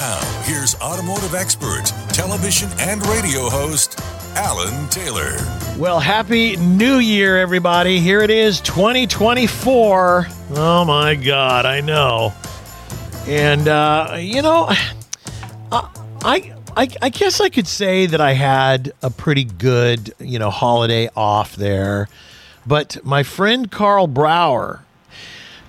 Now, 0.00 0.18
here's 0.44 0.74
automotive 0.76 1.34
expert, 1.34 1.84
television 2.08 2.70
and 2.78 3.06
radio 3.08 3.50
host, 3.50 4.00
Alan 4.34 4.88
Taylor. 4.88 5.36
Well, 5.76 6.00
happy 6.00 6.56
new 6.56 7.00
year, 7.00 7.38
everybody. 7.38 8.00
Here 8.00 8.22
it 8.22 8.30
is, 8.30 8.62
2024. 8.62 10.26
Oh 10.52 10.84
my 10.86 11.14
God, 11.16 11.66
I 11.66 11.82
know. 11.82 12.32
And, 13.26 13.68
uh, 13.68 14.16
you 14.18 14.40
know, 14.40 14.70
I, 15.70 16.54
I, 16.74 16.88
I 17.02 17.08
guess 17.10 17.42
I 17.42 17.50
could 17.50 17.66
say 17.66 18.06
that 18.06 18.22
I 18.22 18.32
had 18.32 18.94
a 19.02 19.10
pretty 19.10 19.44
good, 19.44 20.14
you 20.18 20.38
know, 20.38 20.48
holiday 20.48 21.10
off 21.14 21.56
there. 21.56 22.08
But 22.66 23.04
my 23.04 23.22
friend 23.22 23.70
Karl 23.70 24.06
Brauer, 24.06 24.82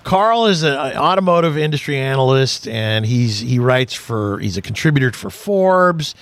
Carl 0.04 0.46
is 0.46 0.62
an 0.62 0.74
automotive 0.74 1.56
industry 1.56 1.96
analyst, 1.96 2.66
and 2.66 3.06
he's 3.06 3.40
he 3.40 3.58
writes 3.58 3.94
for 3.94 4.38
he's 4.38 4.56
a 4.56 4.62
contributor 4.62 5.12
for 5.12 5.30
Forbes. 5.30 6.14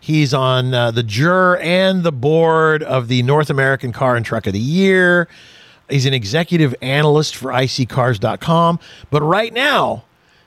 He's 0.00 0.32
on 0.32 0.72
uh, 0.74 0.90
the 0.90 1.02
juror 1.02 1.58
and 1.58 2.02
the 2.02 2.12
board 2.12 2.82
of 2.82 3.08
the 3.08 3.22
North 3.22 3.50
American 3.50 3.92
Car 3.92 4.16
and 4.16 4.24
Truck 4.24 4.46
of 4.46 4.52
the 4.52 4.58
Year. 4.58 5.28
He's 5.90 6.06
an 6.06 6.14
executive 6.14 6.74
analyst 6.82 7.34
for 7.36 7.50
iSeeCars.com. 7.50 8.78
But 9.10 9.22
right 9.22 9.52
now, 9.52 10.04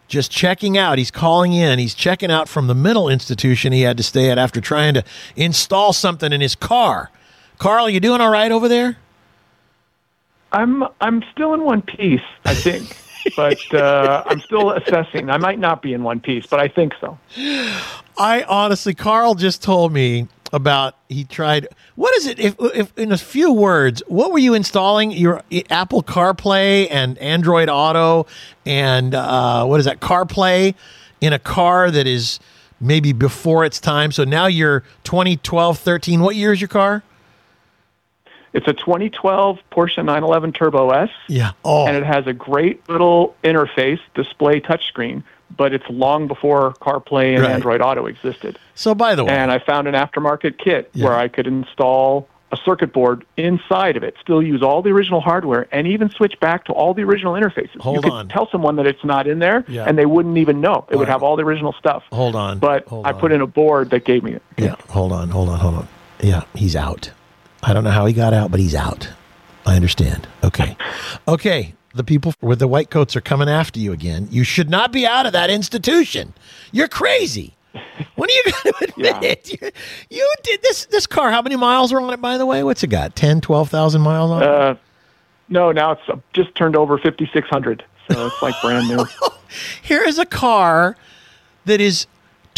just 0.08 0.32
checking 0.32 0.78
out, 0.78 0.98
he's 0.98 1.12
calling 1.12 1.54
in. 1.54 1.80
He's 1.80 1.96
checking 1.96 2.32
out 2.32 2.48
from 2.48 2.68
the 2.68 2.76
mental 2.76 3.10
institution 3.10 3.74
he 3.74 3.82
had 3.82 3.98
to 3.98 4.04
stay 4.04 4.30
at 4.30 4.38
after 4.38 4.62
trying 4.62 4.94
to 4.94 5.04
install 5.36 5.94
something 5.94 6.32
in 6.32 6.42
his 6.42 6.56
car. 6.56 7.10
Carl, 7.58 7.90
you 7.90 8.00
doing 8.00 8.22
all 8.22 8.30
right 8.32 8.52
over 8.52 8.68
there? 8.68 8.98
I'm 10.52 10.84
I'm 11.00 11.24
still 11.32 11.54
in 11.54 11.64
one 11.64 11.82
piece, 11.82 12.22
I 12.46 12.54
think, 12.54 12.96
but 13.36 13.74
uh, 13.74 14.24
I'm 14.26 14.40
still 14.42 14.72
assessing. 14.72 15.30
I 15.30 15.38
might 15.38 15.60
not 15.60 15.82
be 15.82 15.94
in 15.94 16.04
one 16.04 16.20
piece, 16.20 16.46
but 16.46 16.60
I 16.60 16.68
think 16.68 16.94
so. 17.00 17.18
I 18.18 18.44
honestly, 18.48 18.94
Carl 18.94 19.36
just 19.36 19.64
told 19.64 19.94
me 19.94 20.28
about 20.54 20.96
he 21.08 21.24
tried. 21.24 21.68
What 21.96 22.16
is 22.18 22.28
it? 22.28 22.40
If, 22.40 22.56
if 22.60 22.98
in 22.98 23.12
a 23.12 23.18
few 23.18 23.54
words, 23.54 24.04
what 24.08 24.32
were 24.32 24.40
you 24.40 24.54
installing? 24.54 25.12
Your 25.12 25.44
Apple 25.70 26.04
CarPlay 26.04 26.88
and 26.92 27.18
Android 27.20 27.70
Auto, 27.70 28.28
and 28.66 29.16
uh, 29.16 29.66
what 29.66 29.80
is 29.80 29.86
that? 29.86 30.02
CarPlay 30.02 30.76
in 31.22 31.34
a 31.34 31.40
car 31.40 31.92
that 31.92 32.08
is 32.08 32.40
maybe 32.82 33.14
before 33.14 33.64
its 33.64 33.80
time. 33.80 34.12
So 34.12 34.24
now 34.24 34.48
you're 34.48 34.82
2012, 35.04 35.78
13. 35.78 36.22
What 36.22 36.36
year 36.36 36.52
is 36.52 36.60
your 36.60 36.68
car? 36.68 37.04
It's 38.54 38.68
a 38.68 38.74
2012 38.74 39.60
Porsche 39.72 39.98
911 39.98 40.52
Turbo 40.54 40.90
S. 40.92 41.10
Yeah. 41.28 41.52
Oh. 41.64 41.88
And 41.88 41.96
it 41.96 42.04
has 42.04 42.28
a 42.28 42.34
great 42.34 42.88
little 42.90 43.36
interface, 43.44 44.00
display 44.14 44.60
touchscreen, 44.60 45.24
but 45.56 45.74
it's 45.74 45.86
long 45.90 46.28
before 46.28 46.74
CarPlay 46.82 47.34
and 47.36 47.42
Right. 47.44 47.52
Android 47.52 47.82
Auto 47.82 48.08
existed. 48.08 48.60
So 48.76 48.94
by 48.94 49.16
the 49.16 49.24
way, 49.24 49.32
And 49.32 49.52
I 49.52 49.60
found 49.60 49.88
an 49.88 49.94
aftermarket 49.94 50.58
kit 50.58 50.90
Yeah. 50.94 51.06
where 51.06 51.16
I 51.16 51.28
could 51.30 51.48
install 51.48 52.28
a 52.54 52.58
circuit 52.66 52.92
board 52.92 53.24
inside 53.38 53.96
of 53.96 54.04
it, 54.04 54.16
still 54.22 54.42
use 54.44 54.62
all 54.62 54.82
the 54.82 54.90
original 54.90 55.22
hardware, 55.22 55.68
and 55.72 55.88
even 55.88 56.10
switch 56.10 56.38
back 56.42 56.66
to 56.66 56.74
all 56.74 56.94
the 56.94 57.02
original 57.02 57.34
interfaces. 57.36 57.80
Hold 57.80 57.96
you 57.96 58.02
could 58.02 58.12
on. 58.12 58.28
tell 58.28 58.50
someone 58.52 58.76
that 58.76 58.86
it's 58.86 59.06
not 59.06 59.26
in 59.26 59.40
there, 59.40 59.64
Yeah. 59.70 59.86
and 59.88 59.98
they 59.98 60.06
wouldn't 60.06 60.38
even 60.38 60.60
know. 60.60 60.84
It 60.90 60.98
would 60.98 61.08
right. 61.08 61.12
have 61.14 61.24
all 61.24 61.38
the 61.38 61.44
original 61.46 61.72
stuff. 61.80 62.04
hold 62.12 62.36
on. 62.36 62.60
But 62.60 62.86
hold 62.90 63.08
I 63.08 63.12
on. 63.14 63.20
put 63.22 63.32
in 63.32 63.40
a 63.40 63.48
board 63.48 63.92
that 63.92 64.04
gave 64.04 64.24
me 64.24 64.34
it. 64.34 64.42
Yeah, 64.58 64.76
hold 64.90 65.14
on, 65.14 65.30
hold 65.30 65.48
on, 65.48 65.60
hold 65.60 65.76
on. 65.76 65.88
Yeah, 66.20 66.42
he's 66.54 66.76
out. 66.76 67.12
I 67.64 67.74
don't 67.74 67.84
know 67.84 67.92
how 67.92 68.06
he 68.06 68.14
got 68.14 68.34
out, 68.34 68.52
but 68.52 68.60
he's 68.60 68.76
out. 68.76 69.10
I 69.66 69.76
understand. 69.76 70.28
Okay. 70.44 70.76
Okay. 71.28 71.74
The 71.94 72.04
people 72.04 72.34
with 72.42 72.60
the 72.60 72.68
white 72.68 72.90
coats 72.90 73.16
are 73.16 73.22
coming 73.22 73.50
after 73.50 73.80
you 73.80 73.92
again. 73.92 74.28
You 74.32 74.44
should 74.44 74.70
not 74.70 74.92
be 74.92 75.06
out 75.06 75.26
of 75.26 75.34
that 75.34 75.50
institution. 75.50 76.34
You're 76.72 76.88
crazy. 76.88 77.54
When 78.16 78.30
are 78.30 78.34
you 78.34 78.44
going 78.64 78.74
to 78.74 78.84
admit 78.92 79.16
Yeah. 79.24 79.30
it? 79.30 79.62
You, 79.62 79.70
you 80.10 80.34
did 80.44 80.62
this 80.62 80.86
this 80.86 81.06
car. 81.06 81.32
How 81.32 81.42
many 81.42 81.56
miles 81.58 81.92
are 81.94 82.00
on 82.02 82.12
it, 82.14 82.22
by 82.22 82.38
the 82.38 82.46
way? 82.46 82.64
What's 82.64 82.82
it 82.84 82.88
got? 82.88 83.16
10, 83.16 83.42
12,000 83.42 84.02
miles 84.02 84.32
on 84.32 84.42
it? 84.44 84.48
Uh, 84.50 84.76
no, 85.50 85.72
now 85.72 85.92
it's 85.92 86.02
uh, 86.08 86.16
just 86.34 86.56
turned 86.56 86.76
over 86.78 86.98
5,600. 86.98 87.84
So 88.10 88.28
it's 88.28 88.42
like 88.42 88.56
brand 88.62 88.88
new. 88.88 89.06
Here 89.82 90.02
is 90.04 90.18
a 90.18 90.26
car 90.26 90.96
that 91.66 91.80
is 91.82 92.08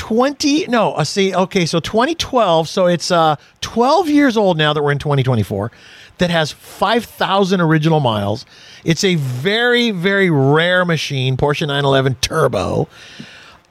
20 0.03 0.67
no 0.67 0.91
uh, 0.95 1.03
see 1.05 1.33
okay 1.33 1.65
so 1.65 1.79
2012 1.79 2.67
so 2.67 2.87
it's 2.87 3.09
uh 3.09 3.37
12 3.61 4.09
years 4.09 4.35
old 4.35 4.57
now 4.57 4.73
that 4.73 4.83
we're 4.83 4.91
in 4.91 4.99
2024 4.99 5.71
that 6.17 6.29
has 6.29 6.51
5000 6.51 7.61
original 7.61 8.01
miles. 8.01 8.45
It's 8.83 9.05
a 9.05 9.15
very 9.15 9.91
very 9.91 10.29
rare 10.29 10.83
machine 10.83 11.37
porsche 11.37 11.61
911 11.61 12.15
turbo 12.15 12.89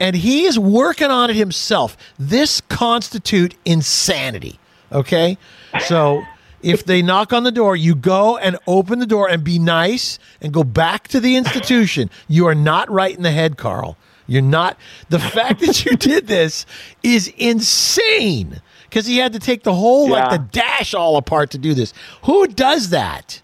and 0.00 0.16
he 0.16 0.46
is 0.46 0.58
working 0.58 1.10
on 1.10 1.28
it 1.28 1.36
himself. 1.36 1.98
This 2.18 2.62
constitute 2.62 3.54
insanity 3.66 4.58
okay? 4.90 5.36
So 5.80 6.22
if 6.62 6.82
they 6.82 7.02
knock 7.02 7.34
on 7.34 7.44
the 7.44 7.52
door 7.52 7.76
you 7.76 7.94
go 7.94 8.38
and 8.38 8.56
open 8.66 9.00
the 9.00 9.06
door 9.06 9.28
and 9.28 9.44
be 9.44 9.58
nice 9.58 10.18
and 10.40 10.50
go 10.50 10.64
back 10.64 11.08
to 11.08 11.20
the 11.20 11.36
institution. 11.36 12.08
You 12.26 12.46
are 12.46 12.54
not 12.54 12.90
right 12.90 13.14
in 13.14 13.22
the 13.22 13.32
head 13.32 13.58
carl 13.58 13.98
you're 14.26 14.42
not 14.42 14.76
the 15.08 15.18
fact 15.18 15.60
that 15.60 15.84
you 15.84 15.96
did 15.96 16.26
this 16.26 16.66
is 17.02 17.28
insane 17.38 18.60
because 18.84 19.06
he 19.06 19.18
had 19.18 19.32
to 19.32 19.38
take 19.38 19.62
the 19.62 19.74
whole 19.74 20.08
like 20.10 20.30
the 20.30 20.38
dash 20.52 20.94
all 20.94 21.16
apart 21.16 21.50
to 21.50 21.58
do 21.58 21.74
this 21.74 21.92
who 22.24 22.46
does 22.46 22.90
that 22.90 23.40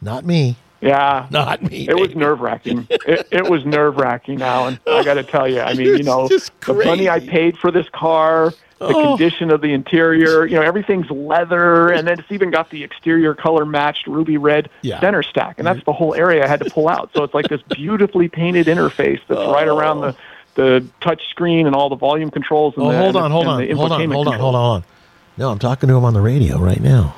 not 0.00 0.24
me 0.24 0.56
Yeah. 0.80 1.26
not 1.30 1.62
me 1.62 1.88
It 1.88 1.98
was 1.98 2.14
nerve 2.14 2.40
wracking. 2.40 2.86
It, 2.90 3.26
it 3.30 3.48
was 3.48 3.64
nerve 3.64 3.96
wracking, 3.96 4.42
Alan. 4.42 4.78
I 4.86 5.02
got 5.02 5.14
to 5.14 5.22
tell 5.22 5.48
you. 5.48 5.60
I 5.60 5.72
mean, 5.74 5.86
you 5.96 6.02
know, 6.02 6.28
the 6.28 6.82
money 6.84 7.08
I 7.08 7.18
paid 7.20 7.56
for 7.56 7.70
this 7.70 7.88
car, 7.88 8.52
the 8.78 8.86
Oh. 8.88 9.16
condition 9.16 9.50
of 9.50 9.60
the 9.62 9.72
interior, 9.72 10.44
you 10.46 10.54
know, 10.56 10.62
everything's 10.62 11.10
leather, 11.10 11.88
and 11.88 12.06
then 12.06 12.18
it's 12.18 12.30
even 12.30 12.50
got 12.50 12.68
the 12.70 12.84
exterior 12.84 13.34
color 13.34 13.64
matched 13.64 14.06
ruby 14.06 14.36
red 14.36 14.68
Yeah. 14.82 15.00
center 15.00 15.22
stack, 15.22 15.54
and 15.58 15.66
that's 15.66 15.82
the 15.84 15.92
whole 15.94 16.14
area 16.14 16.44
I 16.44 16.46
had 16.48 16.60
to 16.60 16.70
pull 16.70 16.88
out. 16.88 17.10
So 17.14 17.22
it's 17.24 17.32
like 17.34 17.48
this 17.48 17.62
beautifully 17.74 18.28
painted 18.28 18.66
interface 18.66 19.20
that's 19.28 19.40
right 19.48 19.68
around 19.68 20.00
the 20.02 20.14
the 20.56 20.86
touch 21.02 21.20
screen 21.28 21.66
and 21.66 21.76
all 21.76 21.90
the 21.90 21.96
volume 21.96 22.30
controls. 22.30 22.72
And 22.78 22.86
Oh, 22.86 22.90
the, 22.90 22.96
hold 22.96 23.16
on, 23.16 23.30
hold 23.30 23.46
on, 23.46 23.58
hold 23.58 23.70
on, 23.70 23.76
hold 23.76 23.92
on, 23.92 24.32
controls. 24.32 24.38
hold 24.40 24.54
on. 24.54 24.84
No, 25.36 25.50
I'm 25.50 25.58
talking 25.58 25.86
to 25.90 25.94
him 25.94 26.04
on 26.06 26.14
the 26.14 26.20
radio 26.22 26.58
right 26.58 26.80
now. 26.80 27.14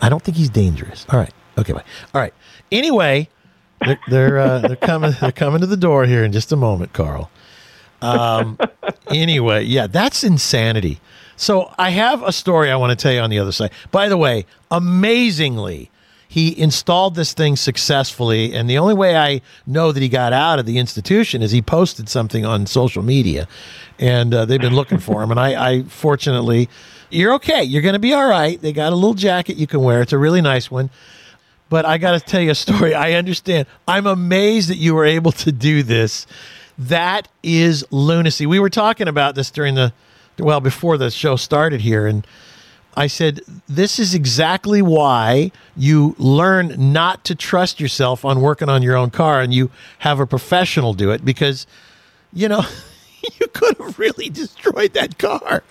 I 0.00 0.08
don't 0.08 0.22
think 0.22 0.38
he's 0.38 0.48
dangerous. 0.48 1.04
All 1.10 1.18
right, 1.18 1.30
okay, 1.58 1.74
bye. 1.74 1.82
All 2.14 2.20
right. 2.22 2.32
Anyway, 2.72 3.28
they're 3.84 3.98
they're, 4.08 4.38
uh, 4.38 4.58
they're 4.60 4.76
coming 4.76 5.12
they're 5.20 5.30
coming 5.30 5.60
to 5.60 5.66
the 5.66 5.76
door 5.76 6.06
here 6.06 6.24
in 6.24 6.32
just 6.32 6.52
a 6.52 6.56
moment, 6.56 6.94
Carl. 6.94 7.30
Um, 8.04 8.58
anyway, 9.08 9.64
yeah, 9.64 9.86
that's 9.86 10.24
insanity. 10.24 11.00
So 11.36 11.72
I 11.78 11.90
have 11.90 12.22
a 12.22 12.32
story 12.32 12.70
I 12.70 12.76
want 12.76 12.96
to 12.96 13.02
tell 13.02 13.12
you 13.12 13.20
on 13.20 13.30
the 13.30 13.38
other 13.38 13.52
side. 13.52 13.72
By 13.90 14.08
the 14.08 14.16
way, 14.16 14.46
amazingly, 14.70 15.90
he 16.28 16.58
installed 16.58 17.14
this 17.14 17.32
thing 17.32 17.56
successfully, 17.56 18.54
and 18.54 18.68
the 18.68 18.78
only 18.78 18.94
way 18.94 19.16
I 19.16 19.40
know 19.66 19.92
that 19.92 20.02
he 20.02 20.08
got 20.08 20.32
out 20.32 20.58
of 20.58 20.66
the 20.66 20.78
institution 20.78 21.42
is 21.42 21.52
he 21.52 21.62
posted 21.62 22.08
something 22.08 22.44
on 22.44 22.66
social 22.66 23.02
media, 23.02 23.46
and 23.98 24.34
uh, 24.34 24.44
they've 24.44 24.60
been 24.60 24.74
looking 24.74 24.98
for 24.98 25.22
him. 25.22 25.30
And 25.30 25.38
I, 25.38 25.70
I 25.70 25.82
fortunately, 25.84 26.68
you're 27.10 27.34
okay. 27.34 27.62
You're 27.62 27.82
going 27.82 27.94
to 27.94 28.00
be 28.00 28.12
all 28.12 28.28
right. 28.28 28.60
They 28.60 28.72
got 28.72 28.92
a 28.92 28.96
little 28.96 29.14
jacket 29.14 29.56
you 29.56 29.66
can 29.66 29.82
wear. 29.82 30.02
It's 30.02 30.12
a 30.12 30.18
really 30.18 30.40
nice 30.40 30.70
one. 30.70 30.90
But 31.68 31.84
I 31.84 31.98
got 31.98 32.12
to 32.12 32.20
tell 32.20 32.40
you 32.40 32.50
a 32.50 32.54
story. 32.54 32.94
I 32.94 33.12
understand. 33.12 33.66
I'm 33.86 34.06
amazed 34.06 34.70
that 34.70 34.76
you 34.76 34.94
were 34.94 35.04
able 35.04 35.32
to 35.32 35.52
do 35.52 35.82
this. 35.82 36.26
That 36.78 37.28
is 37.42 37.84
lunacy. 37.90 38.46
We 38.46 38.58
were 38.58 38.70
talking 38.70 39.08
about 39.08 39.34
this 39.34 39.50
during 39.50 39.74
the, 39.74 39.92
well, 40.38 40.60
before 40.60 40.96
the 40.98 41.10
show 41.10 41.36
started 41.36 41.80
here. 41.80 42.06
And 42.06 42.26
I 42.96 43.06
said, 43.06 43.40
this 43.68 43.98
is 43.98 44.14
exactly 44.14 44.82
why 44.82 45.52
you 45.76 46.14
learn 46.18 46.92
not 46.92 47.24
to 47.24 47.34
trust 47.34 47.80
yourself 47.80 48.24
on 48.24 48.40
working 48.40 48.68
on 48.68 48.82
your 48.82 48.96
own 48.96 49.10
car 49.10 49.40
and 49.40 49.52
you 49.52 49.70
have 50.00 50.20
a 50.20 50.26
professional 50.26 50.94
do 50.94 51.10
it 51.10 51.24
because, 51.24 51.66
you 52.32 52.48
know, 52.48 52.62
you 53.40 53.46
could 53.48 53.76
have 53.78 53.98
really 53.98 54.28
destroyed 54.28 54.92
that 54.94 55.18
car. 55.18 55.62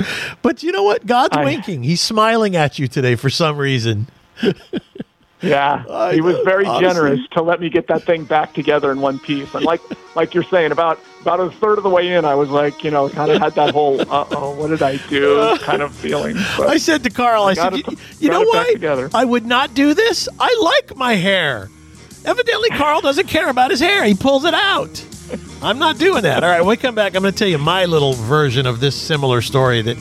But 0.41 0.63
you 0.63 0.71
know 0.71 0.83
what? 0.83 1.05
God's 1.05 1.37
I- 1.37 1.45
winking. 1.45 1.83
He's 1.83 2.01
smiling 2.01 2.55
at 2.55 2.79
you 2.79 2.87
today 2.87 3.15
for 3.15 3.29
some 3.29 3.57
reason. 3.57 4.07
Yeah, 5.43 5.83
I 5.89 6.13
he 6.13 6.21
was 6.21 6.37
very 6.45 6.65
honestly. 6.65 6.87
generous 6.87 7.19
to 7.31 7.41
let 7.41 7.59
me 7.59 7.69
get 7.69 7.87
that 7.87 8.03
thing 8.03 8.23
back 8.23 8.53
together 8.53 8.91
in 8.91 9.01
one 9.01 9.19
piece. 9.19 9.53
And 9.53 9.65
like 9.65 9.81
like 10.15 10.33
you're 10.33 10.43
saying, 10.43 10.71
about 10.71 10.99
about 11.21 11.39
a 11.39 11.51
third 11.51 11.77
of 11.77 11.83
the 11.83 11.89
way 11.89 12.13
in, 12.13 12.25
I 12.25 12.35
was 12.35 12.49
like, 12.49 12.83
you 12.83 12.91
know, 12.91 13.09
kind 13.09 13.29
of 13.31 13.41
had 13.41 13.53
that 13.55 13.71
whole 13.73 13.99
"uh 14.01 14.25
oh, 14.31 14.55
what 14.55 14.69
did 14.69 14.81
I 14.81 14.97
do?" 15.09 15.57
kind 15.61 15.81
of 15.81 15.93
feeling. 15.93 16.35
But 16.57 16.69
I 16.69 16.77
said 16.77 17.03
to 17.03 17.09
Carl, 17.09 17.43
I, 17.43 17.55
got 17.55 17.73
said, 17.73 17.81
it- 17.87 17.99
you, 18.19 18.29
know 18.29 18.41
it 18.41 18.51
back 18.53 18.67
why 18.67 18.73
together." 18.73 19.09
I 19.13 19.25
would 19.25 19.45
not 19.45 19.73
do 19.73 19.93
this? 19.93 20.27
I 20.39 20.57
like 20.61 20.95
my 20.97 21.15
hair. 21.15 21.69
Evidently, 22.25 22.69
Carl 22.69 23.01
doesn't 23.01 23.27
care 23.27 23.49
about 23.49 23.69
his 23.71 23.81
hair. 23.81 24.05
He 24.05 24.13
pulls 24.13 24.45
it 24.45 24.53
out. 24.53 25.03
I'm 25.61 25.77
not 25.79 25.97
doing 25.97 26.23
that. 26.23 26.43
All 26.43 26.49
right, 26.49 26.61
when 26.61 26.69
we 26.69 26.77
come 26.77 26.95
back, 26.95 27.15
I'm 27.15 27.21
going 27.21 27.33
to 27.33 27.37
tell 27.37 27.47
you 27.47 27.57
my 27.57 27.85
little 27.85 28.13
version 28.13 28.65
of 28.65 28.79
this 28.79 28.95
similar 28.95 29.41
story 29.41 29.81
that, 29.81 29.97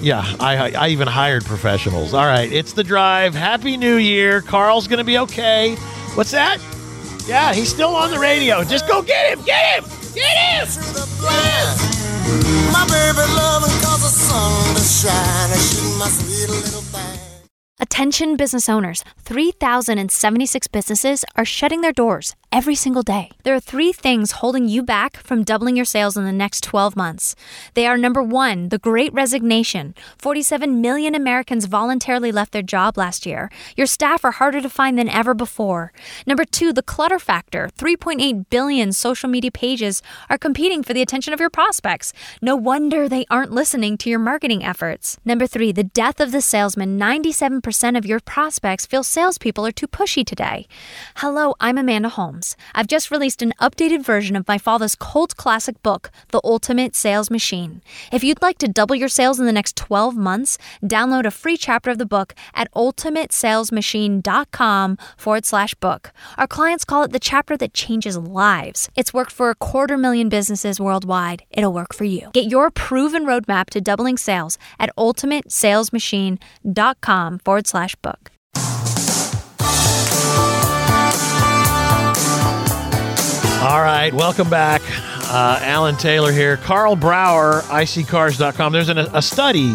yeah, 0.00 0.24
I, 0.40 0.72
I 0.72 0.88
even 0.88 1.08
hired 1.08 1.44
professionals. 1.44 2.14
All 2.14 2.26
right, 2.26 2.50
it's 2.50 2.72
the 2.72 2.84
drive. 2.84 3.34
Happy 3.34 3.76
New 3.76 3.96
Year. 3.96 4.40
Carl's 4.42 4.86
going 4.86 4.98
to 4.98 5.04
be 5.04 5.18
okay. 5.18 5.74
What's 6.14 6.30
that? 6.30 6.58
Yeah, 7.26 7.52
he's 7.52 7.68
still 7.68 7.94
on 7.94 8.10
the 8.10 8.18
radio. 8.18 8.64
Just 8.64 8.88
go 8.88 9.02
get 9.02 9.36
him. 9.36 9.44
Get 9.44 9.82
him. 9.82 9.90
Get 10.14 10.36
him. 10.36 10.66
My 12.72 12.84
baby 12.86 13.24
loving 13.34 13.74
cause 13.82 14.02
the 14.02 14.08
sun 14.08 14.74
little. 16.48 17.07
Attention 17.98 18.36
business 18.36 18.68
owners 18.68 19.02
3,076 19.24 20.68
businesses 20.68 21.24
are 21.34 21.44
shutting 21.44 21.80
their 21.80 21.92
doors 21.92 22.36
every 22.50 22.74
single 22.74 23.02
day. 23.02 23.30
There 23.42 23.54
are 23.54 23.60
three 23.60 23.92
things 23.92 24.32
holding 24.40 24.68
you 24.68 24.82
back 24.82 25.16
from 25.16 25.44
doubling 25.44 25.76
your 25.76 25.84
sales 25.84 26.16
in 26.16 26.24
the 26.24 26.32
next 26.32 26.62
12 26.64 26.96
months. 26.96 27.34
They 27.74 27.86
are 27.86 27.98
number 27.98 28.22
one, 28.22 28.70
the 28.70 28.78
great 28.78 29.12
resignation. 29.12 29.94
47 30.16 30.80
million 30.80 31.14
Americans 31.14 31.66
voluntarily 31.66 32.32
left 32.32 32.52
their 32.52 32.62
job 32.62 32.96
last 32.96 33.26
year. 33.26 33.50
Your 33.76 33.86
staff 33.86 34.24
are 34.24 34.30
harder 34.30 34.60
to 34.60 34.70
find 34.70 34.98
than 34.98 35.08
ever 35.08 35.34
before. 35.34 35.92
Number 36.26 36.44
two, 36.44 36.72
the 36.72 36.82
clutter 36.82 37.18
factor. 37.18 37.68
3.8 37.76 38.46
billion 38.48 38.92
social 38.92 39.28
media 39.28 39.50
pages 39.50 40.02
are 40.30 40.38
competing 40.38 40.82
for 40.82 40.94
the 40.94 41.02
attention 41.02 41.34
of 41.34 41.40
your 41.40 41.50
prospects. 41.50 42.12
No 42.40 42.56
wonder 42.56 43.08
they 43.08 43.26
aren't 43.28 43.52
listening 43.52 43.98
to 43.98 44.10
your 44.10 44.18
marketing 44.20 44.64
efforts. 44.64 45.18
Number 45.24 45.46
three, 45.46 45.72
the 45.72 45.84
death 45.84 46.20
of 46.20 46.32
the 46.32 46.40
salesman. 46.40 46.98
97% 46.98 47.87
of 47.96 48.06
your 48.06 48.20
prospects 48.20 48.86
feel 48.86 49.02
salespeople 49.02 49.66
are 49.66 49.72
too 49.72 49.86
pushy 49.86 50.24
today. 50.24 50.66
Hello, 51.16 51.54
I'm 51.60 51.76
Amanda 51.78 52.08
Holmes. 52.08 52.56
I've 52.74 52.86
just 52.86 53.10
released 53.10 53.42
an 53.42 53.52
updated 53.60 54.02
version 54.04 54.36
of 54.36 54.48
my 54.48 54.56
father's 54.58 54.94
cult 54.94 55.36
classic 55.36 55.82
book, 55.82 56.10
The 56.28 56.40
Ultimate 56.44 56.94
Sales 56.96 57.30
Machine. 57.30 57.82
If 58.12 58.22
you'd 58.24 58.42
like 58.42 58.58
to 58.58 58.68
double 58.68 58.96
your 58.96 59.08
sales 59.08 59.40
in 59.40 59.46
the 59.46 59.52
next 59.52 59.76
12 59.76 60.16
months, 60.16 60.58
download 60.84 61.24
a 61.24 61.30
free 61.30 61.56
chapter 61.56 61.90
of 61.90 61.96
the 61.98 62.06
book 62.06 62.34
at 62.54 62.72
ultimatesalesmachine.com 62.74 64.98
forward 65.16 65.46
slash 65.46 65.74
book. 65.74 66.12
Our 66.36 66.46
clients 66.46 66.84
call 66.84 67.02
it 67.04 67.12
the 67.12 67.20
chapter 67.20 67.56
that 67.56 67.74
changes 67.74 68.18
lives. 68.18 68.88
It's 68.96 69.14
worked 69.14 69.32
for 69.32 69.50
a 69.50 69.54
quarter 69.54 69.96
million 69.96 70.28
businesses 70.28 70.80
worldwide. 70.80 71.44
It'll 71.50 71.72
work 71.72 71.94
for 71.94 72.04
you. 72.04 72.30
Get 72.32 72.50
your 72.50 72.70
proven 72.70 73.24
roadmap 73.24 73.70
to 73.70 73.80
doubling 73.80 74.16
sales 74.16 74.58
at 74.78 74.90
ultimatesalesmachine.com 74.96 77.40
slash 77.68 77.94
book. 77.96 78.30
All 83.60 83.82
right, 83.82 84.10
welcome 84.14 84.48
back. 84.48 84.82
Uh, 85.30 85.58
Alan 85.62 85.96
Taylor 85.96 86.32
here. 86.32 86.56
Karl 86.56 86.96
Brauer, 86.96 87.60
iSeeCars.com. 87.66 88.72
There's 88.72 88.88
an, 88.88 88.98
a 88.98 89.20
study 89.20 89.74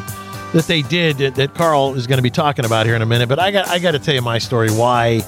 that 0.53 0.65
they 0.67 0.81
did 0.83 1.17
that, 1.17 1.35
that 1.35 1.53
Carl 1.53 1.95
is 1.95 2.07
going 2.07 2.17
to 2.17 2.23
be 2.23 2.29
talking 2.29 2.65
about 2.65 2.85
here 2.85 2.95
in 2.95 3.01
a 3.01 3.05
minute, 3.05 3.27
but 3.27 3.39
I 3.39 3.51
got 3.51 3.67
I 3.67 3.79
got 3.79 3.91
to 3.91 3.99
tell 3.99 4.15
you 4.15 4.21
my 4.21 4.37
story 4.37 4.69
why 4.69 5.21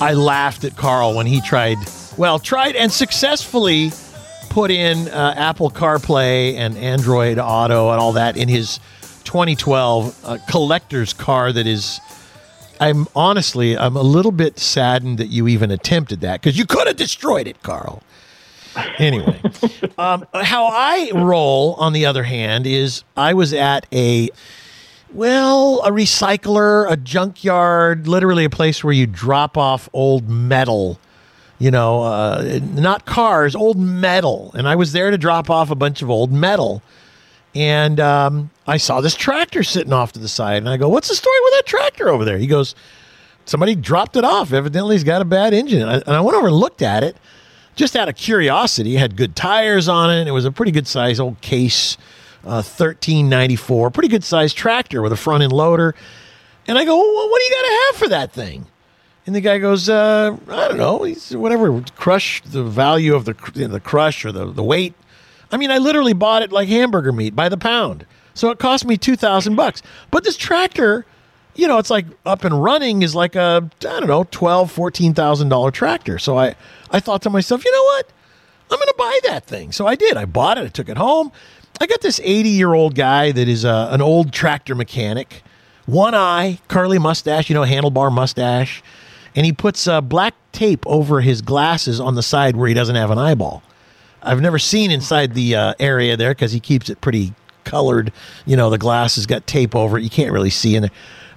I 0.00 0.14
laughed 0.14 0.64
at 0.64 0.76
Carl 0.76 1.14
when 1.14 1.26
he 1.26 1.40
tried, 1.40 1.78
well, 2.16 2.38
tried 2.38 2.74
and 2.74 2.90
successfully 2.90 3.92
put 4.50 4.70
in 4.70 5.08
uh, 5.08 5.34
Apple 5.36 5.70
CarPlay 5.70 6.54
and 6.54 6.76
Android 6.76 7.38
Auto 7.38 7.90
and 7.90 8.00
all 8.00 8.12
that 8.12 8.36
in 8.36 8.48
his 8.48 8.80
2012 9.24 10.24
uh, 10.24 10.38
collector's 10.48 11.12
car 11.12 11.52
that 11.52 11.66
is 11.66 12.00
I'm 12.80 13.06
honestly, 13.14 13.76
I'm 13.78 13.96
a 13.96 14.02
little 14.02 14.32
bit 14.32 14.58
saddened 14.58 15.18
that 15.18 15.28
you 15.28 15.48
even 15.48 15.70
attempted 15.70 16.20
that 16.20 16.40
because 16.40 16.58
you 16.58 16.66
could 16.66 16.86
have 16.86 16.96
destroyed 16.96 17.46
it, 17.46 17.62
Carl. 17.62 18.02
Anyway, 18.98 19.40
um, 19.98 20.26
how 20.34 20.66
I 20.66 21.10
roll, 21.14 21.74
on 21.74 21.92
the 21.92 22.06
other 22.06 22.24
hand, 22.24 22.66
is 22.66 23.04
I 23.16 23.34
was 23.34 23.52
at 23.52 23.86
a, 23.92 24.30
well, 25.12 25.80
a 25.84 25.90
recycler, 25.90 26.90
a 26.90 26.96
junkyard, 26.96 28.08
literally 28.08 28.44
a 28.44 28.50
place 28.50 28.82
where 28.82 28.92
you 28.92 29.06
drop 29.06 29.56
off 29.56 29.88
old 29.92 30.28
metal, 30.28 30.98
you 31.60 31.70
know, 31.70 32.02
uh, 32.02 32.58
not 32.74 33.06
cars, 33.06 33.54
old 33.54 33.78
metal. 33.78 34.50
And 34.54 34.66
I 34.66 34.74
was 34.74 34.92
there 34.92 35.12
to 35.12 35.18
drop 35.18 35.48
off 35.48 35.70
a 35.70 35.76
bunch 35.76 36.02
of 36.02 36.10
old 36.10 36.32
metal. 36.32 36.82
And 37.54 38.00
um, 38.00 38.50
I 38.66 38.78
saw 38.78 39.00
this 39.00 39.14
tractor 39.14 39.62
sitting 39.62 39.92
off 39.92 40.12
to 40.12 40.18
the 40.18 40.28
side, 40.28 40.58
and 40.58 40.68
I 40.68 40.76
go, 40.76 40.88
"What's 40.88 41.08
the 41.08 41.14
story 41.14 41.38
with 41.44 41.52
that 41.54 41.66
tractor 41.66 42.08
over 42.08 42.24
there?" 42.24 42.38
He 42.38 42.48
goes, 42.48 42.74
"Somebody 43.44 43.76
dropped 43.76 44.16
it 44.16 44.24
off. 44.24 44.52
Evidently, 44.52 44.96
he's 44.96 45.04
got 45.04 45.22
a 45.22 45.24
bad 45.24 45.54
engine." 45.54 45.82
And 45.82 45.90
I, 45.90 45.94
and 45.94 46.16
I 46.16 46.20
went 46.20 46.36
over 46.36 46.48
and 46.48 46.56
looked 46.56 46.82
at 46.82 47.04
it, 47.04 47.16
just 47.76 47.94
out 47.94 48.08
of 48.08 48.16
curiosity. 48.16 48.96
It 48.96 48.98
had 48.98 49.16
good 49.16 49.36
tires 49.36 49.88
on 49.88 50.10
it. 50.10 50.26
It 50.26 50.32
was 50.32 50.44
a 50.44 50.50
pretty 50.50 50.72
good 50.72 50.88
size 50.88 51.20
old 51.20 51.40
case, 51.42 51.96
uh, 52.44 52.60
thirteen 52.62 53.28
ninety 53.28 53.56
four, 53.56 53.88
pretty 53.88 54.08
good 54.08 54.24
size 54.24 54.52
tractor 54.52 55.00
with 55.00 55.12
a 55.12 55.16
front 55.16 55.44
end 55.44 55.52
loader. 55.52 55.94
And 56.66 56.76
I 56.76 56.84
go, 56.84 56.96
well, 56.96 57.30
"What 57.30 57.38
do 57.38 57.44
you 57.44 57.50
got 57.50 57.68
to 57.68 57.86
have 57.86 57.96
for 57.96 58.08
that 58.08 58.32
thing?" 58.32 58.66
And 59.26 59.34
the 59.34 59.40
guy 59.40 59.58
goes, 59.58 59.88
uh, 59.88 60.36
"I 60.48 60.68
don't 60.68 60.76
know. 60.76 61.04
He's 61.04 61.36
whatever. 61.36 61.82
Crush 61.94 62.42
the 62.42 62.64
value 62.64 63.14
of 63.14 63.26
the 63.26 63.34
the 63.54 63.78
crush 63.78 64.24
or 64.24 64.32
the 64.32 64.46
the 64.46 64.64
weight." 64.64 64.94
I 65.54 65.56
mean, 65.56 65.70
I 65.70 65.78
literally 65.78 66.14
bought 66.14 66.42
it 66.42 66.50
like 66.50 66.68
hamburger 66.68 67.12
meat 67.12 67.36
by 67.36 67.48
the 67.48 67.56
pound. 67.56 68.06
So 68.34 68.50
it 68.50 68.58
cost 68.58 68.84
me 68.84 68.96
two 68.96 69.14
thousand 69.14 69.54
bucks. 69.54 69.82
But 70.10 70.24
this 70.24 70.36
tractor, 70.36 71.06
you 71.54 71.68
know, 71.68 71.78
it's 71.78 71.90
like 71.90 72.06
up 72.26 72.42
and 72.42 72.60
running 72.60 73.02
is 73.02 73.14
like 73.14 73.36
a 73.36 73.70
I 73.82 74.00
don't 74.00 74.08
know 74.08 74.26
twelve 74.32 74.72
fourteen 74.72 75.14
thousand 75.14 75.50
dollar 75.50 75.70
tractor. 75.70 76.18
So 76.18 76.36
I 76.36 76.56
I 76.90 76.98
thought 76.98 77.22
to 77.22 77.30
myself, 77.30 77.64
you 77.64 77.70
know 77.70 77.84
what, 77.84 78.12
I'm 78.68 78.78
going 78.78 78.88
to 78.88 78.94
buy 78.98 79.20
that 79.28 79.46
thing. 79.46 79.70
So 79.70 79.86
I 79.86 79.94
did. 79.94 80.16
I 80.16 80.24
bought 80.24 80.58
it. 80.58 80.64
I 80.64 80.68
took 80.68 80.88
it 80.88 80.96
home. 80.96 81.30
I 81.80 81.86
got 81.86 82.00
this 82.00 82.20
eighty 82.24 82.48
year 82.48 82.74
old 82.74 82.96
guy 82.96 83.30
that 83.30 83.46
is 83.46 83.64
uh, 83.64 83.90
an 83.92 84.02
old 84.02 84.32
tractor 84.32 84.74
mechanic, 84.74 85.44
one 85.86 86.16
eye, 86.16 86.58
curly 86.66 86.98
mustache, 86.98 87.48
you 87.48 87.54
know, 87.54 87.62
handlebar 87.62 88.10
mustache, 88.10 88.82
and 89.36 89.46
he 89.46 89.52
puts 89.52 89.86
uh, 89.86 90.00
black 90.00 90.34
tape 90.50 90.84
over 90.88 91.20
his 91.20 91.42
glasses 91.42 92.00
on 92.00 92.16
the 92.16 92.24
side 92.24 92.56
where 92.56 92.66
he 92.66 92.74
doesn't 92.74 92.96
have 92.96 93.12
an 93.12 93.18
eyeball. 93.18 93.62
I've 94.24 94.40
never 94.40 94.58
seen 94.58 94.90
inside 94.90 95.34
the 95.34 95.54
uh, 95.54 95.74
area 95.78 96.16
there 96.16 96.30
because 96.30 96.52
he 96.52 96.60
keeps 96.60 96.88
it 96.88 97.00
pretty 97.00 97.34
colored. 97.64 98.12
You 98.46 98.56
know, 98.56 98.70
the 98.70 98.78
glass 98.78 99.16
has 99.16 99.26
got 99.26 99.46
tape 99.46 99.74
over 99.74 99.98
it. 99.98 100.02
You 100.02 100.10
can't 100.10 100.32
really 100.32 100.50
see 100.50 100.76
in 100.76 100.82
there. 100.82 100.90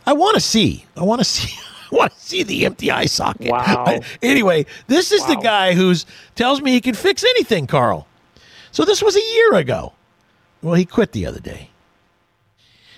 I 0.05 0.13
want 0.13 0.35
to 0.35 0.41
see. 0.41 0.85
I 0.95 1.03
want 1.03 1.19
to 1.19 1.25
see. 1.25 1.53
I 1.91 1.95
want 1.95 2.13
to 2.13 2.19
see 2.19 2.43
the 2.43 2.65
empty 2.65 2.91
eye 2.91 3.05
socket. 3.05 3.51
Wow. 3.51 3.99
Anyway, 4.21 4.65
this 4.87 5.11
is 5.11 5.25
the 5.25 5.35
guy 5.35 5.73
who's 5.73 6.05
tells 6.35 6.61
me 6.61 6.71
he 6.71 6.81
can 6.81 6.95
fix 6.95 7.23
anything, 7.23 7.65
Carl. 7.67 8.07
So 8.71 8.83
this 8.83 9.01
was 9.01 9.15
a 9.15 9.21
year 9.21 9.55
ago. 9.55 9.93
Well, 10.61 10.73
he 10.73 10.85
quit 10.85 11.13
the 11.13 11.25
other 11.25 11.39
day. 11.39 11.69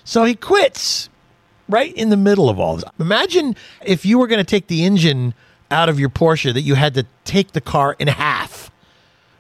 So 0.04 0.24
he 0.24 0.34
quits 0.34 1.10
right 1.68 1.94
in 1.94 2.10
the 2.10 2.18
middle 2.18 2.50
of 2.50 2.60
all 2.60 2.78
this. 2.78 2.86
Imagine 3.00 3.56
if 3.86 4.06
you 4.06 4.18
were 4.18 4.28
going 4.28 4.40
to 4.40 4.50
take 4.50 4.68
the 4.68 4.84
engine 4.84 5.36
out 5.70 5.88
of 5.88 6.00
your 6.00 6.10
Porsche 6.10 6.52
that 6.54 6.62
you 6.62 6.74
had 6.76 6.96
to 6.96 7.06
take 7.26 7.52
the 7.52 7.62
car 7.62 7.96
in 8.00 8.08
half. 8.08 8.72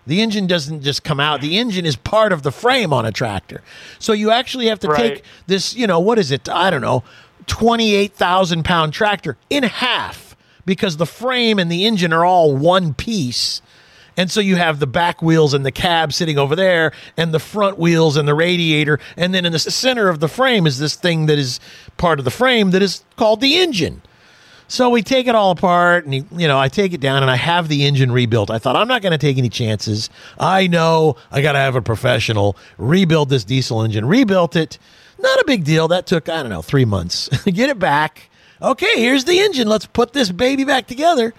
The 0.09 0.21
engine 0.21 0.47
doesn't 0.47 0.81
just 0.81 1.03
come 1.03 1.19
out. 1.19 1.39
The 1.39 1.59
engine 1.59 1.85
is 1.85 1.95
part 1.95 2.33
of 2.33 2.41
the 2.41 2.51
frame 2.51 2.91
on 2.91 3.05
a 3.05 3.11
tractor. 3.11 3.61
So 3.99 4.11
you 4.11 4.31
actually 4.31 4.65
have 4.67 4.79
to 4.79 4.87
Right. 4.87 5.15
take 5.15 5.23
this, 5.45 5.75
you 5.75 5.85
know, 5.85 5.99
what 5.99 6.17
is 6.17 6.31
it? 6.31 6.49
I 6.49 6.71
don't 6.71 6.81
know, 6.81 7.03
28,000 7.45 8.63
pound 8.65 8.91
tractor 8.91 9.37
in 9.49 9.63
half 9.63 10.35
because 10.65 10.97
the 10.97 11.05
frame 11.05 11.59
and 11.59 11.71
the 11.71 11.85
engine 11.85 12.11
are 12.11 12.25
all 12.25 12.55
one 12.57 12.93
piece. 12.93 13.61
And 14.17 14.29
so 14.31 14.41
you 14.41 14.55
have 14.57 14.79
the 14.79 14.87
back 14.87 15.21
wheels 15.21 15.53
and 15.53 15.65
the 15.65 15.71
cab 15.71 16.11
sitting 16.11 16.37
over 16.37 16.55
there, 16.55 16.91
and 17.15 17.33
the 17.33 17.39
front 17.39 17.77
wheels 17.79 18.17
and 18.17 18.27
the 18.27 18.33
radiator. 18.33 18.99
And 19.15 19.33
then 19.33 19.45
in 19.45 19.51
the 19.53 19.59
center 19.59 20.09
of 20.09 20.19
the 20.19 20.27
frame 20.27 20.67
is 20.67 20.77
this 20.79 20.95
thing 20.95 21.27
that 21.27 21.37
is 21.37 21.59
part 21.97 22.19
of 22.19 22.25
the 22.25 22.31
frame 22.31 22.71
that 22.71 22.81
is 22.81 23.03
called 23.15 23.39
the 23.41 23.57
engine. 23.57 24.01
So 24.69 24.91
we 24.91 25.01
take 25.01 25.25
it 25.25 25.33
all 25.33 25.49
apart, 25.49 26.05
and 26.05 26.13
you 26.13 26.47
know, 26.47 26.59
I 26.59 26.69
take 26.69 26.93
it 26.93 27.01
down, 27.01 27.23
and 27.23 27.31
I 27.31 27.35
have 27.35 27.69
the 27.69 27.85
engine 27.85 28.11
rebuilt. 28.11 28.51
I 28.51 28.59
thought 28.59 28.75
I'm 28.75 28.87
not 28.87 29.01
going 29.01 29.13
to 29.13 29.17
take 29.17 29.39
any 29.39 29.49
chances. 29.49 30.11
I 30.39 30.67
know 30.67 31.15
I 31.31 31.41
got 31.41 31.53
to 31.53 31.57
have 31.57 31.75
a 31.75 31.81
professional 31.81 32.55
rebuild 32.77 33.29
this 33.29 33.43
diesel 33.43 33.81
engine. 33.81 34.05
Rebuilt 34.05 34.55
it, 34.55 34.77
not 35.17 35.39
a 35.39 35.43
big 35.45 35.63
deal. 35.63 35.87
That 35.87 36.05
took 36.05 36.29
I 36.29 36.43
don't 36.43 36.51
know 36.51 36.61
three 36.61 36.85
months. 36.85 37.29
Get 37.45 37.71
it 37.71 37.79
back. 37.79 38.29
Okay, 38.61 38.99
here's 39.01 39.25
the 39.25 39.39
engine. 39.39 39.67
Let's 39.67 39.87
put 39.87 40.13
this 40.13 40.31
baby 40.31 40.65
back 40.65 40.85
together. 40.85 41.33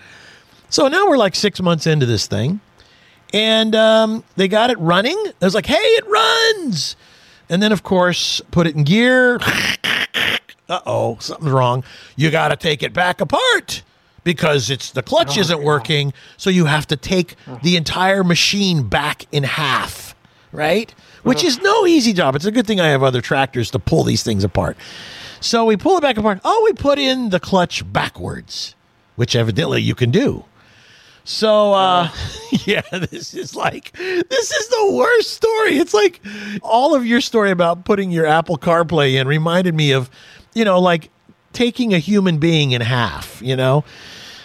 So 0.69 0.89
now 0.89 1.09
we're 1.09 1.17
like 1.17 1.37
six 1.37 1.63
months 1.63 1.87
into 1.87 2.07
this 2.07 2.27
thing, 2.27 2.59
and 3.33 3.77
um, 3.77 4.25
they 4.35 4.49
got 4.49 4.71
it 4.71 4.79
running. 4.81 5.17
I 5.41 5.45
was 5.45 5.55
like, 5.55 5.67
"Hey, 5.67 5.77
it 5.77 6.07
runs!" 6.09 6.97
And 7.49 7.63
then, 7.63 7.71
of 7.71 7.85
course, 7.85 8.41
put 8.51 8.67
it 8.67 8.75
in 8.75 8.83
gear. 8.83 9.39
uh 10.71 10.81
oh, 10.87 11.19
something's 11.21 11.51
wrong. 11.51 11.85
You 12.17 12.31
got 12.31 12.49
to 12.49 12.57
take 12.57 12.83
it 12.83 12.93
back 12.93 13.21
apart 13.21 13.83
because 14.25 14.71
it's 14.71 14.91
the 14.93 15.03
clutch 15.03 15.37
isn't 15.37 15.63
working. 15.63 16.13
So 16.37 16.49
you 16.51 16.67
have 16.67 16.87
to 16.89 16.97
take 16.97 17.37
the 17.63 17.77
entire 17.77 18.23
machine 18.25 18.85
back 18.89 19.27
in 19.33 19.43
half, 19.43 20.15
right? 20.53 20.95
Which 21.23 21.45
is 21.45 21.61
no 21.61 21.87
easy 21.87 22.13
job. 22.13 22.37
It's 22.37 22.45
a 22.47 22.53
good 22.53 22.67
thing 22.67 22.81
I 22.81 22.89
have 22.89 23.03
other 23.03 23.21
tractors 23.21 23.71
to 23.73 23.79
pull 23.79 24.05
these 24.05 24.23
things 24.23 24.45
apart. 24.45 24.77
So 25.41 25.65
we 25.65 25.77
pull 25.77 25.97
it 25.99 26.03
back 26.03 26.17
apart. 26.17 26.41
Oh, 26.45 26.63
we 26.65 26.73
put 26.75 26.99
in 26.99 27.31
the 27.31 27.41
clutch 27.41 27.91
backwards, 27.93 28.75
which 29.17 29.35
evidently 29.35 29.83
you 29.83 29.95
can 29.95 30.11
do. 30.11 30.45
So 31.25 31.73
uh 31.75 32.11
yeah, 32.65 32.83
this 32.93 33.35
is 33.35 33.55
like 33.55 33.93
this 33.93 34.51
is 34.51 34.69
the 34.69 34.93
worst 34.93 35.31
story. 35.33 35.77
It's 35.79 35.95
like 35.95 36.21
all 36.63 36.95
of 36.95 37.05
your 37.07 37.21
story 37.21 37.51
about 37.51 37.85
putting 37.85 38.11
your 38.11 38.27
Apple 38.27 38.57
CarPlay 38.59 39.21
in 39.21 39.27
reminded 39.29 39.75
me 39.75 39.93
of, 39.93 40.11
you 40.55 40.65
know, 40.65 40.81
like 40.81 41.11
taking 41.53 41.93
a 41.95 41.99
human 41.99 42.39
being 42.39 42.73
in 42.73 42.81
half, 42.81 43.41
you 43.43 43.57
know, 43.57 43.85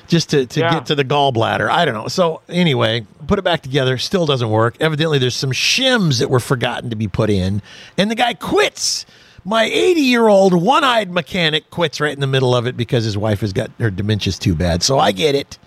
just 0.08 0.30
to, 0.32 0.46
to 0.48 0.60
Yeah. 0.60 0.74
get 0.74 0.86
to 0.88 0.96
the 0.96 1.04
gallbladder. 1.06 1.70
I 1.70 1.86
don't 1.86 1.94
know. 1.94 2.08
So 2.08 2.42
anyway, 2.50 3.06
put 3.28 3.40
it 3.40 3.44
back 3.44 3.62
together, 3.62 3.98
still 3.98 4.26
doesn't 4.26 4.50
work. 4.50 4.76
Evidently 4.80 5.18
there's 5.20 5.36
some 5.36 5.52
shims 5.52 6.20
that 6.20 6.30
were 6.30 6.40
forgotten 6.40 6.90
to 6.90 6.96
be 6.96 7.08
put 7.08 7.30
in, 7.30 7.62
and 7.98 8.10
the 8.12 8.16
guy 8.16 8.34
quits. 8.34 9.06
My 9.48 9.66
80 9.66 10.02
year 10.02 10.28
old 10.28 10.54
one 10.54 10.84
eyed 10.84 11.12
mechanic 11.12 11.70
quits 11.70 12.02
right 12.02 12.12
in 12.14 12.20
the 12.20 12.26
middle 12.28 12.56
of 12.56 12.66
it 12.66 12.76
because 12.76 13.04
his 13.04 13.16
wife 13.16 13.42
has 13.42 13.54
got 13.54 13.70
her 13.80 13.92
dementia's 13.92 14.40
too 14.40 14.56
bad. 14.56 14.82
So 14.82 14.98
I 14.98 15.12
get 15.12 15.36
it. 15.36 15.60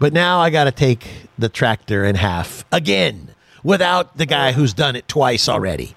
But 0.00 0.12
now 0.12 0.40
I 0.40 0.50
got 0.50 0.64
to 0.64 0.72
take 0.72 1.06
the 1.38 1.48
tractor 1.48 2.04
in 2.04 2.16
half 2.16 2.64
again 2.72 3.28
without 3.62 4.16
the 4.18 4.26
guy 4.26 4.50
who's 4.52 4.74
done 4.74 4.96
it 4.96 5.06
twice 5.06 5.48
already. 5.48 5.94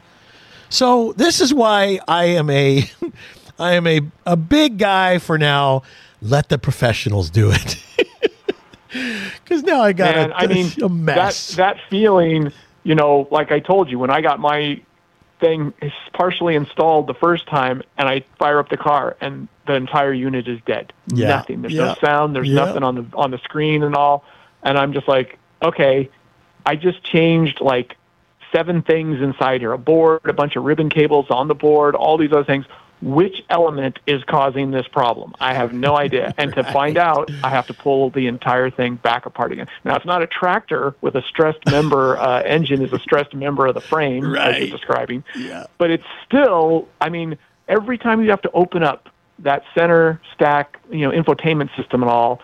So 0.70 1.14
this 1.14 1.42
is 1.42 1.52
why 1.52 2.00
I 2.08 2.26
am 2.26 2.50
a 2.52 2.88
I 3.60 3.74
am 3.74 3.86
a 3.88 4.02
a 4.26 4.38
big 4.38 4.78
guy 4.78 5.18
for 5.20 5.38
now. 5.38 5.84
Let 6.22 6.50
the 6.50 6.58
professionals 6.58 7.30
do 7.30 7.52
it. 7.52 7.78
Cuz 9.46 9.64
now 9.64 9.82
I 9.82 9.94
got 9.94 10.16
And 10.16 10.32
a, 10.32 10.38
I 10.38 10.48
mean, 10.48 10.72
a 10.82 10.90
mess. 10.90 11.50
that 11.56 11.58
that 11.58 11.78
feeling, 11.90 12.52
you 12.84 12.96
know, 12.96 13.28
like 13.32 13.52
I 13.52 13.60
told 13.60 13.90
you, 13.90 14.00
when 14.00 14.10
I 14.10 14.22
got 14.22 14.40
my 14.40 14.82
thing 15.40 15.74
partially 16.14 16.56
installed 16.56 17.08
the 17.08 17.14
first 17.14 17.48
time, 17.48 17.82
and 17.98 18.10
I 18.10 18.24
fire 18.38 18.60
up 18.60 18.70
the 18.70 18.78
car, 18.78 19.16
and 19.22 19.48
the 19.68 19.76
entire 19.76 20.12
unit 20.12 20.48
is 20.48 20.60
dead. 20.66 20.92
Yeah. 21.08 21.28
Nothing. 21.28 21.62
There's 21.62 21.74
Yeah. 21.74 21.86
no 21.86 21.96
sound. 22.02 22.36
There's 22.36 22.48
Yeah. 22.50 22.66
nothing 22.66 22.84
on 22.84 22.96
the 22.96 23.06
on 23.16 23.32
the 23.32 23.38
screen 23.40 23.84
and 23.84 23.96
all. 23.96 24.24
And 24.64 24.78
I'm 24.78 24.92
just 24.92 25.08
like, 25.08 25.38
okay, 25.62 26.10
I 26.66 26.76
just 26.76 27.04
changed 27.04 27.62
like 27.62 27.96
seven 28.52 28.82
things 28.82 29.22
inside 29.22 29.62
here: 29.62 29.72
a 29.72 29.78
board, 29.78 30.22
a 30.26 30.34
bunch 30.34 30.56
of 30.56 30.64
ribbon 30.66 30.90
cables 30.90 31.28
on 31.30 31.48
the 31.48 31.56
board, 31.56 31.96
all 31.96 32.18
these 32.18 32.32
other 32.32 32.44
things. 32.44 32.66
Which 33.02 33.44
element 33.50 34.00
is 34.08 34.24
causing 34.24 34.72
this 34.72 34.88
problem? 34.88 35.34
I 35.40 35.54
have 35.54 35.74
no 35.74 35.96
idea. 35.98 36.34
And 36.40 36.54
to 36.54 36.64
find 36.64 36.98
out, 36.98 37.30
I 37.44 37.50
have 37.50 37.68
to 37.68 37.74
pull 37.74 38.12
the 38.12 38.28
entire 38.28 38.70
thing 38.70 38.96
back 38.96 39.26
apart 39.26 39.52
again. 39.52 39.68
Now, 39.84 39.96
it's 39.96 40.06
not 40.06 40.22
a 40.22 40.28
tractor 40.28 40.96
with 41.02 41.16
a 41.16 41.22
stressed 41.22 41.66
member 41.66 42.18
uh, 42.20 42.42
engine 42.44 42.82
is 42.82 42.94
a 42.94 43.00
stressed 43.00 43.34
member 43.34 43.68
of 43.68 43.74
the 43.74 43.82
frame, 43.82 44.36
as 44.36 44.58
you're 44.58 44.70
describing. 44.70 45.24
Yeah. 45.36 45.66
But 45.78 45.92
it's 45.92 46.06
still, 46.26 46.88
I 47.02 47.10
mean, 47.10 47.38
every 47.68 47.98
time 47.98 48.22
you 48.24 48.30
have 48.30 48.42
to 48.44 48.52
open 48.52 48.84
up 48.84 49.10
that 49.40 49.64
center 49.76 50.22
stack, 50.34 50.80
you 50.90 51.00
know, 51.00 51.12
infotainment 51.12 51.76
system 51.76 52.02
and 52.02 52.10
all, 52.10 52.42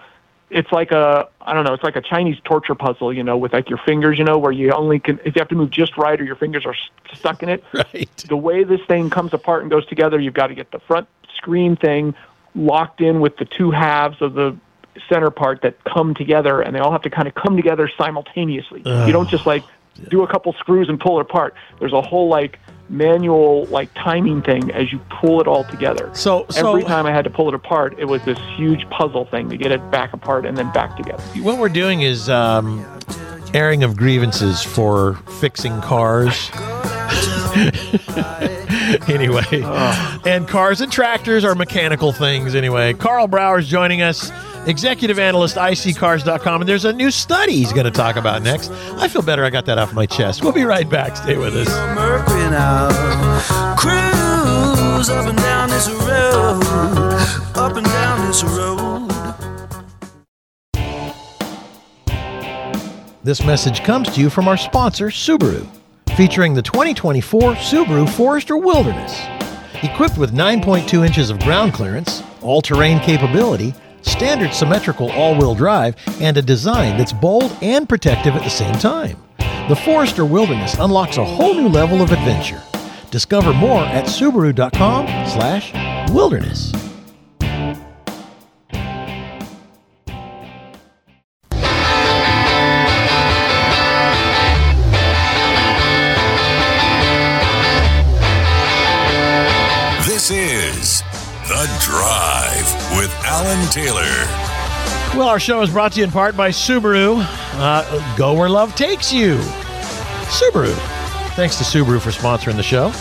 it's 0.49 0.71
like 0.71 0.91
a 0.91 1.27
I 1.41 1.53
don't 1.53 1.65
know, 1.65 1.73
it's 1.73 1.83
like 1.83 1.95
a 1.95 2.01
Chinese 2.01 2.37
torture 2.43 2.75
puzzle, 2.75 3.13
you 3.13 3.23
know, 3.23 3.37
with 3.37 3.53
like 3.53 3.69
your 3.69 3.79
fingers, 3.79 4.17
you 4.17 4.23
know, 4.23 4.37
where 4.37 4.51
you 4.51 4.71
only 4.71 4.99
can 4.99 5.19
if 5.25 5.35
you 5.35 5.39
have 5.39 5.49
to 5.49 5.55
move 5.55 5.71
just 5.71 5.97
right 5.97 6.19
or 6.19 6.23
your 6.23 6.35
fingers 6.35 6.65
are 6.65 6.75
stuck 7.13 7.43
in 7.43 7.49
it. 7.49 7.63
right. 7.73 8.17
The 8.27 8.37
way 8.37 8.63
this 8.63 8.81
thing 8.87 9.09
comes 9.09 9.33
apart 9.33 9.61
and 9.61 9.71
goes 9.71 9.85
together, 9.87 10.19
you've 10.19 10.33
got 10.33 10.47
to 10.47 10.55
get 10.55 10.71
the 10.71 10.79
front 10.79 11.07
screen 11.35 11.75
thing 11.75 12.15
locked 12.53 13.01
in 13.01 13.19
with 13.19 13.37
the 13.37 13.45
two 13.45 13.71
halves 13.71 14.21
of 14.21 14.33
the 14.33 14.55
center 15.09 15.29
part 15.29 15.61
that 15.61 15.83
come 15.83 16.13
together 16.13 16.61
and 16.61 16.73
they 16.73 16.79
all 16.79 16.91
have 16.91 17.01
to 17.01 17.09
kind 17.09 17.27
of 17.27 17.35
come 17.35 17.57
together 17.57 17.89
simultaneously. 17.97 18.81
You 18.85 19.11
don't 19.11 19.29
just 19.29 19.45
like 19.45 19.63
do 20.09 20.23
a 20.23 20.27
couple 20.27 20.53
screws 20.53 20.89
and 20.89 20.99
pull 20.99 21.17
it 21.19 21.21
apart. 21.21 21.53
There's 21.79 21.93
a 21.93 22.01
whole 22.01 22.27
like 22.29 22.59
manual 22.89 23.65
like 23.65 23.91
timing 23.95 24.41
thing 24.43 24.69
as 24.71 24.91
you 24.91 24.99
pull 25.21 25.41
it 25.41 25.47
all 25.47 25.63
together. 25.65 26.09
So- 26.13 26.45
so- 26.49 26.69
every 26.69 26.83
time 26.83 27.05
I 27.05 27.11
had 27.11 27.23
to 27.23 27.29
pull 27.31 27.47
it 27.47 27.53
apart, 27.55 27.95
it 27.97 28.05
was 28.05 28.21
this 28.23 28.37
huge 28.57 28.87
puzzle 28.89 29.25
thing 29.25 29.49
to 29.49 29.57
get 29.57 29.71
it 29.71 29.89
back 29.91 30.13
apart 30.13 30.45
and 30.45 30.55
then 30.57 30.71
back 30.71 30.95
together. 30.97 31.23
What 31.41 31.57
we're 31.57 31.69
doing 31.69 32.01
is 32.01 32.29
um, 32.29 32.85
airing 33.53 33.83
of 33.83 33.97
grievances 33.97 34.61
for 34.61 35.15
fixing 35.39 35.79
cars. 35.81 36.51
anyway, 39.07 39.43
and 40.25 40.47
cars 40.47 40.81
and 40.81 40.91
tractors 40.91 41.43
are 41.43 41.55
mechanical 41.55 42.11
things 42.11 42.53
anyway. 42.55 42.93
Karl 42.93 43.27
Brauer's 43.27 43.67
joining 43.67 44.01
us, 44.01 44.29
executive 44.67 45.19
analyst, 45.19 45.55
iSeeCars.com, 45.55 46.61
and 46.61 46.69
there's 46.69 46.85
a 46.85 46.93
new 46.93 47.11
study 47.11 47.53
he's 47.53 47.73
going 47.73 47.85
to 47.85 47.91
talk 47.91 48.15
about 48.15 48.41
next. 48.41 48.71
I 48.93 49.07
feel 49.07 49.21
better 49.21 49.43
I 49.43 49.49
got 49.49 49.65
that 49.65 49.77
off 49.77 49.93
my 49.93 50.05
chest. 50.05 50.43
We'll 50.43 50.51
be 50.51 50.63
right 50.63 50.89
back. 50.89 51.15
Stay 51.17 51.37
with 51.37 51.55
us. 51.55 51.69
Mercury 51.95 52.49
now. 52.49 52.89
Cruise 53.77 55.09
up 55.09 55.27
and 55.27 55.37
down 55.37 55.69
this 55.69 55.89
road, 55.89 56.63
up 57.55 57.75
and 57.75 57.85
down 57.85 58.27
this 58.27 58.43
road. 58.43 58.85
This 63.23 63.43
message 63.43 63.83
comes 63.83 64.13
to 64.13 64.21
you 64.21 64.29
from 64.29 64.47
our 64.47 64.55
sponsor, 64.55 65.07
Subaru, 65.07 65.67
featuring 66.15 66.53
the 66.53 66.61
2024 66.61 67.55
Subaru 67.55 68.07
Forester 68.07 68.55
Wilderness. 68.55 69.19
Equipped 69.81 70.17
with 70.17 70.31
9.2 70.31 71.05
inches 71.05 71.31
of 71.31 71.39
ground 71.39 71.73
clearance, 71.73 72.21
all 72.41 72.61
terrain 72.61 72.99
capability, 72.99 73.73
standard 74.05 74.53
symmetrical 74.53 75.11
all 75.11 75.37
wheel 75.37 75.55
drive, 75.55 75.95
and 76.21 76.37
a 76.37 76.41
design 76.41 76.97
that's 76.97 77.13
bold 77.13 77.55
and 77.61 77.89
protective 77.89 78.35
at 78.35 78.43
the 78.43 78.49
same 78.49 78.75
time. 78.75 79.17
The 79.67 79.75
Forester 79.75 80.25
Wilderness 80.25 80.75
unlocks 80.79 81.17
a 81.17 81.25
whole 81.25 81.55
new 81.55 81.67
level 81.67 82.01
of 82.01 82.11
adventure. 82.11 82.61
Discover 83.11 83.53
more 83.53 83.81
at 83.81 84.05
subaru.com/slash 84.05 85.71
Alan 103.27 103.67
Taylor. 103.69 104.03
Well, 105.17 105.27
our 105.27 105.39
show 105.39 105.61
is 105.61 105.71
brought 105.71 105.93
to 105.93 105.99
you 105.99 106.03
in 106.05 106.11
part 106.11 106.37
by 106.37 106.49
Subaru. 106.49 107.17
Uh, 107.55 108.15
go 108.17 108.33
where 108.33 108.49
love 108.49 108.75
takes 108.75 109.11
you. 109.11 109.37
Subaru. 110.27 110.73
Thanks 111.35 111.57
to 111.57 111.63
Subaru 111.63 111.99
for 111.99 112.11
sponsoring 112.11 112.55
the 112.55 112.63
show. 112.63 112.91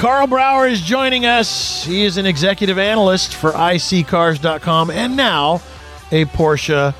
Karl 0.00 0.26
Brauer 0.26 0.66
is 0.68 0.80
joining 0.80 1.26
us. 1.26 1.84
He 1.84 2.04
is 2.04 2.16
an 2.16 2.26
executive 2.26 2.76
analyst 2.78 3.34
for 3.34 3.52
iSeeCars.com 3.52 4.90
and 4.90 5.16
now 5.16 5.62
a 6.10 6.24
Porsche 6.26 6.94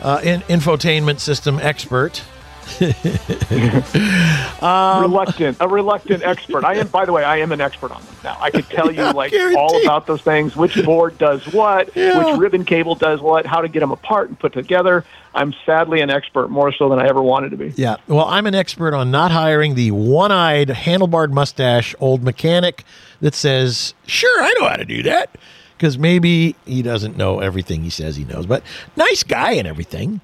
uh, 0.00 0.20
in- 0.22 0.40
infotainment 0.42 1.18
system 1.18 1.58
expert. 1.60 2.22
reluctant, 4.60 5.56
a 5.60 5.68
reluctant 5.68 6.22
expert. 6.22 6.64
I 6.64 6.74
am, 6.76 6.88
by 6.88 7.04
the 7.04 7.12
way, 7.12 7.24
I 7.24 7.38
am 7.38 7.52
an 7.52 7.60
expert 7.60 7.90
on 7.92 8.02
them 8.04 8.14
now. 8.24 8.36
I 8.40 8.50
could 8.50 8.66
tell 8.66 8.90
you 8.90 8.98
Yeah, 9.02 9.10
like 9.14 9.30
guaranteed. 9.32 9.58
all 9.58 9.82
about 9.82 10.06
those 10.06 10.22
things, 10.22 10.56
which 10.56 10.82
board 10.84 11.18
does 11.18 11.46
what, 11.52 11.94
Yeah. 11.96 12.18
which 12.32 12.38
ribbon 12.38 12.64
cable 12.64 12.94
does 12.94 13.20
what, 13.20 13.46
how 13.46 13.60
to 13.60 13.68
get 13.68 13.80
them 13.80 13.90
apart 13.90 14.28
and 14.28 14.38
put 14.38 14.52
together. 14.52 15.04
I'm 15.34 15.54
sadly 15.66 16.00
an 16.00 16.10
expert, 16.10 16.48
more 16.48 16.72
so 16.72 16.88
than 16.88 16.98
I 16.98 17.06
ever 17.08 17.22
wanted 17.22 17.50
to 17.50 17.56
be. 17.56 17.72
Yeah. 17.76 17.96
Well, 18.08 18.24
I'm 18.26 18.46
an 18.46 18.54
expert 18.54 18.94
on 18.94 19.10
not 19.10 19.30
hiring 19.30 19.74
the 19.74 19.90
one 19.92 20.32
eyed, 20.32 20.68
handlebarred 20.68 21.30
mustache 21.32 21.94
old 22.00 22.22
mechanic 22.22 22.84
that 23.20 23.34
says, 23.34 23.94
sure, 24.06 24.42
I 24.42 24.52
know 24.58 24.68
how 24.68 24.76
to 24.76 24.84
do 24.84 25.02
that. 25.04 25.30
Because 25.76 25.96
maybe 25.96 26.56
he 26.66 26.82
doesn't 26.82 27.16
know 27.16 27.38
everything 27.38 27.84
he 27.84 27.90
says 27.90 28.16
he 28.16 28.24
knows, 28.24 28.46
but 28.46 28.64
nice 28.96 29.22
guy 29.22 29.52
and 29.52 29.68
everything. 29.68 30.20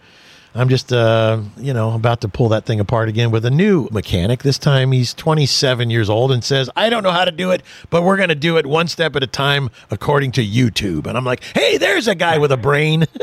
I'm 0.57 0.69
just, 0.69 0.93
uh, 0.93 1.41
you 1.57 1.75
know, 1.75 1.95
about 1.95 2.21
to 2.21 2.29
pull 2.29 2.51
that 2.51 2.65
thing 2.65 2.79
apart 2.79 3.09
again 3.09 3.33
with 3.33 3.45
a 3.45 3.51
new 3.51 3.89
mechanic. 3.91 4.45
This 4.45 4.57
time 4.57 4.93
he's 4.93 5.13
27 5.13 5.91
years 5.91 6.09
old 6.09 6.31
and 6.31 6.45
says, 6.45 6.71
I 6.77 6.91
don't 6.91 7.03
know 7.03 7.11
how 7.11 7.25
to 7.25 7.33
do 7.33 7.51
it, 7.51 7.65
but 7.91 8.03
we're 8.03 8.17
going 8.17 8.29
to 8.29 8.37
do 8.37 8.57
it 8.57 8.65
one 8.65 8.87
step 8.87 9.17
at 9.17 9.25
a 9.25 9.27
time 9.27 9.69
according 9.91 10.31
to 10.33 10.47
YouTube. 10.47 11.09
And 11.09 11.19
I'm 11.19 11.25
like, 11.25 11.43
hey, 11.43 11.77
there's 11.79 12.07
a 12.07 12.15
guy 12.15 12.39
with 12.39 12.53
a 12.53 12.57
brain. 12.57 13.07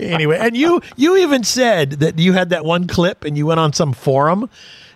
anyway, 0.00 0.38
and 0.40 0.56
you 0.56 0.80
you 0.96 1.16
even 1.18 1.44
said 1.44 1.92
that 1.92 2.18
you 2.18 2.32
had 2.32 2.50
that 2.50 2.64
one 2.64 2.86
clip 2.86 3.24
and 3.24 3.36
you 3.38 3.46
went 3.46 3.60
on 3.60 3.72
some 3.72 3.92
forum, 3.92 4.50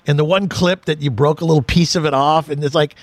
and 0.06 0.18
the 0.18 0.24
one 0.24 0.48
clip 0.48 0.84
that 0.86 1.00
you 1.00 1.10
broke 1.10 1.40
a 1.40 1.44
little 1.44 1.62
piece 1.62 1.94
of 1.94 2.04
it 2.04 2.14
off, 2.14 2.48
and 2.48 2.62
it's 2.64 2.74
like 2.74 2.96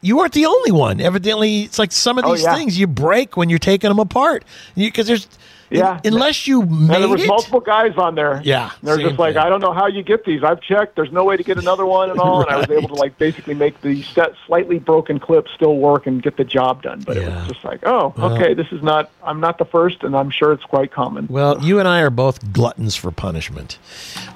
you 0.00 0.16
weren't 0.16 0.32
the 0.32 0.46
only 0.46 0.70
one. 0.70 1.00
Evidently, 1.00 1.62
it's 1.62 1.78
like 1.78 1.92
some 1.92 2.18
of 2.18 2.24
Oh, 2.24 2.34
these 2.34 2.44
yeah. 2.44 2.54
things 2.54 2.78
you 2.78 2.86
break 2.86 3.36
when 3.36 3.50
you're 3.50 3.58
taking 3.58 3.90
them 3.90 3.98
apart 3.98 4.44
because 4.76 5.06
there's 5.06 5.26
Yeah. 5.70 6.00
Unless 6.04 6.46
you 6.46 6.62
made 6.62 6.94
And 6.94 7.02
there 7.02 7.08
was 7.08 7.22
it. 7.22 7.26
multiple 7.26 7.60
guys 7.60 7.96
on 7.96 8.14
there. 8.14 8.40
Yeah, 8.44 8.70
They're 8.82 8.96
just 8.98 9.18
like, 9.18 9.34
thing. 9.34 9.42
I 9.42 9.48
don't 9.48 9.60
know 9.60 9.72
how 9.72 9.86
you 9.86 10.02
get 10.02 10.24
these. 10.24 10.42
I've 10.44 10.60
checked. 10.60 10.96
There's 10.96 11.10
no 11.12 11.24
way 11.24 11.36
to 11.36 11.42
get 11.42 11.58
another 11.58 11.86
one 11.86 12.10
and 12.10 12.18
all. 12.24 12.42
And 12.42 12.50
I 12.50 12.56
was 12.56 12.70
able 12.70 12.88
to 12.88 12.94
like 12.94 13.18
basically 13.18 13.54
make 13.54 13.80
the 13.80 14.02
set 14.02 14.32
slightly 14.46 14.78
broken 14.78 15.18
clip 15.18 15.48
still 15.54 15.76
work 15.76 16.06
and 16.06 16.22
get 16.22 16.36
the 16.36 16.44
job 16.44 16.82
done. 16.82 17.00
But 17.00 17.16
it 17.16 17.28
was 17.28 17.48
just 17.48 17.64
like, 17.64 17.80
oh, 17.86 18.12
Well- 18.16 18.34
okay, 18.34 18.54
this 18.54 18.70
is 18.72 18.82
not. 18.82 19.10
I'm 19.22 19.40
not 19.40 19.56
the 19.58 19.64
first, 19.64 20.02
and 20.04 20.14
I'm 20.14 20.30
sure 20.30 20.52
it's 20.52 20.64
quite 20.64 20.92
common. 20.92 21.26
Well, 21.30 21.62
you 21.64 21.78
and 21.78 21.88
I 21.88 22.00
are 22.00 22.10
both 22.10 22.52
gluttons 22.52 22.94
for 22.94 23.10
punishment. 23.10 23.78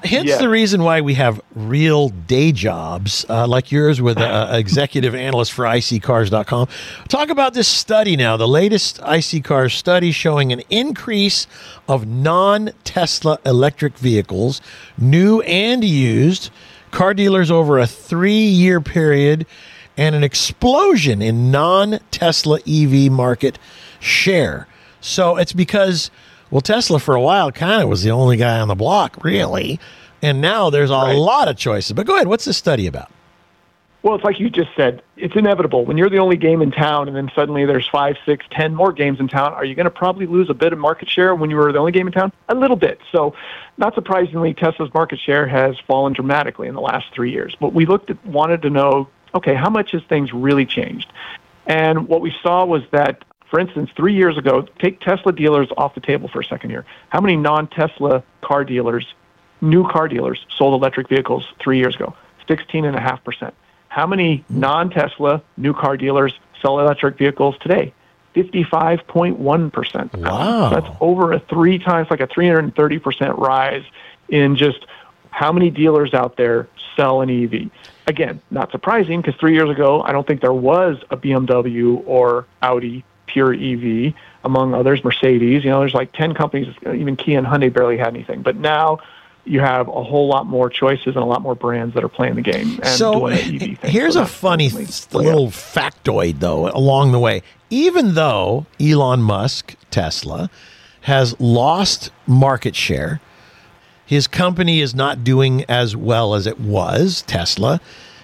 Hence 0.03 0.27
Yes. 0.29 0.39
the 0.39 0.49
reason 0.49 0.81
why 0.83 1.01
we 1.01 1.13
have 1.13 1.39
real 1.53 2.09
day 2.09 2.51
jobs 2.51 3.23
uh, 3.29 3.45
like 3.45 3.71
yours 3.71 4.01
with 4.01 4.17
an 4.17 4.55
executive 4.59 5.13
analyst 5.13 5.51
for 5.53 5.65
iSeeCars.com. 5.65 6.67
Talk 7.07 7.29
about 7.29 7.53
this 7.53 7.67
study 7.67 8.15
now, 8.15 8.35
the 8.37 8.47
latest 8.47 8.99
iSeeCars 9.01 9.73
study 9.73 10.11
showing 10.11 10.51
an 10.51 10.61
increase 10.71 11.18
of 11.87 12.05
non 12.07 12.71
Tesla 12.83 13.39
electric 13.45 13.97
vehicles, 13.97 14.61
new 14.97 15.41
and 15.41 15.83
used, 15.83 16.49
car 16.91 17.13
dealers 17.13 17.51
over 17.51 17.77
a 17.79 17.87
three 17.87 18.45
year 18.45 18.79
period, 18.81 19.45
and 19.97 20.15
an 20.15 20.23
explosion 20.23 21.21
in 21.21 21.51
non 21.51 21.99
Tesla 22.11 22.59
EV 22.67 23.11
market 23.11 23.59
share. 23.99 24.67
So 25.01 25.35
it's 25.37 25.53
because, 25.53 26.09
well, 26.51 26.61
Tesla 26.61 26.99
for 26.99 27.15
a 27.15 27.21
while 27.21 27.51
kind 27.51 27.81
of 27.83 27.89
was 27.89 28.03
the 28.03 28.11
only 28.11 28.37
guy 28.37 28.59
on 28.59 28.67
the 28.67 28.75
block, 28.75 29.23
really. 29.23 29.79
And 30.21 30.41
now 30.41 30.69
there's 30.69 30.89
a 30.89 30.93
Right. 30.93 31.13
lot 31.15 31.47
of 31.47 31.55
choices. 31.57 31.93
But 31.93 32.05
go 32.05 32.15
ahead, 32.15 32.27
what's 32.27 32.45
this 32.45 32.57
study 32.57 32.87
about? 32.87 33.09
Well, 34.01 34.15
it's 34.15 34.23
like 34.23 34.39
you 34.39 34.49
just 34.49 34.69
said, 34.77 35.01
it's 35.17 35.35
inevitable. 35.35 35.83
When 35.83 35.97
you're 35.97 36.09
the 36.09 36.19
only 36.19 36.37
game 36.37 36.61
in 36.61 36.71
town 36.71 37.09
and 37.09 37.17
then 37.17 37.29
suddenly 37.35 37.65
there's 37.65 37.87
five, 37.89 38.15
six, 38.25 38.45
ten 38.49 38.73
more 38.73 38.93
games 38.93 39.19
in 39.19 39.27
town, 39.27 39.53
are 39.53 39.65
you 39.65 39.75
going 39.75 39.85
to 39.85 39.91
probably 39.91 40.25
lose 40.25 40.49
a 40.49 40.53
bit 40.53 40.71
of 40.71 40.79
market 40.79 41.09
share 41.09 41.35
when 41.35 41.49
you 41.49 41.57
were 41.57 41.73
the 41.73 41.79
only 41.79 41.91
game 41.91 42.07
in 42.07 42.13
town? 42.13 42.31
A 42.47 42.55
little 42.55 42.77
bit. 42.77 42.99
So, 43.11 43.35
not 43.77 43.95
surprisingly, 43.95 44.53
Tesla's 44.53 44.93
market 44.93 45.19
share 45.19 45.45
has 45.47 45.77
fallen 45.85 46.13
dramatically 46.13 46.69
in 46.69 46.75
the 46.75 46.81
last 46.81 47.07
three 47.13 47.31
years. 47.31 47.57
But 47.59 47.73
we 47.73 47.85
looked 47.85 48.09
at, 48.09 48.25
wanted 48.25 48.61
to 48.61 48.69
know, 48.69 49.09
okay, 49.35 49.53
how 49.53 49.69
much 49.69 49.91
has 49.91 50.01
things 50.07 50.31
really 50.31 50.65
changed? 50.65 51.11
And 51.67 52.07
what 52.07 52.21
we 52.21 52.33
saw 52.41 52.63
was 52.65 52.83
that, 52.91 53.25
for 53.49 53.59
instance, 53.59 53.89
three 53.97 54.15
years 54.15 54.37
ago, 54.37 54.65
take 54.79 55.01
Tesla 55.01 55.33
dealers 55.33 55.67
off 55.75 55.93
the 55.93 56.01
table 56.01 56.29
for 56.29 56.39
a 56.39 56.45
second 56.45 56.69
here. 56.69 56.85
How 57.09 57.19
many 57.19 57.35
non 57.35 57.67
Tesla 57.67 58.23
car 58.41 58.63
dealers, 58.63 59.13
new 59.59 59.85
car 59.89 60.07
dealers, 60.07 60.45
sold 60.57 60.73
electric 60.73 61.09
vehicles 61.09 61.45
three 61.61 61.79
years 61.79 61.95
ago? 61.95 62.15
16.5%. 62.47 63.51
How 63.89 64.07
many 64.07 64.45
non-Tesla 64.49 65.41
new 65.57 65.73
car 65.73 65.97
dealers 65.97 66.33
sell 66.61 66.79
electric 66.79 67.17
vehicles 67.17 67.55
today? 67.59 67.93
55.1%. 68.35 70.17
Wow. 70.17 70.69
That's 70.69 70.87
over 71.01 71.33
a 71.33 71.39
three 71.39 71.79
times, 71.79 72.09
like 72.09 72.21
a 72.21 72.27
330% 72.27 73.37
rise 73.37 73.83
in 74.29 74.55
just 74.55 74.85
how 75.31 75.51
many 75.51 75.69
dealers 75.69 76.13
out 76.13 76.37
there 76.37 76.67
sell 76.95 77.21
an 77.21 77.29
EV. 77.29 77.69
Again, 78.07 78.41
not 78.51 78.71
surprising 78.71 79.21
because 79.21 79.39
three 79.39 79.53
years 79.53 79.69
ago, 79.69 80.01
I 80.01 80.11
don't 80.11 80.25
think 80.25 80.41
there 80.41 80.53
was 80.53 80.97
a 81.09 81.17
BMW 81.17 82.01
or 82.05 82.45
Audi 82.61 83.03
pure 83.25 83.53
EV, 83.53 84.13
among 84.43 84.73
others, 84.73 85.03
Mercedes. 85.03 85.63
You 85.63 85.69
know, 85.69 85.79
there's 85.79 85.93
like 85.93 86.11
10 86.13 86.33
companies, 86.33 86.73
even 86.85 87.15
Kia 87.15 87.37
and 87.37 87.47
Hyundai 87.47 87.71
barely 87.71 87.97
had 87.97 88.07
anything. 88.07 88.41
But 88.41 88.55
now 88.55 88.99
you 89.49 89.59
have 89.59 89.87
a 89.87 90.03
whole 90.03 90.27
lot 90.27 90.45
more 90.45 90.69
choices 90.69 91.07
and 91.07 91.17
a 91.17 91.25
lot 91.25 91.41
more 91.41 91.55
brands 91.55 91.95
that 91.95 92.03
are 92.03 92.09
playing 92.09 92.35
the 92.35 92.41
game 92.41 92.79
and 92.83 92.87
so 92.87 93.13
doing 93.13 93.59
the 93.59 93.71
EV 93.71 93.79
thing. 93.79 93.91
here's 93.91 94.13
So 94.13 94.21
a 94.21 94.25
funny 94.25 94.69
th- 94.69 95.13
little 95.13 95.47
factoid 95.47 96.39
though 96.39 96.69
along 96.69 97.11
the 97.11 97.19
way. 97.19 97.41
Even 97.71 98.13
though 98.13 98.65
elon 98.79 99.21
musk 99.21 99.75
tesla 99.91 100.49
has 101.01 101.39
lost 101.39 102.11
market 102.27 102.75
share 102.75 103.19
his 104.05 104.27
company 104.27 104.81
is 104.81 104.93
not 104.95 105.23
doing 105.23 105.63
as 105.65 105.95
well 105.95 106.33
as 106.33 106.47
it 106.47 106.59
was. 106.59 107.23
Tesla 107.23 107.81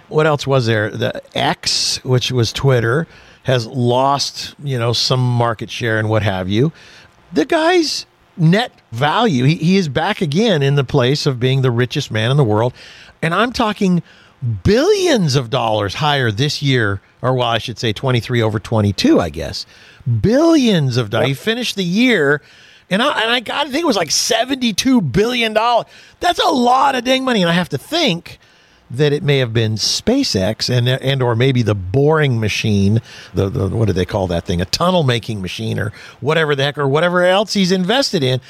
what 0.08 0.27
else 0.27 0.46
was 0.46 0.67
there? 0.67 0.91
The 0.91 1.22
x 1.36 2.03
which 2.03 2.32
was 2.32 2.53
twitter 2.53 3.08
has 3.44 3.65
lost 3.67 4.55
you 4.63 4.77
know 4.77 4.94
some 4.94 5.20
market 5.20 5.70
share 5.72 5.98
and 5.98 6.08
what 6.10 6.22
have 6.22 6.48
you. 6.50 6.72
The 7.34 7.46
guy's 7.46 8.05
net 8.38 8.72
value, 8.92 9.46
he, 9.46 9.56
he 9.56 9.77
is 9.77 9.88
back 9.88 10.22
again 10.22 10.62
in 10.62 10.75
the 10.75 10.84
place 10.84 11.25
of 11.25 11.39
being 11.39 11.62
the 11.62 11.72
richest 11.72 12.12
man 12.12 12.32
in 12.32 12.38
the 12.38 12.44
world. 12.44 12.74
And 13.22 13.34
I'm 13.34 13.51
talking 13.51 14.04
billions 14.63 15.36
of 15.36 15.50
dollars 15.50 15.96
higher 15.96 16.32
this 16.32 16.62
year, 16.62 17.01
or 17.22 17.34
well, 17.34 17.48
I 17.48 17.58
should 17.58 17.80
say 17.80 17.94
23 17.94 18.42
over 18.42 18.60
22, 18.60 19.20
I 19.20 19.30
guess. 19.30 19.65
Billions 20.22 20.98
of 20.98 21.10
dollars. 21.10 21.27
He 21.30 21.34
finished 21.34 21.75
the 21.75 21.84
year. 21.84 22.42
And 22.89 23.01
I, 23.01 23.22
and 23.22 23.32
I 23.32 23.39
got 23.39 23.63
to 23.63 23.72
think 23.72 23.84
it 23.84 23.88
was 23.88 23.96
like 23.96 24.10
$72 24.10 25.12
billion. 25.12 25.54
That's 25.54 26.39
a 26.39 26.50
lot 26.50 26.93
of 26.93 27.04
dang 27.04 27.24
money. 27.24 27.41
And 27.41 27.50
I 27.50 27.54
have 27.54 27.69
to 27.69 27.80
think 27.80 28.38
that 28.91 29.12
it 29.12 29.24
may 29.24 29.39
have 29.39 29.54
been 29.54 29.74
SpaceX 29.74 30.69
and 30.69 30.88
and 30.88 31.21
or 31.21 31.36
maybe 31.36 31.62
the 31.62 31.76
boring 31.76 32.39
machine, 32.39 33.02
the, 33.34 33.50
the 33.50 33.69
what 33.69 33.88
do 33.88 33.93
they 33.93 34.06
call 34.06 34.28
that 34.28 34.45
thing, 34.45 34.62
a 34.62 34.65
tunnel 34.65 35.04
making 35.04 35.41
machine 35.41 35.80
or 35.80 35.91
whatever 36.21 36.56
the 36.56 36.63
heck 36.63 36.78
or 36.78 36.88
whatever 36.88 37.24
else 37.24 37.54
he's 37.54 37.71
invested 37.71 38.24
in. 38.24 38.41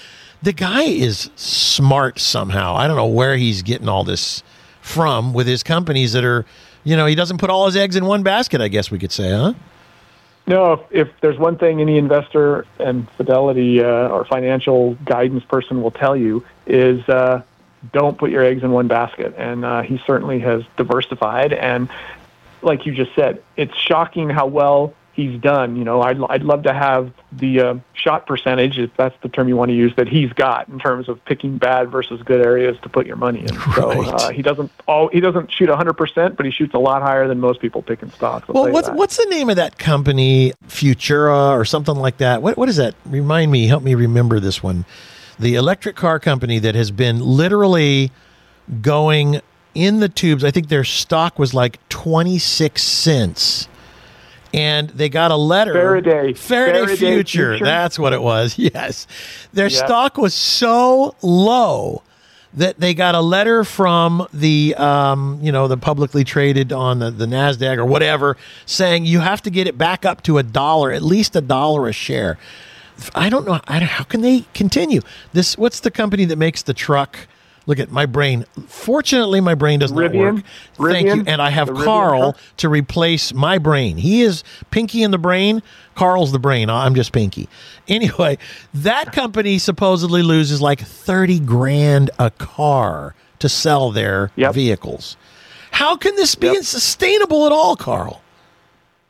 The 0.44 0.54
guy 0.54 0.84
is 0.84 1.30
smart 1.36 2.20
somehow. 2.20 2.76
I 2.76 2.88
don't 2.88 2.98
know 2.98 3.08
where 3.08 3.38
he's 3.38 3.62
getting 3.62 3.88
all 3.88 4.04
this 4.04 4.44
from 4.82 5.34
with 5.34 5.48
his 5.48 5.64
companies 5.64 6.14
that 6.14 6.24
are, 6.24 6.46
you 6.84 6.96
know, 6.96 7.06
he 7.06 7.16
doesn't 7.16 7.40
put 7.40 7.50
all 7.50 7.66
his 7.66 7.76
eggs 7.76 7.96
in 7.96 8.06
one 8.06 8.22
basket. 8.22 8.62
I 8.62 8.68
guess 8.68 8.92
we 8.92 9.00
could 9.00 9.12
say, 9.12 9.32
huh? 9.32 9.54
No, 10.48 10.74
if, 10.74 10.80
if 10.92 11.22
there's 11.22 11.40
one 11.40 11.58
thing 11.58 11.82
any 11.82 11.98
investor 11.98 12.68
and 12.80 13.10
Fidelity 13.12 13.84
uh, 13.84 14.10
or 14.10 14.26
financial 14.26 14.94
guidance 15.06 15.44
person 15.44 15.82
will 15.82 15.92
tell 15.92 16.16
you 16.16 16.46
is 16.68 17.08
uh, 17.10 17.42
don't 17.92 18.18
put 18.18 18.32
your 18.32 18.44
eggs 18.44 18.64
in 18.64 18.72
one 18.72 18.88
basket. 18.88 19.34
And 19.38 19.66
uh, 19.66 19.82
he 19.82 20.02
certainly 20.06 20.40
has 20.40 20.64
diversified. 20.78 21.54
And 21.54 21.90
like 22.62 22.86
you 22.86 22.94
just 22.94 23.14
said, 23.16 23.42
it's 23.58 23.76
shocking 23.78 24.30
how 24.30 24.48
well 24.48 24.94
he's 25.14 25.40
done. 25.40 25.78
You 25.78 25.86
know, 25.86 26.02
I'd, 26.02 26.20
I'd 26.30 26.44
love 26.44 26.64
to 26.64 26.74
have 26.74 27.12
the 27.32 27.60
uh, 27.62 27.76
shot 27.94 28.28
percentage, 28.28 28.78
if 28.78 28.90
that's 28.98 29.16
the 29.22 29.30
term 29.30 29.48
you 29.48 29.56
want 29.56 29.70
to 29.70 29.76
use, 29.76 29.96
that 29.96 30.10
he's 30.10 30.34
got 30.34 30.68
in 30.68 30.78
terms 30.78 31.08
of 31.08 31.24
picking 31.24 31.58
bad 31.58 31.90
versus 31.90 32.22
good 32.24 32.46
areas 32.46 32.78
to 32.82 32.90
put 32.90 33.06
your 33.06 33.16
money 33.16 33.40
in. 33.42 33.54
So 33.76 33.88
Right. 34.02 34.08
uh, 34.14 34.30
he 34.30 34.42
doesn't 34.42 34.72
all 34.88 35.08
he 35.08 35.22
doesn't 35.22 35.54
shoot 35.54 35.70
100%, 35.70 36.36
but 36.36 36.46
he 36.46 36.52
shoots 36.52 36.74
a 36.74 36.80
lot 36.80 37.02
higher 37.02 37.28
than 37.30 37.40
most 37.40 37.62
people 37.62 37.82
picking 37.82 38.12
stocks. 38.12 38.46
I'll 38.50 38.56
Well, 38.64 38.72
what's 38.74 38.88
that. 38.90 38.98
what's 38.98 39.16
the 39.18 39.26
name 39.26 39.50
of 39.50 39.56
that 39.56 39.78
company? 39.78 40.52
Futura 40.68 41.52
or 41.52 41.64
something 41.64 41.96
like 41.96 42.18
that. 42.18 42.42
What 42.42 42.58
what 42.58 42.68
is 42.68 42.76
that? 42.76 42.96
Remind 43.06 43.52
me. 43.52 43.68
Help 43.68 43.84
me 43.84 43.96
remember 43.96 44.42
this 44.42 44.62
one. 44.62 44.84
The 45.40 45.56
electric 45.56 45.96
car 45.96 46.20
company 46.20 46.60
that 46.60 46.76
has 46.76 46.92
been 46.92 47.20
literally 47.20 48.12
going 48.82 49.42
in 49.74 50.00
the 50.00 50.10
tubes. 50.10 50.44
I 50.44 50.52
think 50.52 50.70
their 50.70 50.84
stock 50.86 51.38
was 51.38 51.54
like 51.54 51.78
twenty 51.90 52.38
six 52.40 52.84
cents. 52.84 53.68
And 54.54 54.90
they 54.92 55.10
got 55.10 55.32
a 55.32 55.36
letter. 55.36 55.74
Faraday. 55.74 56.32
Faraday, 56.34 56.78
Faraday 56.86 56.96
Future. 56.96 57.52
Future? 57.58 57.66
That's 57.66 58.00
what 58.00 58.14
it 58.14 58.22
was. 58.22 58.58
Yes. 58.58 59.06
Their 59.52 59.68
Yeah. 59.68 59.86
stock 59.86 60.18
was 60.18 60.34
so 60.34 61.14
low 61.22 62.02
that 62.54 62.80
they 62.80 62.94
got 62.94 63.16
a 63.16 63.20
letter 63.20 63.66
from 63.66 64.26
the 64.34 64.74
um, 64.76 65.40
you 65.42 65.52
know 65.52 65.68
the 65.68 65.76
publicly 65.76 66.24
traded 66.24 66.72
on 66.72 67.00
the, 67.00 67.12
the 67.12 67.26
Nasdaq 67.26 67.78
or 67.78 67.86
whatever 67.86 68.38
saying 68.66 69.06
you 69.06 69.20
have 69.20 69.42
to 69.42 69.50
get 69.50 69.68
it 69.68 69.78
back 69.78 70.06
up 70.06 70.24
to 70.24 70.38
a 70.38 70.44
dollar, 70.44 70.94
at 70.94 71.02
least 71.02 71.36
a 71.36 71.42
dollar 71.42 71.90
a 71.90 71.92
share. 71.94 72.38
I 73.14 73.30
don't 73.30 73.46
know. 73.46 73.60
I 73.68 73.80
don't, 73.80 73.90
how 73.90 74.04
can 74.04 74.22
they 74.22 74.46
continue 74.54 75.02
this? 75.34 75.58
What's 75.58 75.80
the 75.82 75.92
company 75.92 76.26
that 76.26 76.38
makes 76.38 76.64
the 76.64 76.74
truck? 76.74 77.18
Look 77.68 77.80
at 77.80 77.92
my 77.92 78.06
brain. 78.06 78.46
Fortunately, 78.68 79.42
my 79.42 79.56
brain 79.56 79.80
does 79.80 79.92
not 79.92 80.12
Rivian? 80.12 80.36
work. 80.78 80.92
Thank 80.92 81.08
you. 81.08 81.24
And 81.26 81.42
I 81.42 81.50
have 81.50 81.68
The 81.68 81.84
Carl 81.84 82.38
to 82.58 82.70
replace 82.70 83.34
my 83.34 83.58
brain. 83.58 83.98
He 83.98 84.22
is 84.22 84.44
Pinky 84.70 85.02
in 85.02 85.10
the 85.10 85.18
brain. 85.18 85.64
Carl's 85.96 86.32
the 86.32 86.38
brain. 86.38 86.70
I'm 86.70 86.94
just 86.96 87.12
Pinky. 87.12 87.50
Anyway, 87.88 88.38
that 88.74 89.12
company 89.14 89.60
supposedly 89.60 90.24
loses 90.24 90.60
like 90.60 90.80
30 90.80 91.40
grand 91.42 92.10
a 92.18 92.32
car 92.32 93.14
to 93.40 93.48
sell 93.50 93.92
their 93.92 94.32
Yep. 94.36 94.54
vehicles. 94.56 95.18
How 95.72 95.96
can 95.96 96.16
this 96.16 96.34
be 96.36 96.48
Yep. 96.48 96.64
sustainable 96.64 97.46
at 97.46 97.52
all, 97.52 97.76
Carl? 97.76 98.22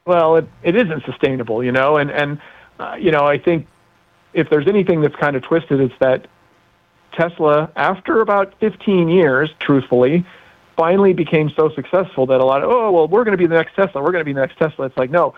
well, 0.06 0.36
it, 0.38 0.48
it 0.64 0.76
isn't 0.76 1.04
sustainable, 1.06 1.64
you 1.64 1.72
know, 1.72 1.96
and 1.98 2.10
and 2.12 2.40
uh, 2.80 2.96
you 3.00 3.12
know, 3.12 3.26
I 3.26 3.38
think 3.38 3.66
if 4.36 4.50
there's 4.50 4.68
anything 4.68 5.02
that's 5.02 5.16
kind 5.16 5.36
of 5.36 5.42
twisted, 5.42 5.80
it's 5.82 5.94
that 6.00 6.28
Tesla, 7.14 7.72
after 7.76 8.22
about 8.22 8.54
15 8.60 9.08
years, 9.10 9.50
truthfully, 9.60 10.26
finally 10.76 11.14
became 11.14 11.50
so 11.56 11.70
successful 11.70 12.26
that 12.28 12.42
a 12.42 12.46
lot 12.46 12.62
of 12.62 12.70
oh 12.70 12.92
well, 12.92 13.08
we're 13.08 13.24
going 13.24 13.32
to 13.32 13.38
be 13.38 13.48
the 13.48 13.56
next 13.56 13.74
Tesla, 13.76 14.02
we're 14.04 14.12
going 14.12 14.22
to 14.22 14.26
be 14.26 14.34
the 14.34 14.42
next 14.42 14.58
Tesla. 14.58 14.86
It's 14.86 14.98
like 14.98 15.10
no. 15.10 15.34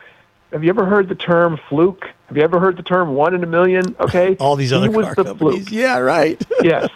Have 0.54 0.64
you 0.64 0.70
ever 0.70 0.86
heard 0.86 1.10
the 1.10 1.16
term 1.16 1.60
fluke? 1.68 2.06
Have 2.30 2.38
you 2.38 2.42
ever 2.44 2.58
heard 2.60 2.78
the 2.78 2.84
term 2.84 3.14
one 3.16 3.36
in 3.36 3.44
a 3.44 3.48
million? 3.48 3.96
Okay, 4.00 4.38
All 4.40 4.56
these 4.56 4.70
He 4.70 4.78
other 4.78 4.90
was 4.90 5.06
car 5.08 5.16
the 5.16 5.24
companies. 5.26 5.68
fluke. 5.68 5.72
Yeah, 5.72 5.98
right. 6.00 6.42
Yes. 6.64 6.88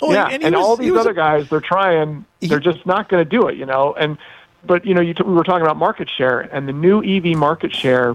Oh, 0.00 0.12
yeah, 0.12 0.28
and 0.30 0.44
and, 0.44 0.54
was- 0.54 0.64
all 0.64 0.76
these 0.76 0.92
was 0.92 0.98
a- 0.98 1.00
other 1.00 1.12
guys, 1.12 1.48
they're 1.48 1.60
trying. 1.60 2.24
They're 2.40 2.60
just 2.60 2.86
not 2.86 3.08
going 3.08 3.24
to 3.24 3.28
do 3.28 3.48
it, 3.48 3.56
you 3.56 3.66
know. 3.66 3.92
And 3.98 4.18
but 4.64 4.84
you 4.86 4.94
know, 4.94 5.00
you 5.00 5.14
t- 5.14 5.22
we 5.24 5.32
were 5.34 5.42
talking 5.44 5.62
about 5.62 5.76
market 5.76 6.08
share, 6.08 6.40
and 6.40 6.68
the 6.68 6.72
new 6.72 7.02
EV 7.02 7.36
market 7.36 7.74
share 7.74 8.14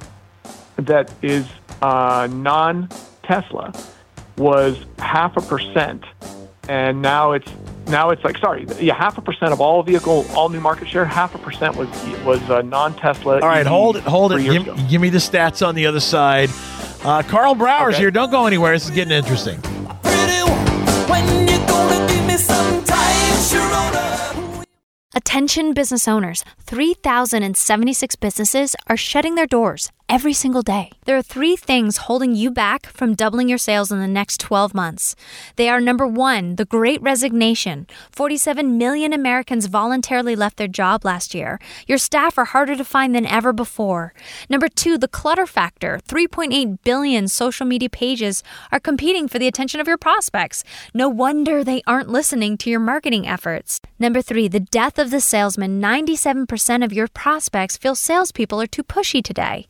that 0.78 1.12
is 1.22 1.46
uh, 1.82 2.28
non-Tesla 3.28 3.74
was 4.38 4.78
half 5.00 5.38
a 5.38 5.42
percent, 5.42 6.04
and 6.70 7.02
now 7.02 7.32
it's 7.34 7.52
now 7.88 8.10
it's 8.10 8.24
like 8.24 8.38
sorry, 8.38 8.66
yeah, 8.80 8.94
half 8.96 9.18
a 9.18 9.22
percent 9.22 9.52
of 9.54 9.62
all 9.62 9.84
vehicle, 9.84 10.26
all 10.36 10.50
new 10.50 10.60
market 10.60 10.88
share, 10.88 11.06
half 11.06 11.36
a 11.36 11.38
percent 11.38 11.76
was 11.76 11.88
was 12.24 12.42
uh, 12.50 12.62
non-Tesla. 12.62 13.36
All 13.36 13.48
right, 13.48 13.62
EV 13.62 13.68
hold 13.68 13.98
it, 13.98 14.04
hold 14.04 14.34
it. 14.34 14.44
Give, 14.44 14.90
give 14.90 15.02
me 15.02 15.10
the 15.10 15.18
stats 15.20 15.66
on 15.66 15.76
the 15.76 15.86
other 15.86 16.00
side. 16.00 16.50
Uh, 17.04 17.24
Karl 17.24 17.56
Brauer's 17.56 17.96
Okay. 17.96 18.04
here. 18.04 18.12
Don't 18.12 18.32
go 18.32 18.46
anywhere. 18.46 18.74
This 18.74 18.86
is 18.86 18.92
getting 18.92 19.14
interesting. 19.14 19.60
Pretty 20.04 20.44
woman, 20.44 21.10
when 21.10 21.48
you 21.48 21.58
gonna 21.68 22.08
give 22.08 22.26
me 22.26 22.38
some 22.38 22.84
time, 22.84 23.34
Sharona? 23.50 24.66
Attention 25.14 25.74
business 25.74 26.08
owners 26.08 26.44
3,076 26.60 28.16
businesses 28.16 28.76
are 28.88 28.96
shutting 28.98 29.36
their 29.36 29.48
doors 29.48 29.92
every 30.12 30.34
single 30.34 30.62
day. 30.62 30.92
There 31.06 31.18
are 31.18 31.22
three 31.22 31.56
things 31.56 31.96
holding 31.96 32.36
you 32.36 32.52
back 32.52 32.86
from 32.86 33.16
doubling 33.16 33.48
your 33.48 33.58
sales 33.58 33.94
in 33.94 34.00
the 34.00 34.10
next 34.10 34.42
12 34.42 34.74
months. 34.74 35.16
They 35.56 35.70
are 35.70 35.80
number 35.80 36.06
one, 36.06 36.58
the 36.58 36.66
great 36.66 37.02
resignation. 37.02 37.88
47 38.12 38.78
million 38.78 39.14
Americans 39.14 39.68
voluntarily 39.68 40.36
left 40.36 40.58
their 40.58 40.68
job 40.68 41.06
last 41.06 41.34
year. 41.34 41.60
Your 41.88 41.98
staff 41.98 42.38
are 42.38 42.44
harder 42.44 42.76
to 42.76 42.84
find 42.84 43.16
than 43.16 43.26
ever 43.26 43.54
before. 43.54 44.14
Number 44.50 44.68
two, 44.68 44.98
the 44.98 45.08
clutter 45.08 45.46
factor. 45.46 46.02
3.8 46.06 46.80
billion 46.84 47.30
social 47.30 47.66
media 47.66 47.90
pages 47.90 48.44
are 48.70 48.82
competing 48.82 49.30
for 49.30 49.40
the 49.40 49.48
attention 49.48 49.80
of 49.80 49.88
your 49.88 49.98
prospects. 49.98 50.66
No 50.94 51.08
wonder 51.08 51.64
they 51.64 51.84
aren't 51.88 52.10
listening 52.10 52.58
to 52.58 52.70
your 52.70 52.82
marketing 52.82 53.26
efforts. 53.26 53.80
Number 53.98 54.22
three, 54.22 54.50
the 54.50 54.60
death 54.60 55.00
of 55.00 55.10
the 55.10 55.22
salesman. 55.22 55.82
97% 55.82 56.84
of 56.84 56.92
your 56.92 57.08
prospects 57.08 57.78
feel 57.78 57.96
salespeople 57.96 58.62
are 58.62 58.68
too 58.68 58.84
pushy 58.84 59.24
today. 59.24 59.68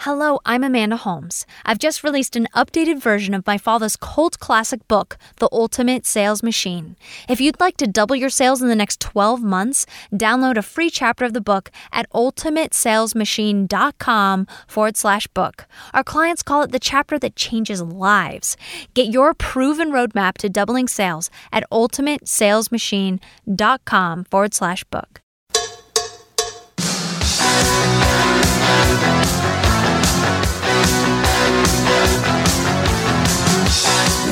Hello, 0.00 0.40
I'm 0.44 0.64
Amanda 0.64 0.96
Holmes. 0.96 1.46
I've 1.64 1.78
just 1.78 2.04
released 2.04 2.36
an 2.36 2.46
updated 2.54 3.00
version 3.00 3.32
of 3.34 3.46
my 3.46 3.56
father's 3.58 3.96
cult 3.96 4.38
classic 4.38 4.86
book, 4.88 5.16
The 5.36 5.48
Ultimate 5.52 6.06
Sales 6.06 6.42
Machine. 6.42 6.96
If 7.28 7.40
you'd 7.40 7.60
like 7.60 7.76
to 7.78 7.86
double 7.86 8.16
your 8.16 8.30
sales 8.30 8.62
in 8.62 8.68
the 8.68 8.76
next 8.76 9.00
12 9.00 9.42
months, 9.42 9.86
download 10.12 10.56
a 10.56 10.62
free 10.62 10.90
chapter 10.90 11.24
of 11.24 11.32
the 11.32 11.40
book 11.40 11.70
at 11.92 12.10
ultimatesalesmachine.com 12.10 14.46
forward 14.66 14.96
slash 14.96 15.26
book. 15.28 15.66
Our 15.94 16.04
clients 16.04 16.42
call 16.42 16.62
it 16.62 16.72
the 16.72 16.78
chapter 16.78 17.18
that 17.18 17.36
changes 17.36 17.80
lives. 17.80 18.56
Get 18.94 19.08
your 19.08 19.32
proven 19.34 19.90
roadmap 19.90 20.38
to 20.38 20.48
doubling 20.48 20.88
sales 20.88 21.30
at 21.52 21.64
ultimatesalesmachine.com 21.70 24.24
forward 24.24 24.54
slash 24.54 24.84
book. 24.84 25.20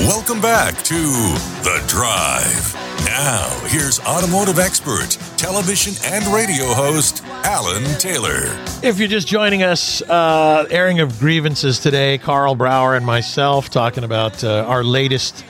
Welcome 0.06 0.40
back 0.40 0.76
to 0.84 0.94
The 0.94 1.84
Drive. 1.86 2.74
Now, 3.04 3.48
here's 3.66 4.00
automotive 4.00 4.58
expert, 4.58 5.10
television 5.36 5.92
and 6.10 6.24
radio 6.28 6.64
host, 6.72 7.22
Alan 7.44 7.84
Taylor. 7.98 8.44
If 8.82 8.98
you're 8.98 9.08
just 9.08 9.28
joining 9.28 9.62
us, 9.62 10.00
uh, 10.02 10.66
airing 10.70 11.00
of 11.00 11.18
grievances 11.20 11.80
today, 11.80 12.16
Karl 12.16 12.54
Brauer 12.54 12.96
and 12.96 13.04
myself 13.04 13.68
talking 13.68 14.02
about 14.02 14.42
uh, 14.42 14.64
our 14.66 14.82
latest 14.82 15.44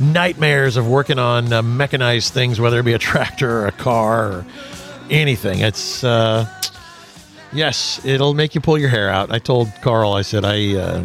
nightmares 0.00 0.76
of 0.76 0.88
working 0.88 1.20
on 1.20 1.52
uh, 1.52 1.62
mechanized 1.62 2.32
things, 2.34 2.60
whether 2.60 2.80
it 2.80 2.84
be 2.84 2.92
a 2.94 2.98
tractor 2.98 3.62
or 3.62 3.66
a 3.68 3.72
car 3.72 4.32
or 4.32 4.46
anything. 5.10 5.60
It's 5.60 6.02
uh, 6.02 6.46
yes, 7.56 8.04
it'll 8.04 8.34
make 8.34 8.54
you 8.54 8.60
pull 8.60 8.78
your 8.78 8.88
hair 8.88 9.08
out. 9.08 9.32
I 9.32 9.38
told 9.38 9.68
Carl, 9.82 10.12
I 10.12 10.22
said, 10.22 10.44
I 10.44 10.74
uh, 10.74 11.04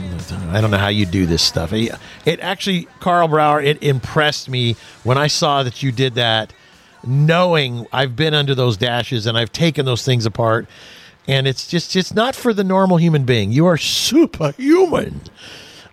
I 0.51 0.61
don't 0.61 0.71
know 0.71 0.77
how 0.77 0.89
you 0.89 1.05
do 1.05 1.25
this 1.25 1.41
stuff. 1.41 1.73
It, 1.73 1.93
it 2.25 2.39
actually, 2.41 2.87
Karl 2.99 3.27
Brauer, 3.27 3.61
it 3.61 3.81
impressed 3.81 4.49
me 4.49 4.75
when 5.03 5.17
I 5.17 5.27
saw 5.27 5.63
that 5.63 5.81
you 5.81 5.91
did 5.91 6.15
that 6.15 6.53
knowing 7.03 7.87
I've 7.91 8.15
been 8.15 8.33
under 8.33 8.53
those 8.55 8.77
dashes 8.77 9.25
and 9.25 9.37
I've 9.37 9.51
taken 9.51 9.85
those 9.85 10.03
things 10.03 10.25
apart. 10.25 10.67
And 11.27 11.47
it's 11.47 11.67
just, 11.67 11.95
it's 11.95 12.13
not 12.13 12.35
for 12.35 12.53
the 12.53 12.63
normal 12.63 12.97
human 12.97 13.25
being. 13.25 13.51
You 13.51 13.65
are 13.67 13.77
superhuman. 13.77 15.21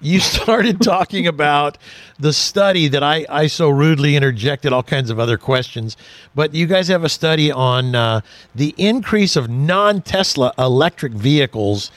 You 0.01 0.21
started 0.39 0.81
talking 0.81 1.27
about 1.27 1.79
the 2.19 2.33
study 2.33 2.89
that 2.89 3.03
I, 3.03 3.27
I 3.29 3.47
so 3.47 3.69
rudely 3.69 4.17
interjected 4.17 4.73
all 4.73 4.83
kinds 4.83 5.11
of 5.11 5.19
other 5.19 5.39
questions. 5.39 5.97
But 6.35 6.55
you 6.55 6.67
guys 6.67 6.89
have 6.89 7.05
a 7.05 7.09
study 7.09 7.51
on 7.51 7.95
uh, 7.95 8.21
the 8.55 8.75
increase 8.77 9.37
of 9.37 9.49
non 9.49 10.03
Tesla 10.03 10.53
electric 10.59 11.13
vehicles 11.13 11.91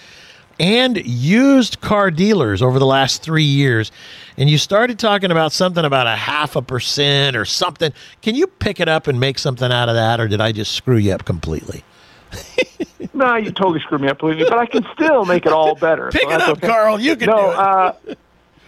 and 0.60 1.04
used 1.04 1.82
car 1.82 2.12
dealers 2.12 2.62
over 2.62 2.78
the 2.78 2.86
last 2.86 3.24
three 3.24 3.44
years. 3.44 3.92
And 4.38 4.48
you 4.50 4.60
started 4.60 5.00
talking 5.00 5.32
about 5.32 5.52
something 5.52 5.84
about 5.84 6.06
a 6.06 6.16
half 6.16 6.56
a 6.56 6.62
percent 6.62 7.36
or 7.36 7.46
something. 7.46 7.92
Can 8.22 8.36
you 8.36 8.46
pick 8.46 8.80
it 8.80 8.88
up 8.88 9.08
and 9.08 9.20
make 9.20 9.40
something 9.40 9.72
out 9.72 9.90
of 9.90 9.96
that, 9.96 10.20
or 10.20 10.28
did 10.28 10.40
I 10.40 10.52
just 10.52 10.74
screw 10.74 10.98
you 10.98 11.14
up 11.14 11.26
completely? 11.26 11.84
No, 13.13 13.36
you 13.36 13.52
totally 13.52 13.80
screwed 13.82 14.02
me 14.02 14.08
up, 14.08 14.20
believe 14.20 14.38
me, 14.38 14.46
but 14.48 14.58
I 14.58 14.65
can 14.65 14.86
still 14.94 15.26
make 15.26 15.46
it 15.46 15.52
all 15.52 15.76
better. 15.76 16.10
Pick 16.12 16.22
so 16.22 16.32
it 16.32 16.41
up, 16.41 16.50
okay. 16.58 16.67
Carl. 16.67 17.00
You 17.00 17.15
can 17.15 17.30
no, 17.30 17.38
do 17.38 18.12
it. 18.12 18.17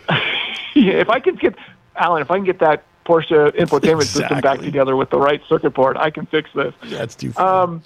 uh, 0.10 0.14
yeah, 0.76 0.94
if 1.02 1.10
I 1.10 1.20
can 1.20 1.36
get 1.36 1.56
Alan, 1.96 2.22
if 2.22 2.30
I 2.30 2.36
can 2.36 2.44
get 2.44 2.60
that 2.60 2.84
Porsche 3.06 3.52
infotainment 3.56 4.04
system 4.04 4.42
back 4.42 4.60
together 4.60 4.96
with 4.96 5.10
the 5.10 5.20
right 5.20 5.42
circuit 5.48 5.72
board, 5.72 5.98
I 5.98 6.10
can 6.10 6.26
fix 6.26 6.50
this. 6.54 6.74
That's 6.84 7.16
too 7.16 7.32
funny. 7.32 7.82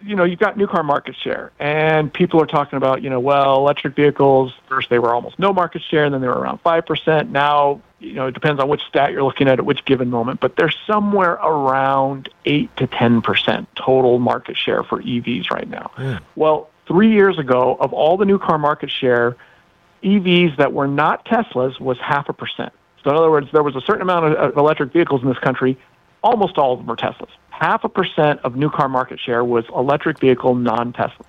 You 0.00 0.14
know, 0.14 0.24
you've 0.24 0.38
got 0.38 0.56
new 0.56 0.66
car 0.66 0.82
market 0.82 1.16
share, 1.16 1.50
and 1.58 2.12
people 2.12 2.40
are 2.40 2.46
talking 2.46 2.76
about, 2.76 3.02
you 3.02 3.10
know, 3.10 3.20
well, 3.20 3.56
electric 3.56 3.96
vehicles, 3.96 4.52
first 4.68 4.90
they 4.90 4.98
were 4.98 5.14
almost 5.14 5.38
no 5.38 5.52
market 5.52 5.82
share, 5.82 6.04
and 6.04 6.14
then 6.14 6.20
they 6.20 6.28
were 6.28 6.38
around 6.38 6.62
5%. 6.62 7.30
Now, 7.30 7.80
you 7.98 8.14
know, 8.14 8.28
it 8.28 8.34
depends 8.34 8.60
on 8.60 8.68
which 8.68 8.82
stat 8.88 9.12
you're 9.12 9.24
looking 9.24 9.48
at 9.48 9.58
at 9.58 9.64
which 9.64 9.84
given 9.84 10.08
moment, 10.08 10.40
but 10.40 10.54
they're 10.56 10.72
somewhere 10.86 11.32
around 11.32 12.28
8 12.44 12.76
to 12.76 12.86
10% 12.86 13.66
total 13.74 14.18
market 14.18 14.56
share 14.56 14.84
for 14.84 15.02
EVs 15.02 15.50
right 15.50 15.68
now. 15.68 15.90
Well, 16.36 16.70
three 16.86 17.12
years 17.12 17.38
ago, 17.38 17.76
of 17.80 17.92
all 17.92 18.16
the 18.16 18.24
new 18.24 18.38
car 18.38 18.58
market 18.58 18.90
share, 18.90 19.36
EVs 20.04 20.58
that 20.58 20.72
were 20.72 20.86
not 20.86 21.24
Teslas 21.24 21.80
was 21.80 21.98
half 21.98 22.28
a 22.28 22.32
percent. 22.32 22.72
So 23.02 23.10
in 23.10 23.16
other 23.16 23.30
words, 23.30 23.48
there 23.52 23.62
was 23.62 23.74
a 23.74 23.80
certain 23.80 24.02
amount 24.02 24.36
of 24.36 24.56
electric 24.56 24.92
vehicles 24.92 25.22
in 25.22 25.28
this 25.28 25.38
country. 25.38 25.76
Almost 26.22 26.58
all 26.58 26.72
of 26.72 26.80
them 26.80 26.86
were 26.86 26.96
Teslas. 26.96 27.30
Half 27.50 27.84
a 27.84 27.88
percent 27.88 28.40
of 28.44 28.56
new 28.56 28.70
car 28.70 28.88
market 28.88 29.20
share 29.20 29.44
was 29.44 29.64
electric 29.74 30.18
vehicle 30.20 30.54
non-Teslas. 30.54 31.26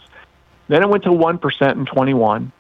Then 0.68 0.84
it 0.84 0.90
went 0.90 1.04
to 1.04 1.10
1% 1.10 1.72
in 1.72 1.86
21, 1.86 2.52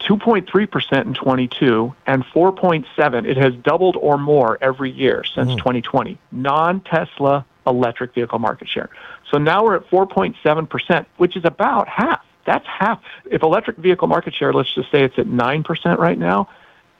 2.3% 0.00 1.04
in 1.06 1.14
22, 1.14 1.94
and 2.06 2.24
4.7. 2.24 3.26
It 3.26 3.36
has 3.38 3.54
doubled 3.56 3.96
or 3.96 4.18
more 4.18 4.58
every 4.60 4.90
year 4.90 5.24
since 5.24 5.54
2020. 5.54 6.18
Non-Tesla 6.30 7.46
electric 7.66 8.14
vehicle 8.14 8.38
market 8.38 8.68
share. 8.68 8.90
So 9.30 9.38
now 9.38 9.64
we're 9.64 9.76
at 9.76 9.88
4.7%, 9.88 11.06
which 11.16 11.36
is 11.36 11.44
about 11.44 11.88
half. 11.88 12.22
That's 12.44 12.66
half. 12.66 13.02
If 13.30 13.42
electric 13.42 13.78
vehicle 13.78 14.08
market 14.08 14.34
share, 14.34 14.52
let's 14.52 14.74
just 14.74 14.90
say 14.90 15.02
it's 15.02 15.18
at 15.18 15.26
9% 15.26 15.98
right 15.98 16.18
now, 16.18 16.48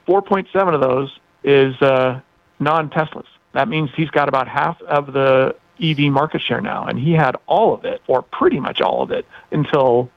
4.7 0.08 0.74
of 0.74 0.80
those 0.80 1.18
is 1.42 1.80
uh, 1.82 2.20
non-Teslas. 2.58 3.26
That 3.54 3.68
means 3.68 3.90
he's 3.96 4.10
got 4.10 4.28
about 4.28 4.46
half 4.48 4.80
of 4.82 5.12
the 5.12 5.54
EV 5.82 6.12
market 6.12 6.42
share 6.42 6.60
now, 6.60 6.84
and 6.86 6.98
he 6.98 7.12
had 7.12 7.36
all 7.46 7.72
of 7.74 7.84
it, 7.84 8.02
or 8.06 8.22
pretty 8.22 8.60
much 8.60 8.80
all 8.80 9.02
of 9.02 9.10
it, 9.10 9.26
until 9.50 10.10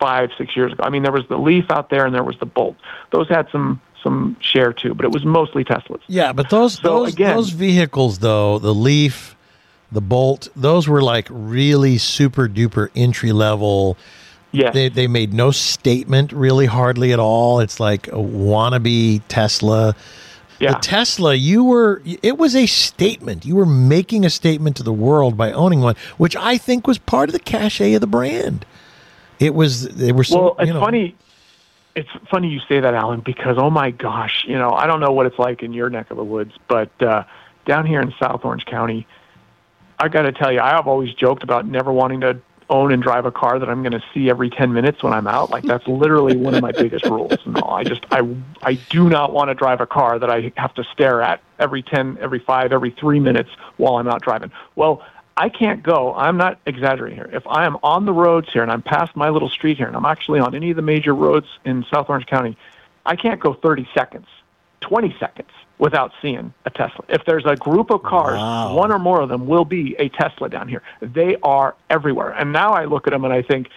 five, 0.00 0.30
six 0.38 0.56
years 0.56 0.72
ago. 0.72 0.82
I 0.84 0.90
mean, 0.90 1.02
there 1.02 1.12
was 1.12 1.26
the 1.28 1.36
Leaf 1.36 1.70
out 1.70 1.90
there, 1.90 2.06
and 2.06 2.14
there 2.14 2.24
was 2.24 2.38
the 2.38 2.46
Bolt. 2.46 2.76
Those 3.10 3.28
had 3.28 3.48
some 3.52 3.80
some 4.02 4.36
share 4.40 4.72
too, 4.72 4.94
but 4.94 5.04
it 5.04 5.10
was 5.12 5.24
mostly 5.24 5.64
Teslas. 5.64 6.00
Yeah, 6.06 6.32
but 6.32 6.48
those 6.50 6.74
So, 6.74 6.82
those 7.00 7.12
again- 7.14 7.34
those 7.34 7.50
vehicles 7.50 8.20
though, 8.20 8.58
the 8.60 8.74
Leaf, 8.74 9.34
the 9.90 10.00
Bolt, 10.00 10.48
those 10.54 10.86
were 10.86 11.02
like 11.02 11.26
really 11.30 11.98
super 11.98 12.46
duper 12.48 12.88
entry 12.94 13.32
level. 13.32 13.96
Yes. 14.52 14.74
They 14.74 14.88
they 14.90 15.06
made 15.08 15.34
no 15.34 15.50
statement 15.50 16.32
really 16.32 16.66
hardly 16.66 17.12
at 17.12 17.18
all. 17.18 17.58
It's 17.60 17.80
like 17.80 18.06
a 18.08 18.12
wannabe 18.12 19.22
Tesla. 19.28 19.96
Yeah. 20.58 20.72
The 20.72 20.78
Tesla, 20.78 21.34
you 21.34 21.64
were 21.64 22.02
it 22.04 22.38
was 22.38 22.54
a 22.54 22.66
statement. 22.66 23.44
You 23.44 23.56
were 23.56 23.66
making 23.66 24.24
a 24.24 24.30
statement 24.30 24.76
to 24.76 24.82
the 24.82 24.92
world 24.92 25.36
by 25.36 25.52
owning 25.52 25.80
one, 25.80 25.96
which 26.16 26.36
I 26.36 26.58
think 26.58 26.86
was 26.86 26.98
part 26.98 27.28
of 27.28 27.32
the 27.32 27.40
cachet 27.40 27.94
of 27.94 28.00
the 28.00 28.06
brand. 28.06 28.64
It 29.38 29.54
was 29.54 29.88
they 29.88 30.12
were 30.12 30.24
so 30.24 30.40
well, 30.40 30.56
it's 30.58 30.68
you 30.68 30.74
know, 30.74 30.80
funny. 30.80 31.16
It's 31.94 32.08
funny 32.30 32.48
you 32.48 32.60
say 32.68 32.80
that, 32.80 32.94
Alan, 32.94 33.20
because 33.20 33.56
oh 33.58 33.70
my 33.70 33.90
gosh, 33.90 34.44
you 34.46 34.58
know, 34.58 34.70
I 34.70 34.86
don't 34.86 35.00
know 35.00 35.12
what 35.12 35.26
it's 35.26 35.38
like 35.38 35.62
in 35.62 35.72
your 35.72 35.90
neck 35.90 36.10
of 36.10 36.16
the 36.16 36.24
woods, 36.24 36.52
but 36.68 36.90
uh, 37.02 37.24
down 37.66 37.86
here 37.86 38.00
in 38.00 38.12
South 38.20 38.44
Orange 38.44 38.64
County, 38.66 39.06
I 39.98 40.08
got 40.08 40.22
to 40.22 40.32
tell 40.32 40.52
you, 40.52 40.60
I 40.60 40.70
have 40.70 40.86
always 40.86 41.14
joked 41.14 41.42
about 41.42 41.66
never 41.66 41.92
wanting 41.92 42.20
to 42.20 42.38
own 42.68 42.92
and 42.92 43.02
drive 43.02 43.26
a 43.26 43.30
car 43.30 43.58
that 43.58 43.68
I'm 43.68 43.82
going 43.82 43.92
to 43.92 44.02
see 44.12 44.28
every 44.28 44.50
10 44.50 44.72
minutes 44.72 45.02
when 45.02 45.12
I'm 45.12 45.26
out. 45.26 45.50
Like 45.50 45.64
that's 45.64 45.86
literally 45.88 46.36
one 46.36 46.54
of 46.54 46.62
my 46.62 46.72
biggest 46.72 47.04
rules. 47.06 47.38
No, 47.46 47.62
I 47.62 47.84
just 47.84 48.04
I 48.10 48.22
I 48.62 48.74
do 48.90 49.08
not 49.08 49.32
want 49.32 49.48
to 49.48 49.54
drive 49.54 49.80
a 49.80 49.86
car 49.86 50.18
that 50.18 50.30
I 50.30 50.52
have 50.56 50.74
to 50.74 50.84
stare 50.84 51.22
at 51.22 51.40
every 51.58 51.82
10, 51.82 52.18
every 52.20 52.38
5, 52.38 52.72
every 52.72 52.90
3 52.90 53.20
minutes 53.20 53.50
while 53.76 53.96
I'm 53.96 54.08
out 54.08 54.22
driving. 54.22 54.50
Well, 54.74 55.02
I 55.36 55.50
can't 55.50 55.82
go. 55.82 56.14
I'm 56.14 56.38
not 56.38 56.58
exaggerating 56.64 57.18
here. 57.18 57.30
If 57.32 57.46
I 57.46 57.66
am 57.66 57.76
on 57.82 58.06
the 58.06 58.12
roads 58.12 58.48
here 58.52 58.62
and 58.62 58.72
I'm 58.72 58.82
past 58.82 59.14
my 59.14 59.28
little 59.28 59.50
street 59.50 59.76
here 59.76 59.86
and 59.86 59.94
I'm 59.94 60.06
actually 60.06 60.40
on 60.40 60.54
any 60.54 60.70
of 60.70 60.76
the 60.76 60.82
major 60.82 61.14
roads 61.14 61.46
in 61.64 61.84
South 61.92 62.08
Orange 62.08 62.26
County, 62.26 62.56
I 63.04 63.16
can't 63.16 63.38
go 63.38 63.52
30 63.52 63.86
seconds, 63.94 64.26
20 64.80 65.14
seconds 65.20 65.50
without 65.78 66.12
seeing 66.22 66.52
a 66.64 66.70
Tesla. 66.70 67.04
If 67.08 67.24
there's 67.26 67.44
a 67.44 67.56
group 67.56 67.90
of 67.90 68.02
cars, 68.02 68.38
Wow. 68.38 68.74
one 68.74 68.90
or 68.90 68.98
more 68.98 69.20
of 69.20 69.28
them 69.28 69.46
will 69.46 69.64
be 69.64 69.94
a 69.98 70.08
Tesla 70.08 70.48
down 70.48 70.68
here. 70.68 70.82
They 71.00 71.36
are 71.42 71.74
everywhere. 71.90 72.30
And 72.30 72.52
now 72.52 72.72
I 72.72 72.86
look 72.86 73.06
at 73.06 73.12
them 73.12 73.24
and 73.24 73.32
I 73.32 73.42
think 73.42 73.68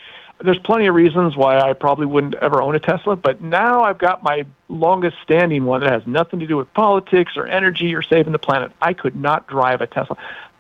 there's 0.42 0.60
plenty 0.60 0.88
of 0.88 0.96
reasons 0.96 1.36
why 1.36 1.60
I 1.60 1.74
probably 1.74 2.06
wouldn't 2.06 2.36
ever 2.36 2.62
own 2.62 2.74
a 2.74 2.80
Tesla, 2.80 3.18
but 3.18 3.42
now 3.42 3.84
I've 3.84 3.98
got 3.98 4.24
my 4.24 4.46
longest 4.70 5.18
standing 5.22 5.66
one 5.66 5.82
that 5.82 5.92
has 5.92 6.08
nothing 6.08 6.40
to 6.40 6.48
do 6.48 6.56
with 6.56 6.74
politics 6.74 7.34
or 7.36 7.46
energy 7.48 7.94
or 7.94 8.02
saving 8.02 8.32
the 8.32 8.40
planet. 8.40 8.72
I 8.82 8.94
could 8.94 9.18
not 9.18 9.48
drive 9.48 9.82
a 9.82 9.88
Tesla. 9.88 10.16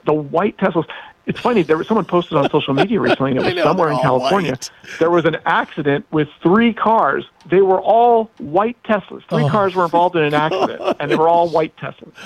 The 0.05 0.13
white 0.13 0.57
Teslas. 0.57 0.85
It's 1.29 1.39
funny. 1.39 1.61
There 1.63 1.77
was 1.77 1.87
someone 1.87 2.03
posted 2.05 2.37
on 2.37 2.49
social 2.49 2.73
media 2.73 2.99
recently, 3.07 3.35
it 3.35 3.41
was 3.41 3.53
know, 3.55 3.63
somewhere 3.63 3.89
in 3.91 3.99
California. 3.99 4.51
white. 4.51 4.71
There 4.99 5.09
was 5.11 5.23
an 5.25 5.37
accident 5.45 6.05
with 6.11 6.27
three 6.43 6.73
cars. 6.73 7.23
They 7.49 7.61
were 7.61 7.79
all 7.79 8.25
white 8.39 8.75
Teslas. 8.83 9.23
Three 9.29 9.43
Oh. 9.43 9.49
cars 9.49 9.75
were 9.75 9.85
involved 9.85 10.15
in 10.17 10.23
an 10.23 10.33
accident, 10.33 10.81
and 10.99 11.09
they 11.09 11.15
were 11.15 11.29
all 11.29 11.47
white 11.49 11.73
Teslas. 11.77 12.11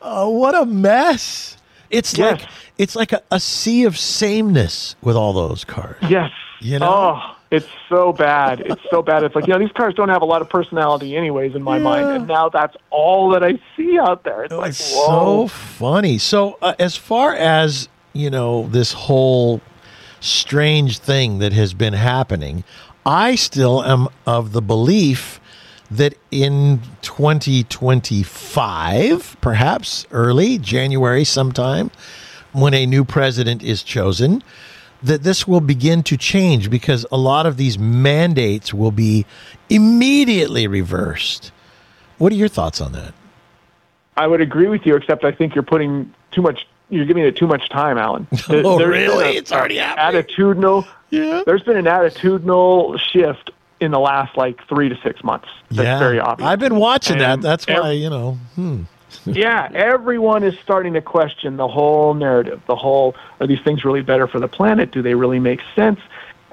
Oh, 0.00 0.28
what 0.30 0.54
a 0.54 0.64
mess! 0.64 1.56
It's 1.90 2.16
Yes. 2.16 2.40
like 2.40 2.48
it's 2.78 2.94
like 2.94 3.12
a, 3.12 3.20
a 3.32 3.40
sea 3.40 3.82
of 3.84 3.98
sameness 3.98 4.94
with 5.02 5.16
all 5.16 5.32
those 5.32 5.64
cars. 5.64 5.96
Yes. 6.08 6.30
You 6.60 6.78
know? 6.78 6.88
Oh, 6.88 7.36
it's 7.50 7.66
so 7.88 8.12
bad. 8.12 8.60
It's 8.60 8.80
so 8.90 9.02
bad. 9.02 9.24
It's 9.24 9.34
like, 9.34 9.48
you 9.48 9.52
know, 9.52 9.58
these 9.58 9.72
cars 9.72 9.94
don't 9.94 10.08
have 10.08 10.22
a 10.22 10.24
lot 10.24 10.40
of 10.40 10.48
personality 10.48 11.16
anyways 11.16 11.56
in 11.56 11.62
my 11.64 11.80
mind. 11.80 12.06
And 12.10 12.28
now 12.28 12.48
that's 12.48 12.76
all 12.90 13.30
that 13.30 13.42
I 13.42 13.58
see 13.76 13.98
out 13.98 14.22
there. 14.22 14.44
It's 14.44 14.52
like, 14.54 14.68
It's 14.70 14.94
whoa. 14.94 15.46
so 15.46 15.48
funny. 15.48 16.16
So, 16.18 16.58
uh, 16.62 16.74
as 16.78 16.94
far 16.96 17.34
as 17.34 17.88
you 18.18 18.30
know, 18.30 18.66
this 18.66 18.92
whole 18.92 19.62
strange 20.20 20.98
thing 20.98 21.38
that 21.38 21.52
has 21.52 21.72
been 21.72 21.92
happening, 21.92 22.64
I 23.06 23.36
still 23.36 23.84
am 23.84 24.08
of 24.26 24.50
the 24.52 24.60
belief 24.60 25.40
that 25.88 26.14
in 26.30 26.80
2025, 27.02 29.36
perhaps 29.40 30.06
early 30.10 30.58
January 30.58 31.22
sometime, 31.24 31.92
when 32.52 32.74
a 32.74 32.84
new 32.86 33.04
president 33.04 33.62
is 33.62 33.84
chosen, 33.84 34.42
that 35.00 35.22
this 35.22 35.46
will 35.46 35.60
begin 35.60 36.02
to 36.02 36.16
change 36.16 36.70
because 36.70 37.06
a 37.12 37.16
lot 37.16 37.46
of 37.46 37.56
these 37.56 37.78
mandates 37.78 38.74
will 38.74 38.90
be 38.90 39.24
immediately 39.70 40.66
reversed. 40.66 41.52
What 42.18 42.32
are 42.32 42.36
your 42.36 42.48
thoughts 42.48 42.80
on 42.80 42.90
that? 42.92 43.14
I 44.16 44.26
would 44.26 44.40
agree 44.40 44.66
with 44.66 44.84
you, 44.84 44.96
except 44.96 45.24
I 45.24 45.30
think 45.30 45.54
you're 45.54 45.62
putting 45.62 46.12
too 46.32 46.42
much, 46.42 46.66
you're 46.90 47.04
giving 47.04 47.24
it 47.24 47.36
too 47.36 47.46
much 47.46 47.68
time, 47.68 47.98
Alan. 47.98 48.26
There- 48.48 48.62
Oh, 48.64 48.78
really? 48.84 49.36
a- 49.36 49.38
It's 49.38 49.52
already 49.52 49.76
happening? 49.78 50.22
Attitudinal. 50.22 50.86
Yeah. 51.10 51.42
There's 51.46 51.62
been 51.62 51.76
an 51.76 51.86
attitudinal 51.86 52.98
shift 52.98 53.50
in 53.80 53.90
the 53.92 53.98
last 54.00 54.36
like 54.36 54.66
three 54.68 54.88
to 54.88 54.96
six 55.02 55.22
months. 55.22 55.48
That's 55.70 56.00
very 56.00 56.18
obvious. 56.20 56.46
I've 56.48 56.58
been 56.58 56.76
watching 56.76 57.18
that. 57.18 57.34
And 57.34 57.42
That's 57.42 57.66
ev- 57.68 57.80
why, 57.82 57.92
you 57.92 58.10
know. 58.10 58.32
Hmm. 58.54 58.82
yeah, 59.24 59.70
everyone 59.74 60.42
is 60.44 60.54
starting 60.62 60.92
to 60.94 61.00
question 61.00 61.56
the 61.56 61.68
whole 61.68 62.12
narrative. 62.14 62.60
The 62.66 62.76
whole 62.76 63.14
are 63.40 63.46
these 63.46 63.60
things 63.62 63.84
really 63.84 64.02
better 64.02 64.26
for 64.26 64.38
the 64.40 64.48
planet? 64.48 64.90
Do 64.90 65.00
they 65.00 65.14
really 65.14 65.38
make 65.38 65.60
sense? 65.74 66.00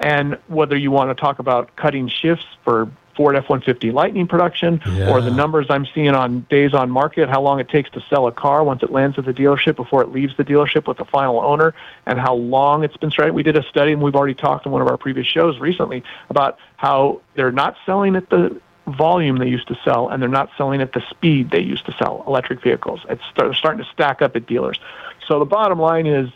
And 0.00 0.38
whether 0.48 0.76
you 0.76 0.90
want 0.90 1.10
to 1.10 1.14
talk 1.20 1.38
about 1.38 1.74
cutting 1.76 2.08
shifts 2.08 2.46
for 2.64 2.88
Ford 3.16 3.34
F-150 3.36 3.92
Lightning 3.92 4.26
production, 4.26 4.80
or 5.08 5.20
the 5.20 5.30
numbers 5.30 5.66
I'm 5.70 5.86
seeing 5.94 6.10
on 6.10 6.40
days 6.50 6.74
on 6.74 6.90
market, 6.90 7.28
how 7.28 7.40
long 7.40 7.58
it 7.60 7.68
takes 7.68 7.90
to 7.90 8.00
sell 8.08 8.26
a 8.26 8.32
car 8.32 8.62
once 8.62 8.82
it 8.82 8.92
lands 8.92 9.18
at 9.18 9.24
the 9.24 9.32
dealership 9.32 9.76
before 9.76 10.02
it 10.02 10.12
leaves 10.12 10.36
the 10.36 10.44
dealership 10.44 10.86
with 10.86 10.98
the 10.98 11.04
final 11.04 11.40
owner, 11.40 11.74
and 12.04 12.18
how 12.20 12.34
long 12.34 12.84
it's 12.84 12.96
been 12.96 13.10
started. 13.10 13.34
We 13.34 13.42
did 13.42 13.56
a 13.56 13.62
study, 13.62 13.92
and 13.92 14.02
we've 14.02 14.14
already 14.14 14.34
talked 14.34 14.66
in 14.66 14.72
one 14.72 14.82
of 14.82 14.88
our 14.88 14.96
previous 14.96 15.26
shows 15.26 15.58
recently 15.58 16.04
about 16.28 16.58
how 16.76 17.22
they're 17.34 17.50
not 17.50 17.76
selling 17.86 18.16
at 18.16 18.28
the 18.30 18.60
volume 18.86 19.38
they 19.38 19.48
used 19.48 19.66
to 19.68 19.78
sell, 19.84 20.08
and 20.08 20.22
they're 20.22 20.28
not 20.28 20.50
selling 20.56 20.80
at 20.80 20.92
the 20.92 21.02
speed 21.10 21.50
they 21.50 21.60
used 21.60 21.86
to 21.86 21.92
sell 21.92 22.22
electric 22.26 22.62
vehicles. 22.62 23.04
It's 23.08 23.22
they're 23.36 23.52
starting 23.54 23.84
to 23.84 23.90
stack 23.90 24.22
up 24.22 24.36
at 24.36 24.46
dealers. 24.46 24.78
So 25.26 25.38
the 25.38 25.44
bottom 25.44 25.78
line 25.80 26.06
is, 26.06 26.30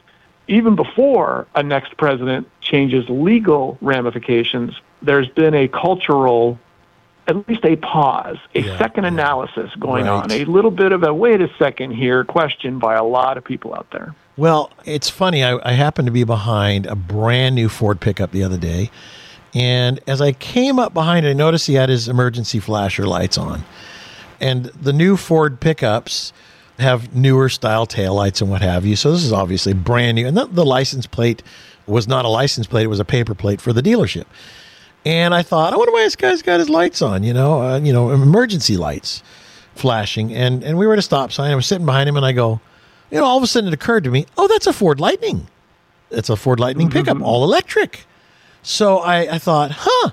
even 0.48 0.74
before 0.74 1.46
a 1.54 1.62
next 1.62 1.96
president 1.96 2.48
changes 2.60 3.08
legal 3.08 3.78
ramifications, 3.80 4.74
there's 5.00 5.28
been 5.28 5.54
a 5.54 5.68
cultural, 5.68 6.58
at 7.30 7.48
least 7.48 7.64
a 7.64 7.76
pause, 7.76 8.36
a 8.54 8.62
Yeah, 8.62 8.78
second 8.78 9.04
analysis 9.04 9.70
going 9.78 10.08
on, 10.08 10.30
a 10.32 10.44
little 10.46 10.70
bit 10.72 10.92
of 10.92 11.04
a 11.04 11.14
wait 11.14 11.40
a 11.40 11.48
second 11.58 11.92
here 11.92 12.24
question 12.24 12.78
by 12.78 12.96
a 12.96 13.04
lot 13.04 13.38
of 13.38 13.44
people 13.44 13.74
out 13.74 13.86
there. 13.92 14.14
Well, 14.36 14.70
it's 14.84 15.08
funny. 15.08 15.44
I, 15.44 15.58
I 15.62 15.72
happened 15.72 16.06
to 16.06 16.12
be 16.12 16.24
behind 16.24 16.86
a 16.86 16.96
brand 16.96 17.54
new 17.54 17.68
Ford 17.68 18.00
pickup 18.00 18.32
the 18.32 18.42
other 18.42 18.58
day. 18.58 18.90
And 19.54 20.00
as 20.06 20.20
I 20.20 20.32
came 20.32 20.78
up 20.78 20.92
behind 20.92 21.24
it, 21.24 21.30
I 21.30 21.32
noticed 21.34 21.66
he 21.66 21.74
had 21.74 21.88
his 21.88 22.08
emergency 22.08 22.58
flasher 22.58 23.06
lights 23.06 23.38
on. 23.38 23.64
And 24.40 24.66
the 24.66 24.92
new 24.92 25.16
Ford 25.16 25.60
pickups 25.60 26.32
have 26.78 27.14
newer 27.14 27.48
style 27.48 27.86
taillights 27.86 28.40
and 28.40 28.50
what 28.50 28.62
have 28.62 28.84
you. 28.86 28.96
So 28.96 29.12
this 29.12 29.22
is 29.22 29.32
obviously 29.32 29.72
brand 29.72 30.16
new. 30.16 30.26
And 30.26 30.36
the, 30.36 30.46
the 30.46 30.64
license 30.64 31.06
plate 31.06 31.42
was 31.86 32.08
not 32.08 32.24
a 32.24 32.28
license 32.28 32.66
plate, 32.66 32.84
it 32.84 32.88
was 32.88 33.00
a 33.00 33.04
paper 33.04 33.34
plate 33.34 33.60
for 33.60 33.72
the 33.72 33.82
dealership. 33.82 34.24
And 35.04 35.34
I 35.34 35.42
thought, 35.42 35.72
I 35.72 35.76
wonder 35.76 35.92
why 35.92 36.02
this 36.02 36.16
guy's 36.16 36.42
got 36.42 36.60
his 36.60 36.68
lights 36.68 37.00
on, 37.00 37.22
you 37.22 37.32
know, 37.32 37.62
uh, 37.62 37.78
you 37.78 37.92
know, 37.92 38.10
emergency 38.10 38.76
lights 38.76 39.22
flashing. 39.74 40.34
And 40.34 40.62
and 40.62 40.76
we 40.76 40.86
were 40.86 40.92
at 40.92 40.98
a 40.98 41.02
stop 41.02 41.32
sign. 41.32 41.50
I 41.50 41.54
was 41.54 41.66
sitting 41.66 41.86
behind 41.86 42.08
him 42.08 42.16
and 42.16 42.26
I 42.26 42.32
go, 42.32 42.60
you 43.10 43.18
know, 43.18 43.24
all 43.24 43.38
of 43.38 43.42
a 43.42 43.46
sudden 43.46 43.68
it 43.68 43.74
occurred 43.74 44.04
to 44.04 44.10
me, 44.10 44.26
oh, 44.36 44.46
that's 44.46 44.66
a 44.66 44.72
Ford 44.72 45.00
Lightning. 45.00 45.46
It's 46.10 46.28
a 46.28 46.36
Ford 46.36 46.60
Lightning 46.60 46.90
pickup, 46.90 47.20
all 47.22 47.44
electric. 47.44 48.04
So 48.62 48.98
I, 48.98 49.34
I 49.34 49.38
thought, 49.38 49.70
huh, 49.72 50.10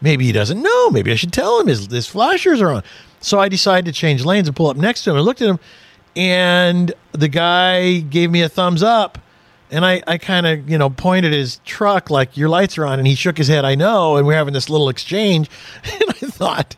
maybe 0.00 0.24
he 0.26 0.32
doesn't 0.32 0.60
know. 0.60 0.90
Maybe 0.90 1.10
I 1.12 1.14
should 1.14 1.32
tell 1.32 1.60
him 1.60 1.68
his, 1.68 1.86
his 1.86 2.06
flashers 2.06 2.60
are 2.60 2.70
on. 2.70 2.82
So 3.20 3.38
I 3.38 3.48
decided 3.48 3.86
to 3.86 3.92
change 3.92 4.24
lanes 4.24 4.48
and 4.48 4.56
pull 4.56 4.66
up 4.66 4.76
next 4.76 5.04
to 5.04 5.10
him. 5.10 5.16
I 5.16 5.20
looked 5.20 5.40
at 5.40 5.48
him, 5.48 5.60
and 6.16 6.92
the 7.12 7.28
guy 7.28 8.00
gave 8.00 8.30
me 8.30 8.42
a 8.42 8.48
thumbs 8.48 8.82
up. 8.82 9.18
And 9.72 9.84
I, 9.84 10.02
I 10.06 10.18
kind 10.18 10.46
of, 10.46 10.68
you 10.68 10.78
know, 10.78 10.90
pointed 10.90 11.32
his 11.32 11.60
truck 11.64 12.10
like, 12.10 12.36
your 12.36 12.48
lights 12.48 12.76
are 12.78 12.84
on. 12.84 12.98
And 12.98 13.08
he 13.08 13.14
shook 13.14 13.38
his 13.38 13.48
head, 13.48 13.64
I 13.64 13.74
know. 13.74 14.16
And 14.16 14.26
we're 14.26 14.34
having 14.34 14.54
this 14.54 14.70
little 14.70 14.88
exchange. 14.88 15.50
And 15.84 16.10
I 16.10 16.26
thought, 16.26 16.76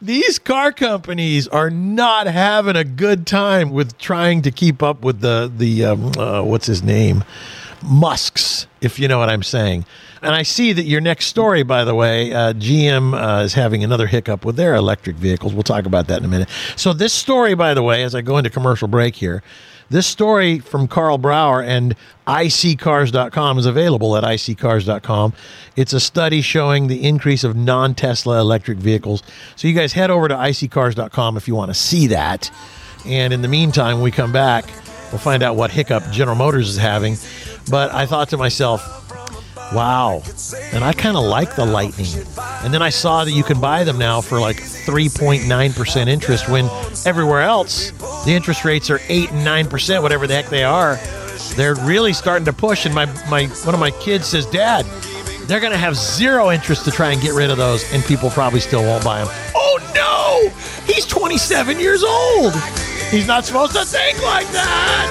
these 0.00 0.38
car 0.38 0.70
companies 0.72 1.48
are 1.48 1.70
not 1.70 2.26
having 2.26 2.76
a 2.76 2.84
good 2.84 3.26
time 3.26 3.70
with 3.70 3.96
trying 3.98 4.42
to 4.42 4.50
keep 4.50 4.82
up 4.82 5.02
with 5.02 5.20
the, 5.20 5.50
the 5.54 5.84
um, 5.84 6.12
uh, 6.18 6.42
what's 6.42 6.66
his 6.66 6.82
name? 6.82 7.24
Musks, 7.82 8.66
if 8.80 8.98
you 8.98 9.08
know 9.08 9.18
what 9.18 9.28
I'm 9.30 9.42
saying. 9.42 9.84
And 10.22 10.34
I 10.34 10.42
see 10.42 10.72
that 10.72 10.84
your 10.84 11.00
next 11.00 11.26
story, 11.26 11.62
by 11.62 11.84
the 11.84 11.94
way, 11.94 12.32
uh, 12.32 12.54
GM 12.54 13.14
uh, 13.14 13.42
is 13.42 13.54
having 13.54 13.84
another 13.84 14.06
hiccup 14.06 14.44
with 14.44 14.56
their 14.56 14.74
electric 14.74 15.16
vehicles. 15.16 15.52
We'll 15.52 15.62
talk 15.62 15.84
about 15.84 16.06
that 16.08 16.18
in 16.18 16.24
a 16.24 16.28
minute. 16.28 16.48
So, 16.76 16.94
this 16.94 17.12
story, 17.12 17.54
by 17.54 17.74
the 17.74 17.82
way, 17.82 18.02
as 18.02 18.14
I 18.14 18.22
go 18.22 18.38
into 18.38 18.48
commercial 18.48 18.88
break 18.88 19.16
here, 19.16 19.42
this 19.90 20.06
story 20.06 20.58
from 20.58 20.88
Karl 20.88 21.18
Brauer 21.18 21.62
and 21.62 21.94
iSeeCars.com 22.26 23.58
is 23.58 23.66
available 23.66 24.16
at 24.16 24.24
iSeeCars.com. 24.24 25.34
It's 25.76 25.92
a 25.92 26.00
study 26.00 26.40
showing 26.40 26.86
the 26.86 27.06
increase 27.06 27.44
of 27.44 27.54
non 27.54 27.94
Tesla 27.94 28.40
electric 28.40 28.78
vehicles. 28.78 29.22
So, 29.56 29.68
you 29.68 29.74
guys 29.74 29.92
head 29.92 30.10
over 30.10 30.28
to 30.28 30.34
iSeeCars.com 30.34 31.36
if 31.36 31.46
you 31.46 31.54
want 31.54 31.70
to 31.70 31.74
see 31.74 32.06
that. 32.08 32.50
And 33.06 33.32
in 33.32 33.42
the 33.42 33.48
meantime, 33.48 33.96
when 33.96 34.04
we 34.04 34.10
come 34.10 34.32
back, 34.32 34.64
we'll 35.12 35.18
find 35.18 35.42
out 35.42 35.56
what 35.56 35.70
hiccup 35.70 36.10
General 36.10 36.36
Motors 36.36 36.70
is 36.70 36.78
having. 36.78 37.16
But 37.70 37.92
I 37.92 38.06
thought 38.06 38.30
to 38.30 38.36
myself, 38.36 39.03
wow. 39.72 40.22
And 40.72 40.84
I 40.84 40.92
kind 40.92 41.16
of 41.16 41.24
like 41.24 41.56
the 41.56 41.64
Lightning. 41.64 42.06
And 42.62 42.74
then 42.74 42.82
I 42.82 42.90
saw 42.90 43.24
that 43.24 43.32
you 43.32 43.44
can 43.44 43.60
buy 43.60 43.84
them 43.84 43.98
now 43.98 44.20
for 44.20 44.40
like 44.40 44.56
3.9% 44.56 46.08
interest 46.08 46.48
when 46.48 46.68
everywhere 47.06 47.42
else 47.42 47.90
the 48.24 48.32
interest 48.32 48.64
rates 48.64 48.90
are 48.90 49.00
8 49.08 49.30
and 49.32 49.46
9%, 49.46 50.02
whatever 50.02 50.26
the 50.26 50.34
heck 50.34 50.48
they 50.48 50.64
are. 50.64 50.98
They're 51.56 51.74
really 51.76 52.12
starting 52.12 52.44
to 52.46 52.52
push. 52.52 52.86
And 52.86 52.94
my, 52.94 53.06
my 53.28 53.46
one 53.64 53.74
of 53.74 53.80
my 53.80 53.90
kids 53.92 54.26
says, 54.26 54.46
Dad, 54.46 54.84
they're 55.46 55.60
going 55.60 55.72
to 55.72 55.78
have 55.78 55.96
zero 55.96 56.50
interest 56.50 56.84
to 56.86 56.90
try 56.90 57.12
and 57.12 57.20
get 57.20 57.34
rid 57.34 57.50
of 57.50 57.58
those, 57.58 57.84
and 57.92 58.02
people 58.04 58.30
probably 58.30 58.60
still 58.60 58.82
won't 58.82 59.04
buy 59.04 59.24
them. 59.24 59.28
Oh 59.54 59.78
no! 59.94 60.50
He's 60.92 61.06
27 61.06 61.78
years 61.78 62.02
old. 62.02 62.54
He's 63.10 63.26
not 63.26 63.44
supposed 63.44 63.72
to 63.72 63.84
think 63.84 64.22
like 64.22 64.48
that. 64.48 65.10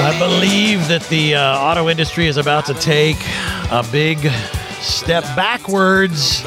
I 0.00 0.18
believe 0.18 0.86
that 0.88 1.02
the 1.08 1.34
uh, 1.34 1.58
auto 1.58 1.88
industry 1.88 2.26
is 2.26 2.36
about 2.36 2.66
to 2.66 2.74
take 2.74 3.16
a 3.70 3.84
big 3.90 4.18
step 4.80 5.24
backwards 5.34 6.44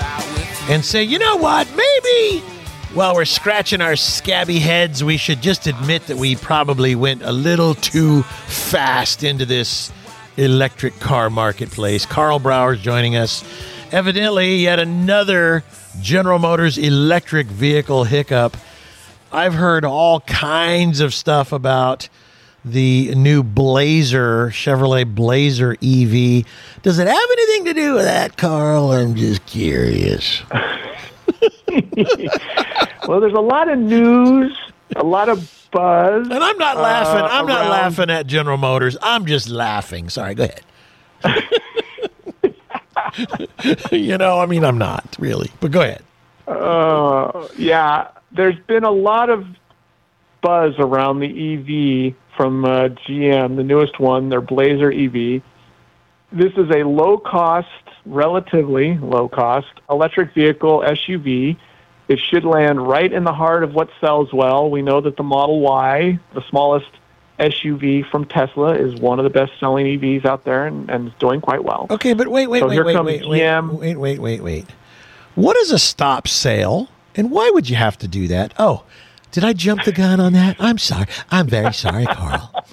and 0.69 0.83
say, 0.85 1.03
you 1.03 1.19
know 1.19 1.35
what, 1.35 1.67
maybe 1.75 2.43
while 2.93 3.15
we're 3.15 3.25
scratching 3.25 3.79
our 3.81 3.95
scabby 3.95 4.59
heads, 4.59 5.03
we 5.03 5.15
should 5.15 5.41
just 5.41 5.65
admit 5.65 6.07
that 6.07 6.17
we 6.17 6.35
probably 6.35 6.93
went 6.93 7.21
a 7.23 7.31
little 7.31 7.73
too 7.75 8.23
fast 8.23 9.23
into 9.23 9.45
this 9.45 9.91
electric 10.37 10.99
car 10.99 11.29
marketplace. 11.29 12.05
Karl 12.05 12.39
Brauer's 12.39 12.81
joining 12.81 13.15
us. 13.15 13.43
Evidently, 13.91 14.57
yet 14.57 14.79
another 14.79 15.63
General 16.01 16.39
Motors 16.39 16.77
electric 16.77 17.47
vehicle 17.47 18.03
hiccup. 18.05 18.57
I've 19.31 19.53
heard 19.53 19.85
all 19.85 20.21
kinds 20.21 20.99
of 20.99 21.13
stuff 21.13 21.51
about 21.51 22.09
the 22.63 23.13
new 23.15 23.43
Blazer, 23.43 24.47
Chevrolet 24.50 25.06
Blazer 25.15 25.71
EV. 25.82 26.45
Does 26.84 27.00
it 27.00 27.08
have 27.08 27.30
anything 27.32 27.65
to 27.65 27.74
do 27.74 27.93
with 27.95 28.06
that, 28.06 28.38
Karl? 28.38 28.91
I'm 28.91 29.15
just 29.15 29.45
curious. 29.45 30.41
Well, 33.08 33.19
there's 33.19 33.34
a 33.34 33.39
lot 33.41 33.67
of 33.67 33.80
news, 33.80 34.56
a 34.95 35.04
lot 35.04 35.28
of 35.28 35.67
buzz. 35.71 36.28
And 36.30 36.43
I'm 36.43 36.58
not 36.58 36.78
laughing. 36.78 37.21
uh, 37.24 37.28
I'm 37.32 37.47
not 37.47 37.62
around- 37.62 37.69
laughing 37.69 38.10
at 38.12 38.28
General 38.28 38.58
Motors. 38.58 38.95
I'm 39.02 39.26
just 39.26 39.50
laughing. 39.50 40.08
Sorry, 40.10 40.36
go 40.36 40.47
ahead. 41.24 41.43
you 43.91 44.17
know, 44.17 44.39
I 44.39 44.45
mean, 44.45 44.63
I'm 44.63 44.78
not 44.78 45.15
really, 45.19 45.50
but 45.60 45.71
go 45.71 45.82
ahead. 45.82 46.04
Uh, 46.47 47.47
yeah, 47.58 48.10
there's 48.32 48.60
been 48.67 48.84
a 48.84 48.91
lot 48.91 49.30
of 49.30 49.47
buzz 50.41 50.76
around 50.78 51.19
the 51.19 51.28
EV 52.08 52.13
from 52.36 52.65
uh, 52.65 52.89
GM, 53.08 53.56
the 53.56 53.63
newest 53.63 54.00
one, 54.00 54.30
their 54.30 54.41
Blazer 54.41 54.91
EV. 54.91 55.41
This 56.32 56.54
is 56.54 56.70
a 56.70 56.84
low 56.84 57.17
cost, 57.17 57.67
relatively 58.06 58.98
low 58.98 59.28
cost 59.28 59.67
electric 59.89 60.34
vehicle 60.34 60.84
SUV. 60.86 61.58
It 62.08 62.20
should 62.20 62.46
land 62.46 62.86
right 62.88 63.12
in 63.12 63.24
the 63.24 63.34
heart 63.34 63.63
of 63.63 63.74
what 63.74 63.89
sells 64.00 64.34
well. 64.34 64.70
We 64.70 64.82
know 64.82 65.02
that 65.02 65.17
the 65.17 65.24
Model 65.24 65.60
Y, 65.62 66.20
the 66.34 66.41
smallest 66.50 66.89
SUV 67.39 68.10
from 68.10 68.26
Tesla, 68.26 68.76
is 68.76 69.00
one 69.00 69.20
of 69.20 69.24
the 69.24 69.30
best 69.30 69.52
selling 69.60 69.86
EVs 69.86 70.26
out 70.26 70.44
there 70.44 70.65
and, 70.67 70.89
and 70.89 71.08
is 71.10 71.13
doing 71.20 71.41
quite 71.41 71.63
well. 71.63 71.88
Okay, 71.89 72.13
but 72.13 72.28
wait, 72.28 72.48
wait, 72.48 72.60
So 72.60 72.67
wait, 72.67 72.74
here 72.74 72.86
wait, 72.86 72.94
comes 72.94 73.08
wait, 73.08 73.28
wait, 73.28 73.41
GM. 73.41 73.80
wait, 73.80 73.98
wait, 73.98 74.20
wait, 74.20 74.41
wait. 74.44 74.65
What 75.36 75.56
is 75.58 75.72
a 75.72 75.80
stop 75.80 76.28
sale, 76.28 76.89
and 77.15 77.32
why 77.32 77.50
would 77.50 77.70
you 77.70 77.76
have 77.76 77.98
to 78.00 78.08
do 78.08 78.28
that? 78.28 78.54
Oh, 78.60 78.84
did 79.32 79.44
I 79.44 79.54
jump 79.54 79.84
the 79.84 79.91
gun 79.91 80.20
on 80.20 80.34
that? 80.34 80.58
I'm 80.60 80.78
sorry. 80.78 81.08
I'm 81.30 81.48
very 81.48 81.74
sorry, 81.74 82.06
Karl. 82.06 82.54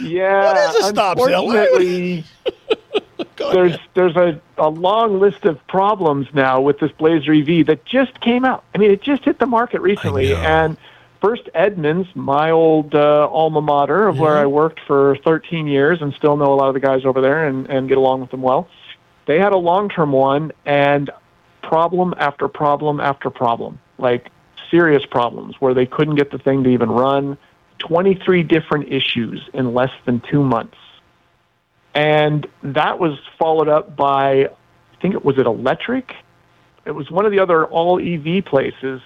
Yeah, 0.00 0.44
What 0.44 0.56
is 0.56 0.84
a 0.84 0.88
stop? 0.88 1.18
Unfortunately, 1.18 2.24
there's 3.52 3.78
there's 3.94 4.16
a, 4.16 4.40
a 4.56 4.68
long 4.68 5.20
list 5.20 5.44
of 5.44 5.64
problems 5.66 6.26
now 6.32 6.60
with 6.60 6.78
this 6.78 6.90
Blazer 6.92 7.32
EV 7.34 7.66
that 7.66 7.84
just 7.84 8.18
came 8.20 8.44
out. 8.44 8.64
I 8.74 8.78
mean, 8.78 8.90
it 8.90 9.02
just 9.02 9.24
hit 9.24 9.38
the 9.38 9.46
market 9.46 9.80
recently, 9.82 10.32
and 10.46 10.76
First 11.20 11.50
Edmunds, 11.54 12.08
my 12.14 12.50
old 12.50 12.94
uh, 12.94 13.28
alma 13.30 13.60
mater 13.60 14.08
of 14.08 14.18
where 14.18 14.38
I 14.38 14.46
worked 14.46 14.80
for 14.86 15.16
13 15.24 15.66
years, 15.66 16.00
and 16.00 16.14
still 16.14 16.36
know 16.36 16.52
a 16.52 16.56
lot 16.56 16.68
of 16.68 16.74
the 16.74 16.80
guys 16.80 17.04
over 17.04 17.20
there 17.20 17.46
and, 17.46 17.66
and 17.68 17.88
get 17.88 17.98
along 17.98 18.22
with 18.22 18.30
them 18.30 18.40
well. 18.42 18.68
They 19.26 19.38
had 19.38 19.52
a 19.52 19.58
long-term 19.58 20.12
one, 20.12 20.52
and 20.64 21.10
problem 21.62 22.14
after 22.16 22.48
problem 22.48 23.00
after 23.00 23.28
problem, 23.28 23.78
like 23.98 24.30
serious 24.70 25.04
problems 25.06 25.56
where 25.60 25.74
they 25.74 25.86
couldn't 25.86 26.14
get 26.16 26.30
the 26.30 26.38
thing 26.38 26.64
to 26.64 26.70
even 26.70 26.90
run. 26.90 27.36
23 27.78 28.42
different 28.42 28.92
issues 28.92 29.40
in 29.54 29.72
less 29.74 29.92
than 30.04 30.20
two 30.20 30.42
months. 30.44 30.76
And 31.94 32.46
that 32.62 32.98
was 32.98 33.18
followed 33.38 33.68
up 33.68 33.96
by, 33.96 34.44
I 34.46 34.48
think 35.02 35.14
it 35.14 35.24
was 35.24 35.38
it 35.38 35.46
electric? 35.46 36.14
It 36.84 36.92
was 36.92 37.10
one 37.10 37.24
of 37.26 37.32
the 37.32 37.40
other 37.40 37.66
all 37.66 37.98
EV 38.00 38.44
places 38.44 39.00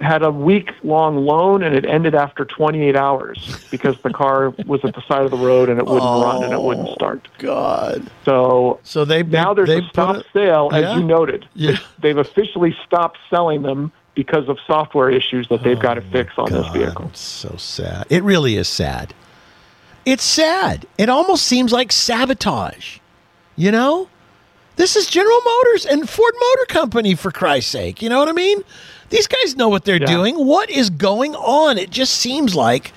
had 0.00 0.22
a 0.22 0.30
week 0.30 0.72
long 0.82 1.16
loan 1.24 1.62
and 1.62 1.74
it 1.74 1.86
ended 1.86 2.14
after 2.14 2.44
28 2.44 2.94
hours 2.96 3.64
because 3.70 3.96
the 4.02 4.10
car 4.10 4.50
was 4.66 4.84
at 4.84 4.94
the 4.94 5.02
side 5.08 5.22
of 5.22 5.30
the 5.30 5.36
road 5.38 5.68
and 5.70 5.78
it 5.78 5.86
wouldn't 5.86 6.02
oh, 6.04 6.22
run 6.22 6.44
and 6.44 6.52
it 6.52 6.60
wouldn't 6.60 6.90
start. 6.90 7.26
God. 7.38 8.06
So 8.24 8.78
So 8.82 9.04
they 9.04 9.22
now 9.22 9.54
there's 9.54 9.68
they 9.68 9.78
a 9.78 9.88
stop 9.88 10.16
it- 10.16 10.26
sale, 10.32 10.68
as 10.72 10.82
Yeah? 10.82 10.96
you 10.96 11.02
noted. 11.02 11.48
Yeah. 11.54 11.78
They've 12.00 12.18
officially 12.18 12.76
stopped 12.86 13.18
selling 13.30 13.62
them 13.62 13.90
because 14.16 14.48
of 14.48 14.58
software 14.66 15.08
issues 15.10 15.46
that 15.48 15.62
they've 15.62 15.78
got 15.78 15.94
to 15.94 16.00
fix 16.00 16.32
on 16.38 16.50
this 16.50 16.66
vehicle. 16.72 17.04
It's 17.10 17.20
so 17.20 17.54
sad. 17.56 18.06
It 18.10 18.24
really 18.24 18.56
is 18.56 18.66
sad. 18.66 19.14
It's 20.04 20.24
sad. 20.24 20.86
It 20.98 21.08
almost 21.08 21.44
seems 21.44 21.70
like 21.70 21.92
sabotage. 21.92 22.98
You 23.54 23.70
know? 23.70 24.08
This 24.76 24.96
is 24.96 25.06
General 25.08 25.40
Motors 25.44 25.86
and 25.86 26.08
Ford 26.08 26.34
Motor 26.34 26.66
Company, 26.66 27.14
for 27.14 27.30
Christ's 27.30 27.70
sake. 27.70 28.02
You 28.02 28.08
know 28.08 28.18
what 28.18 28.28
I 28.28 28.32
mean? 28.32 28.62
These 29.10 29.26
guys 29.28 29.54
know 29.56 29.68
what 29.68 29.84
they're 29.84 30.00
Yeah. 30.00 30.06
doing. 30.06 30.34
What 30.34 30.68
is 30.70 30.90
going 30.90 31.34
on? 31.36 31.78
It 31.78 31.90
just 31.90 32.14
seems 32.14 32.54
like 32.54 32.92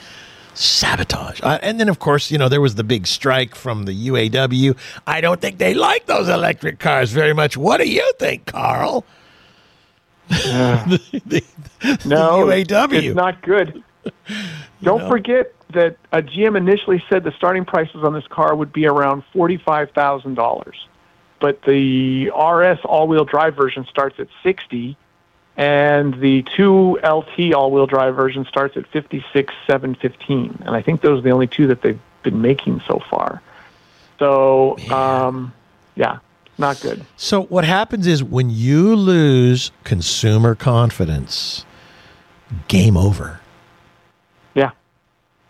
sabotage. 0.54 1.40
Uh, 1.42 1.58
and 1.62 1.80
then, 1.80 1.88
of 1.90 2.00
course, 2.00 2.32
you 2.32 2.38
know, 2.38 2.50
there 2.50 2.60
was 2.62 2.76
the 2.76 2.84
big 2.84 3.08
strike 3.08 3.56
from 3.56 3.86
the 3.86 3.94
UAW. 3.94 4.76
I 5.08 5.22
don't 5.22 5.40
think 5.40 5.58
they 5.58 5.74
like 5.74 6.06
those 6.06 6.28
electric 6.28 6.80
cars 6.80 7.12
very 7.12 7.34
much. 7.34 7.56
What 7.56 7.78
do 7.78 7.90
you 7.90 8.12
think, 8.20 8.46
Karl? 8.48 9.06
The- 10.30 11.22
the- 11.26 11.44
No, 12.06 12.46
UAW. 12.46 12.94
it's 13.04 13.16
not 13.16 13.42
good. 13.42 13.84
Don't 14.84 15.08
forget 15.10 15.54
that 15.72 15.98
uh, 16.12 16.18
GM 16.18 16.56
initially 16.58 17.04
said 17.10 17.24
the 17.24 17.32
starting 17.34 17.66
prices 17.66 18.04
on 18.04 18.14
this 18.14 18.26
car 18.28 18.56
would 18.56 18.72
be 18.74 18.86
around 18.86 19.24
forty-five 19.34 19.92
thousand 19.92 20.36
dollars, 20.36 20.88
but 21.40 21.62
the 21.64 22.30
RS 22.30 22.80
all-wheel 22.86 23.26
drive 23.26 23.56
version 23.56 23.86
starts 23.86 24.20
at 24.20 24.28
sixty, 24.42 24.96
and 25.58 26.14
the 26.22 26.44
two 26.56 26.98
LT 27.04 27.54
all-wheel 27.54 27.88
drive 27.88 28.16
version 28.16 28.46
starts 28.46 28.78
at 28.78 28.88
fifty-six 28.88 29.54
seven 29.68 29.96
fifteen. 29.96 30.58
And 30.66 30.76
I 30.76 30.82
think 30.82 31.02
those 31.02 31.20
are 31.20 31.24
the 31.24 31.32
only 31.32 31.48
two 31.48 31.68
that 31.68 31.82
they've 31.82 32.00
been 32.24 32.42
making 32.42 32.82
so 32.88 33.00
far. 33.10 33.42
So, 34.18 34.78
um, 34.90 35.54
yeah, 35.96 36.20
not 36.60 36.80
good. 36.82 37.06
So 37.18 37.44
what 37.44 37.64
happens 37.64 38.06
is 38.06 38.24
when 38.24 38.50
you 38.50 38.96
lose 38.96 39.72
consumer 39.84 40.56
confidence, 40.56 41.66
game 42.68 42.98
over. 42.98 43.40
Yeah. 44.54 44.72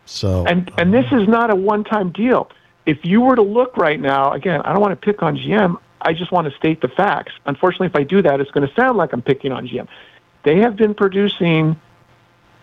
So 0.05 0.45
And 0.45 0.71
and 0.77 0.93
this 0.93 1.05
is 1.11 1.27
not 1.27 1.49
a 1.49 1.55
one-time 1.55 2.11
deal. 2.11 2.49
If 2.85 3.03
you 3.03 3.21
were 3.21 3.35
to 3.35 3.41
look 3.41 3.77
right 3.77 3.99
now, 3.99 4.31
again, 4.31 4.61
I 4.61 4.71
don't 4.71 4.81
want 4.81 4.99
to 4.99 5.05
pick 5.05 5.21
on 5.21 5.37
GM. 5.37 5.77
I 6.01 6.13
just 6.13 6.31
want 6.31 6.49
to 6.49 6.57
state 6.57 6.81
the 6.81 6.87
facts. 6.87 7.33
Unfortunately, 7.45 7.87
if 7.87 7.95
I 7.95 8.03
do 8.03 8.21
that, 8.21 8.39
it's 8.39 8.51
going 8.51 8.67
to 8.67 8.73
sound 8.73 8.97
like 8.97 9.13
I'm 9.13 9.21
picking 9.21 9.51
on 9.51 9.67
GM. 9.67 9.87
They 10.43 10.57
have 10.59 10.75
been 10.75 10.93
producing 10.93 11.79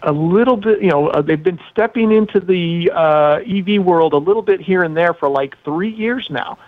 a 0.02 0.12
little 0.12 0.56
bit. 0.56 0.80
You 0.80 0.88
know, 0.88 1.08
uh, 1.08 1.22
they've 1.22 1.42
been 1.42 1.60
stepping 1.70 2.12
into 2.12 2.40
the 2.40 2.90
uh, 2.92 3.40
EV 3.46 3.84
world 3.84 4.12
a 4.14 4.18
little 4.18 4.42
bit 4.42 4.60
here 4.60 4.82
and 4.82 4.96
there 4.96 5.14
for 5.14 5.28
like 5.28 5.56
three 5.64 5.92
years 5.92 6.28
now, 6.30 6.58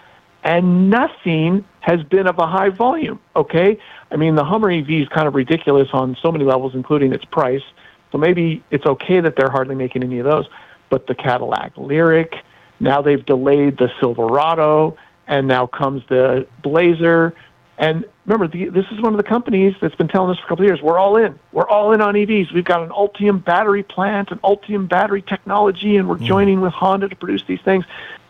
and 0.48 0.88
nothing 0.88 1.62
has 1.80 2.02
been 2.04 2.26
of 2.26 2.38
a 2.38 2.46
high 2.46 2.70
volume. 2.70 3.20
Okay, 3.36 3.78
I 4.10 4.16
mean 4.16 4.34
the 4.34 4.44
Hummer 4.44 4.70
EV 4.70 4.90
is 4.90 5.08
kind 5.08 5.28
of 5.28 5.34
ridiculous 5.34 5.88
on 5.92 6.16
so 6.22 6.32
many 6.32 6.46
levels, 6.46 6.74
including 6.74 7.12
its 7.12 7.26
price. 7.26 7.62
So 8.10 8.16
maybe 8.16 8.64
it's 8.70 8.86
okay 8.86 9.20
that 9.20 9.36
they're 9.36 9.50
hardly 9.50 9.74
making 9.74 10.02
any 10.02 10.18
of 10.20 10.24
those. 10.24 10.46
But 10.88 11.06
the 11.06 11.14
Cadillac 11.14 11.74
Lyriq, 11.74 12.32
now 12.80 13.02
they've 13.02 13.24
delayed 13.24 13.76
the 13.76 13.90
Silverado, 14.00 14.96
and 15.26 15.46
now 15.46 15.66
comes 15.66 16.02
the 16.08 16.46
Blazer. 16.62 17.34
And 17.76 18.06
remember, 18.24 18.48
the, 18.48 18.70
this 18.70 18.86
is 18.90 19.02
one 19.02 19.12
of 19.12 19.18
the 19.18 19.28
companies 19.28 19.74
that's 19.82 19.94
been 19.96 20.08
telling 20.08 20.30
us 20.30 20.38
for 20.38 20.46
a 20.46 20.48
couple 20.48 20.64
of 20.64 20.68
years, 20.70 20.80
we're 20.80 20.98
all 20.98 21.16
in. 21.16 21.38
We're 21.52 21.68
all 21.68 21.92
in 21.92 22.00
on 22.00 22.14
EVs. 22.14 22.52
We've 22.54 22.64
got 22.64 22.82
an 22.82 22.88
Ultium 22.88 23.44
battery 23.44 23.82
plant, 23.82 24.30
an 24.30 24.38
Ultium 24.38 24.88
battery 24.88 25.20
technology, 25.20 25.98
and 25.98 26.08
we're 26.08 26.16
mm. 26.16 26.26
joining 26.26 26.62
with 26.62 26.72
Honda 26.72 27.10
to 27.10 27.16
produce 27.16 27.44
these 27.46 27.60
things. 27.60 27.84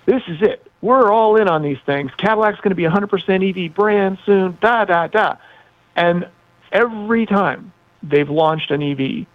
This 0.08 0.22
is 0.26 0.40
it. 0.40 0.66
We're 0.80 1.12
all 1.12 1.36
in 1.36 1.48
on 1.48 1.60
these 1.60 1.76
things. 1.84 2.10
Cadillac's 2.16 2.58
going 2.62 2.70
to 2.70 2.74
be 2.74 2.84
100% 2.84 3.66
EV 3.66 3.74
brand 3.74 4.16
soon, 4.24 4.56
da, 4.58 4.86
da, 4.86 5.06
da. 5.06 5.36
And 5.96 6.26
every 6.72 7.26
time 7.26 7.74
they've 8.02 8.30
launched 8.30 8.70
an 8.70 8.82
EV, 8.82 9.26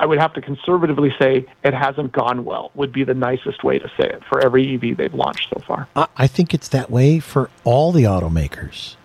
I 0.00 0.06
would 0.06 0.18
have 0.18 0.32
to 0.32 0.40
conservatively 0.40 1.14
say 1.20 1.46
it 1.62 1.72
hasn't 1.72 2.10
gone 2.10 2.44
well, 2.44 2.72
would 2.74 2.90
be 2.90 3.04
the 3.04 3.14
nicest 3.14 3.62
way 3.62 3.78
to 3.78 3.86
say 3.96 4.08
it 4.08 4.24
for 4.28 4.40
every 4.40 4.74
EV 4.74 4.96
they've 4.96 5.14
launched 5.14 5.50
so 5.54 5.62
far. 5.64 5.86
I, 5.94 6.26
think 6.26 6.52
it's 6.52 6.66
that 6.70 6.90
way 6.90 7.20
for 7.20 7.48
all 7.62 7.92
the 7.92 8.02
automakers. 8.02 8.96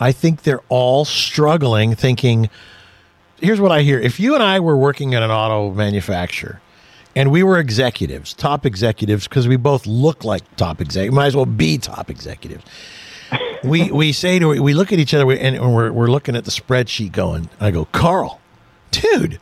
I 0.00 0.12
think 0.12 0.44
they're 0.44 0.64
all 0.70 1.04
struggling, 1.04 1.94
thinking. 1.94 2.48
Here's 3.38 3.60
what 3.60 3.70
I 3.70 3.82
hear: 3.82 4.00
If 4.00 4.18
you 4.18 4.32
and 4.32 4.42
I 4.42 4.60
were 4.60 4.78
working 4.78 5.14
at 5.14 5.22
an 5.22 5.30
auto 5.30 5.74
manufacturer, 5.74 6.62
and 7.16 7.30
we 7.30 7.42
were 7.42 7.58
executives, 7.58 8.34
top 8.34 8.66
executives, 8.66 9.28
because 9.28 9.46
we 9.46 9.56
both 9.56 9.86
look 9.86 10.24
like 10.24 10.42
top 10.56 10.80
executives, 10.80 11.14
might 11.14 11.26
as 11.26 11.36
well 11.36 11.46
be 11.46 11.78
top 11.78 12.10
executives. 12.10 12.64
we 13.64 13.90
we 13.90 14.12
say 14.12 14.38
to 14.38 14.48
we 14.48 14.74
look 14.74 14.92
at 14.92 14.98
each 14.98 15.14
other 15.14 15.30
and 15.32 15.74
we're 15.74 15.92
we're 15.92 16.10
looking 16.10 16.36
at 16.36 16.44
the 16.44 16.50
spreadsheet, 16.50 17.12
going. 17.12 17.48
I 17.60 17.70
go, 17.70 17.86
Karl, 17.86 18.40
dude, 18.90 19.40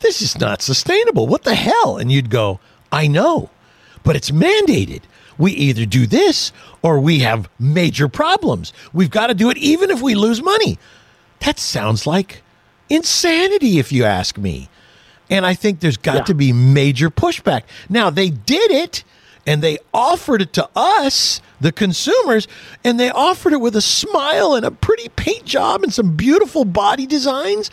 this 0.00 0.22
is 0.22 0.38
not 0.38 0.62
sustainable. 0.62 1.26
What 1.26 1.44
the 1.44 1.54
hell? 1.54 1.96
And 1.96 2.10
you'd 2.12 2.30
go, 2.30 2.60
I 2.92 3.06
know, 3.06 3.50
but 4.02 4.16
it's 4.16 4.30
mandated. 4.30 5.02
We 5.38 5.52
either 5.52 5.84
do 5.84 6.06
this 6.06 6.52
or 6.82 7.00
we 7.00 7.20
have 7.20 7.48
major 7.58 8.08
problems. 8.08 8.72
We've 8.92 9.10
got 9.10 9.28
to 9.28 9.34
do 9.34 9.50
it 9.50 9.56
even 9.56 9.90
if 9.90 10.00
we 10.00 10.14
lose 10.14 10.42
money. 10.42 10.78
That 11.40 11.58
sounds 11.58 12.06
like 12.06 12.42
insanity, 12.88 13.78
if 13.78 13.90
you 13.90 14.04
ask 14.04 14.38
me. 14.38 14.68
And 15.30 15.46
I 15.46 15.54
think 15.54 15.80
there's 15.80 15.96
got 15.96 16.14
Yeah. 16.16 16.22
to 16.24 16.34
be 16.34 16.52
major 16.52 17.10
pushback. 17.10 17.62
Now, 17.88 18.10
they 18.10 18.28
did 18.30 18.70
it 18.70 19.04
and 19.46 19.62
they 19.62 19.78
offered 19.92 20.42
it 20.42 20.52
to 20.54 20.68
us, 20.74 21.40
the 21.60 21.72
consumers, 21.72 22.46
and 22.82 22.98
they 22.98 23.10
offered 23.10 23.52
it 23.52 23.60
with 23.60 23.76
a 23.76 23.80
smile 23.82 24.54
and 24.54 24.64
a 24.64 24.70
pretty 24.70 25.08
paint 25.16 25.44
job 25.44 25.82
and 25.82 25.92
some 25.92 26.16
beautiful 26.16 26.64
body 26.64 27.06
designs. 27.06 27.70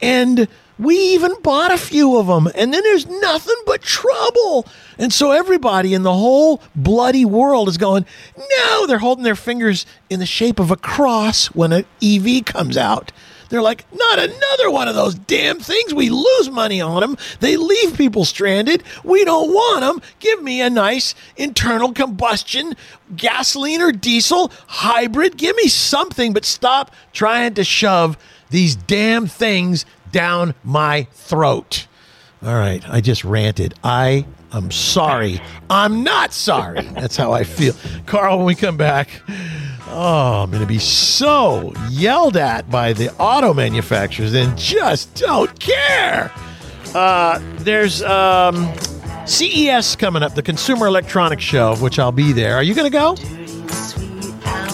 And 0.00 0.46
we 0.78 0.96
even 0.96 1.34
bought 1.42 1.72
a 1.72 1.78
few 1.78 2.16
of 2.18 2.28
them. 2.28 2.48
And 2.54 2.72
then 2.72 2.82
there's 2.84 3.06
nothing 3.06 3.56
but 3.66 3.82
trouble. 3.82 4.64
And 4.96 5.12
so 5.12 5.32
everybody 5.32 5.92
in 5.92 6.04
the 6.04 6.14
whole 6.14 6.62
bloody 6.76 7.24
world 7.24 7.68
is 7.68 7.78
going, 7.78 8.06
no, 8.36 8.86
they're 8.86 8.98
holding 8.98 9.24
their 9.24 9.34
fingers 9.34 9.86
in 10.08 10.20
the 10.20 10.26
shape 10.26 10.60
of 10.60 10.70
a 10.70 10.76
cross 10.76 11.46
when 11.48 11.72
an 11.72 11.84
EV 12.00 12.44
comes 12.44 12.76
out. 12.76 13.10
They're 13.48 13.62
like, 13.62 13.84
not 13.92 14.18
another 14.18 14.70
one 14.70 14.88
of 14.88 14.94
those 14.94 15.14
damn 15.14 15.58
things. 15.58 15.94
We 15.94 16.10
lose 16.10 16.50
money 16.50 16.80
on 16.80 17.00
them. 17.00 17.16
They 17.40 17.56
leave 17.56 17.96
people 17.96 18.24
stranded. 18.24 18.82
We 19.04 19.24
don't 19.24 19.52
want 19.52 19.80
them. 19.80 20.02
Give 20.20 20.42
me 20.42 20.60
a 20.60 20.70
nice 20.70 21.14
internal 21.36 21.92
combustion, 21.92 22.74
gasoline 23.16 23.80
or 23.80 23.92
diesel, 23.92 24.52
hybrid. 24.66 25.36
Give 25.36 25.56
me 25.56 25.68
something, 25.68 26.32
but 26.32 26.44
stop 26.44 26.94
trying 27.12 27.54
to 27.54 27.64
shove 27.64 28.18
these 28.50 28.76
damn 28.76 29.26
things 29.26 29.84
down 30.12 30.54
my 30.64 31.06
throat. 31.12 31.86
All 32.42 32.54
right, 32.54 32.82
I 32.88 33.00
just 33.00 33.24
ranted. 33.24 33.74
I 33.82 34.24
am 34.52 34.70
sorry. 34.70 35.40
I'm 35.68 36.04
not 36.04 36.32
sorry. 36.32 36.82
That's 36.82 37.16
how 37.16 37.32
I 37.32 37.44
feel. 37.44 37.74
Karl, 38.06 38.38
when 38.38 38.46
we 38.46 38.54
come 38.54 38.76
back, 38.76 39.08
oh, 39.90 40.42
I'm 40.42 40.50
going 40.50 40.62
to 40.62 40.66
be 40.66 40.78
so 40.78 41.72
yelled 41.90 42.36
at 42.36 42.70
by 42.70 42.92
the 42.92 43.12
auto 43.16 43.54
manufacturers 43.54 44.34
and 44.34 44.56
just 44.58 45.14
don't 45.14 45.58
care. 45.60 46.32
Uh, 46.94 47.38
there's 47.58 48.02
um, 48.02 48.72
CES 49.26 49.96
coming 49.96 50.22
up, 50.22 50.34
the 50.34 50.42
Consumer 50.42 50.86
Electronics 50.86 51.42
Show, 51.42 51.76
which 51.76 51.98
I'll 51.98 52.12
be 52.12 52.32
there. 52.32 52.54
Are 52.56 52.62
you 52.62 52.74
going 52.74 52.90
to 52.90 52.96
go? 52.96 53.16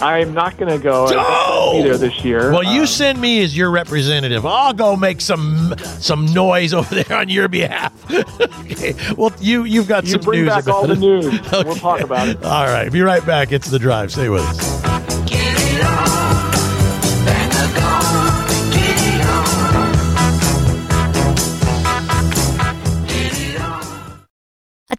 I'm 0.00 0.34
not 0.34 0.56
going 0.58 0.70
to 0.70 0.78
go. 0.82 1.06
I 1.06 1.14
Oh! 1.16 1.70
won't 1.72 1.84
be 1.84 1.88
there 1.88 1.98
this 1.98 2.24
year. 2.24 2.52
Well, 2.52 2.62
you 2.62 2.82
Um, 2.82 2.86
send 2.86 3.20
me 3.20 3.42
as 3.42 3.56
your 3.56 3.70
representative. 3.70 4.44
I'll 4.44 4.72
go 4.74 4.96
make 4.96 5.20
some 5.20 5.74
some 5.78 6.26
noise 6.26 6.74
over 6.74 6.94
there 7.02 7.16
on 7.18 7.28
your 7.30 7.48
behalf. 7.48 7.92
okay. 8.60 8.94
Well, 9.16 9.32
you 9.40 9.64
you've 9.64 9.88
got 9.88 10.04
you 10.04 10.10
some 10.10 10.20
bring 10.20 10.40
news 10.40 10.48
back 10.50 10.64
about 10.64 10.74
all 10.74 10.86
the 10.86 10.92
it. 10.94 10.98
news. 10.98 11.40
We'll 11.52 11.74
talk 11.76 12.00
about 12.00 12.28
it. 12.28 12.44
All 12.44 12.66
right. 12.66 12.92
Be 12.92 13.00
right 13.02 13.24
back. 13.24 13.50
It's 13.52 13.68
the 13.70 13.78
drive. 13.78 14.12
Stay 14.12 14.28
with 14.28 14.42
us. 14.42 14.93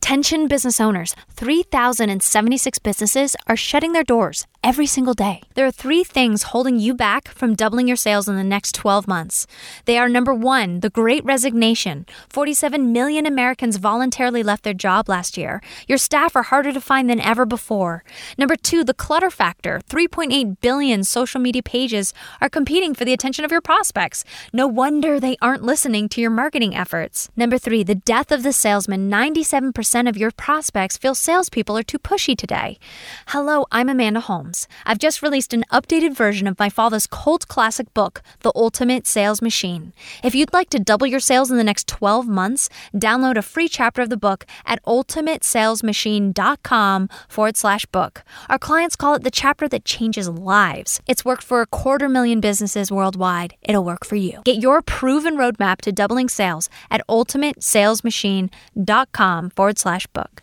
Attention 0.05 0.47
business 0.47 0.79
owners 0.79 1.15
3,076 1.31 2.77
businesses 2.77 3.35
are 3.47 3.55
shutting 3.55 3.93
their 3.93 4.03
doors 4.03 4.45
every 4.65 4.87
single 4.87 5.13
day. 5.13 5.43
There 5.53 5.67
are 5.67 5.71
three 5.71 6.03
things 6.03 6.49
holding 6.51 6.79
you 6.79 6.95
back 6.95 7.27
from 7.27 7.53
doubling 7.53 7.87
your 7.87 7.95
sales 7.95 8.27
in 8.27 8.35
the 8.35 8.43
next 8.43 8.73
12 8.73 9.07
months. 9.07 9.45
They 9.85 9.99
are 9.99 10.09
number 10.09 10.33
one, 10.33 10.79
the 10.79 10.89
great 10.89 11.23
resignation. 11.23 12.07
47 12.29 12.91
million 12.91 13.27
Americans 13.27 13.77
voluntarily 13.77 14.41
left 14.41 14.63
their 14.63 14.73
job 14.73 15.07
last 15.07 15.37
year. 15.37 15.61
Your 15.87 15.99
staff 15.99 16.35
are 16.35 16.41
harder 16.41 16.73
to 16.73 16.81
find 16.81 17.07
than 17.07 17.19
ever 17.19 17.45
before. 17.45 18.03
Number 18.39 18.55
two, 18.55 18.83
the 18.83 18.95
clutter 18.95 19.29
factor. 19.29 19.81
3.8 19.87 20.59
billion 20.61 21.03
social 21.03 21.39
media 21.39 21.61
pages 21.61 22.11
are 22.41 22.49
competing 22.49 22.95
for 22.95 23.05
the 23.05 23.13
attention 23.13 23.45
of 23.45 23.51
your 23.51 23.61
prospects. 23.61 24.25
No 24.51 24.65
wonder 24.65 25.19
they 25.19 25.37
aren't 25.43 25.61
listening 25.61 26.09
to 26.09 26.21
your 26.21 26.31
marketing 26.31 26.75
efforts. 26.75 27.29
Number 27.35 27.59
three, 27.59 27.83
the 27.83 28.01
death 28.13 28.31
of 28.31 28.41
the 28.41 28.51
salesman. 28.51 29.11
97% 29.11 30.09
of 30.09 30.17
your 30.17 30.31
prospects 30.31 30.97
feel 30.97 31.13
salespeople 31.13 31.77
are 31.77 31.83
too 31.83 31.99
pushy 31.99 32.35
today. 32.35 32.79
Hello, 33.27 33.67
I'm 33.71 33.89
Amanda 33.89 34.21
Holmes. 34.21 34.54
I've 34.85 35.05
just 35.05 35.21
released 35.21 35.53
an 35.53 35.63
updated 35.71 36.15
version 36.15 36.47
of 36.47 36.57
my 36.59 36.69
father's 36.69 37.07
cult 37.07 37.47
classic 37.47 37.93
book, 37.93 38.21
The 38.41 38.51
Ultimate 38.55 39.07
Sales 39.07 39.41
Machine. 39.41 39.93
If 40.23 40.35
you'd 40.35 40.53
like 40.53 40.69
to 40.69 40.79
double 40.79 41.07
your 41.07 41.19
sales 41.19 41.51
in 41.51 41.57
the 41.57 41.63
next 41.63 41.87
12 41.87 42.27
months, 42.27 42.69
download 42.93 43.37
a 43.37 43.41
free 43.41 43.67
chapter 43.67 44.01
of 44.01 44.09
the 44.09 44.17
book 44.17 44.45
at 44.65 44.83
ultimatesalesmachine.com 44.85 47.09
forward 47.27 47.57
slash 47.57 47.85
book. 47.87 48.23
Our 48.49 48.59
clients 48.59 48.95
call 48.95 49.15
it 49.15 49.23
the 49.23 49.31
chapter 49.31 49.67
that 49.67 49.83
changes 49.85 50.29
lives. 50.29 51.01
It's 51.07 51.25
worked 51.25 51.43
for 51.43 51.61
a 51.61 51.67
quarter 51.67 52.07
million 52.07 52.39
businesses 52.39 52.91
worldwide. 52.91 53.55
It'll 53.61 53.83
work 53.83 54.05
for 54.05 54.15
you. 54.15 54.41
Get 54.45 54.61
your 54.61 54.81
proven 54.81 55.35
roadmap 55.37 55.81
to 55.81 55.91
doubling 55.91 56.29
sales 56.29 56.69
at 56.89 57.05
ultimatesalesmachine.com 57.09 59.49
forward 59.49 59.77
slash 59.77 60.07
book. 60.07 60.41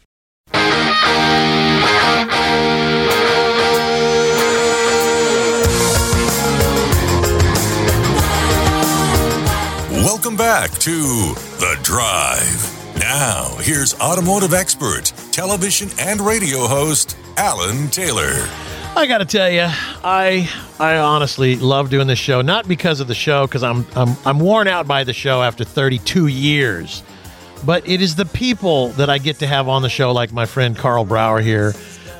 Welcome 10.03 10.37
back 10.37 10.73
to 10.81 10.91
The 10.91 11.79
Drive. 11.85 12.99
Now, 12.99 13.55
here's 13.61 13.95
automotive 14.01 14.53
expert, 14.53 15.13
television 15.31 15.91
and 15.97 16.21
radio 16.21 16.67
host, 16.67 17.17
Alan 17.37 17.87
Taylor. 17.87 18.33
I 18.97 19.07
got 19.07 19.19
to 19.19 19.25
tell 19.25 19.49
you, 19.49 19.69
I 20.03 20.51
I 20.81 20.97
honestly 20.97 21.55
love 21.55 21.89
doing 21.89 22.09
this 22.09 22.19
show. 22.19 22.43
Not 22.43 22.67
because 22.67 22.99
of 22.99 23.07
the 23.07 23.15
show, 23.15 23.47
because 23.47 23.63
I'm 23.63 23.87
I'm 23.95 24.17
I'm 24.25 24.41
worn 24.41 24.67
out 24.67 24.89
by 24.89 25.05
the 25.05 25.13
show 25.13 25.41
after 25.41 25.63
32 25.63 26.27
years, 26.27 27.05
but 27.65 27.89
it 27.89 28.03
is 28.03 28.17
the 28.17 28.27
people 28.27 28.89
that 28.95 29.09
I 29.09 29.19
get 29.19 29.39
to 29.39 29.47
have 29.47 29.69
on 29.69 29.83
the 29.83 29.89
show, 29.89 30.11
like 30.11 30.33
my 30.33 30.47
friend 30.47 30.77
Karl 30.77 31.05
Brauer 31.05 31.41
here, 31.41 31.75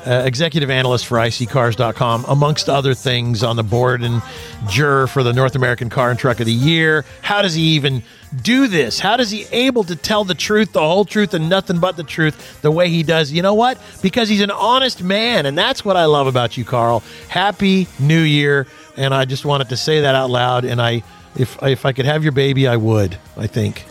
uh, 0.05 0.23
executive 0.25 0.69
analyst 0.69 1.05
for 1.05 1.17
iSeeCars.com, 1.17 2.25
amongst 2.27 2.69
other 2.69 2.93
things, 2.93 3.43
on 3.43 3.55
the 3.55 3.63
board 3.63 4.03
and 4.03 4.21
juror 4.67 5.07
for 5.07 5.23
the 5.23 5.33
North 5.33 5.55
American 5.55 5.89
Car 5.89 6.09
and 6.09 6.19
Truck 6.19 6.39
of 6.39 6.45
the 6.45 6.53
Year. 6.53 7.05
How 7.21 7.41
does 7.41 7.53
he 7.53 7.61
even 7.61 8.03
do 8.41 8.67
this? 8.67 8.99
How 8.99 9.17
does 9.17 9.31
he 9.31 9.45
able 9.51 9.83
to 9.85 9.95
tell 9.95 10.23
the 10.23 10.35
truth, 10.35 10.73
the 10.73 10.79
whole 10.79 11.05
truth, 11.05 11.33
and 11.33 11.49
nothing 11.49 11.79
but 11.79 11.97
the 11.97 12.03
truth 12.03 12.61
the 12.61 12.71
way 12.71 12.89
he 12.89 13.03
does? 13.03 13.31
You 13.31 13.41
know 13.41 13.53
what? 13.53 13.77
Because 14.01 14.29
he's 14.29 14.41
an 14.41 14.51
honest 14.51 15.01
man, 15.03 15.45
and 15.45 15.57
that's 15.57 15.85
what 15.85 15.97
I 15.97 16.05
love 16.05 16.27
about 16.27 16.57
you, 16.57 16.65
Karl. 16.65 17.01
Happy 17.29 17.87
New 17.99 18.21
Year, 18.21 18.67
and 18.97 19.13
I 19.13 19.25
just 19.25 19.45
wanted 19.45 19.69
to 19.69 19.77
say 19.77 20.01
that 20.01 20.15
out 20.15 20.29
loud. 20.29 20.65
And 20.65 20.81
I, 20.81 21.03
if 21.35 21.61
if 21.63 21.85
I 21.85 21.93
could 21.93 22.05
have 22.05 22.23
your 22.23 22.31
baby, 22.33 22.67
I 22.67 22.77
would. 22.77 23.17
I 23.37 23.47
think. 23.47 23.85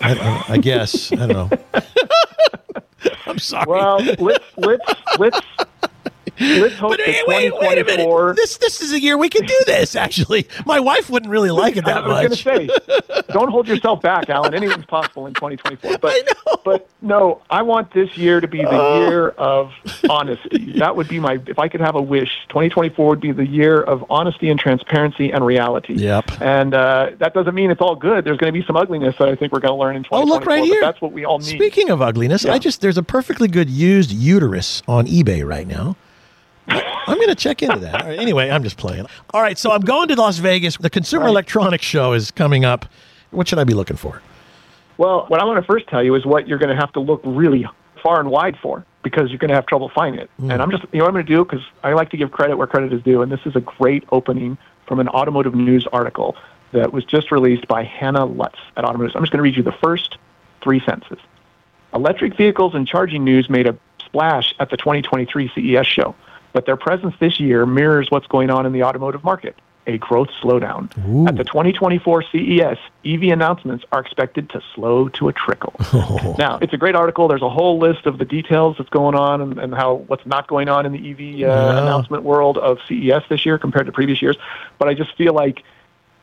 I, 0.00 0.44
I, 0.48 0.58
guess 0.58 1.12
I 1.12 1.16
don't 1.16 1.28
know. 1.28 1.50
I'm 3.26 3.38
sorry. 3.38 3.64
Well, 3.66 4.00
let's 4.18 4.44
let's 4.56 4.94
let's 5.18 5.40
let's 6.40 6.74
hope 6.76 6.90
But 6.92 7.00
hey, 7.00 7.22
wait, 7.26 7.52
wait 7.58 7.78
a 7.78 7.84
minute. 7.84 8.36
This 8.36 8.56
this 8.58 8.80
is 8.80 8.92
a 8.92 9.00
year 9.00 9.16
we 9.18 9.28
can 9.28 9.44
do 9.46 9.58
this. 9.66 9.94
Actually, 9.96 10.46
my 10.66 10.80
wife 10.80 11.08
wouldn't 11.10 11.30
really 11.30 11.50
like 11.50 11.76
it 11.76 11.86
I 11.86 11.92
that 11.94 12.04
was 12.04 12.12
going 12.12 12.30
much. 12.30 12.78
to 12.98 13.12
say, 13.12 13.22
don't 13.32 13.50
hold 13.50 13.68
yourself 13.68 14.00
back, 14.02 14.28
Alan. 14.30 14.54
Anything's 14.54 14.86
possible 14.86 15.26
in 15.26 15.34
2024. 15.34 15.98
But 15.98 16.12
I 16.12 16.22
know. 16.22 16.60
but 16.64 16.88
no, 17.02 17.42
I 17.50 17.62
want 17.62 17.92
this 17.92 18.16
year 18.16 18.40
to 18.40 18.48
be 18.48 18.62
the 18.62 18.70
Oh. 18.70 19.08
year 19.08 19.28
of 19.30 19.72
honesty. 20.08 20.72
That 20.84 20.96
would 20.96 21.08
be 21.08 21.20
my 21.20 21.40
if 21.46 21.58
I 21.58 21.68
could 21.68 21.80
have 21.80 21.94
a 21.94 22.02
wish. 22.02 22.30
2024 22.48 23.08
would 23.08 23.20
be 23.20 23.32
the 23.32 23.46
year 23.46 23.80
of 23.80 24.04
honesty 24.10 24.50
and 24.50 24.58
transparency 24.58 25.30
and 25.32 25.44
reality. 25.46 25.94
Yep. 25.94 26.40
And 26.42 26.74
uh, 26.74 27.10
that 27.18 27.32
doesn't 27.32 27.54
mean 27.54 27.70
it's 27.70 27.80
all 27.80 27.94
good. 27.94 28.24
There's 28.24 28.36
going 28.38 28.52
to 28.52 28.58
be 28.58 28.64
some 28.66 28.76
ugliness 28.76 29.14
that 29.18 29.28
I 29.28 29.34
think 29.36 29.52
we're 29.52 29.60
going 29.60 29.72
to 29.72 29.80
learn 29.80 29.96
in 29.96 30.04
Oh, 30.10 30.22
2024. 30.24 30.34
look 30.34 30.46
right 30.46 30.64
here. 30.64 30.80
That's 30.80 31.00
what 31.00 31.12
we 31.12 31.24
all 31.24 31.38
need. 31.38 31.46
Speaking 31.56 31.90
of 31.90 32.02
ugliness, 32.02 32.44
I 32.44 32.58
just 32.58 32.80
there's 32.80 32.98
a 32.98 33.02
perfectly 33.02 33.48
good 33.48 33.70
used 33.70 34.10
uterus 34.10 34.82
on 34.88 35.06
eBay 35.06 35.46
right 35.46 35.66
now. 35.66 35.96
I'm 36.68 37.16
going 37.16 37.28
to 37.28 37.34
check 37.34 37.62
into 37.62 37.78
that. 37.80 38.04
Right, 38.04 38.18
anyway, 38.18 38.50
I'm 38.50 38.62
just 38.62 38.76
playing. 38.76 39.06
All 39.32 39.42
right, 39.42 39.58
so 39.58 39.72
I'm 39.72 39.82
going 39.82 40.08
to 40.08 40.14
Las 40.14 40.38
Vegas. 40.38 40.76
The 40.76 40.90
Consumer 40.90 41.26
Electronics 41.26 41.84
Show 41.84 42.12
is 42.12 42.30
coming 42.30 42.64
up. 42.64 42.86
What 43.30 43.48
should 43.48 43.58
I 43.58 43.64
be 43.64 43.74
looking 43.74 43.96
for? 43.96 44.22
Well, 44.96 45.26
what 45.28 45.40
I 45.40 45.44
want 45.44 45.58
to 45.58 45.66
first 45.66 45.88
tell 45.88 46.02
you 46.02 46.14
is 46.14 46.24
what 46.24 46.48
you're 46.48 46.58
going 46.58 46.74
to 46.74 46.80
have 46.80 46.92
to 46.92 47.00
look 47.00 47.20
really 47.24 47.66
far 48.02 48.20
and 48.20 48.30
wide 48.30 48.56
for 48.62 48.84
because 49.02 49.30
you're 49.30 49.38
going 49.38 49.48
to 49.48 49.54
have 49.54 49.66
trouble 49.66 49.90
finding 49.94 50.20
it. 50.20 50.30
Hmm. 50.38 50.50
And 50.50 50.62
I'm 50.62 50.70
just, 50.70 50.84
you 50.92 50.98
know 50.98 51.04
what 51.04 51.08
I'm 51.08 51.14
going 51.14 51.26
to 51.26 51.34
do? 51.34 51.44
Because 51.44 51.62
I 51.82 51.92
like 51.92 52.10
to 52.10 52.16
give 52.16 52.30
credit 52.30 52.56
where 52.56 52.66
credit 52.66 52.92
is 52.92 53.02
due. 53.02 53.22
And 53.22 53.30
this 53.30 53.40
is 53.44 53.56
a 53.56 53.60
great 53.60 54.04
opening 54.12 54.56
from 54.86 55.00
an 55.00 55.08
automotive 55.08 55.54
news 55.54 55.86
article 55.92 56.36
that 56.72 56.92
was 56.92 57.04
just 57.04 57.30
released 57.30 57.66
by 57.68 57.82
Hannah 57.82 58.24
Lutz 58.24 58.58
at 58.76 58.84
Automotive. 58.84 59.16
I'm 59.16 59.22
just 59.22 59.32
going 59.32 59.38
to 59.38 59.42
read 59.42 59.56
you 59.56 59.62
the 59.62 59.72
first 59.72 60.18
three 60.62 60.80
sentences. 60.80 61.18
Electric 61.94 62.36
vehicles 62.36 62.74
and 62.74 62.86
charging 62.86 63.24
news 63.24 63.48
made 63.48 63.66
a 63.66 63.76
splash 64.04 64.54
at 64.58 64.70
the 64.70 64.76
2023 64.76 65.50
CES 65.54 65.86
show, 65.86 66.14
but 66.54 66.64
their 66.64 66.76
presence 66.76 67.14
this 67.20 67.38
year 67.38 67.66
mirrors 67.66 68.10
what's 68.10 68.26
going 68.28 68.48
on 68.48 68.64
in 68.64 68.72
the 68.72 68.82
automotive 68.84 69.22
market. 69.22 69.54
a 69.86 69.98
growth 69.98 70.30
slowdown. 70.42 70.84
At 71.28 71.36
the 71.36 71.44
2024 71.44 72.22
CES, 72.32 72.78
EV 73.04 73.22
announcements 73.24 73.84
are 73.92 74.00
expected 74.00 74.48
to 74.50 74.62
slow 74.74 75.08
to 75.10 75.28
a 75.28 75.32
trickle. 75.34 75.74
Now, 76.38 76.58
it's 76.62 76.72
a 76.72 76.78
great 76.78 76.94
article. 76.94 77.28
There's 77.28 77.42
a 77.42 77.50
whole 77.50 77.78
list 77.78 78.06
of 78.06 78.16
the 78.16 78.24
details 78.24 78.76
that's 78.78 78.88
going 78.88 79.14
on 79.14 79.42
and, 79.42 79.58
and 79.58 79.74
how 79.74 79.96
what's 80.06 80.24
not 80.24 80.46
going 80.48 80.70
on 80.70 80.86
in 80.86 80.92
the 80.92 81.10
EV 81.10 81.18
uh, 81.20 81.22
Yeah. 81.22 81.78
announcement 81.82 82.22
world 82.22 82.56
of 82.56 82.78
CES 82.88 83.24
this 83.28 83.44
year 83.44 83.58
compared 83.58 83.84
to 83.84 83.92
previous 83.92 84.22
years. 84.22 84.36
But 84.78 84.88
I 84.88 84.94
just 84.94 85.14
feel 85.16 85.34
like 85.34 85.62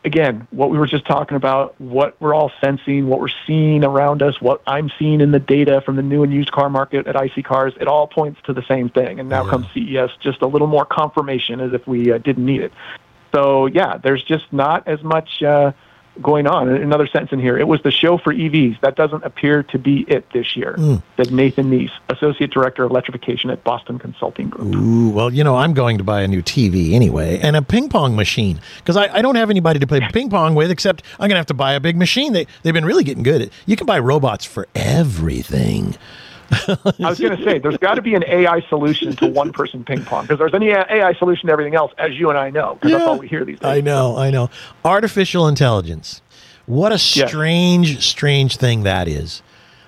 again, 0.04 0.48
what 0.52 0.70
we 0.70 0.78
were 0.78 0.88
just 0.88 1.06
talking 1.06 1.38
about, 1.38 1.80
what 1.80 2.16
we're 2.20 2.34
all 2.34 2.52
sensing, 2.60 3.08
what 3.08 3.20
we're 3.20 3.30
seeing 3.46 3.84
around 3.84 4.22
us, 4.22 4.42
what 4.42 4.62
I'm 4.66 4.92
seeing 4.98 5.22
in 5.22 5.32
the 5.32 5.40
data 5.40 5.82
from 5.82 5.96
the 5.96 6.02
new 6.02 6.24
and 6.24 6.34
used 6.34 6.52
car 6.52 6.70
market 6.70 7.08
at 7.08 7.16
iSeeCars, 7.16 7.80
it 7.80 7.88
all 7.88 8.08
points 8.08 8.42
to 8.46 8.54
the 8.54 8.64
same 8.64 8.90
thing. 8.90 9.20
And 9.20 9.30
now 9.30 9.48
comes 9.48 9.68
CES, 9.74 10.12
just 10.20 10.42
a 10.42 10.48
little 10.48 10.68
more 10.68 10.86
confirmation 10.86 11.60
as 11.60 11.74
if 11.74 11.88
we 11.88 12.12
uh, 12.12 12.18
didn't 12.18 12.46
need 12.46 12.62
it. 12.62 12.74
So, 13.34 13.68
yeah, 13.68 13.98
there's 13.98 14.24
just 14.24 14.52
not 14.52 14.88
as 14.88 15.04
much 15.04 15.42
uh, 15.44 15.72
going 16.22 16.48
on. 16.48 16.70
Another 16.70 17.08
sentence 17.08 17.32
in 17.32 17.40
here, 17.40 17.58
it 17.58 17.68
was 17.68 17.82
the 17.84 17.92
show 17.92 18.18
for 18.18 18.34
EVs. 18.34 18.80
That 18.82 18.96
doesn't 18.96 19.24
appear 19.24 19.64
to 19.64 19.80
be 19.80 20.02
it 20.08 20.30
this 20.34 20.56
year, 20.56 20.74
hmm. 20.74 20.96
said 21.18 21.32
Nathan 21.32 21.70
Niese, 21.70 21.92
Associate 22.10 22.52
Director 22.52 22.84
of 22.84 22.92
Electrification 22.92 23.50
at 23.50 23.64
Boston 23.64 24.00
Consulting 24.00 24.50
Group. 24.50 24.76
Ooh, 24.76 25.10
well, 25.10 25.34
you 25.34 25.44
know, 25.44 25.56
I'm 25.56 25.74
going 25.74 25.98
to 25.98 26.04
buy 26.04 26.22
a 26.22 26.28
new 26.28 26.42
TV 26.42 26.94
anyway 26.94 27.40
and 27.40 27.56
a 27.56 27.62
ping 27.62 27.90
pong 27.90 28.16
machine 28.16 28.60
because 28.78 28.98
I, 28.98 29.08
I 29.16 29.22
don't 29.22 29.36
have 29.36 29.50
anybody 29.50 29.80
to 29.80 29.88
play 29.88 30.02
ping 30.14 30.30
pong 30.30 30.56
with 30.56 30.72
except 30.72 31.04
I'm 31.14 31.30
going 31.30 31.32
to 31.32 31.38
have 31.38 31.46
to 31.48 31.54
buy 31.54 31.74
a 31.74 31.80
big 31.80 31.96
machine. 31.98 32.34
They, 32.34 32.48
they've 32.64 32.74
been 32.74 32.86
really 32.86 33.04
getting 33.04 33.24
good 33.24 33.42
at 33.44 33.50
You 33.66 33.76
can 33.76 33.88
buy 33.88 34.00
robots 34.00 34.46
for 34.46 34.68
everything. 34.76 35.96
I 36.68 37.10
was 37.10 37.20
going 37.20 37.38
to 37.38 37.44
say, 37.44 37.60
there's 37.60 37.78
got 37.78 37.96
to 37.96 38.02
be 38.02 38.16
an 38.16 38.24
AI 38.28 38.62
solution 38.68 39.16
to 39.18 39.28
one 39.28 39.54
person 39.54 39.84
ping 39.84 40.04
pong 40.04 40.24
because 40.24 40.40
there's 40.40 40.54
any 40.54 40.70
AI 40.70 41.14
solution 41.14 41.48
to 41.48 41.54
everything 41.54 41.76
else, 41.76 41.92
as 41.98 42.12
you 42.14 42.30
and 42.30 42.38
I 42.38 42.50
know, 42.50 42.76
because 42.76 42.92
that's 42.92 43.06
all 43.06 43.18
we 43.18 43.28
hear 43.28 43.46
these 43.46 43.60
days. 43.60 43.70
I 43.70 43.82
know, 43.82 44.18
I 44.18 44.32
know. 44.32 44.50
Artificial 44.84 45.48
intelligence. 45.48 46.22
What 46.66 46.92
a 46.92 46.98
strange, 46.98 48.06
strange 48.08 48.58
thing 48.58 48.84
that 48.84 49.08
is. 49.08 49.42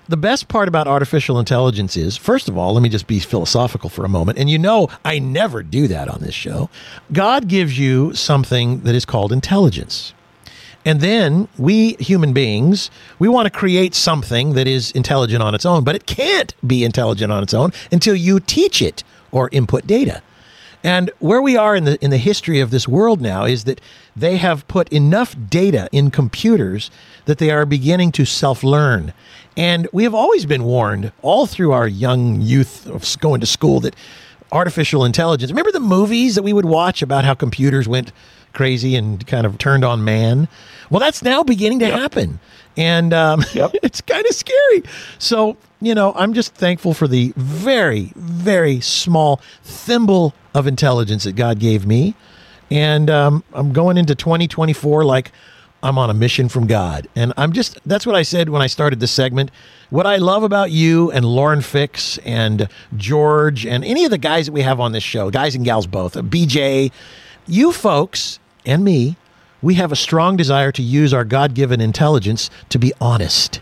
The 0.08 0.18
best 0.18 0.50
part 0.50 0.68
about 0.68 0.86
artificial 0.88 1.40
intelligence 1.40 1.96
is, 1.96 2.18
first 2.18 2.50
of 2.50 2.58
all, 2.58 2.74
let 2.74 2.84
me 2.84 2.90
just 2.90 3.08
be 3.08 3.20
philosophical 3.20 3.90
for 3.90 4.04
a 4.04 4.10
moment. 4.10 4.38
And 4.38 4.50
you 4.50 4.60
know, 4.60 4.90
I 5.06 5.20
never 5.20 5.64
do 5.64 5.88
that 5.88 6.10
on 6.10 6.20
this 6.20 6.34
show. 6.34 6.70
God 7.14 7.48
gives 7.48 7.80
you 7.80 8.14
something 8.14 8.82
that 8.82 8.96
is 8.96 9.06
called 9.06 9.32
intelligence. 9.32 10.14
And 10.86 11.00
then 11.00 11.48
we 11.58 11.94
human 11.94 12.34
beings, 12.34 12.92
we 13.20 13.30
want 13.30 13.46
to 13.46 13.50
create 13.50 13.96
something 13.96 14.54
that 14.54 14.68
is 14.68 14.92
intelligent 14.92 15.42
on 15.42 15.56
its 15.56 15.66
own, 15.66 15.84
but 15.84 15.96
it 15.96 16.06
can't 16.06 16.54
be 16.66 16.84
intelligent 16.84 17.32
on 17.32 17.42
its 17.44 17.54
own 17.54 17.72
until 17.92 18.16
you 18.16 18.40
teach 18.40 18.82
it 18.82 19.04
or 19.32 19.50
input 19.52 19.88
data. 19.88 20.22
And 20.84 21.10
where 21.20 21.42
we 21.42 21.56
are 21.56 21.78
in 21.78 21.86
the 21.86 22.04
in 22.04 22.10
the 22.12 22.18
history 22.18 22.60
of 22.60 22.70
this 22.70 22.90
world 22.90 23.22
now 23.22 23.46
is 23.46 23.64
that 23.64 23.80
they 24.18 24.36
have 24.36 24.68
put 24.68 24.90
enough 24.90 25.34
data 25.50 25.88
in 25.94 26.12
computers 26.12 26.92
that 27.26 27.38
they 27.38 27.52
are 27.52 27.66
beginning 27.66 28.12
to 28.14 28.26
self-learn. 28.26 29.14
And 29.56 29.88
we 29.94 30.04
have 30.04 30.14
always 30.14 30.46
been 30.46 30.66
warned 30.66 31.14
all 31.22 31.48
through 31.48 31.72
our 31.72 31.88
young 31.88 32.42
youth 32.42 32.86
of 32.88 33.06
going 33.22 33.40
to 33.40 33.48
school 33.48 33.80
that 33.80 33.96
artificial 34.52 35.06
intelligence. 35.06 35.52
Remember 35.52 35.72
the 35.72 35.80
movies 35.80 36.36
that 36.36 36.44
we 36.44 36.52
would 36.52 36.66
watch 36.66 37.02
about 37.02 37.24
how 37.24 37.34
computers 37.34 37.88
went 37.88 38.12
crazy 38.52 38.96
and 38.96 39.26
kind 39.26 39.46
of 39.46 39.58
turned 39.58 39.86
on 39.86 40.04
man? 40.04 40.50
Well, 40.94 41.00
that's 41.00 41.24
now 41.24 41.42
beginning 41.42 41.80
to 41.80 41.88
happen. 41.88 42.40
And 42.78 43.14
um, 43.16 43.44
Yep. 43.54 43.72
it's 43.82 44.00
kind 44.00 44.24
of 44.28 44.32
scary. 44.36 44.84
So, 45.18 45.58
you 45.82 45.96
know, 45.96 46.14
I'm 46.16 46.36
just 46.36 46.54
thankful 46.54 46.94
for 46.94 47.08
the 47.08 47.34
very, 47.36 48.12
very 48.16 48.80
small 48.80 49.42
thimble 49.64 50.36
of 50.54 50.68
intelligence 50.68 51.24
that 51.24 51.36
God 51.36 51.58
gave 51.58 51.88
me. 51.88 52.14
And 52.70 53.10
um, 53.10 53.44
I'm 53.54 53.74
going 53.74 53.98
into 53.98 54.14
2024 54.14 55.04
like 55.04 55.32
I'm 55.82 55.98
on 55.98 56.12
a 56.12 56.14
mission 56.14 56.48
from 56.48 56.68
God. 56.68 57.08
And 57.16 57.34
I'm 57.38 57.54
just, 57.54 57.80
that's 57.88 58.06
what 58.06 58.16
I 58.16 58.22
said 58.22 58.50
when 58.50 58.62
I 58.62 58.68
started 58.68 59.00
this 59.00 59.12
segment. 59.12 59.50
What 59.90 60.06
I 60.06 60.18
love 60.18 60.44
about 60.44 60.70
you 60.70 61.10
and 61.10 61.26
Lauren 61.26 61.62
Fix 61.62 62.20
and 62.20 62.70
George 62.98 63.66
and 63.66 63.84
any 63.84 64.06
of 64.06 64.12
the 64.12 64.20
guys 64.20 64.46
that 64.46 64.52
we 64.52 64.62
have 64.62 64.80
on 64.80 64.92
this 64.92 65.04
show, 65.04 65.32
guys 65.32 65.56
and 65.56 65.66
gals 65.66 65.88
both, 65.88 66.14
BJ, 66.14 66.92
you 67.48 67.72
folks 67.72 68.38
and 68.64 68.84
me, 68.84 69.18
we 69.64 69.76
have 69.76 69.92
a 69.92 69.96
strong 69.96 70.36
desire 70.36 70.72
to 70.74 70.84
use 70.84 71.14
our 71.14 71.24
God 71.24 71.56
given 71.56 71.82
intelligence 71.82 72.52
to 72.70 72.78
be 72.78 72.94
honest 73.02 73.62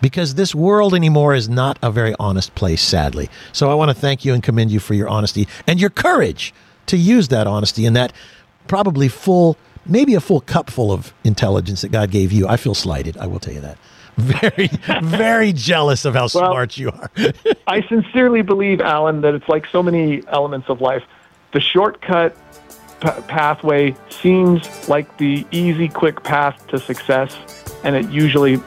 because 0.00 0.34
this 0.34 0.54
world 0.54 0.94
anymore 0.94 1.34
is 1.34 1.48
not 1.48 1.78
a 1.82 1.90
very 1.90 2.14
honest 2.18 2.54
place, 2.54 2.82
sadly. 2.82 3.28
So 3.52 3.70
I 3.70 3.74
want 3.74 3.90
to 3.90 3.94
thank 3.94 4.24
you 4.24 4.34
and 4.34 4.42
commend 4.42 4.70
you 4.70 4.80
for 4.80 4.94
your 4.94 5.08
honesty 5.08 5.48
and 5.66 5.80
your 5.80 5.90
courage 5.90 6.54
to 6.86 6.96
use 6.96 7.28
that 7.28 7.46
honesty 7.46 7.86
and 7.86 7.94
that 7.96 8.12
probably 8.68 9.08
full, 9.08 9.56
maybe 9.86 10.14
a 10.14 10.20
full 10.20 10.40
cup 10.40 10.70
full 10.70 10.92
of 10.92 11.12
intelligence 11.24 11.82
that 11.82 11.92
God 11.92 12.10
gave 12.10 12.32
you. 12.32 12.48
I 12.48 12.56
feel 12.56 12.74
slighted, 12.74 13.16
I 13.16 13.26
will 13.26 13.38
tell 13.38 13.54
you 13.54 13.60
that. 13.60 13.78
Very, 14.18 14.68
very 15.00 15.54
jealous 15.54 16.04
of 16.04 16.12
how 16.12 16.26
smart 16.26 16.76
you 16.76 16.90
are. 16.90 17.10
I 17.66 17.80
sincerely 17.88 18.42
believe, 18.42 18.82
Alan, 18.82 19.22
that 19.22 19.34
it's 19.34 19.48
like 19.48 19.66
so 19.66 19.82
many 19.82 20.22
elements 20.28 20.68
of 20.68 20.82
life. 20.82 21.02
The 21.54 21.60
shortcut 21.60 22.36
p- 23.02 23.22
pathway 23.26 23.94
seems 24.08 24.88
like 24.88 25.16
the 25.18 25.44
easy, 25.50 25.88
quick 25.88 26.22
path 26.22 26.66
to 26.68 26.78
success, 26.78 27.36
and 27.84 27.96
it 27.96 28.08
usually, 28.10 28.52
you 28.52 28.62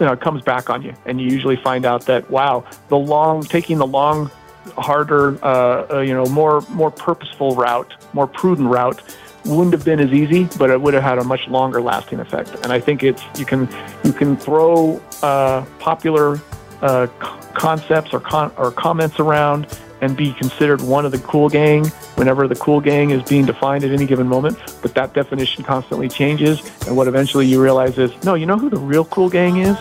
know, 0.00 0.16
comes 0.16 0.42
back 0.42 0.70
on 0.70 0.82
you, 0.82 0.94
and 1.04 1.20
you 1.20 1.28
usually 1.28 1.56
find 1.56 1.84
out 1.84 2.06
that 2.06 2.30
wow, 2.30 2.64
the 2.88 2.96
long, 2.96 3.42
taking 3.42 3.78
the 3.78 3.86
long, 3.86 4.30
harder, 4.78 5.44
uh, 5.44 5.86
uh, 5.94 6.00
you 6.00 6.14
know, 6.14 6.26
more 6.26 6.60
more 6.70 6.90
purposeful 6.90 7.56
route, 7.56 7.92
more 8.12 8.26
prudent 8.26 8.68
route, 8.68 9.02
wouldn't 9.44 9.72
have 9.72 9.84
been 9.84 9.98
as 10.00 10.12
easy, 10.12 10.48
but 10.58 10.70
it 10.70 10.80
would 10.80 10.94
have 10.94 11.02
had 11.02 11.18
a 11.18 11.24
much 11.24 11.48
longer 11.48 11.80
lasting 11.80 12.20
effect. 12.20 12.54
And 12.62 12.72
I 12.72 12.78
think 12.78 13.02
it's 13.02 13.22
you 13.36 13.44
can 13.44 13.68
you 14.04 14.12
can 14.12 14.36
throw 14.36 15.02
uh, 15.22 15.64
popular 15.80 16.40
uh, 16.82 17.06
c- 17.06 17.48
concepts 17.54 18.14
or 18.14 18.20
con- 18.20 18.52
or 18.56 18.70
comments 18.70 19.18
around 19.18 19.66
and 20.02 20.16
be 20.16 20.34
considered 20.34 20.82
one 20.82 21.06
of 21.06 21.12
the 21.12 21.18
cool 21.18 21.48
gang 21.48 21.86
whenever 22.16 22.46
the 22.48 22.56
cool 22.56 22.80
gang 22.80 23.10
is 23.10 23.22
being 23.28 23.46
defined 23.46 23.84
at 23.84 23.90
any 23.92 24.04
given 24.04 24.26
moment. 24.26 24.58
But 24.82 24.94
that 24.94 25.14
definition 25.14 25.64
constantly 25.64 26.08
changes, 26.08 26.60
and 26.86 26.96
what 26.96 27.08
eventually 27.08 27.46
you 27.46 27.62
realize 27.62 27.96
is 27.96 28.12
no, 28.24 28.34
you 28.34 28.44
know 28.44 28.58
who 28.58 28.68
the 28.68 28.78
real 28.78 29.04
cool 29.06 29.30
gang 29.30 29.58
is? 29.58 29.76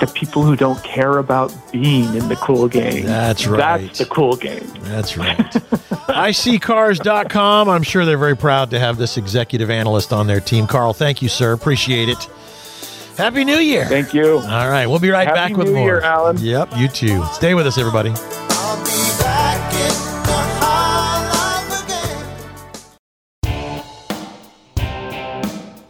The 0.00 0.10
people 0.14 0.44
who 0.44 0.56
don't 0.56 0.82
care 0.84 1.18
about 1.18 1.52
being 1.72 2.14
in 2.14 2.28
the 2.28 2.36
cool 2.36 2.68
gang. 2.68 3.04
That's 3.04 3.46
right. 3.46 3.58
That's 3.58 3.98
the 3.98 4.06
cool 4.06 4.36
gang. 4.36 4.66
That's 4.82 5.16
right. 5.16 5.36
iSeeCars.com. 6.14 7.68
I'm 7.68 7.82
sure 7.82 8.04
they're 8.04 8.16
very 8.16 8.36
proud 8.36 8.70
to 8.70 8.78
have 8.78 8.96
this 8.96 9.16
executive 9.16 9.70
analyst 9.70 10.12
on 10.12 10.28
their 10.28 10.40
team. 10.40 10.66
Karl, 10.68 10.92
thank 10.92 11.20
you, 11.20 11.28
sir. 11.28 11.52
Appreciate 11.52 12.08
it. 12.08 12.28
Happy 13.16 13.44
New 13.44 13.58
Year. 13.58 13.86
Thank 13.86 14.14
you. 14.14 14.38
All 14.38 14.68
right, 14.68 14.86
we'll 14.86 14.98
be 14.98 15.10
right 15.10 15.26
Happy 15.26 15.52
back 15.52 15.56
with 15.56 15.68
New 15.68 15.74
more. 15.74 15.86
Year, 15.86 16.00
Alan. 16.00 16.36
Yep, 16.38 16.70
you 16.76 16.88
too. 16.88 17.24
Stay 17.32 17.54
with 17.54 17.66
us, 17.66 17.78
everybody. 17.78 18.12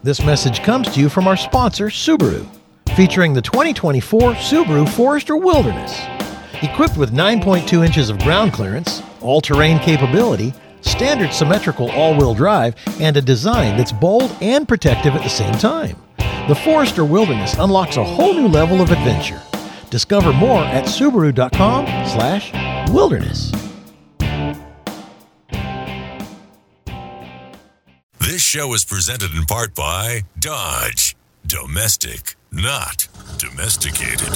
This 0.05 0.23
message 0.23 0.63
comes 0.63 0.93
to 0.93 1.01
you 1.01 1.09
from 1.09 1.27
our 1.27 1.37
sponsor, 1.37 1.87
Subaru, 1.87 2.47
featuring 2.95 3.33
the 3.33 3.41
2024 3.41 4.35
Subaru 4.35 4.87
Forester 4.87 5.35
Wilderness. 5.35 5.99
Equipped 6.63 6.99
with 6.99 7.11
9.2 7.11 7.87
inches 7.87 8.11
of 8.11 8.19
ground 8.19 8.53
clearance, 8.53 9.03
all 9.23 9.41
terrain 9.41 9.79
capability, 9.79 10.53
standard 10.83 11.33
symmetrical 11.33 11.91
all 11.93 12.15
wheel 12.19 12.35
drive, 12.35 12.75
and 13.01 13.17
a 13.17 13.23
design 13.23 13.79
that's 13.79 13.93
bold 13.93 14.37
and 14.43 14.69
protective 14.69 15.15
at 15.15 15.23
the 15.23 15.31
same 15.31 15.55
time. 15.55 15.97
The 16.49 16.55
Forester 16.55 17.07
Wilderness 17.07 17.55
unlocks 17.55 17.97
a 17.97 18.05
whole 18.05 18.35
new 18.35 18.47
level 18.49 18.83
of 18.83 18.91
adventure. 18.91 19.41
Discover 19.89 20.35
more 20.35 20.65
at 20.65 20.85
subaru.com/slash 20.85 22.53
wilderness. 22.93 23.53
This 28.27 28.41
show 28.41 28.73
is 28.73 28.87
presented 28.87 29.35
in 29.35 29.45
part 29.45 29.75
by 29.75 30.23
Dodge. 30.39 31.15
Domestic, 31.47 32.37
not 32.51 33.07
domesticated. 33.37 34.29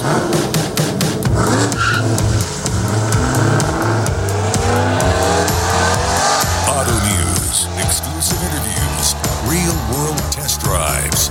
Auto 6.68 6.96
News, 7.08 7.66
exclusive 7.80 8.38
interviews, 8.44 9.14
real 9.48 9.74
world 9.90 10.18
test 10.32 10.60
drives. 10.60 11.30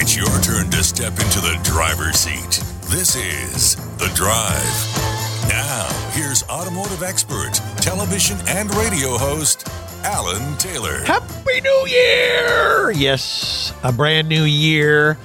It's 0.00 0.16
your 0.16 0.26
turn 0.40 0.70
to 0.70 0.82
step 0.82 1.12
into 1.20 1.40
the 1.40 1.60
driver's 1.62 2.16
seat. 2.16 2.64
This 2.88 3.16
is 3.16 3.76
The 3.98 4.10
Drive. 4.14 5.08
Now, 5.50 5.88
here's 6.12 6.42
automotive 6.44 7.02
expert, 7.02 7.52
television 7.82 8.38
and 8.48 8.74
radio 8.76 9.18
host, 9.18 9.68
Alan 10.04 10.56
Taylor. 10.58 11.02
Happy 11.04 11.60
New 11.60 11.86
Year! 11.88 12.92
Yes, 12.92 13.72
a 13.82 13.92
brand 13.92 14.28
new 14.28 14.44
year. 14.44 15.18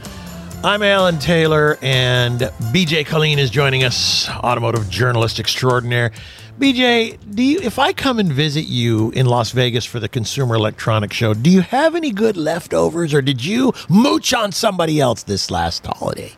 I'm 0.63 0.81
Alan 0.81 1.19
Taylor, 1.19 1.77
and 1.81 2.39
BJ 2.39 3.05
Killeen 3.05 3.37
is 3.37 3.49
joining 3.49 3.83
us, 3.83 4.27
automotive 4.29 4.89
journalist 4.89 5.39
extraordinaire. 5.39 6.11
BJ, 6.59 7.17
do 7.35 7.43
you, 7.43 7.59
if 7.59 7.77
I 7.77 7.93
come 7.93 8.17
and 8.17 8.31
visit 8.31 8.65
you 8.65 9.11
in 9.11 9.25
Las 9.25 9.51
Vegas 9.51 9.85
for 9.85 9.99
the 9.99 10.09
Consumer 10.09 10.55
Electronics 10.55 11.15
Show, 11.15 11.33
do 11.33 11.49
you 11.49 11.61
have 11.61 11.95
any 11.95 12.11
good 12.11 12.37
leftovers, 12.37 13.13
or 13.13 13.21
did 13.21 13.43
you 13.43 13.73
mooch 13.89 14.33
on 14.33 14.51
somebody 14.51 14.99
else 14.99 15.23
this 15.23 15.51
last 15.51 15.85
holiday? 15.85 16.31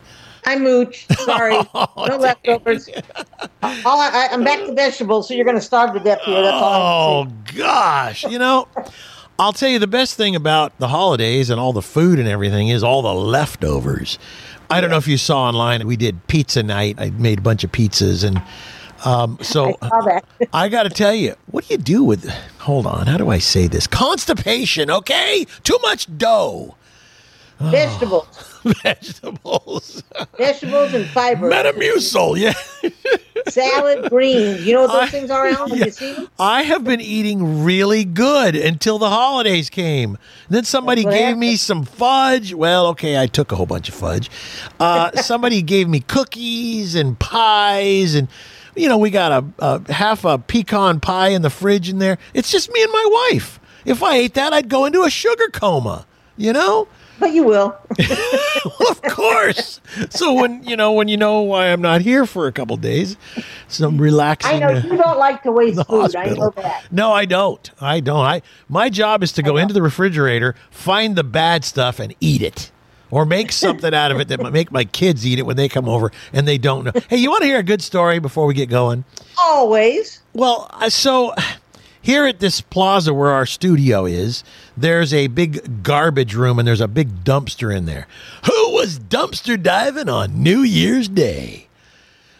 I 0.46 0.56
mooch. 0.56 1.06
Sorry, 1.24 1.52
no 1.74 2.16
leftovers. 2.18 2.88
All 3.62 4.00
I, 4.00 4.10
I, 4.12 4.28
I'm 4.32 4.44
back 4.44 4.60
to 4.66 4.72
vegetables, 4.72 5.28
so 5.28 5.34
you're 5.34 5.44
going 5.44 5.56
to 5.56 5.62
starve 5.62 5.92
to 5.94 6.00
death 6.00 6.22
here. 6.22 6.40
That's 6.40 6.62
all. 6.62 7.24
Oh 7.24 7.32
gosh, 7.56 8.24
you 8.24 8.38
know, 8.38 8.68
I'll 9.38 9.52
tell 9.52 9.68
you 9.68 9.78
the 9.78 9.86
best 9.86 10.14
thing 10.14 10.34
about 10.36 10.78
the 10.78 10.88
holidays 10.88 11.50
and 11.50 11.60
all 11.60 11.72
the 11.72 11.82
food 11.82 12.18
and 12.18 12.28
everything 12.28 12.68
is 12.68 12.82
all 12.82 13.02
the 13.02 13.14
leftovers. 13.14 14.18
I 14.70 14.80
don't 14.80 14.90
know 14.90 14.96
if 14.96 15.06
you 15.06 15.18
saw 15.18 15.42
online, 15.44 15.86
we 15.86 15.96
did 15.96 16.26
pizza 16.26 16.62
night. 16.62 16.96
I 16.98 17.10
made 17.10 17.38
a 17.38 17.42
bunch 17.42 17.62
of 17.62 17.70
pizzas 17.70 18.24
and 18.24 18.42
um, 19.04 19.38
so 19.42 19.76
I. 19.82 20.20
I 20.52 20.68
got 20.68 20.84
to 20.84 20.90
tell 20.90 21.14
you, 21.14 21.34
what 21.46 21.66
do 21.66 21.74
you 21.74 21.78
do 21.78 22.02
with? 22.02 22.28
Hold 22.60 22.86
on, 22.86 23.06
how 23.06 23.18
do 23.18 23.28
I 23.30 23.38
say 23.38 23.66
this? 23.66 23.86
Constipation, 23.86 24.90
okay? 24.90 25.46
Too 25.64 25.78
much 25.82 26.16
dough, 26.16 26.76
Vegetables, 27.60 28.26
vegetables, 28.82 30.02
vegetables, 30.36 30.92
and 30.92 31.06
fiber. 31.06 31.50
Metamucil, 31.50 32.38
yeah. 32.38 32.52
Salad, 33.48 34.10
greens. 34.10 34.66
You 34.66 34.74
know 34.74 34.82
what 34.82 34.92
those 34.92 35.02
I- 35.02 35.08
things 35.08 35.30
are, 35.30 35.46
Alan? 35.46 35.70
Yeah. 35.78 35.84
you 35.86 35.90
them? 36.16 36.28
I 36.38 36.62
have 36.64 36.84
been 36.84 37.00
eating 37.00 37.64
really 37.64 38.04
good 38.04 38.56
until 38.56 38.98
the 38.98 39.08
holidays 39.08 39.70
came. 39.70 40.18
Then 40.50 40.64
somebody 40.64 41.04
gave 41.04 41.38
me 41.38 41.56
some 41.56 41.84
fudge. 41.84 42.52
Well, 42.52 42.88
okay, 42.88 43.18
I 43.18 43.26
took 43.26 43.52
a 43.52 43.56
whole 43.56 43.66
bunch 43.66 43.88
of 43.88 43.94
fudge. 43.94 44.30
Uh, 44.78 45.12
somebody 45.22 45.62
gave 45.62 45.88
me 45.88 46.00
cookies 46.00 46.94
and 46.94 47.18
pies, 47.18 48.14
and 48.14 48.28
you 48.74 48.88
know 48.88 48.98
we 48.98 49.10
got 49.10 49.32
a, 49.32 49.44
a 49.86 49.92
half 49.92 50.24
a 50.26 50.36
pecan 50.38 51.00
pie 51.00 51.28
in 51.28 51.40
the 51.42 51.50
fridge 51.50 51.88
in 51.88 52.00
there. 52.00 52.18
It's 52.34 52.50
just 52.50 52.70
me 52.70 52.82
and 52.82 52.92
my 52.92 53.28
wife. 53.32 53.60
If 53.86 54.02
I 54.02 54.16
ate 54.16 54.34
that, 54.34 54.52
I'd 54.52 54.68
go 54.68 54.84
into 54.84 55.04
a 55.04 55.10
sugar 55.10 55.48
coma. 55.52 56.06
You 56.36 56.52
know. 56.52 56.88
But 57.18 57.32
you 57.32 57.44
will. 57.44 57.76
well, 57.98 58.76
of 58.90 59.02
course. 59.02 59.80
So 60.10 60.34
when 60.34 60.62
you 60.64 60.76
know 60.76 60.92
when 60.92 61.08
you 61.08 61.16
know 61.16 61.40
why 61.40 61.68
I'm 61.68 61.80
not 61.80 62.02
here 62.02 62.26
for 62.26 62.46
a 62.46 62.52
couple 62.52 62.76
days, 62.76 63.16
some 63.68 63.98
relaxing. 63.98 64.56
I 64.56 64.58
know 64.58 64.68
uh, 64.68 64.82
you 64.82 64.96
don't 64.96 65.18
like 65.18 65.42
to 65.44 65.52
waste 65.52 65.84
food. 65.86 66.14
I 66.14 66.26
know 66.30 66.50
that. 66.56 66.86
No, 66.92 67.12
I 67.12 67.24
don't. 67.24 67.70
I 67.80 68.00
don't. 68.00 68.24
I 68.24 68.42
my 68.68 68.88
job 68.88 69.22
is 69.22 69.32
to 69.32 69.42
go 69.42 69.56
into 69.56 69.72
the 69.72 69.82
refrigerator, 69.82 70.54
find 70.70 71.16
the 71.16 71.24
bad 71.24 71.64
stuff, 71.64 71.98
and 71.98 72.14
eat 72.20 72.42
it, 72.42 72.70
or 73.10 73.24
make 73.24 73.50
something 73.52 73.94
out 73.94 74.10
of 74.10 74.20
it 74.20 74.28
that 74.28 74.40
might 74.40 74.52
make 74.52 74.70
my 74.70 74.84
kids 74.84 75.26
eat 75.26 75.38
it 75.38 75.46
when 75.46 75.56
they 75.56 75.68
come 75.68 75.88
over 75.88 76.12
and 76.32 76.46
they 76.46 76.58
don't 76.58 76.84
know. 76.84 76.92
Hey, 77.08 77.16
you 77.16 77.30
want 77.30 77.42
to 77.42 77.46
hear 77.46 77.58
a 77.58 77.62
good 77.62 77.82
story 77.82 78.18
before 78.18 78.46
we 78.46 78.54
get 78.54 78.68
going? 78.68 79.04
Always. 79.38 80.20
Well, 80.34 80.68
uh, 80.70 80.90
so 80.90 81.32
here 82.06 82.24
at 82.24 82.38
this 82.38 82.60
plaza 82.60 83.12
where 83.12 83.32
our 83.32 83.46
studio 83.46 84.06
is, 84.06 84.44
there's 84.76 85.12
a 85.12 85.26
big 85.26 85.82
garbage 85.82 86.36
room 86.36 86.60
and 86.60 86.66
there's 86.68 86.80
a 86.80 86.86
big 86.86 87.24
dumpster 87.24 87.76
in 87.76 87.84
there. 87.86 88.06
Who 88.44 88.70
was 88.74 89.00
dumpster 89.00 89.60
diving 89.60 90.08
on 90.08 90.40
New 90.40 90.60
Year's 90.60 91.08
Day? 91.08 91.66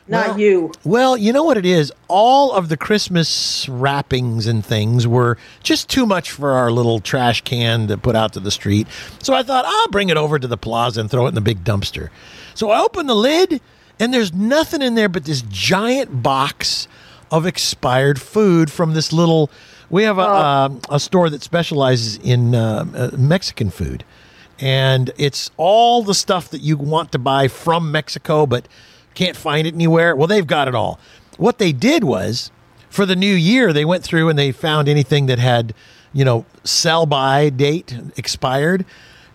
Not 0.06 0.28
Well- 0.28 0.38
you. 0.40 0.72
Well, 0.84 1.16
you 1.16 1.32
know 1.32 1.42
what 1.42 1.56
it 1.56 1.66
is? 1.66 1.92
All 2.06 2.52
of 2.52 2.68
the 2.68 2.76
Christmas 2.76 3.68
wrappings 3.68 4.46
and 4.46 4.64
things 4.64 5.04
were 5.04 5.36
just 5.64 5.88
too 5.88 6.06
much 6.06 6.30
for 6.30 6.52
our 6.52 6.70
little 6.70 7.00
trash 7.00 7.40
can 7.40 7.88
to 7.88 7.98
put 7.98 8.14
out 8.14 8.32
to 8.34 8.40
the 8.40 8.52
street. 8.52 8.86
So 9.20 9.34
I 9.34 9.42
thought, 9.42 9.64
I'll 9.66 9.88
bring 9.88 10.08
it 10.08 10.16
over 10.16 10.38
to 10.38 10.46
the 10.46 10.56
plaza 10.56 11.00
and 11.00 11.10
throw 11.10 11.26
it 11.26 11.30
in 11.30 11.34
the 11.34 11.40
big 11.40 11.64
dumpster. 11.64 12.10
So 12.54 12.70
I 12.70 12.80
open 12.82 13.08
the 13.08 13.16
lid, 13.16 13.60
and 13.98 14.14
there's 14.14 14.32
nothing 14.32 14.80
in 14.80 14.94
there 14.94 15.08
but 15.08 15.24
this 15.24 15.42
giant 15.50 16.22
box 16.22 16.86
of 17.30 17.46
expired 17.46 18.20
food 18.20 18.70
from 18.70 18.94
this 18.94 19.12
little. 19.12 19.50
We 19.90 20.02
have 20.04 20.18
a, 20.18 20.28
um, 20.28 20.80
a 20.90 20.98
store 20.98 21.30
that 21.30 21.42
specializes 21.42 22.18
in 22.18 22.54
uh, 22.54 22.84
uh, 22.94 23.16
Mexican 23.16 23.70
food 23.70 24.04
and 24.58 25.10
it's 25.18 25.50
all 25.56 26.02
the 26.02 26.14
stuff 26.14 26.48
that 26.50 26.60
you 26.60 26.76
want 26.76 27.12
to 27.12 27.18
buy 27.18 27.48
from 27.48 27.92
Mexico 27.92 28.46
but 28.46 28.66
can't 29.14 29.36
find 29.36 29.66
it 29.66 29.74
anywhere. 29.74 30.14
Well, 30.14 30.26
they've 30.26 30.46
got 30.46 30.68
it 30.68 30.74
all. 30.74 30.98
What 31.36 31.58
they 31.58 31.72
did 31.72 32.04
was 32.04 32.50
for 32.88 33.06
the 33.06 33.16
new 33.16 33.34
year, 33.34 33.72
they 33.72 33.84
went 33.84 34.02
through 34.02 34.28
and 34.28 34.38
they 34.38 34.52
found 34.52 34.88
anything 34.88 35.26
that 35.26 35.38
had, 35.38 35.74
you 36.12 36.24
know, 36.24 36.46
sell 36.64 37.06
by 37.06 37.50
date 37.50 37.98
expired 38.16 38.84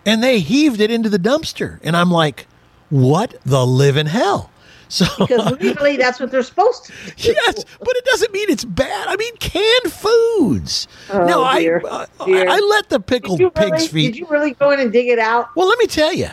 and 0.04 0.22
they 0.22 0.40
heaved 0.40 0.80
it 0.80 0.90
into 0.90 1.08
the 1.08 1.18
dumpster. 1.18 1.78
And 1.82 1.96
I'm 1.96 2.10
like, 2.10 2.46
what 2.90 3.36
the 3.44 3.66
living 3.66 4.06
hell? 4.06 4.50
So 4.92 5.06
Because 5.18 5.52
legally, 5.58 5.96
that's 5.96 6.20
what 6.20 6.30
they're 6.30 6.42
supposed 6.42 6.84
to 6.84 6.92
do. 7.16 7.32
yes, 7.32 7.64
but 7.78 7.96
it 7.96 8.04
doesn't 8.04 8.30
mean 8.30 8.50
it's 8.50 8.64
bad. 8.66 9.08
I 9.08 9.16
mean 9.16 9.34
canned 9.38 9.90
foods. 9.90 10.86
Oh, 11.10 11.24
no, 11.24 11.42
I, 11.42 11.60
dear. 11.60 11.82
uh, 11.88 12.04
Dear. 12.26 12.46
I 12.46 12.56
I 12.56 12.58
let 12.58 12.90
the 12.90 13.00
pickled 13.00 13.40
you, 13.40 13.48
pig's 13.50 13.70
really, 13.70 13.88
feet. 13.88 14.12
did 14.12 14.18
you 14.18 14.26
really 14.28 14.50
go 14.52 14.70
in 14.70 14.80
and 14.80 14.92
dig 14.92 15.08
it 15.08 15.18
out? 15.18 15.48
Well, 15.56 15.66
let 15.66 15.78
me 15.78 15.86
tell 15.86 16.12
you, 16.12 16.28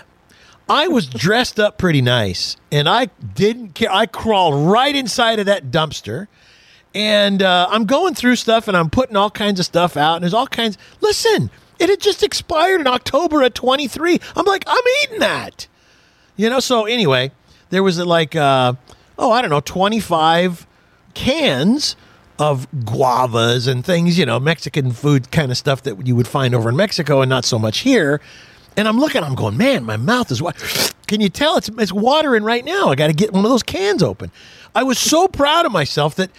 I 0.68 0.90
was 0.90 1.08
dressed 1.08 1.58
up 1.58 1.78
pretty 1.78 2.02
nice, 2.02 2.58
and 2.70 2.90
I 2.90 3.06
didn't 3.34 3.76
care. 3.76 3.92
I 3.94 4.06
crawled 4.08 4.70
right 4.70 4.94
inside 4.94 5.40
of 5.40 5.46
that 5.46 5.72
dumpster, 5.72 6.28
and 6.94 7.42
uh, 7.42 7.68
I'm 7.72 7.86
going 7.86 8.14
through 8.14 8.36
stuff, 8.36 8.68
and 8.68 8.76
I'm 8.76 8.90
putting 8.90 9.16
all 9.16 9.30
kinds 9.32 9.62
of 9.62 9.66
stuff 9.68 9.96
out, 9.96 10.16
and 10.16 10.24
there's 10.24 10.34
all 10.34 10.48
kinds. 10.48 10.78
Listen, 11.00 11.50
it 11.80 11.88
had 11.90 12.02
just 12.02 12.24
expired 12.24 12.82
in 12.82 12.88
October 12.88 13.42
of 13.42 13.54
23. 13.54 14.20
I'm 14.36 14.46
like, 14.46 14.66
I'm 14.68 14.84
eating 15.04 15.20
that, 15.20 15.68
you 16.36 16.50
know. 16.50 16.60
So 16.60 16.86
anyway, 16.86 17.32
there 17.70 17.84
was 17.84 18.00
like, 18.00 18.36
uh, 18.36 18.74
oh, 19.18 19.32
I 19.32 19.42
don't 19.42 19.50
know, 19.50 19.62
25 19.62 20.68
cans 21.14 21.96
of 22.38 22.72
guavas 22.72 23.68
and 23.68 23.86
things, 23.86 24.18
you 24.18 24.26
know, 24.26 24.40
Mexican 24.40 24.92
food 24.92 25.30
kind 25.32 25.52
of 25.52 25.58
stuff 25.58 25.84
that 25.84 26.08
you 26.08 26.16
would 26.16 26.28
find 26.28 26.56
over 26.56 26.70
in 26.70 26.76
Mexico 26.76 27.22
and 27.22 27.30
not 27.30 27.46
so 27.46 27.60
much 27.60 27.80
here. 27.80 28.22
And 28.78 28.88
I'm 28.88 28.98
looking, 28.98 29.24
I'm 29.24 29.36
going, 29.36 29.58
man, 29.58 29.84
my 29.84 29.98
mouth 29.98 30.32
is 30.32 30.42
what? 30.42 30.56
Can 31.08 31.22
you 31.22 31.30
tell 31.30 31.58
it's 31.58 31.70
it's 31.70 31.92
watering 31.92 32.44
right 32.44 32.64
now? 32.64 32.90
I 32.90 32.96
got 32.96 33.08
to 33.08 33.14
get 33.14 33.34
one 33.34 33.44
of 33.44 33.52
those 33.52 33.64
cans 33.64 34.04
open. 34.04 34.32
I 34.76 34.84
was 34.84 34.98
so 35.00 35.28
proud 35.28 35.66
of 35.66 35.72
myself 35.72 36.16
that 36.16 36.30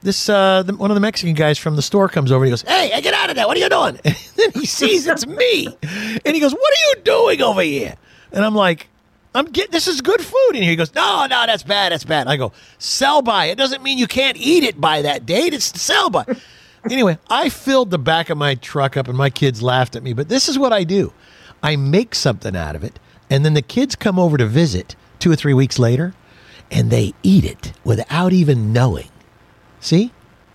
this 0.00 0.28
uh, 0.28 0.62
the, 0.62 0.74
one 0.74 0.90
of 0.90 0.94
the 0.94 1.00
Mexican 1.00 1.34
guys 1.34 1.58
from 1.58 1.76
the 1.76 1.82
store 1.82 2.08
comes 2.08 2.30
over 2.32 2.44
and 2.44 2.48
he 2.48 2.52
goes, 2.52 2.62
"Hey, 2.62 2.98
get 3.02 3.14
out 3.14 3.30
of 3.30 3.36
there! 3.36 3.46
What 3.46 3.56
are 3.56 3.60
you 3.60 3.68
doing?" 3.68 3.98
And 4.04 4.52
then 4.54 4.60
he 4.62 4.66
sees 4.66 5.06
it's 5.06 5.26
me, 5.26 5.76
and 6.24 6.34
he 6.34 6.40
goes, 6.40 6.52
"What 6.52 6.72
are 6.72 6.88
you 6.88 7.02
doing 7.04 7.42
over 7.42 7.62
here?" 7.62 7.96
And 8.32 8.44
I'm 8.44 8.54
like, 8.54 8.88
"I'm 9.34 9.46
get 9.46 9.70
this 9.72 9.88
is 9.88 10.00
good 10.00 10.20
food." 10.20 10.50
in 10.54 10.62
here. 10.62 10.70
he 10.70 10.76
goes, 10.76 10.94
"No, 10.94 11.26
no, 11.26 11.46
that's 11.46 11.62
bad. 11.62 11.92
That's 11.92 12.04
bad." 12.04 12.26
I 12.28 12.36
go, 12.36 12.52
"Sell 12.78 13.22
by. 13.22 13.46
It 13.46 13.56
doesn't 13.56 13.82
mean 13.82 13.98
you 13.98 14.06
can't 14.06 14.36
eat 14.36 14.64
it 14.64 14.80
by 14.80 15.02
that 15.02 15.26
date. 15.26 15.54
It's 15.54 15.80
sell 15.80 16.10
by." 16.10 16.24
anyway, 16.90 17.18
I 17.28 17.48
filled 17.48 17.90
the 17.90 17.98
back 17.98 18.30
of 18.30 18.38
my 18.38 18.54
truck 18.54 18.96
up, 18.96 19.08
and 19.08 19.16
my 19.16 19.30
kids 19.30 19.62
laughed 19.62 19.96
at 19.96 20.02
me. 20.02 20.12
But 20.12 20.28
this 20.28 20.48
is 20.48 20.58
what 20.58 20.72
I 20.72 20.84
do: 20.84 21.12
I 21.62 21.76
make 21.76 22.14
something 22.14 22.56
out 22.56 22.76
of 22.76 22.84
it, 22.84 22.98
and 23.30 23.44
then 23.44 23.54
the 23.54 23.62
kids 23.62 23.96
come 23.96 24.18
over 24.18 24.36
to 24.36 24.46
visit 24.46 24.96
two 25.18 25.30
or 25.30 25.36
three 25.36 25.54
weeks 25.54 25.78
later, 25.78 26.14
and 26.70 26.90
they 26.90 27.14
eat 27.22 27.44
it 27.44 27.72
without 27.84 28.32
even 28.32 28.72
knowing. 28.72 29.08
See, 29.80 30.12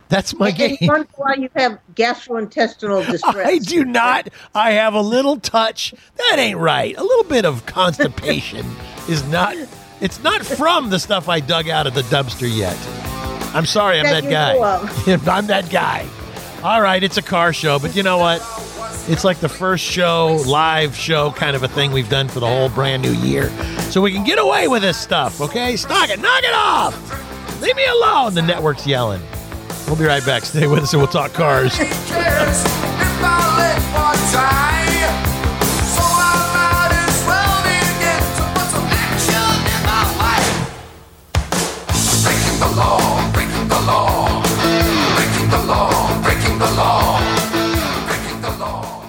that's 0.09 0.33
my 0.37 0.49
And 0.49 0.57
game. 0.57 0.77
once 0.81 1.09
while, 1.15 1.37
you 1.37 1.49
have 1.55 1.79
gastrointestinal 1.95 3.05
distress. 3.11 3.47
I 3.47 3.57
do 3.59 3.83
not. 3.85 4.29
I 4.55 4.71
have 4.71 4.93
a 4.93 5.01
little 5.01 5.37
touch. 5.39 5.93
That 6.15 6.37
ain't 6.39 6.57
right. 6.59 6.95
A 6.97 7.03
little 7.03 7.23
bit 7.25 7.45
of 7.45 7.65
constipation 7.65 8.65
is 9.09 9.27
not. 9.29 9.55
It's 9.99 10.21
not 10.21 10.45
from 10.45 10.89
the 10.91 10.99
stuff 10.99 11.27
I 11.27 11.39
dug 11.39 11.67
out 11.69 11.87
of 11.87 11.93
the 11.95 12.03
dumpster 12.03 12.47
yet. 12.53 12.77
I'm 13.55 13.65
sorry, 13.65 13.97
I'm 13.99 14.03
That 14.05 14.23
that 14.25 14.29
guy. 14.29 15.13
I'm 15.37 15.47
that 15.47 15.69
guy. 15.71 16.07
All 16.63 16.81
right, 16.81 17.01
it's 17.01 17.17
a 17.17 17.21
car 17.21 17.51
show, 17.53 17.79
but 17.79 17.95
you 17.95 18.03
know 18.03 18.17
what? 18.17 18.41
It's 19.09 19.23
like 19.23 19.39
the 19.39 19.49
first 19.49 19.83
show, 19.83 20.43
live 20.47 20.95
show 20.95 21.31
kind 21.31 21.55
of 21.55 21.63
a 21.63 21.67
thing 21.67 21.91
we've 21.91 22.09
done 22.09 22.27
for 22.27 22.39
the 22.39 22.47
whole 22.47 22.69
brand 22.69 23.01
new 23.01 23.13
year. 23.13 23.49
So 23.89 24.01
we 24.01 24.11
can 24.11 24.23
get 24.23 24.37
away 24.37 24.67
with 24.67 24.81
this 24.81 24.97
stuff, 24.97 25.39
okay? 25.41 25.75
Stop 25.77 26.09
it, 26.09 26.19
knock 26.19 26.43
it 26.43 26.53
off. 26.53 27.61
Leave 27.61 27.75
me 27.75 27.85
alone, 27.85 28.33
the 28.33 28.41
network's 28.41 28.85
yelling. 28.85 29.21
We'll 29.87 29.95
be 29.95 30.05
right 30.05 30.25
back. 30.25 30.43
Stay 30.43 30.67
with 30.67 30.83
us 30.83 30.91
and 30.93 31.01
we'll 31.01 31.07
talk 31.07 31.31
cars. 31.33 31.77
cares 31.77 31.87
if 31.87 33.23
I 33.23 33.39
let 33.57 33.79
one 33.95 34.19
die? 34.35 35.07
So 35.95 36.03
I 36.03 36.35
might 36.53 36.91
as 37.07 37.17
well 37.23 37.63
begin 37.63 38.21
to 38.35 38.43
put 38.51 38.67
some 38.67 38.83
action 38.83 39.47
in 39.73 39.81
my 39.87 40.03
life. 40.19 40.51
Breaking 42.21 42.57
the 42.59 42.67
law, 42.75 43.31
breaking 43.31 43.67
the 43.69 43.79
law, 43.87 44.43
breaking 45.15 45.49
the 45.49 45.61
law, 45.65 46.21
breaking 46.21 46.59
the 46.59 46.71
law, 46.75 47.21
breaking 48.07 48.41
the 48.41 48.51
law. 48.59 49.07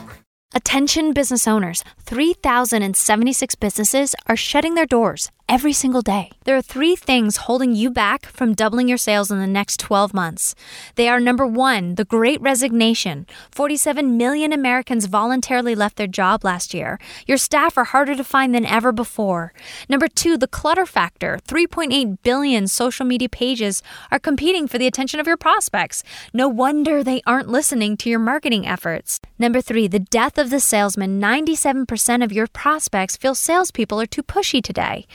Attention 0.55 1.13
business 1.13 1.49
owners 1.49 1.83
3,076 2.05 3.57
businesses 3.57 4.15
are 4.29 4.37
shutting 4.37 4.75
their 4.75 4.87
doors. 4.87 5.33
Every 5.49 5.73
single 5.73 6.03
day. 6.03 6.31
There 6.45 6.57
are 6.57 6.63
three 6.63 6.95
things 6.95 7.39
holding 7.39 7.75
you 7.75 7.91
back 7.91 8.27
from 8.27 8.55
doubling 8.55 8.87
your 8.87 8.99
sales 8.99 9.31
in 9.31 9.39
the 9.39 9.47
next 9.47 9.81
12 9.81 10.13
months. 10.13 10.55
They 10.97 11.09
are 11.09 11.19
number 11.19 11.47
one, 11.47 11.95
the 11.95 12.05
great 12.05 12.41
resignation. 12.41 13.27
47 13.51 14.17
million 14.17 14.53
Americans 14.53 15.07
voluntarily 15.07 15.75
left 15.75 15.97
their 15.97 16.07
job 16.07 16.45
last 16.45 16.75
year. 16.75 16.99
Your 17.27 17.39
staff 17.39 17.79
are 17.79 17.85
harder 17.85 18.15
to 18.15 18.25
find 18.25 18.55
than 18.55 18.67
ever 18.67 18.93
before. 18.93 19.55
Number 19.89 20.07
two, 20.07 20.37
the 20.37 20.47
clutter 20.47 20.85
factor. 20.85 21.39
3.8 21.49 22.19
billion 22.23 22.69
social 22.69 23.07
media 23.07 23.29
pages 23.29 23.83
are 24.11 24.19
competing 24.19 24.69
for 24.69 24.77
the 24.77 24.87
attention 24.87 25.19
of 25.19 25.27
your 25.27 25.39
prospects. 25.39 26.05
No 26.35 26.49
wonder 26.49 27.03
they 27.03 27.23
aren't 27.27 27.49
listening 27.49 27.97
to 27.99 28.11
your 28.11 28.19
marketing 28.19 28.67
efforts. 28.67 29.19
Number 29.39 29.61
three, 29.61 29.89
the 29.89 29.99
death 29.99 30.37
of 30.37 30.51
the 30.51 30.61
salesman. 30.61 31.21
97% 31.21 32.23
of 32.23 32.33
your 32.33 32.47
prospects 32.49 33.17
feel 33.17 33.35
salespeople 33.35 34.01
are 34.01 34.07
too 34.07 34.23
pushy 34.23 34.63
today. 34.63 35.07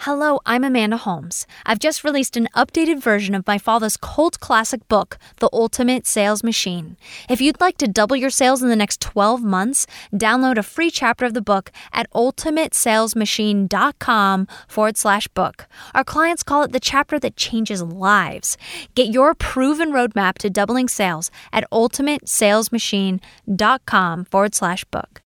Hello, 0.00 0.40
I'm 0.46 0.64
Amanda 0.64 0.96
Holmes. 0.96 1.46
I've 1.66 1.78
just 1.78 2.02
released 2.04 2.36
an 2.36 2.48
updated 2.56 3.02
version 3.02 3.34
of 3.34 3.46
my 3.46 3.58
father's 3.58 3.96
cult 3.96 4.40
classic 4.40 4.86
book, 4.88 5.18
The 5.38 5.48
Ultimate 5.52 6.06
Sales 6.06 6.42
Machine. 6.42 6.96
If 7.28 7.40
you'd 7.40 7.60
like 7.60 7.76
to 7.78 7.88
double 7.88 8.16
your 8.16 8.30
sales 8.30 8.62
in 8.62 8.68
the 8.68 8.76
next 8.76 9.00
12 9.00 9.42
months, 9.42 9.86
download 10.14 10.58
a 10.58 10.62
free 10.62 10.90
chapter 10.90 11.24
of 11.24 11.34
the 11.34 11.42
book 11.42 11.72
at 11.92 12.10
ultimatesalesmachine.com 12.12 14.48
forward 14.68 14.96
slash 14.96 15.28
book. 15.28 15.66
Our 15.94 16.04
clients 16.04 16.42
call 16.42 16.62
it 16.62 16.72
the 16.72 16.80
chapter 16.80 17.18
that 17.18 17.36
changes 17.36 17.82
lives. 17.82 18.56
Get 18.94 19.08
your 19.08 19.34
proven 19.34 19.92
roadmap 19.92 20.38
to 20.38 20.48
doubling 20.50 20.88
sales 20.88 21.30
at 21.52 21.68
ultimatesalesmachine.com 21.70 24.24
forward 24.24 24.54
slash 24.54 24.84
book. 24.84 25.22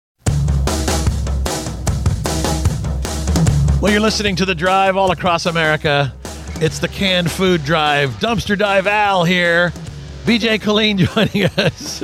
Well, 3.82 3.92
you're 3.92 4.00
listening 4.00 4.36
to 4.36 4.46
the 4.46 4.54
drive 4.54 4.96
all 4.96 5.10
across 5.10 5.48
America. 5.48 6.14
It's 6.58 6.78
the 6.78 6.88
canned 6.88 7.32
food 7.32 7.66
drive. 7.66 8.12
Dumpster 8.20 8.56
Dive 8.56 8.86
Al 8.86 9.24
here. 9.24 9.74
BJ 10.24 10.60
Killeen 10.62 10.98
joining 11.16 11.46
us. 11.58 12.04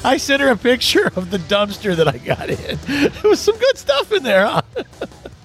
I 0.06 0.16
sent 0.16 0.40
her 0.40 0.48
a 0.48 0.56
picture 0.56 1.12
of 1.16 1.30
the 1.30 1.36
dumpster 1.36 1.94
that 1.94 2.08
I 2.08 2.16
got 2.16 2.48
in. 2.48 2.78
There 3.12 3.30
was 3.30 3.40
some 3.40 3.58
good 3.58 3.76
stuff 3.76 4.10
in 4.10 4.22
there, 4.22 4.46
huh? 4.46 4.62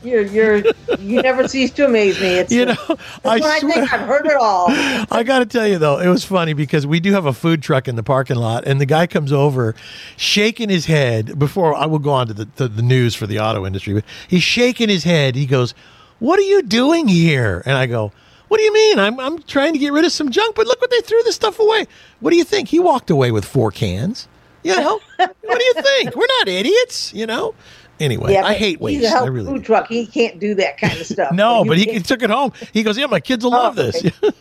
You're 0.04 0.24
you're 0.24 0.58
you 1.00 1.22
never 1.22 1.48
cease 1.48 1.72
to 1.72 1.86
amaze 1.86 2.20
me. 2.20 2.28
It's 2.28 2.52
You 2.52 2.66
know, 2.66 2.76
I 3.24 3.40
when 3.40 3.44
I 3.44 3.60
swear. 3.60 3.74
think 3.74 3.94
I've 3.94 4.08
heard 4.08 4.26
it 4.26 4.36
all. 4.36 4.66
I 4.70 5.24
got 5.26 5.40
to 5.40 5.46
tell 5.46 5.68
you 5.68 5.78
though, 5.78 6.00
it 6.00 6.08
was 6.10 6.26
funny 6.26 6.54
because 6.54 6.86
we 6.86 7.00
do 7.00 7.14
have 7.14 7.26
a 7.26 7.34
food 7.34 7.62
truck 7.62 7.88
in 7.88 7.96
the 7.96 8.04
parking 8.04 8.36
lot, 8.38 8.66
and 8.68 8.82
the 8.82 8.86
guy 8.86 9.08
comes 9.08 9.32
over, 9.32 9.76
shaking 10.18 10.70
his 10.70 10.86
head. 10.88 11.40
Before 11.40 11.74
I 11.74 11.86
will 11.86 12.00
go 12.00 12.12
on 12.12 12.28
to 12.28 12.34
the 12.34 12.46
to 12.58 12.68
the 12.68 12.82
news 12.82 13.16
for 13.16 13.28
the 13.28 13.40
auto 13.40 13.66
industry, 13.66 13.94
but 13.94 14.04
he's 14.28 14.44
shaking 14.44 14.90
his 14.90 15.04
head. 15.06 15.36
He 15.36 15.46
goes, 15.46 15.74
"What 16.20 16.38
are 16.40 16.44
you 16.44 16.62
doing 16.64 17.08
here?" 17.08 17.64
And 17.66 17.78
I 17.78 17.86
go, 17.86 18.12
"What 18.50 18.58
do 18.58 18.64
you 18.64 18.74
mean? 18.74 19.00
I'm 19.00 19.20
I'm 19.20 19.42
trying 19.44 19.74
to 19.74 19.80
get 19.80 19.94
rid 19.94 20.04
of 20.06 20.12
some 20.12 20.32
junk, 20.32 20.56
but 20.56 20.68
look 20.68 20.82
what 20.82 20.90
they 20.92 21.02
threw 21.02 21.22
this 21.24 21.36
stuff 21.36 21.60
away. 21.60 21.88
What 22.20 22.32
do 22.32 22.38
you 22.38 22.44
think? 22.44 22.68
He 22.70 22.80
walked 22.80 23.10
away 23.10 23.32
with 23.32 23.46
four 23.46 23.72
cans. 23.72 24.28
You 24.66 24.76
know, 24.78 25.00
what 25.18 25.60
do 25.60 25.64
you 25.64 25.74
think? 25.82 26.16
We're 26.16 26.28
not 26.40 26.48
idiots, 26.50 27.14
you 27.14 27.26
know." 27.26 27.56
Anyway, 28.00 28.34
yeah, 28.34 28.44
I 28.46 28.54
hate 28.56 28.82
waste. 28.82 29.02
He's 29.02 29.12
a 29.12 29.18
I 29.18 29.26
really 29.28 29.46
food 29.48 29.58
do. 29.60 29.64
truck. 29.64 29.88
He 29.88 30.06
can't 30.08 30.40
do 30.40 30.56
that 30.56 30.78
kind 30.80 31.00
of 31.00 31.06
stuff. 31.06 31.32
No, 31.34 31.64
but 31.64 31.78
he, 31.78 31.86
he 31.92 32.00
took 32.00 32.22
it 32.24 32.30
home. 32.30 32.52
He 32.74 32.84
goes, 32.84 32.98
"Yeah, 32.98 33.06
my 33.06 33.20
kids 33.20 33.44
will 33.46 33.54
Oh, 33.56 33.60
love 33.60 33.76
this." 33.76 34.04
okay. 34.04 34.12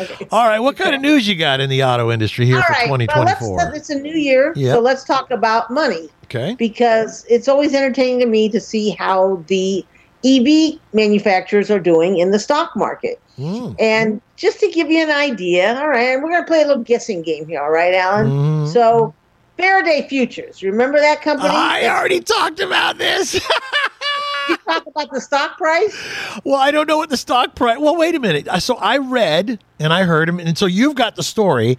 Okay. 0.00 0.26
All 0.32 0.48
right, 0.48 0.58
what 0.58 0.76
kind 0.76 0.96
of 0.96 1.00
news 1.00 1.28
you 1.28 1.36
got 1.36 1.60
in 1.60 1.70
the 1.70 1.84
auto 1.84 2.10
industry 2.10 2.44
here 2.44 2.56
All 2.56 2.62
for 2.64 2.72
right, 2.72 2.90
well, 2.90 2.98
2024? 2.98 3.56
let's, 3.56 3.76
it's 3.78 3.90
a 3.90 3.94
new 4.00 4.16
year, 4.16 4.52
Yep. 4.56 4.74
so 4.74 4.80
let's 4.80 5.04
talk 5.04 5.30
about 5.30 5.70
money 5.70 6.08
okay. 6.24 6.56
because 6.58 7.24
it's 7.30 7.46
always 7.46 7.72
entertaining 7.72 8.18
to 8.18 8.26
me 8.26 8.48
to 8.48 8.58
see 8.60 8.90
how 8.90 9.44
the 9.46 9.86
EV 10.24 10.80
manufacturers 10.92 11.70
are 11.70 11.78
doing 11.78 12.18
in 12.18 12.32
the 12.32 12.38
stock 12.40 12.74
market. 12.74 13.20
Mm. 13.38 13.76
And 13.78 14.20
just 14.36 14.58
to 14.58 14.68
give 14.72 14.90
you 14.90 15.02
an 15.04 15.10
idea, 15.12 15.78
all 15.78 15.88
right, 15.88 16.08
and 16.14 16.22
we're 16.22 16.30
going 16.30 16.42
to 16.42 16.48
play 16.48 16.62
a 16.62 16.66
little 16.66 16.82
guessing 16.82 17.22
game 17.22 17.46
here, 17.46 17.62
all 17.62 17.70
right, 17.70 17.94
Alan? 17.94 18.26
Mhm. 18.28 18.72
So, 18.72 19.14
Faraday 19.56 20.06
Futures, 20.08 20.62
remember 20.62 20.98
that 20.98 21.22
company? 21.22 21.48
I 21.50 21.88
already 21.88 22.20
talked 22.20 22.60
about 22.60 22.98
this. 22.98 23.34
you 24.48 24.56
talk 24.58 24.86
about 24.86 25.10
the 25.10 25.20
stock 25.20 25.56
price. 25.56 25.96
well, 26.44 26.56
I 26.60 26.70
don't 26.70 26.86
know 26.86 26.98
what 26.98 27.10
the 27.10 27.16
stock 27.16 27.54
price. 27.54 27.78
Well, 27.78 27.96
wait 27.96 28.14
a 28.14 28.20
minute. 28.20 28.48
Uh, 28.48 28.60
So 28.60 28.76
I 28.76 28.98
read 28.98 29.58
and 29.80 29.92
I 29.92 30.02
heard 30.04 30.28
him, 30.28 30.38
and 30.38 30.56
so 30.56 30.66
you've 30.66 30.94
got 30.94 31.16
the 31.16 31.22
story. 31.22 31.78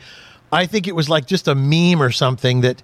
I 0.51 0.65
think 0.65 0.87
it 0.87 0.95
was 0.95 1.09
like 1.09 1.27
just 1.27 1.47
a 1.47 1.55
meme 1.55 2.01
or 2.01 2.11
something 2.11 2.61
that 2.61 2.81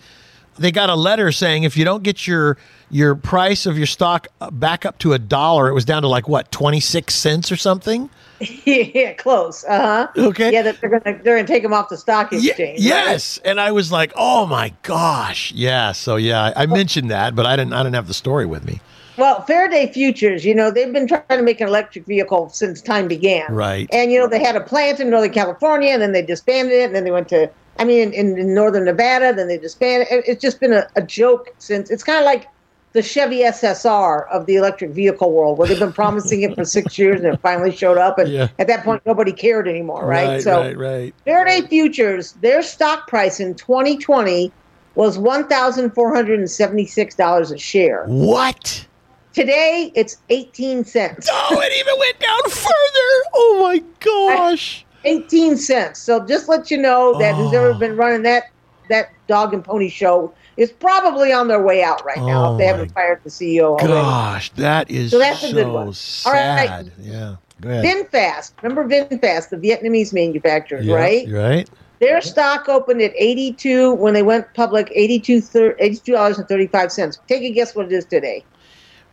they 0.58 0.72
got 0.72 0.90
a 0.90 0.96
letter 0.96 1.32
saying 1.32 1.64
if 1.64 1.76
you 1.78 1.86
don't 1.86 2.04
get 2.04 2.28
your 2.28 2.58
your 2.92 3.16
price 3.16 3.66
of 3.66 3.78
your 3.78 3.88
stock 3.88 4.28
uh, 4.42 4.52
back 4.52 4.86
up 4.86 5.00
to 5.00 5.14
a 5.14 5.20
dollar, 5.20 5.68
it 5.70 5.74
was 5.74 5.86
down 5.86 6.02
to 6.04 6.08
like 6.08 6.28
what 6.28 6.52
twenty 6.52 6.80
six 6.80 7.16
cents 7.16 7.52
or 7.52 7.56
something. 7.56 8.10
yeah, 8.66 9.14
close. 9.14 9.64
Uh 9.66 10.08
huh. 10.16 10.28
Okay. 10.28 10.52
Yeah, 10.52 10.62
that 10.64 10.82
they're 10.82 10.90
gonna 10.90 11.20
they're 11.24 11.36
gonna 11.36 11.48
take 11.48 11.64
them 11.64 11.74
off 11.74 11.90
the 11.90 11.98
stock 11.98 12.34
exchange. 12.34 12.80
yes, 12.80 13.40
and 13.46 13.60
I 13.60 13.72
was 13.72 13.92
like, 13.92 14.14
"Oh 14.16 14.46
my 14.46 14.74
gosh!" 14.84 15.52
Yeah, 15.54 15.92
so 15.92 16.16
yeah, 16.16 16.52
I 16.56 16.64
I 16.64 16.66
mentioned 16.66 17.12
that, 17.12 17.36
but 17.36 17.46
I 17.46 17.56
didn't. 17.56 17.74
I 17.74 17.84
didn't 17.84 17.96
have 17.96 18.08
the 18.08 18.14
story 18.14 18.46
with 18.46 18.66
me. 18.66 18.82
Well, 19.18 19.44
Faraday 19.44 19.92
Futures, 19.92 20.44
you 20.44 20.56
know, 20.56 20.72
they've 20.72 20.92
been 20.92 21.08
trying 21.08 21.24
to 21.30 21.44
make 21.44 21.62
an 21.62 21.68
electric 21.68 22.06
vehicle 22.06 22.50
since 22.50 22.82
time 22.82 23.08
began. 23.08 23.54
Right. 23.54 23.88
And, 23.92 24.12
you 24.12 24.20
know, 24.20 24.28
they 24.28 24.40
had 24.44 24.56
a 24.56 24.62
plant 24.62 25.00
in 25.00 25.10
Northern 25.10 25.32
California 25.32 25.92
and 25.92 26.02
then 26.02 26.14
they 26.14 26.24
disbanded 26.24 26.74
it 26.74 26.86
and 26.86 26.96
then 26.96 27.04
they 27.04 27.12
went 27.12 27.30
to, 27.30 27.50
I 27.78 27.86
mean, 27.86 28.12
in, 28.12 28.38
in 28.38 28.54
Northern 28.56 28.86
Nevada, 28.86 29.34
then 29.34 29.48
they 29.48 29.60
disbanded 29.60 30.08
it. 30.10 30.24
It's 30.28 30.42
just 30.42 30.60
been 30.60 30.74
a, 30.74 30.88
a 30.96 31.02
joke 31.04 31.54
since, 31.60 31.92
it's 31.92 32.04
kind 32.04 32.18
of 32.18 32.26
like 32.26 32.48
the 32.94 33.02
Chevy 33.02 33.40
SSR 33.40 34.28
of 34.32 34.46
the 34.46 34.56
electric 34.56 34.92
vehicle 34.92 35.32
world 35.32 35.58
where 35.58 35.68
they've 35.68 35.80
been 35.80 35.92
promising 35.94 36.44
it 36.44 36.56
for 36.56 36.64
six 36.64 36.98
years 36.98 37.22
and 37.22 37.34
it 37.34 37.40
finally 37.42 37.76
showed 37.76 37.98
up. 37.98 38.20
And 38.20 38.32
Yeah. 38.32 38.48
at 38.60 38.68
that 38.68 38.84
point, 38.84 39.02
nobody 39.06 39.32
cared 39.32 39.68
anymore, 39.68 40.06
right? 40.06 40.28
right, 40.28 40.42
so 40.42 40.62
right, 40.62 40.78
right. 40.78 41.14
Faraday 41.26 41.62
Futures, 41.68 42.34
their 42.42 42.62
stock 42.62 43.08
price 43.08 43.40
in 43.40 43.56
2020 43.56 44.52
was 44.96 45.18
$1,476 45.18 47.52
a 47.52 47.58
share. 47.58 48.06
What? 48.08 48.86
Today, 49.34 49.92
it's 49.96 50.18
18 50.30 50.86
cents. 50.86 51.28
Oh, 51.32 51.60
it 51.60 51.74
even 51.80 51.94
went 51.98 52.20
down 52.20 52.42
further. 52.50 53.24
Oh 53.34 53.60
my 53.64 53.82
gosh. 54.00 54.86
18 55.06 55.58
cents. 55.58 56.00
So 56.00 56.24
just 56.26 56.48
let 56.48 56.70
you 56.70 56.78
know 56.78 57.18
that 57.20 57.34
who's 57.36 57.52
ever 57.54 57.72
Oh. 57.72 57.80
been 57.80 57.96
running 57.98 58.22
that 58.24 58.44
that 58.90 59.10
dog 59.28 59.54
and 59.54 59.64
pony 59.64 59.90
show 59.90 60.34
is 60.58 60.72
probably 60.72 61.32
on 61.34 61.48
their 61.48 61.62
way 61.62 61.84
out 61.84 62.04
right 62.06 62.18
now 62.18 62.50
Oh 62.50 62.54
if 62.54 62.60
they 62.60 62.66
oh 62.66 62.68
haven't 62.68 62.92
fired 62.94 63.22
the 63.24 63.30
CEO 63.30 63.62
already. 63.80 63.88
Gosh, 63.88 64.50
that 64.52 64.90
is 64.92 65.12
So 65.12 65.18
so, 65.18 65.20
that's 65.20 65.44
a 65.44 65.54
good 65.54 65.68
one. 65.68 65.88
All 65.88 65.94
sad. 65.94 66.86
right. 66.88 66.92
Yeah. 67.00 67.36
Go 67.62 67.70
ahead. 67.70 67.86
VinFast, 68.12 68.54
remember 68.62 68.88
VinFast, 68.88 69.50
the 69.50 69.58
Vietnamese 69.58 70.14
manufacturer, 70.14 70.82
Yeah, 70.82 70.96
right? 70.96 71.28
Right. 71.30 71.70
Their 72.00 72.20
stock 72.22 72.68
opened 72.68 73.02
at 73.02 73.14
82 73.16 73.94
when 73.94 74.14
they 74.14 74.24
went 74.24 74.54
public, 74.54 74.92
82 74.94 75.40
$82.35. 75.40 77.20
Take 77.28 77.44
a 77.44 77.50
guess 77.52 77.76
what 77.76 77.86
it 77.86 77.92
is 77.94 78.06
today. 78.06 78.44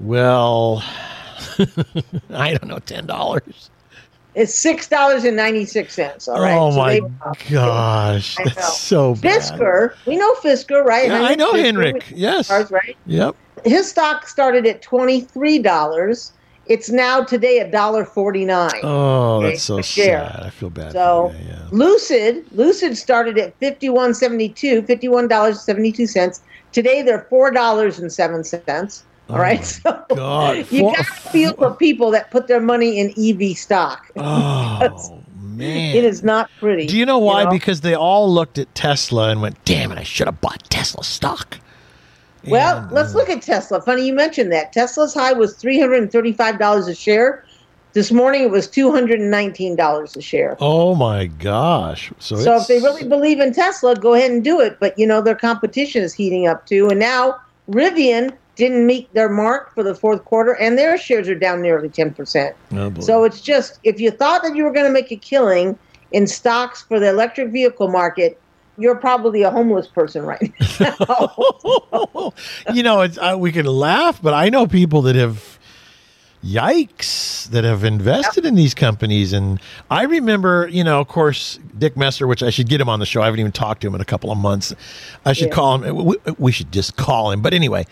Well, 0.01 0.83
I 2.31 2.55
don't 2.55 2.67
know, 2.67 2.79
ten 2.81 3.07
dollars. 3.07 3.71
It's 4.35 4.53
$6.96. 4.65 6.29
All 6.29 6.41
right. 6.41 6.57
Oh 6.57 6.71
So 6.71 6.77
my 6.77 7.01
they- 7.01 7.51
gosh, 7.55 8.37
that's 8.37 8.79
so 8.79 9.15
bad. 9.17 9.41
Fisker, 9.43 9.95
we 10.07 10.17
know 10.17 10.35
Fisker, 10.37 10.85
right? 10.85 11.09
Yeah, 11.09 11.23
I 11.23 11.35
know 11.35 11.53
Fisker, 11.53 11.65
Henrik. 11.65 12.05
Yes. 12.15 12.49
Cars, 12.49 12.71
right? 12.71 12.97
Yep. 13.07 13.35
his 13.65 13.91
stock 13.91 14.27
started 14.29 14.67
at 14.67 14.83
twenty 14.83 15.21
three 15.21 15.59
dollars. 15.59 16.33
It's 16.67 16.89
now 16.91 17.23
today 17.25 17.59
a 17.59 17.69
dollar 17.71 18.05
forty 18.05 18.45
nine. 18.45 18.71
Oh, 18.85 19.39
Okay, 19.39 19.51
that's 19.51 19.63
so 19.63 19.81
sad. 19.81 20.41
I 20.45 20.51
feel 20.51 20.71
bad. 20.71 20.93
So 20.93 21.33
you, 21.33 21.49
yeah. 21.49 21.67
Lucid, 21.73 22.45
Lucid 22.53 22.97
started 22.97 23.37
at 23.39 23.57
fifty 23.59 23.89
one 23.89 24.15
seventy 24.15 24.49
two, 24.49 24.83
fifty 24.83 25.09
one 25.09 25.27
dollars 25.29 25.61
seventy 25.61 25.91
two 25.91 26.07
cents. 26.07 26.41
Today 26.73 27.03
they're 27.03 27.27
four 27.29 27.51
dollars 27.51 27.99
and 27.99 28.13
seven 28.13 28.45
cents. 28.45 29.05
All 29.31 29.37
Oh 29.37 29.41
right, 29.41 29.65
so 29.65 30.05
God, 30.15 30.67
you 30.73 30.83
got 30.83 30.97
to 30.97 31.05
feel 31.05 31.55
for 31.55 31.75
people 31.75 32.11
that 32.11 32.31
put 32.31 32.47
their 32.49 32.61
money 32.61 32.99
in 32.99 33.11
EV 33.19 33.57
stock. 33.57 34.11
Oh 34.17 35.23
man. 35.43 35.95
It 35.95 36.05
is 36.05 36.23
not 36.23 36.49
pretty. 36.59 36.87
Do 36.87 36.97
you 36.97 37.05
know 37.05 37.19
why? 37.19 37.45
know? 37.45 37.51
Because 37.51 37.83
they 37.83 37.95
all 37.95 38.33
looked 38.33 38.59
at 38.59 38.75
Tesla 38.75 39.29
and 39.31 39.43
went, 39.43 39.63
"Damn 39.65 39.93
it! 39.93 39.99
I 39.99 40.03
should 40.05 40.27
have 40.27 40.41
bought 40.41 40.63
Tesla 40.71 41.05
stock." 41.05 41.59
Well, 42.47 42.79
And, 42.79 42.91
let's 42.93 43.15
uh, 43.15 43.19
look 43.19 43.29
at 43.29 43.43
Tesla. 43.43 43.81
Funny 43.83 44.07
you 44.07 44.15
mentioned 44.15 44.51
that. 44.53 44.73
Tesla's 44.73 45.13
high 45.13 45.35
was 45.35 45.55
$335 45.63 46.89
a 46.89 46.95
share. 46.95 47.45
This 47.93 48.11
morning 48.11 48.45
it 48.45 48.51
was 48.51 48.67
$219 48.69 50.17
a 50.17 50.21
share. 50.23 50.57
Oh 50.61 50.95
my 50.95 51.27
gosh! 51.27 52.13
So, 52.19 52.37
So 52.37 52.57
if 52.57 52.67
they 52.69 52.79
really 52.79 53.07
believe 53.07 53.41
in 53.41 53.53
Tesla, 53.53 53.95
go 53.97 54.15
ahead 54.15 54.31
and 54.31 54.43
do 54.45 54.61
it. 54.61 54.79
But 54.81 54.99
you 54.99 55.07
know 55.07 55.21
their 55.21 55.35
competition 55.35 56.03
is 56.03 56.15
heating 56.15 56.47
up 56.47 56.67
too, 56.67 56.89
and 56.89 56.99
now 57.01 57.37
Rivian 57.69 58.33
didn't 58.61 58.87
meet 58.87 59.13
their 59.15 59.29
mark 59.29 59.75
for 59.75 59.83
the 59.83 59.95
fourth 59.95 60.25
quarter, 60.25 60.53
and 60.53 60.79
their 60.79 60.97
shares 60.97 61.29
are 61.29 61.35
down 61.35 61.61
nearly 61.63 61.89
ten 61.89 62.15
percent. 62.15 62.55
Oh. 62.73 62.93
So 63.01 63.25
it's 63.25 63.41
just 63.41 63.81
if 63.83 63.99
you 63.99 64.11
thought 64.13 64.43
that 64.45 64.55
you 64.55 64.63
were 64.63 64.73
going 64.73 64.87
to 64.87 64.93
make 64.93 65.11
a 65.11 65.17
killing 65.17 65.77
in 66.13 66.27
stocks 66.29 66.83
for 66.83 67.01
the 67.01 67.09
electric 67.09 67.49
vehicle 67.51 67.89
market, 67.89 68.41
you're 68.79 68.95
probably 68.97 69.43
a 69.43 69.51
homeless 69.51 69.87
person 69.89 70.23
right 70.25 70.53
now. 70.81 72.33
you 72.75 72.83
know, 72.83 73.01
it's, 73.01 73.19
uh, 73.19 73.35
we 73.39 73.51
can 73.53 73.67
laugh, 73.67 74.21
but 74.23 74.35
I 74.35 74.49
know 74.49 74.67
people 74.67 75.03
that 75.03 75.17
have 75.17 75.59
yikes 76.45 77.49
that 77.51 77.65
have 77.65 77.85
invested 77.85 78.47
in 78.47 78.55
these 78.55 78.75
companies. 78.75 79.33
And 79.33 79.61
I 79.91 80.05
remember, 80.05 80.69
you 80.69 80.83
know, 80.83 81.01
of 81.01 81.09
course, 81.09 81.59
Dick 81.79 81.97
Messer, 81.97 82.27
which 82.27 82.43
I 82.43 82.51
should 82.51 82.69
get 82.69 82.81
him 82.81 82.89
on 82.89 82.99
the 82.99 83.07
show. 83.07 83.23
I 83.23 83.27
haven't 83.27 83.41
even 83.41 83.53
talked 83.53 83.83
to 83.83 83.87
him 83.87 83.95
in 83.95 84.01
a 84.01 84.05
couple 84.07 84.31
of 84.33 84.39
months. 84.39 84.75
I 85.25 85.33
should 85.33 85.49
Yeah. 85.49 85.55
call 85.55 85.83
him. 85.83 86.05
We, 86.05 86.17
we 86.39 86.53
should 86.53 86.73
just 86.73 86.97
call 86.97 87.31
him. 87.31 87.43
But 87.43 87.53
anyway, 87.55 87.87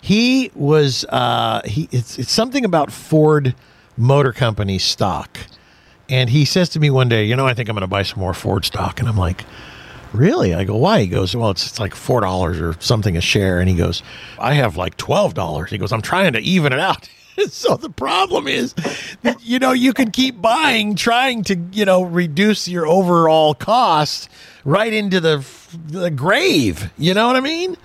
he 0.00 0.50
was, 0.54 1.04
uh, 1.08 1.62
he, 1.64 1.88
it's, 1.92 2.18
it's 2.18 2.30
something 2.30 2.64
about 2.64 2.92
Ford 2.92 3.54
Motor 3.96 4.32
Company 4.32 4.78
stock. 4.78 5.38
And 6.08 6.30
he 6.30 6.44
says 6.44 6.68
to 6.70 6.80
me 6.80 6.90
one 6.90 7.08
day, 7.08 7.24
you 7.24 7.36
know, 7.36 7.46
I 7.46 7.54
think 7.54 7.68
I'm 7.68 7.74
going 7.74 7.82
to 7.82 7.86
buy 7.86 8.02
some 8.02 8.20
more 8.20 8.34
Ford 8.34 8.64
stock. 8.64 9.00
And 9.00 9.08
I'm 9.08 9.16
like, 9.16 9.44
Really? 10.12 10.54
I 10.54 10.64
go, 10.64 10.76
why? 10.76 11.00
He 11.00 11.06
goes, 11.06 11.36
well, 11.36 11.50
it's, 11.50 11.66
it's 11.66 11.78
like 11.78 11.94
four 11.94 12.20
dollars 12.20 12.60
or 12.60 12.74
something 12.80 13.16
a 13.16 13.20
share. 13.20 13.60
And 13.60 13.68
he 13.68 13.74
goes, 13.74 14.02
I 14.38 14.54
have 14.54 14.76
like 14.76 14.96
twelve 14.96 15.34
dollars. 15.34 15.70
He 15.70 15.78
goes, 15.78 15.92
I'm 15.92 16.02
trying 16.02 16.32
to 16.32 16.40
even 16.40 16.72
it 16.72 16.78
out. 16.78 17.08
so 17.50 17.76
the 17.76 17.90
problem 17.90 18.48
is, 18.48 18.74
that, 19.22 19.36
you 19.42 19.58
know, 19.58 19.72
you 19.72 19.92
can 19.92 20.10
keep 20.10 20.40
buying, 20.40 20.94
trying 20.94 21.44
to, 21.44 21.56
you 21.72 21.84
know, 21.84 22.02
reduce 22.02 22.68
your 22.68 22.86
overall 22.86 23.54
cost 23.54 24.28
right 24.64 24.92
into 24.92 25.20
the 25.20 25.46
the 25.86 26.10
grave. 26.10 26.90
You 26.96 27.14
know 27.14 27.26
what 27.26 27.36
I 27.36 27.40
mean? 27.40 27.76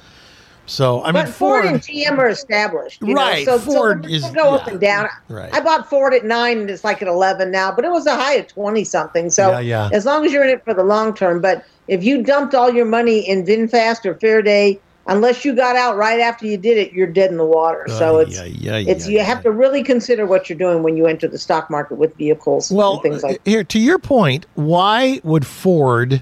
So 0.65 1.01
I 1.03 1.07
mean, 1.07 1.25
But 1.25 1.29
Ford, 1.29 1.65
and 1.65 1.81
GM 1.81 2.17
are 2.17 2.29
established, 2.29 3.01
Right, 3.01 3.45
Know? 3.45 3.57
So, 3.57 3.59
Ford 3.59 4.05
so 4.05 4.11
is- 4.11 4.25
go 4.31 4.55
up 4.55 4.67
and 4.67 4.79
down. 4.79 5.09
Right. 5.27 5.53
I 5.53 5.59
bought 5.59 5.89
Ford 5.89 6.13
at 6.13 6.23
nine, 6.25 6.59
and 6.59 6.69
it's 6.69 6.83
like 6.83 7.01
at 7.01 7.07
eleven 7.07 7.51
now, 7.51 7.71
but 7.71 7.83
it 7.85 7.91
was 7.91 8.05
a 8.05 8.15
high 8.15 8.35
of 8.35 8.47
twenty 8.47 8.83
something. 8.83 9.29
So 9.29 9.51
Yeah, 9.51 9.59
yeah. 9.59 9.89
as 9.91 10.05
long 10.05 10.25
as 10.25 10.31
you're 10.31 10.43
in 10.43 10.49
it 10.49 10.63
for 10.63 10.73
the 10.73 10.83
long 10.83 11.13
term, 11.13 11.41
but 11.41 11.65
if 11.87 12.03
you 12.03 12.23
dumped 12.23 12.55
all 12.55 12.73
your 12.73 12.85
money 12.85 13.19
in 13.19 13.45
VinFast 13.45 14.05
or 14.05 14.15
Faraday, 14.15 14.79
unless 15.07 15.43
you 15.43 15.53
got 15.53 15.75
out 15.75 15.97
right 15.97 16.21
after 16.21 16.45
you 16.45 16.55
did 16.55 16.77
it, 16.77 16.93
you're 16.93 17.07
dead 17.07 17.29
in 17.29 17.35
the 17.35 17.45
water. 17.45 17.83
so 17.89 18.19
it's 18.19 18.39
ay, 18.39 18.53
ay, 18.69 18.85
it's 18.87 19.05
ay, 19.05 19.09
you 19.09 19.19
have 19.19 19.43
to 19.43 19.51
really 19.51 19.83
consider 19.83 20.25
what 20.25 20.49
you're 20.49 20.57
doing 20.57 20.81
when 20.81 20.95
you 20.95 21.07
enter 21.07 21.27
the 21.27 21.37
stock 21.37 21.69
market 21.69 21.95
with 21.97 22.15
vehicles 22.15 22.71
Well, 22.71 22.93
and 22.93 23.01
things 23.01 23.21
like. 23.23 23.41
here 23.45 23.65
to 23.65 23.79
your 23.79 23.99
point, 23.99 24.45
why 24.55 25.19
would 25.25 25.45
Ford 25.45 26.21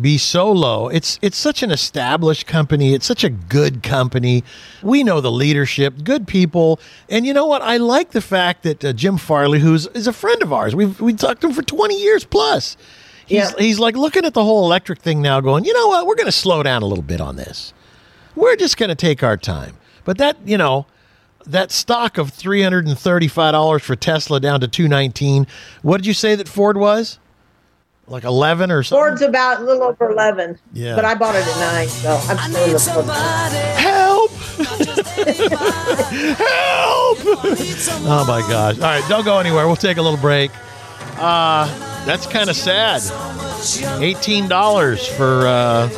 be 0.00 0.18
so 0.18 0.50
low? 0.50 0.88
It's 0.88 1.18
it's 1.22 1.36
such 1.36 1.62
an 1.62 1.70
established 1.70 2.46
company. 2.46 2.94
It's 2.94 3.06
such 3.06 3.24
a 3.24 3.30
good 3.30 3.82
company. 3.82 4.44
We 4.82 5.02
know 5.02 5.20
the 5.20 5.30
leadership, 5.32 6.04
good 6.04 6.26
people, 6.26 6.78
and 7.08 7.26
you 7.26 7.32
know 7.32 7.46
what? 7.46 7.62
I 7.62 7.76
like 7.78 8.10
the 8.10 8.20
fact 8.20 8.62
that 8.64 8.84
uh, 8.84 8.92
Jim 8.92 9.16
Farley, 9.16 9.60
who's 9.60 9.86
is 9.88 10.06
a 10.06 10.12
friend 10.12 10.42
of 10.42 10.52
ours, 10.52 10.74
we've 10.74 11.00
we 11.00 11.12
talked 11.14 11.40
to 11.42 11.48
him 11.48 11.52
for 11.54 11.62
twenty 11.62 12.00
years 12.00 12.24
plus. 12.24 12.76
He's 13.26 13.38
Yeah. 13.38 13.52
he's 13.58 13.78
like 13.78 13.96
looking 13.96 14.24
at 14.24 14.34
the 14.34 14.44
whole 14.44 14.64
electric 14.64 15.00
thing 15.00 15.22
now, 15.22 15.40
going, 15.40 15.64
you 15.64 15.72
know 15.74 15.88
what? 15.88 16.06
We're 16.06 16.14
going 16.14 16.26
to 16.26 16.32
slow 16.32 16.62
down 16.62 16.82
a 16.82 16.86
little 16.86 17.02
bit 17.04 17.20
on 17.20 17.36
this. 17.36 17.72
We're 18.34 18.56
just 18.56 18.76
going 18.76 18.90
to 18.90 18.94
take 18.94 19.22
our 19.22 19.36
time. 19.36 19.76
But 20.04 20.18
that 20.18 20.36
you 20.44 20.58
know. 20.58 20.86
That 21.48 21.70
stock 21.70 22.18
of 22.18 22.30
three 22.30 22.60
hundred 22.60 22.88
and 22.88 22.98
thirty-five 22.98 23.52
dollars 23.52 23.84
for 23.84 23.94
Tesla 23.94 24.40
down 24.40 24.58
to 24.62 24.66
two 24.66 24.88
nineteen. 24.88 25.46
What 25.82 25.98
did 25.98 26.06
you 26.06 26.12
say 26.12 26.34
that 26.34 26.48
Ford 26.48 26.76
was? 26.76 27.20
Like 28.08 28.22
eleven 28.24 28.70
or 28.70 28.82
something? 28.84 29.04
Ford's 29.04 29.22
about 29.22 29.60
a 29.60 29.64
little 29.64 29.82
over 29.82 30.08
eleven, 30.10 30.58
Yeah. 30.72 30.94
but 30.94 31.04
I 31.04 31.14
bought 31.16 31.34
it 31.34 31.44
at 31.46 31.58
nine, 31.58 31.88
so 31.88 32.10
I'm 32.28 32.78
still 32.78 33.00
in 33.00 33.06
the 33.06 33.12
Ford. 33.12 33.52
Help! 33.76 34.30
Help! 36.36 37.18
oh 38.08 38.24
my 38.28 38.40
gosh! 38.48 38.76
All 38.76 38.82
right, 38.82 39.04
don't 39.08 39.24
go 39.24 39.38
anywhere. 39.40 39.66
We'll 39.66 39.74
take 39.76 39.96
a 39.96 40.02
little 40.02 40.18
break. 40.20 40.50
Uh, 41.18 41.66
that's 42.04 42.26
kind 42.26 42.48
of 42.48 42.54
sad. 42.56 43.02
Eighteen 44.00 44.46
dollars 44.48 45.06
for 45.06 45.46
uh, 45.46 45.88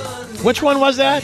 which 0.42 0.62
one 0.62 0.80
was 0.80 0.96
that? 0.96 1.22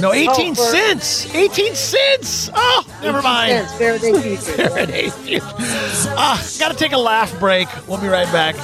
No, 0.00 0.12
eighteen 0.12 0.54
for- 0.54 0.62
cents. 0.62 1.32
Eighteen 1.34 1.74
cents. 1.74 2.50
Oh, 2.54 2.84
never 3.02 3.20
mind. 3.22 3.68
Cents, 3.68 3.72
Faraday 3.78 4.12
Future. 4.36 4.68
Faraday 4.70 5.10
Future. 5.10 5.46
Ah, 6.16 6.42
gotta 6.58 6.74
take 6.74 6.92
a 6.92 6.98
laugh 6.98 7.38
break. 7.38 7.68
We'll 7.86 8.00
be 8.00 8.08
right 8.08 8.30
back. 8.32 8.56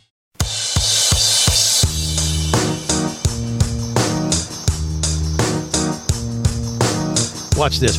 Watch 7.61 7.77
this. 7.77 7.97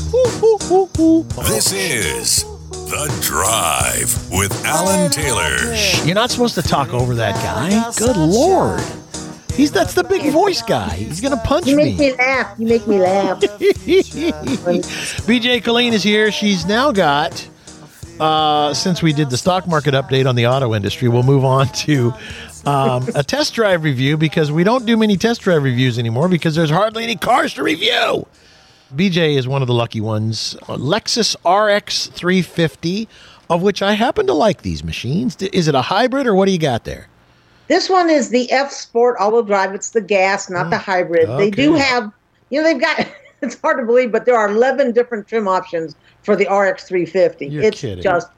This 1.47 1.73
is 1.73 2.43
The 2.43 3.19
Drive 3.23 4.29
with 4.33 4.53
Alan 4.65 5.09
Taylor. 5.09 5.77
You're 6.05 6.17
not 6.17 6.33
supposed 6.33 6.57
to 6.57 6.63
talk 6.63 6.93
over 6.93 7.15
that 7.15 7.37
guy. 7.37 7.93
Good 7.97 8.17
lord. 8.17 8.81
He's 9.55 9.71
that's 9.71 9.95
the 9.95 10.03
big 10.03 10.33
voice 10.33 10.63
guy. 10.63 10.97
He's 10.97 11.21
gonna 11.21 11.37
punch 11.37 11.67
me. 11.67 11.71
You 11.71 11.77
me. 11.77 11.85
make 11.85 11.97
me 11.97 12.13
laugh. 12.17 12.59
You 12.59 12.67
make 12.67 12.89
me 12.89 12.99
laugh. 12.99 13.41
BJ 15.29 15.63
Killeen 15.63 15.93
is 15.93 16.03
here. 16.03 16.33
She's 16.33 16.67
now 16.67 16.91
got, 16.91 17.49
uh, 18.19 18.75
since 18.75 19.01
we 19.01 19.13
did 19.13 19.31
the 19.31 19.37
stock 19.37 19.69
market 19.69 19.95
update 19.95 20.29
on 20.29 20.35
the 20.35 20.49
auto 20.49 20.75
industry, 20.75 21.07
we'll 21.07 21.23
move 21.23 21.45
on 21.45 21.69
to 21.69 22.13
um, 22.67 23.07
a 23.15 23.23
test 23.23 23.55
drive 23.55 23.85
review 23.85 24.17
because 24.17 24.51
we 24.51 24.65
don't 24.65 24.87
do 24.87 24.97
many 24.97 25.17
test 25.17 25.41
drive 25.43 25.63
reviews 25.63 26.01
anymore 26.01 26.29
because 26.29 26.57
there's 26.57 26.71
hardly 26.71 27.05
any 27.05 27.15
cars 27.15 27.55
to 27.55 27.63
review. 27.63 28.27
BJ 28.95 29.37
is 29.37 29.49
one 29.49 29.63
of 29.63 29.69
the 29.69 29.75
lucky 29.75 30.01
ones. 30.01 30.55
A 30.69 30.77
Lexus 30.77 31.35
RX 31.45 32.09
350, 32.09 33.09
of 33.49 33.63
which 33.63 33.83
I 33.83 33.93
happen 33.93 34.27
to 34.27 34.35
like 34.35 34.63
these 34.63 34.85
machines. 34.85 35.41
Is 35.41 35.69
it 35.69 35.75
a 35.75 35.83
hybrid 35.83 36.27
or 36.27 36.35
what 36.35 36.47
do 36.47 36.53
you 36.53 36.59
got 36.59 36.85
there? 36.85 37.09
This 37.69 37.89
one 37.89 38.11
is 38.11 38.29
the 38.29 38.51
F 38.53 38.71
Sport 38.71 39.17
all-wheel 39.19 39.45
drive. 39.45 39.75
It's 39.75 39.91
the 39.91 40.01
gas, 40.01 40.51
not 40.51 40.71
the 40.71 40.77
oh, 40.77 40.81
hybrid. 40.81 41.29
They 41.39 41.51
do 41.51 41.75
have, 41.75 42.13
you 42.51 42.61
know, 42.61 42.65
they've 42.65 42.81
got. 42.81 43.07
It's 43.45 43.61
hard 43.61 43.81
to 43.81 43.85
believe, 43.85 44.13
but 44.13 44.25
there 44.25 44.37
are 44.37 44.49
11 44.49 44.93
different 44.93 45.27
trim 45.27 45.49
options 45.49 45.97
for 46.23 46.37
the 46.37 46.45
RX 46.45 46.85
350. 46.85 47.49
You're 47.49 47.65
it's 47.65 47.81
kidding. 47.81 48.01
just 48.01 48.29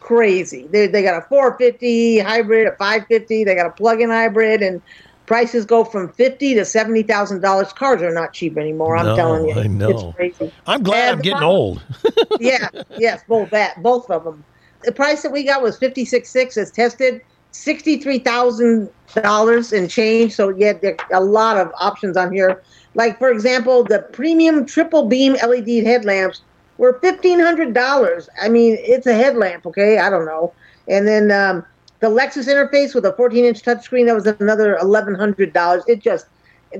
crazy. 0.00 0.66
They 0.66 0.86
they 0.86 1.02
got 1.02 1.16
a 1.16 1.26
450 1.28 2.18
hybrid, 2.18 2.66
a 2.66 2.72
550. 2.72 3.44
They 3.44 3.54
got 3.54 3.64
a 3.64 3.70
plug-in 3.70 4.10
hybrid, 4.10 4.60
and 4.60 4.82
prices 5.30 5.64
go 5.64 5.84
from 5.84 6.12
fifty 6.14 6.54
to 6.56 6.64
seventy 6.64 7.04
thousand 7.04 7.40
dollars. 7.40 7.72
Cars 7.72 8.02
are 8.02 8.12
not 8.12 8.32
cheap 8.32 8.58
anymore. 8.58 8.96
I'm 8.96 9.06
No, 9.06 9.14
telling 9.14 9.48
you, 9.48 9.54
I 9.54 9.68
know. 9.68 9.90
it's 9.90 10.16
crazy. 10.16 10.52
I'm 10.66 10.82
glad 10.82 11.10
And 11.10 11.10
I'm 11.18 11.22
getting 11.22 11.38
problem- 11.38 11.56
old. 11.56 11.82
yeah, 12.40 12.68
yes, 12.98 13.22
both 13.28 13.48
that, 13.50 13.80
both 13.80 14.10
of 14.10 14.24
them. 14.24 14.42
The 14.82 14.90
price 14.90 15.22
that 15.22 15.30
we 15.30 15.44
got 15.44 15.62
was 15.62 15.78
fifty 15.78 16.04
six 16.04 16.30
six 16.30 16.56
as 16.56 16.72
tested, 16.72 17.20
sixty 17.52 17.98
three 18.00 18.18
thousand 18.18 18.90
dollars 19.22 19.72
and 19.72 19.88
change. 19.88 20.34
So 20.34 20.48
yeah, 20.48 20.72
there 20.72 20.96
are 21.12 21.22
a 21.22 21.24
lot 21.24 21.56
of 21.58 21.70
options 21.78 22.16
on 22.16 22.32
here. 22.32 22.60
Like 22.94 23.16
for 23.20 23.30
example, 23.30 23.84
the 23.84 24.00
premium 24.12 24.66
triple 24.66 25.06
beam 25.06 25.34
LED 25.34 25.84
headlamps 25.84 26.42
were 26.76 26.98
fifteen 27.00 27.38
hundred 27.38 27.72
dollars. 27.72 28.28
I 28.42 28.48
mean, 28.48 28.76
it's 28.80 29.06
a 29.06 29.14
headlamp, 29.14 29.64
okay? 29.64 29.98
I 29.98 30.10
don't 30.10 30.26
know. 30.26 30.52
And 30.88 31.06
then 31.06 31.30
um, 31.30 31.64
the 32.00 32.08
Lexus 32.08 32.48
interface 32.48 32.94
with 32.94 33.04
a 33.04 33.12
fourteen 33.12 33.44
inch 33.44 33.62
touchscreen 33.62 34.06
that 34.06 34.14
was 34.14 34.26
another 34.26 34.76
eleven 34.78 35.14
hundred 35.14 35.52
dollars. 35.52 35.84
It 35.86 36.00
just 36.00 36.26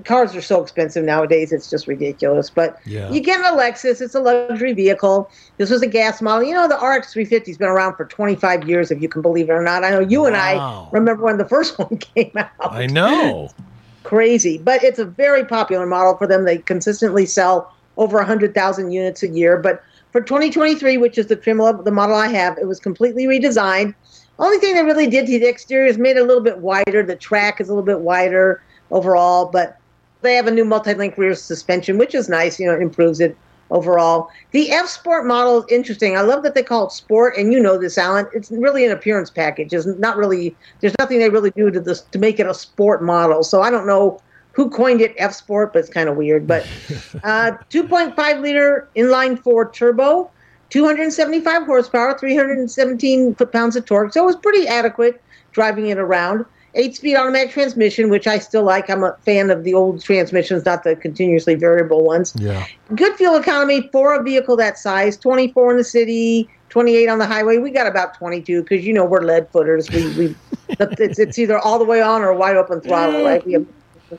cars 0.04 0.34
are 0.36 0.42
so 0.42 0.62
expensive 0.62 1.04
nowadays. 1.04 1.52
It's 1.52 1.68
just 1.68 1.86
ridiculous. 1.86 2.48
But 2.48 2.78
Yeah. 2.84 3.10
you 3.10 3.20
get 3.20 3.40
a 3.40 3.56
Lexus. 3.56 4.00
It's 4.00 4.14
a 4.14 4.20
luxury 4.20 4.72
vehicle. 4.72 5.28
This 5.58 5.70
was 5.70 5.82
a 5.82 5.86
gas 5.86 6.22
model. 6.22 6.46
You 6.46 6.54
know, 6.54 6.68
the 6.68 6.76
RX 6.76 7.12
350 7.12 7.50
has 7.50 7.58
been 7.58 7.68
around 7.68 7.96
for 7.96 8.04
25 8.04 8.68
years, 8.68 8.90
if 8.90 9.02
you 9.02 9.08
can 9.08 9.20
believe 9.20 9.50
it 9.50 9.52
or 9.52 9.62
not. 9.62 9.82
I 9.84 9.90
know 9.90 10.00
you 10.00 10.26
and 10.26 10.36
I 10.36 10.88
remember 10.92 11.24
when 11.24 11.38
the 11.38 11.48
first 11.48 11.78
one 11.78 11.96
came 11.98 12.32
out. 12.36 12.50
I 12.60 12.86
know. 12.86 13.50
Crazy. 14.04 14.58
But 14.58 14.82
it's 14.84 14.98
a 14.98 15.04
very 15.04 15.44
popular 15.44 15.86
model 15.86 16.16
for 16.16 16.26
them. 16.26 16.44
They 16.44 16.58
consistently 16.58 17.26
sell 17.26 17.74
over 17.96 18.16
100,000 18.16 18.92
units 18.92 19.22
a 19.22 19.28
year. 19.28 19.58
But 19.58 19.82
for 20.12 20.20
2023, 20.20 20.96
which 20.98 21.18
is 21.18 21.26
the 21.26 21.36
trim 21.36 21.58
level, 21.58 21.82
the 21.82 21.90
model 21.90 22.16
I 22.16 22.28
have, 22.28 22.56
it 22.58 22.66
was 22.66 22.80
completely 22.80 23.24
redesigned. 23.24 23.94
Only 24.40 24.58
thing 24.58 24.74
they 24.74 24.82
really 24.82 25.06
did 25.06 25.26
to 25.26 25.38
the 25.38 25.46
exterior 25.46 25.86
is 25.86 25.98
made 25.98 26.16
it 26.16 26.20
a 26.20 26.24
little 26.24 26.42
bit 26.42 26.58
wider. 26.58 27.02
The 27.02 27.14
track 27.14 27.60
is 27.60 27.68
a 27.68 27.72
little 27.72 27.84
bit 27.84 28.00
wider 28.00 28.62
overall, 28.90 29.46
but 29.46 29.78
they 30.22 30.34
have 30.34 30.46
a 30.46 30.50
new 30.50 30.64
multi-link 30.64 31.16
rear 31.18 31.34
suspension, 31.34 31.98
which 31.98 32.14
is 32.14 32.28
nice. 32.28 32.58
You 32.58 32.66
know, 32.66 32.74
it 32.74 32.80
improves 32.80 33.20
it 33.20 33.36
overall. 33.70 34.30
The 34.52 34.70
F 34.70 34.88
Sport 34.88 35.26
model 35.26 35.62
is 35.62 35.64
interesting. 35.70 36.16
I 36.16 36.22
love 36.22 36.42
that 36.42 36.54
they 36.54 36.62
call 36.62 36.86
it 36.86 36.92
Sport, 36.92 37.36
and 37.36 37.52
you 37.52 37.60
know 37.60 37.78
this, 37.78 37.98
Alan. 37.98 38.26
It's 38.34 38.50
really 38.50 38.84
an 38.86 38.92
appearance 38.92 39.30
package. 39.30 39.72
It's 39.72 39.86
not 39.86 40.16
really. 40.16 40.56
There's 40.80 40.94
nothing 40.98 41.18
they 41.18 41.28
really 41.30 41.50
do 41.50 41.70
to 41.70 41.78
this 41.78 42.00
to 42.00 42.18
make 42.18 42.40
it 42.40 42.46
a 42.46 42.54
sport 42.54 43.02
model. 43.02 43.44
So 43.44 43.62
I 43.62 43.70
don't 43.70 43.86
know 43.86 44.20
who 44.52 44.70
coined 44.70 45.00
it 45.00 45.14
F 45.18 45.34
Sport, 45.34 45.72
but 45.72 45.80
it's 45.80 45.90
kind 45.90 46.08
of 46.08 46.16
weird. 46.16 46.46
But 46.46 46.62
uh, 47.24 47.52
2.5 47.70 48.40
liter 48.40 48.88
inline 48.96 49.38
four 49.38 49.70
turbo, 49.70 50.30
275 50.70 51.64
horsepower, 51.64 52.18
317 52.18 53.34
foot 53.34 53.52
pounds 53.52 53.76
of 53.76 53.84
torque. 53.84 54.12
So 54.12 54.22
it 54.22 54.26
was 54.26 54.36
pretty 54.36 54.66
adequate 54.66 55.22
driving 55.52 55.86
it 55.86 55.98
around. 55.98 56.44
Eight 56.74 56.94
speed 56.94 57.16
automatic 57.16 57.50
transmission, 57.50 58.10
which 58.10 58.28
I 58.28 58.38
still 58.38 58.62
like. 58.62 58.88
I'm 58.88 59.02
a 59.02 59.16
fan 59.24 59.50
of 59.50 59.64
the 59.64 59.74
old 59.74 60.02
transmissions, 60.04 60.64
not 60.64 60.84
the 60.84 60.94
continuously 60.94 61.56
variable 61.56 62.04
ones. 62.04 62.32
Yeah. 62.38 62.64
Good 62.94 63.16
fuel 63.16 63.36
economy 63.36 63.88
for 63.90 64.14
a 64.14 64.22
vehicle 64.22 64.56
that 64.56 64.78
size 64.78 65.16
24 65.16 65.72
in 65.72 65.76
the 65.78 65.84
city, 65.84 66.48
28 66.68 67.08
on 67.08 67.18
the 67.18 67.26
highway. 67.26 67.58
We 67.58 67.72
got 67.72 67.88
about 67.88 68.14
22 68.14 68.62
because, 68.62 68.86
you 68.86 68.92
know, 68.92 69.04
we're 69.04 69.22
lead 69.22 69.50
footers. 69.50 69.90
We, 69.90 70.16
we, 70.16 70.36
it's, 70.68 71.18
it's 71.18 71.38
either 71.40 71.58
all 71.58 71.80
the 71.80 71.84
way 71.84 72.00
on 72.00 72.22
or 72.22 72.32
wide 72.34 72.56
open 72.56 72.80
throttle, 72.80 73.22
mm. 73.22 73.24
right? 73.24 73.44
We 73.44 73.54
have 73.54 73.66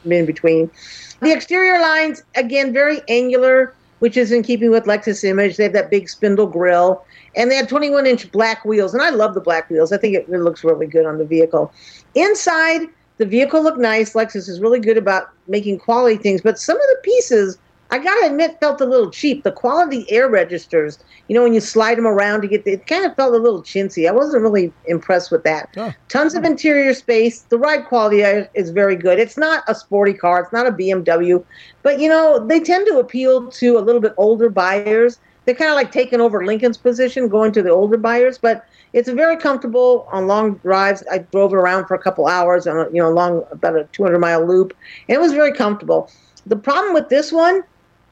in 0.06 0.26
between. 0.26 0.70
The 1.22 1.32
exterior 1.32 1.80
lines, 1.80 2.24
again, 2.36 2.74
very 2.74 3.00
angular, 3.08 3.74
which 4.02 4.18
is 4.18 4.32
in 4.32 4.42
keeping 4.42 4.72
with 4.72 4.86
Lexus 4.86 5.24
image. 5.24 5.58
They 5.58 5.64
have 5.64 5.74
that 5.74 5.92
big 5.92 6.10
spindle 6.10 6.48
grille, 6.48 7.06
and 7.36 7.52
they 7.52 7.56
had 7.56 7.70
21 7.70 8.08
inch 8.08 8.32
black 8.32 8.66
wheels. 8.66 8.96
And 8.96 9.04
I 9.04 9.12
love 9.12 9.36
the 9.36 9.42
black 9.42 9.70
wheels. 9.70 9.92
I 9.92 9.98
think 9.98 10.16
it, 10.16 10.28
it 10.28 10.40
looks 10.40 10.64
really 10.64 10.88
good 10.88 11.06
on 11.06 11.20
the 11.20 11.26
vehicle. 11.26 11.72
Inside, 12.16 12.88
the 13.20 13.28
vehicle 13.28 13.62
looked 13.62 13.78
nice. 13.78 14.14
Lexus 14.14 14.50
is 14.50 14.60
really 14.60 14.80
good 14.80 14.98
about 14.98 15.30
making 15.48 15.78
quality 15.78 16.18
things, 16.18 16.42
but 16.42 16.58
some 16.58 16.78
of 16.78 16.82
the 16.82 17.00
pieces, 17.04 17.60
I 17.92 18.00
gotta 18.00 18.28
admit, 18.28 18.58
felt 18.62 18.80
a 18.80 18.86
little 18.86 19.12
cheap. 19.12 19.44
The 19.44 19.52
quality 19.52 20.10
air 20.10 20.30
registers, 20.30 20.98
you 21.28 21.36
know, 21.36 21.44
when 21.44 21.54
you 21.54 21.60
slide 21.60 21.98
them 21.98 22.08
around 22.08 22.42
to 22.42 22.48
get, 22.48 22.64
the, 22.64 22.72
it 22.72 22.88
kind 22.88 23.06
of 23.06 23.16
felt 23.18 23.36
a 23.36 23.38
little 23.38 23.62
chintzy. 23.62 24.08
I 24.08 24.12
wasn't 24.14 24.44
really 24.44 24.72
impressed 24.86 25.30
with 25.30 25.44
that. 25.44 25.70
Oh. 25.76 25.94
Tons 26.08 26.34
of 26.34 26.46
interior 26.46 26.94
space. 26.94 27.42
The 27.42 27.58
ride 27.58 27.86
quality 27.88 28.22
is 28.54 28.70
very 28.70 28.96
good. 28.96 29.20
It's 29.20 29.38
not 29.38 29.66
a 29.68 29.76
sporty 29.76 30.14
car. 30.14 30.42
It's 30.42 30.54
not 30.54 30.68
a 30.68 30.72
BMW, 30.72 31.44
but 31.84 32.00
you 32.00 32.08
know, 32.08 32.46
they 32.48 32.62
tend 32.62 32.88
to 32.88 32.98
appeal 32.98 33.52
to 33.52 33.78
a 33.78 33.82
little 33.82 34.02
bit 34.02 34.14
older 34.16 34.50
buyers. 34.50 35.20
They're 35.46 35.56
kind 35.56 35.72
of 35.72 35.76
like 35.76 35.92
taking 35.92 36.22
over 36.22 36.46
Lincoln's 36.46 36.78
position, 36.78 37.28
going 37.28 37.52
to 37.54 37.62
the 37.62 37.72
older 37.72 37.98
buyers, 37.98 38.38
but 38.38 38.66
it's 38.94 39.10
very 39.10 39.36
comfortable 39.36 40.08
on 40.12 40.28
long 40.28 40.56
drives. 40.56 41.04
I 41.12 41.20
drove 41.20 41.52
it 41.52 41.58
around 41.58 41.88
for 41.88 41.96
a 41.96 42.00
couple 42.00 42.28
hours 42.28 42.68
on 42.68 42.78
a, 42.78 42.86
you 42.92 43.02
know 43.02 43.10
along 43.10 43.44
about 43.52 43.76
a 43.76 43.86
200 43.92 44.20
mile 44.20 44.46
loop, 44.46 44.74
and 45.10 45.16
it 45.16 45.20
was 45.20 45.34
very 45.34 45.52
comfortable. 45.52 46.10
The 46.46 46.56
problem 46.56 46.94
with 46.94 47.10
this 47.10 47.32
one, 47.32 47.64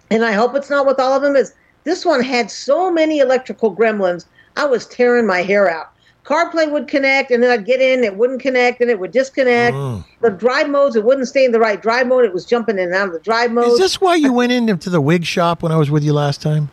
and 0.10 0.26
I 0.26 0.32
hope 0.34 0.56
it's 0.56 0.70
not 0.70 0.86
with 0.86 1.00
all 1.00 1.14
of 1.14 1.22
them, 1.22 1.36
is 1.36 1.54
this 1.84 2.06
one 2.06 2.22
had 2.22 2.52
so 2.52 2.92
many 2.92 3.20
electrical 3.20 3.76
gremlins. 3.76 4.26
I 4.56 4.66
was 4.66 4.86
tearing 4.88 5.26
my 5.26 5.42
hair 5.42 5.70
out. 5.70 5.92
CarPlay 6.26 6.72
would 6.72 6.88
connect, 6.88 7.32
and 7.32 7.42
then 7.42 7.50
I'd 7.50 7.66
get 7.66 7.82
in, 7.82 8.04
it 8.04 8.16
wouldn't 8.16 8.42
connect, 8.42 8.82
and 8.82 8.92
it 8.92 9.00
would 9.00 9.12
disconnect. 9.12 9.76
Mm. 9.76 10.06
The 10.22 10.30
drive 10.30 10.70
modes, 10.70 10.96
it 10.96 11.04
wouldn't 11.04 11.28
stay 11.28 11.46
in 11.46 11.52
the 11.52 11.60
right 11.60 11.82
drive 11.82 12.08
mode. 12.08 12.26
It 12.26 12.34
was 12.34 12.46
jumping 12.46 12.78
in 12.78 12.86
and 12.86 12.94
out 12.94 13.08
of 13.08 13.14
the 13.14 13.20
drive 13.20 13.52
mode. 13.52 13.68
Is 13.68 13.80
this 13.80 14.00
why 14.00 14.16
you 14.16 14.32
went 14.32 14.52
into 14.52 14.90
the 14.90 15.02
wig 15.02 15.26
shop 15.26 15.64
when 15.64 15.72
I 15.72 15.78
was 15.78 15.90
with 15.90 16.04
you 16.04 16.14
last 16.14 16.42
time? 16.42 16.70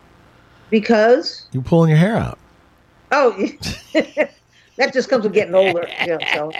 because 0.69 1.45
You're 1.51 1.63
pulling 1.63 1.89
your 1.89 1.97
hair 1.97 2.15
out. 2.15 2.37
Oh, 3.11 3.33
that 4.77 4.93
just 4.93 5.09
comes 5.09 5.23
with 5.23 5.33
getting 5.33 5.55
older. 5.55 5.93
You 5.99 6.09
know, 6.15 6.23
so 6.25 6.55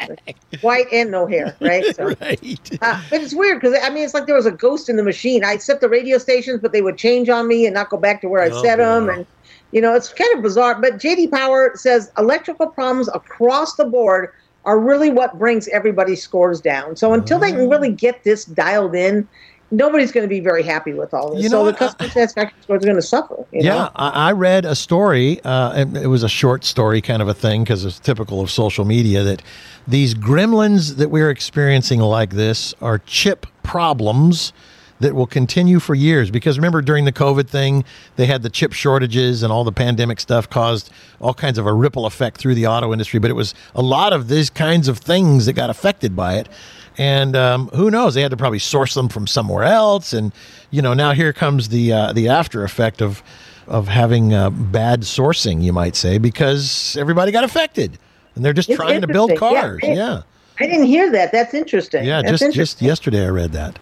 white 0.62 0.88
and 0.92 1.12
no 1.12 1.26
hair, 1.28 1.58
right? 1.62 1.92
So, 1.94 2.16
Right. 2.22 2.72
uh, 2.82 2.96
but 3.10 3.22
it's 3.22 3.36
weird 3.36 3.60
because 3.62 3.78
I 3.82 3.90
mean, 3.90 4.04
it's 4.04 4.14
like 4.14 4.26
there 4.28 4.36
was 4.36 4.46
a 4.46 4.52
ghost 4.52 4.90
in 4.90 4.96
the 4.98 5.04
machine. 5.04 5.44
I 5.44 5.58
set 5.58 5.82
the 5.82 5.90
radio 5.90 6.18
stations, 6.18 6.60
but 6.62 6.74
they 6.74 6.82
would 6.82 6.98
change 6.98 7.30
on 7.30 7.48
me 7.48 7.66
and 7.66 7.74
not 7.74 7.90
go 7.90 7.98
back 7.98 8.22
to 8.22 8.30
where 8.30 8.44
I 8.44 8.50
Oh, 8.50 8.62
set 8.62 8.78
them, 8.78 9.10
and 9.10 9.26
you 9.72 9.82
know, 9.82 9.96
it's 9.96 10.14
kind 10.14 10.36
of 10.36 10.44
bizarre. 10.44 10.80
But 10.82 10.96
JD 11.00 11.32
Power 11.32 11.72
says 11.76 12.12
electrical 12.18 12.68
problems 12.70 13.10
across 13.14 13.76
the 13.76 13.86
board 13.86 14.30
are 14.66 14.80
really 14.80 15.10
what 15.10 15.38
brings 15.40 15.68
everybody's 15.70 16.22
scores 16.24 16.62
down. 16.62 16.96
So 16.96 17.14
until 17.14 17.40
they 17.40 17.52
Oh. 17.52 17.56
can 17.56 17.70
really 17.70 17.92
get 17.94 18.24
this 18.24 18.46
dialed 18.46 18.96
in. 18.96 19.28
Nobody's 19.70 20.12
going 20.12 20.24
to 20.24 20.30
be 20.30 20.40
very 20.40 20.64
happy 20.64 20.94
with 20.94 21.14
all 21.14 21.34
this. 21.34 21.44
You 21.44 21.50
know 21.50 21.64
so 21.64 21.72
the 21.72 21.78
customer 21.78 22.10
satisfaction 22.10 22.62
score 22.62 22.78
is 22.78 22.86
going 22.86 22.96
to 22.96 23.02
suffer. 23.02 23.46
You 23.52 23.64
Yeah? 23.64 23.90
I, 23.96 24.30
I 24.30 24.32
read 24.32 24.64
a 24.64 24.76
story. 24.76 25.42
Uh, 25.44 25.86
it 25.94 26.08
was 26.08 26.24
a 26.24 26.30
short 26.30 26.64
story, 26.64 27.02
kind 27.02 27.22
of 27.22 27.28
a 27.28 27.34
thing, 27.34 27.64
because 27.64 27.84
it's 27.84 28.00
typical 28.00 28.40
of 28.40 28.50
social 28.50 28.86
media. 28.86 29.24
That 29.24 29.42
these 29.88 30.16
gremlins 30.16 30.96
that 30.96 31.10
we're 31.10 31.30
experiencing 31.30 32.00
like 32.00 32.32
this 32.32 32.74
are 32.82 33.00
chip 33.00 33.46
problems 33.64 34.54
that 35.00 35.14
will 35.14 35.28
continue 35.28 35.80
for 35.80 35.94
years. 35.96 36.32
Because 36.32 36.58
remember, 36.58 36.82
during 36.82 37.06
the 37.06 37.12
COVID 37.12 37.48
thing, 37.48 37.84
they 38.16 38.26
had 38.26 38.42
the 38.42 38.50
chip 38.50 38.74
shortages 38.74 39.44
and 39.44 39.52
all 39.52 39.64
the 39.64 39.72
pandemic 39.72 40.20
stuff 40.20 40.50
caused 40.50 40.92
all 41.20 41.34
kinds 41.34 41.58
of 41.58 41.68
a 41.68 41.74
ripple 41.74 42.06
effect 42.06 42.38
through 42.38 42.56
the 42.56 42.68
auto 42.68 42.92
industry. 42.92 43.20
But 43.20 43.32
it 43.32 43.36
was 43.36 43.54
a 43.76 43.82
lot 43.82 44.14
of 44.14 44.28
these 44.28 44.50
kinds 44.50 44.88
of 44.88 44.98
things 44.98 45.46
that 45.46 45.54
got 45.54 45.70
affected 45.70 46.16
by 46.16 46.36
it. 46.36 46.50
And 46.98 47.36
um, 47.36 47.68
who 47.70 47.92
knows? 47.92 48.16
They 48.16 48.22
had 48.22 48.32
to 48.32 48.38
probably 48.38 48.60
source 48.60 48.94
them 48.96 49.08
from 49.08 49.28
somewhere 49.28 49.64
else. 49.64 50.14
And 50.14 50.34
you 50.72 50.82
know, 50.82 50.94
now 50.94 51.12
here 51.12 51.32
comes 51.34 51.70
the 51.70 51.94
uh, 51.94 52.14
the 52.14 52.28
after 52.30 52.64
effect 52.64 53.02
of 53.02 53.22
of 53.68 53.88
having 53.88 54.34
uh, 54.34 54.50
bad 54.50 55.02
sourcing, 55.02 55.62
you 55.62 55.74
might 55.74 55.96
say, 55.96 56.18
because 56.18 56.96
everybody 56.98 57.32
got 57.32 57.44
affected, 57.44 58.00
and 58.36 58.44
they're 58.44 58.54
just 58.54 58.70
It's 58.70 58.78
trying 58.78 59.02
to 59.02 59.08
build 59.08 59.32
interesting. 59.32 59.56
Yeah. 59.56 59.62
cars. 59.62 59.80
Yeah, 59.84 60.66
I 60.66 60.70
didn't 60.70 60.88
hear 60.88 61.12
that. 61.12 61.32
That's 61.32 61.54
interesting. 61.54 62.06
yeah. 62.06 62.22
That's 62.22 62.32
just 62.32 62.44
interesting. 62.44 62.88
just 62.88 62.90
yesterday, 62.90 63.26
I 63.26 63.30
read 63.30 63.52
that. 63.52 63.78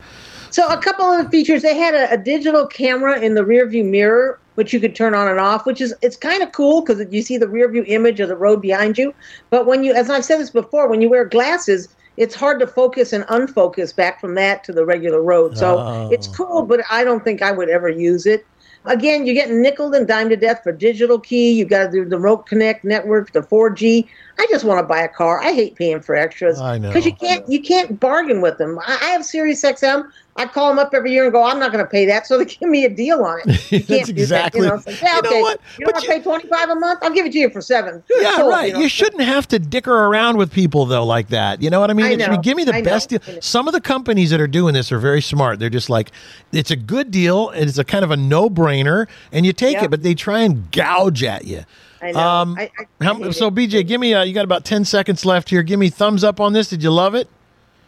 So 0.52 0.68
a 0.70 0.78
couple 0.78 1.06
of 1.06 1.24
the 1.24 1.30
features, 1.30 1.64
they 1.64 1.76
had 1.76 1.94
a, 1.94 2.14
a 2.14 2.18
digital 2.18 2.66
camera 2.66 3.20
in 3.20 3.34
the 3.36 3.44
rear 3.44 3.68
view 3.68 3.84
mirror, 3.84 4.40
which 4.56 4.72
you 4.74 4.80
could 4.80 4.96
turn 4.96 5.14
on 5.14 5.28
and 5.28 5.40
off, 5.40 5.66
which 5.66 5.82
is 5.82 5.94
it's 6.02 6.16
kind 6.16 6.42
of 6.42 6.52
cool 6.54 6.82
because 6.82 7.06
you 7.12 7.22
see 7.22 7.38
the 7.38 7.48
rear 7.48 7.70
view 7.70 7.84
image 7.88 8.20
of 8.20 8.30
the 8.30 8.38
road 8.38 8.62
behind 8.62 8.98
you. 8.98 9.14
But 9.50 9.66
when 9.66 9.84
you, 9.84 9.94
as 9.94 10.10
I've 10.10 10.24
said 10.26 10.40
this 10.40 10.50
before, 10.50 10.88
when 10.88 11.02
you 11.02 11.10
wear 11.10 11.26
glasses, 11.26 11.90
it's 12.18 12.36
hard 12.36 12.60
to 12.60 12.68
focus 12.68 13.14
and 13.14 13.24
unfocus 13.26 13.96
back 13.96 14.20
from 14.22 14.36
that 14.36 14.64
to 14.66 14.72
the 14.74 14.86
regular 14.86 15.22
road. 15.22 15.58
So 15.58 15.78
Oh. 15.80 16.10
it's 16.12 16.28
cool, 16.28 16.64
but 16.64 16.82
I 16.90 17.04
don't 17.04 17.24
think 17.24 17.42
I 17.42 17.52
would 17.52 17.70
ever 17.70 17.90
use 17.90 18.26
it. 18.26 18.46
Again, 18.88 19.26
you're 19.26 19.34
getting 19.34 19.62
nickel 19.64 19.92
and 19.96 20.08
dime 20.08 20.30
to 20.30 20.36
death 20.36 20.62
for 20.64 20.72
digital 20.72 21.20
key. 21.20 21.52
You've 21.54 21.70
got 21.70 21.86
to 21.86 21.92
do 21.92 22.06
the 22.06 22.18
Remote 22.20 22.46
Connect 22.46 22.84
network, 22.86 23.32
the 23.32 23.42
4G. 23.42 24.08
I 24.38 24.46
just 24.52 24.64
want 24.64 24.78
to 24.80 24.84
buy 24.86 25.02
a 25.02 25.08
car. 25.08 25.42
I 25.42 25.54
hate 25.54 25.76
paying 25.76 26.02
for 26.02 26.16
extras 26.16 26.60
I 26.62 26.78
know. 26.78 26.90
because 26.90 27.04
you 27.06 27.16
can't 27.16 27.48
you 27.50 27.62
can't 27.62 28.00
bargain 28.00 28.42
with 28.42 28.60
them. 28.60 28.78
I, 28.86 29.00
I 29.02 29.06
have 29.08 29.26
Sirius 29.26 29.64
XM. 29.64 30.08
I 30.38 30.46
call 30.46 30.68
them 30.68 30.80
up 30.80 30.94
every 30.94 31.14
year 31.14 31.24
and 31.24 31.32
go, 31.32 31.44
I'm 31.44 31.60
not 31.60 31.72
going 31.72 31.84
to 31.84 31.90
pay 31.90 32.06
that, 32.08 32.28
so 32.28 32.38
they 32.38 32.44
give 32.44 32.68
me 32.68 32.84
a 32.84 32.90
deal 32.90 33.24
on 33.24 33.40
it. 33.46 33.72
You 33.72 33.80
That's 33.80 33.88
can't 33.88 34.08
do 34.08 34.14
that, 34.14 34.20
exactly- 34.54 34.62
You 34.62 34.68
know, 34.68 34.76
like, 34.86 35.02
yeah, 35.02 35.16
You 35.16 35.22
know 35.22 35.30
okay. 35.30 35.42
what? 35.42 35.62
You 35.80 35.86
don't 35.86 35.94
But 35.94 35.94
want 35.94 36.06
to 36.06 36.12
pay 36.12 36.22
25 36.22 36.70
a 36.70 36.76
month? 36.76 37.00
I'll 37.04 37.12
give 37.14 37.26
it 37.26 37.32
to 37.32 37.38
you 37.40 37.50
for 37.50 37.62
seven. 37.62 38.04
Good 38.08 38.22
Yeah, 38.22 38.36
soul, 38.36 38.50
right. 38.50 38.74
know? 38.74 38.80
You 38.80 38.90
shouldn't 38.90 39.22
have 39.24 39.48
to 39.48 39.60
dicker 39.60 39.94
around 39.94 40.36
with 40.38 40.52
people 40.52 40.86
though 40.86 41.06
like 41.06 41.30
that. 41.30 41.62
You 41.62 41.70
know 41.70 41.80
what 41.80 41.90
I 41.90 41.94
mean? 41.94 42.06
I 42.08 42.10
It 42.10 42.20
should 42.22 42.30
be, 42.32 42.36
know. 42.36 42.42
give 42.42 42.58
me 42.58 42.64
the 42.66 42.76
I 42.76 42.82
know. 42.82 42.84
best 42.86 43.10
deal. 43.10 43.20
Some 43.40 43.68
of 43.70 43.74
the 43.74 43.80
companies 43.82 44.30
that 44.32 44.42
are 44.42 44.48
doing 44.48 44.74
this 44.74 44.92
are 44.92 45.00
very 45.00 45.22
smart. 45.22 45.60
They're 45.60 45.70
just 45.70 45.90
like, 45.90 46.12
it's 46.52 46.70
a 46.72 46.76
good 46.76 47.12
deal. 47.12 47.52
It's 47.52 47.78
a 47.78 47.86
kind 47.86 48.04
of 48.04 48.12
a 48.12 48.18
no 48.18 48.50
brainer, 48.50 49.08
and 49.32 49.46
you 49.46 49.54
take 49.54 49.76
Yep. 49.76 49.84
it. 49.84 49.90
But 49.92 50.04
they 50.04 50.16
try 50.16 50.42
and 50.42 50.70
gouge 50.72 51.24
at 51.24 51.46
you. 51.46 51.64
I 52.02 52.12
know. 52.12 52.20
Um, 52.20 52.56
I- 52.60 52.64
I- 52.78 52.86
I 53.00 53.04
how, 53.06 53.32
so. 53.32 53.50
BJ, 53.50 53.88
give 53.88 54.02
me. 54.02 54.14
Uh, 54.14 54.24
you 54.24 54.34
got 54.34 54.44
about 54.44 54.66
ten 54.66 54.84
seconds 54.84 55.26
left 55.26 55.50
here. 55.50 55.64
Give 55.64 55.80
me 55.80 55.90
thumbs 55.90 56.24
up 56.26 56.42
on 56.42 56.52
this. 56.54 56.68
Did 56.68 56.84
you 56.84 56.92
love 56.92 57.16
it? 57.16 57.30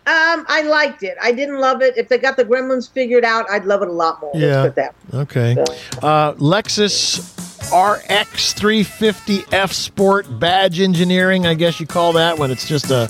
Um, 0.08 0.46
I 0.48 0.62
liked 0.62 1.04
it. 1.04 1.18
I 1.22 1.34
didn't 1.34 1.60
love 1.60 1.82
it. 1.82 1.98
If 1.98 2.08
they 2.08 2.18
got 2.18 2.38
the 2.38 2.46
Gremlins 2.46 2.90
figured 2.90 3.26
out, 3.26 3.46
I'd 3.50 3.66
love 3.66 3.82
it 3.82 3.90
a 3.90 3.92
lot 3.92 4.22
more. 4.22 4.32
Yeah. 4.34 4.62
Let's 4.62 4.68
put 4.68 4.76
that. 4.76 4.96
Okay. 5.14 5.56
Uh, 6.02 6.32
Lexus 6.36 7.20
RX 7.74 8.54
350 8.54 9.44
F 9.52 9.74
Sport 9.74 10.40
badge 10.40 10.80
engineering, 10.80 11.46
I 11.46 11.56
guess 11.56 11.82
you 11.82 11.88
call 11.88 12.14
that 12.14 12.40
when 12.40 12.52
it's 12.52 12.66
just 12.66 12.90
a, 12.90 13.10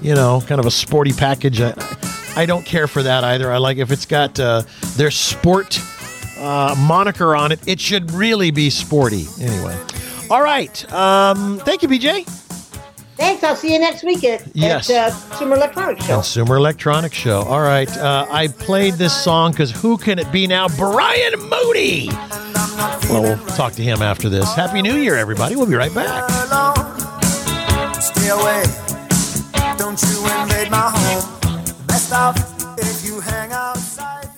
you 0.00 0.14
know, 0.14 0.40
kind 0.46 0.60
of 0.60 0.66
a 0.66 0.70
sporty 0.70 1.12
package. 1.12 1.60
I, 1.60 1.74
I 2.36 2.46
don't 2.46 2.64
care 2.64 2.86
for 2.86 3.02
that 3.02 3.24
either. 3.24 3.50
I 3.50 3.56
like 3.56 3.78
if 3.78 3.90
it's 3.90 4.06
got 4.06 4.38
uh, 4.38 4.62
their 4.94 5.10
sport 5.10 5.80
uh, 6.38 6.76
moniker 6.78 7.34
on 7.34 7.50
it, 7.50 7.66
it 7.66 7.80
should 7.80 8.12
really 8.12 8.52
be 8.52 8.70
sporty. 8.70 9.26
Anyway. 9.40 9.76
All 10.30 10.42
right. 10.42 10.92
Um, 10.92 11.58
thank 11.64 11.82
you, 11.82 11.88
BJ. 11.88 12.45
Thanks. 13.16 13.42
I'll 13.42 13.56
see 13.56 13.72
you 13.72 13.78
next 13.78 14.02
week 14.04 14.22
at, 14.24 14.46
Yes. 14.54 14.90
at 14.90 15.12
uh, 15.12 15.28
Consumer 15.30 15.56
Electronics 15.56 16.04
Show. 16.06 16.14
Consumer 16.14 16.56
Electronics 16.56 17.16
Show. 17.16 17.40
All 17.42 17.60
right. 17.62 17.88
Uh, 17.96 18.26
I 18.30 18.48
played 18.48 18.94
this 18.94 19.16
song 19.16 19.52
because 19.52 19.70
who 19.70 19.96
can 19.96 20.18
it 20.18 20.30
be 20.30 20.46
now? 20.46 20.68
Brian 20.68 21.32
Moody. 21.48 22.08
Well, 23.08 23.22
we'll 23.22 23.38
talk 23.56 23.72
to 23.74 23.82
him 23.82 24.02
after 24.02 24.28
this. 24.28 24.52
Happy 24.54 24.82
New 24.82 24.96
Year, 24.96 25.16
everybody. 25.16 25.56
We'll 25.56 25.66
be 25.66 25.74
right 25.76 25.94
back. 25.94 26.28
Stay 28.02 28.28
away. 28.28 28.62
Don't 29.78 30.00
you 30.02 30.42
invade 30.42 30.70
my 30.70 30.90
home. 30.94 31.86
Best 31.86 32.12
off 32.12 32.36
if 32.78 33.04
you 33.06 33.20
hang 33.20 33.50
outside. 33.52 34.28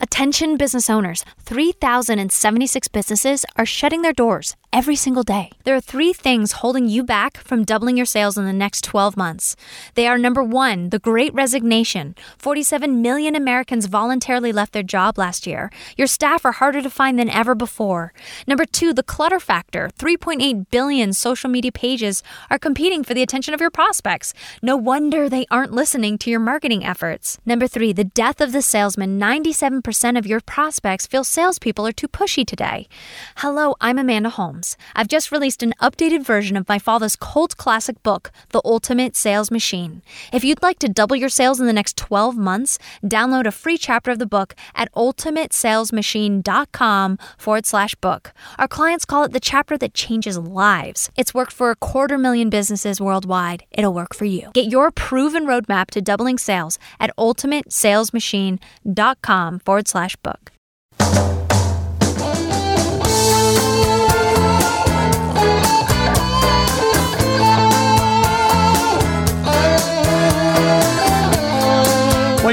Attention 0.00 0.56
business 0.56 0.88
owners 0.90 1.24
3,076 1.40 2.88
businesses 2.88 3.44
are 3.56 3.66
shutting 3.66 4.02
their 4.02 4.12
doors 4.14 4.56
every 4.72 4.94
single 4.94 5.24
day. 5.24 5.50
There 5.64 5.74
are 5.74 5.80
three 5.80 6.12
things 6.12 6.52
holding 6.52 6.86
you 6.88 7.02
back 7.02 7.38
from 7.38 7.64
doubling 7.64 7.96
your 7.96 8.06
sales 8.06 8.38
in 8.38 8.44
the 8.44 8.52
next 8.52 8.84
12 8.84 9.16
months. 9.16 9.56
They 9.94 10.06
are 10.06 10.16
number 10.16 10.44
one, 10.44 10.90
the 10.90 10.98
great 10.98 11.34
resignation. 11.34 12.14
47 12.38 13.02
million 13.02 13.34
Americans 13.34 13.86
voluntarily 13.86 14.52
left 14.52 14.72
their 14.72 14.84
job 14.84 15.18
last 15.18 15.46
year. 15.46 15.70
Your 15.96 16.06
staff 16.06 16.44
are 16.44 16.52
harder 16.52 16.82
to 16.82 16.90
find 16.90 17.18
than 17.18 17.28
ever 17.30 17.54
before. 17.54 18.12
Number 18.46 18.64
two, 18.64 18.92
the 18.92 19.02
clutter 19.02 19.40
factor. 19.40 19.90
3.8 19.98 20.66
billion 20.70 21.12
social 21.12 21.50
media 21.50 21.72
pages 21.72 22.22
are 22.48 22.58
competing 22.58 23.02
for 23.02 23.14
the 23.14 23.22
attention 23.22 23.54
of 23.54 23.60
your 23.60 23.70
prospects. 23.70 24.32
No 24.62 24.76
wonder 24.76 25.28
they 25.28 25.46
aren't 25.50 25.72
listening 25.72 26.16
to 26.18 26.30
your 26.30 26.40
marketing 26.40 26.84
efforts. 26.84 27.38
Number 27.44 27.66
three, 27.66 27.92
the 27.92 28.04
death 28.04 28.40
of 28.40 28.52
the 28.52 28.62
salesman. 28.62 29.18
97% 29.18 30.16
of 30.16 30.26
your 30.26 30.40
prospects 30.40 31.08
feel 31.08 31.24
salespeople 31.24 31.86
are 31.86 31.92
too 31.92 32.08
pushy 32.08 32.46
today. 32.46 32.88
Hello, 33.36 33.74
I'm 33.80 33.98
Amanda 33.98 34.30
Holmes. 34.30 34.59
I've 34.94 35.08
just 35.08 35.32
released 35.32 35.62
an 35.62 35.72
updated 35.80 36.24
version 36.24 36.56
of 36.56 36.68
my 36.68 36.78
father's 36.78 37.16
cult 37.16 37.56
classic 37.56 38.02
book, 38.02 38.30
The 38.50 38.60
Ultimate 38.64 39.16
Sales 39.16 39.50
Machine. 39.50 40.02
If 40.32 40.44
you'd 40.44 40.62
like 40.62 40.78
to 40.80 40.88
double 40.88 41.16
your 41.16 41.28
sales 41.28 41.60
in 41.60 41.66
the 41.66 41.72
next 41.72 41.96
12 41.96 42.36
months, 42.36 42.78
download 43.04 43.46
a 43.46 43.52
free 43.52 43.78
chapter 43.78 44.10
of 44.10 44.18
the 44.18 44.26
book 44.26 44.54
at 44.74 44.92
ultimatesalesmachine.com 44.94 47.18
forward 47.38 47.66
slash 47.66 47.94
book. 47.96 48.32
Our 48.58 48.68
clients 48.68 49.04
call 49.04 49.24
it 49.24 49.32
the 49.32 49.40
chapter 49.40 49.76
that 49.78 49.94
changes 49.94 50.38
lives. 50.38 51.10
It's 51.16 51.34
worked 51.34 51.52
for 51.52 51.70
a 51.70 51.76
quarter 51.76 52.18
million 52.18 52.50
businesses 52.50 53.00
worldwide. 53.00 53.64
It'll 53.70 53.94
work 53.94 54.14
for 54.14 54.26
you. 54.26 54.50
Get 54.52 54.70
your 54.70 54.90
proven 54.90 55.46
roadmap 55.46 55.90
to 55.90 56.00
doubling 56.00 56.38
sales 56.38 56.78
at 56.98 57.14
ultimatesalesmachine.com 57.16 59.58
forward 59.60 59.88
slash 59.88 60.16
book. 60.16 60.50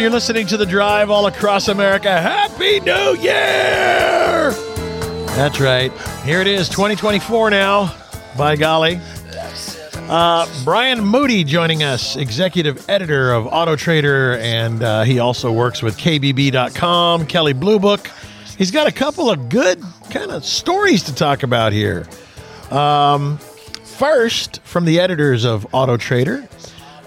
You're 0.08 0.14
listening 0.14 0.48
to 0.48 0.56
The 0.56 0.66
Drive 0.66 1.10
all 1.10 1.26
across 1.26 1.68
America. 1.68 2.10
Happy 2.10 2.80
New 2.80 3.18
Year! 3.18 4.54
That's 5.36 5.60
right. 5.60 5.92
Here 6.24 6.40
it 6.40 6.48
is, 6.48 6.70
2024 6.70 7.50
now. 7.50 7.94
By 8.38 8.56
golly. 8.56 9.02
Uh, 10.08 10.48
Brian 10.64 11.04
Moody 11.04 11.44
joining 11.44 11.84
us, 11.84 12.16
executive 12.16 12.90
editor 12.90 13.34
of 13.34 13.48
Auto 13.48 13.76
Trader, 13.76 14.38
and 14.38 14.82
uh, 14.82 15.04
he 15.04 15.20
also 15.20 15.52
works 15.52 15.84
with 15.84 15.98
KBB.com, 15.98 17.28
Kelley 17.28 17.52
Blue 17.52 17.78
Book. 17.78 18.10
He's 18.58 18.72
got 18.72 18.88
a 18.88 18.94
couple 18.94 19.30
of 19.30 19.50
good 19.50 19.84
kind 20.10 20.32
of 20.32 20.46
stories 20.46 21.04
to 21.04 21.14
talk 21.14 21.44
about 21.44 21.74
here. 21.74 22.08
Um, 22.72 23.40
first, 23.40 24.62
from 24.62 24.86
the 24.86 25.02
editors 25.02 25.44
of 25.44 25.68
Auto 25.74 25.98
Trader, 25.98 26.48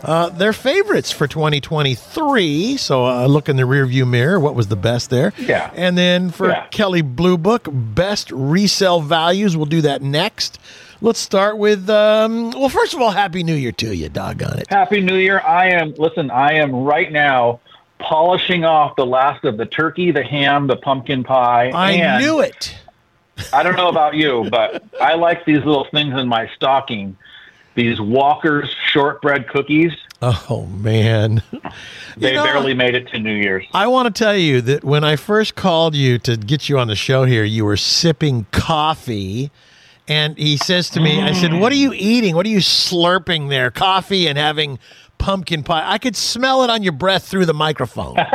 uh, 0.03 0.29
their 0.31 0.53
favorites 0.53 1.11
for 1.11 1.27
2023. 1.27 2.77
So 2.77 3.07
uh, 3.07 3.27
look 3.27 3.49
in 3.49 3.57
the 3.57 3.63
rearview 3.65 4.09
mirror. 4.09 4.39
What 4.41 4.55
was 4.55 4.69
the 4.69 4.77
best 4.77 5.11
there? 5.11 5.33
Yeah. 5.39 5.71
And 5.75 5.97
then 5.97 6.31
for 6.31 6.49
Yeah. 6.49 6.67
Kelley 6.71 7.03
Blue 7.03 7.37
Book, 7.39 7.69
best 7.71 8.31
resale 8.31 9.01
values. 9.01 9.57
We'll 9.57 9.67
do 9.67 9.83
that 9.83 10.03
next. 10.03 10.59
Let's 11.03 11.19
start 11.19 11.57
with, 11.57 11.89
um, 11.89 12.51
well, 12.51 12.69
first 12.69 12.93
of 12.93 13.01
all, 13.01 13.11
Happy 13.11 13.43
New 13.43 13.55
Year 13.55 13.73
to 13.73 13.95
you, 13.95 14.09
doggone 14.11 14.59
it. 14.59 14.69
Happy 14.69 15.01
New 15.01 15.17
Year. 15.17 15.41
I 15.41 15.71
am, 15.71 15.95
listen, 15.97 16.31
I 16.31 16.55
am 16.55 16.75
right 16.75 17.11
now 17.11 17.61
polishing 17.99 18.65
off 18.65 18.97
the 18.97 19.07
last 19.07 19.45
of 19.45 19.57
the 19.57 19.65
turkey, 19.67 20.11
the 20.11 20.23
ham, 20.23 20.67
the 20.67 20.77
pumpkin 20.77 21.25
pie. 21.25 21.71
I 21.75 22.19
knew 22.21 22.41
it. 22.41 22.77
I 23.53 23.63
don't 23.63 23.77
know 23.77 23.89
about 23.89 24.15
you, 24.15 24.47
but 24.51 24.85
I 25.01 25.15
like 25.15 25.47
these 25.47 25.59
little 25.65 25.87
things 25.91 26.19
in 26.19 26.29
my 26.29 26.51
stocking. 26.57 27.17
These 27.75 28.01
Walker's 28.01 28.75
shortbread 28.91 29.49
cookies. 29.49 29.93
Oh, 30.23 30.67
man. 30.67 31.43
They 32.17 32.35
know- 32.35 32.45
barely 32.45 32.75
made 32.75 32.95
it 32.95 33.09
to 33.13 33.19
New 33.19 33.35
Year's. 33.35 33.65
I 33.73 33.87
want 33.87 34.15
to 34.15 34.19
tell 34.25 34.37
you 34.37 34.61
that 34.63 34.85
when 34.85 35.05
I 35.05 35.17
first 35.17 35.55
called 35.55 35.95
you 35.95 36.19
to 36.19 36.37
get 36.37 36.69
you 36.69 36.79
on 36.79 36.89
the 36.89 36.97
show 36.97 37.25
here, 37.25 37.45
you 37.45 37.65
were 37.65 37.77
sipping 37.77 38.47
coffee. 38.51 39.51
And 40.09 40.37
he 40.37 40.57
says 40.57 40.91
to 40.91 41.01
me, 41.01 41.23
I 41.23 41.33
said, 41.33 41.55
What 41.55 41.71
are 41.71 41.77
you 41.77 41.93
eating? 41.95 42.35
What 42.35 42.45
are 42.45 42.51
you 42.51 42.59
slurping 42.59 43.49
there? 43.49 43.71
Coffee 43.71 44.27
and 44.27 44.37
having 44.37 44.79
pumpkin 45.21 45.63
pie. 45.63 45.85
I 45.87 45.99
could 45.99 46.17
smell 46.17 46.65
it 46.65 46.71
on 46.71 46.83
your 46.83 46.93
breath 46.93 47.29
through 47.29 47.47
the 47.47 47.55
microphone. 47.55 48.17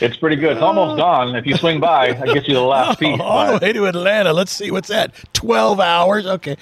It's 0.00 0.16
pretty 0.16 0.36
good. 0.36 0.52
It's 0.52 0.62
almost 0.62 0.96
gone. 0.96 1.34
If 1.34 1.44
you 1.46 1.56
swing 1.56 1.80
by, 1.80 2.08
I 2.10 2.26
get 2.32 2.46
you 2.46 2.54
the 2.54 2.60
last 2.62 3.00
piece. 3.00 3.18
All 3.20 3.58
the 3.58 3.58
way 3.64 3.72
to 3.72 3.86
Atlanta. 3.86 4.32
Let's 4.32 4.52
see 4.52 4.70
what's 4.70 4.88
that. 4.88 5.12
12 5.32 5.80
hours. 5.80 6.24
Okay. 6.26 6.56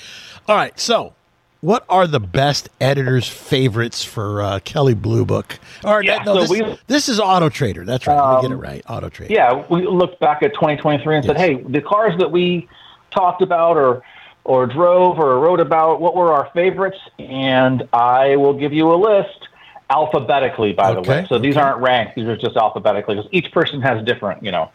All 0.49 0.57
right. 0.57 0.79
So, 0.81 1.13
what 1.61 1.85
are 1.89 2.07
the 2.07 2.21
best 2.21 2.69
editors' 2.81 3.29
favorites 3.29 4.03
for 4.03 4.41
uh, 4.43 4.61
Kelley 4.65 4.95
Blue 4.95 5.25
Book? 5.27 5.59
Or 5.85 6.03
Yeah, 6.03 6.23
no, 6.25 6.35
so 6.35 6.41
this, 6.41 6.51
we- 6.51 6.79
this 6.87 7.09
is 7.09 7.21
Auto 7.21 7.49
Trader. 7.51 7.85
That's 7.85 8.07
right. 8.07 8.17
Let 8.17 8.37
me 8.37 8.43
get 8.43 8.51
it 8.53 8.55
Um, 8.55 8.61
right. 8.61 8.83
Auto 8.89 9.09
Trader. 9.11 9.33
yeah, 9.35 9.65
we 9.69 9.87
looked 9.87 10.19
back 10.19 10.43
at 10.43 10.55
2023 10.55 11.17
and 11.17 11.25
said, 11.25 11.37
hey, 11.37 11.63
the 11.69 11.83
cars 11.83 12.17
that 12.19 12.31
we 12.31 12.69
talked 13.11 13.43
about 13.43 13.77
or 13.77 14.03
or 14.47 14.65
drove 14.67 15.19
or 15.19 15.41
wrote 15.41 15.59
about, 15.59 16.01
what 16.01 16.15
were 16.15 16.33
our 16.33 16.49
favorites? 16.55 16.99
And 17.19 17.89
I 17.93 18.37
will 18.37 18.55
give 18.55 18.73
you 18.73 18.93
a 18.93 18.95
list 18.95 19.49
alphabetically, 19.91 20.73
by 20.73 20.95
the 20.95 21.03
way. 21.03 21.27
So 21.29 21.39
these 21.39 21.57
okay. 21.57 21.67
aren't 21.67 21.83
ranked; 21.83 22.15
these 22.15 22.27
are 22.27 22.37
just 22.37 22.57
alphabetically 22.57 23.17
because 23.17 23.29
each 23.33 23.51
person 23.51 23.83
has 23.83 24.05
different, 24.05 24.45
you 24.45 24.53
know. 24.53 24.71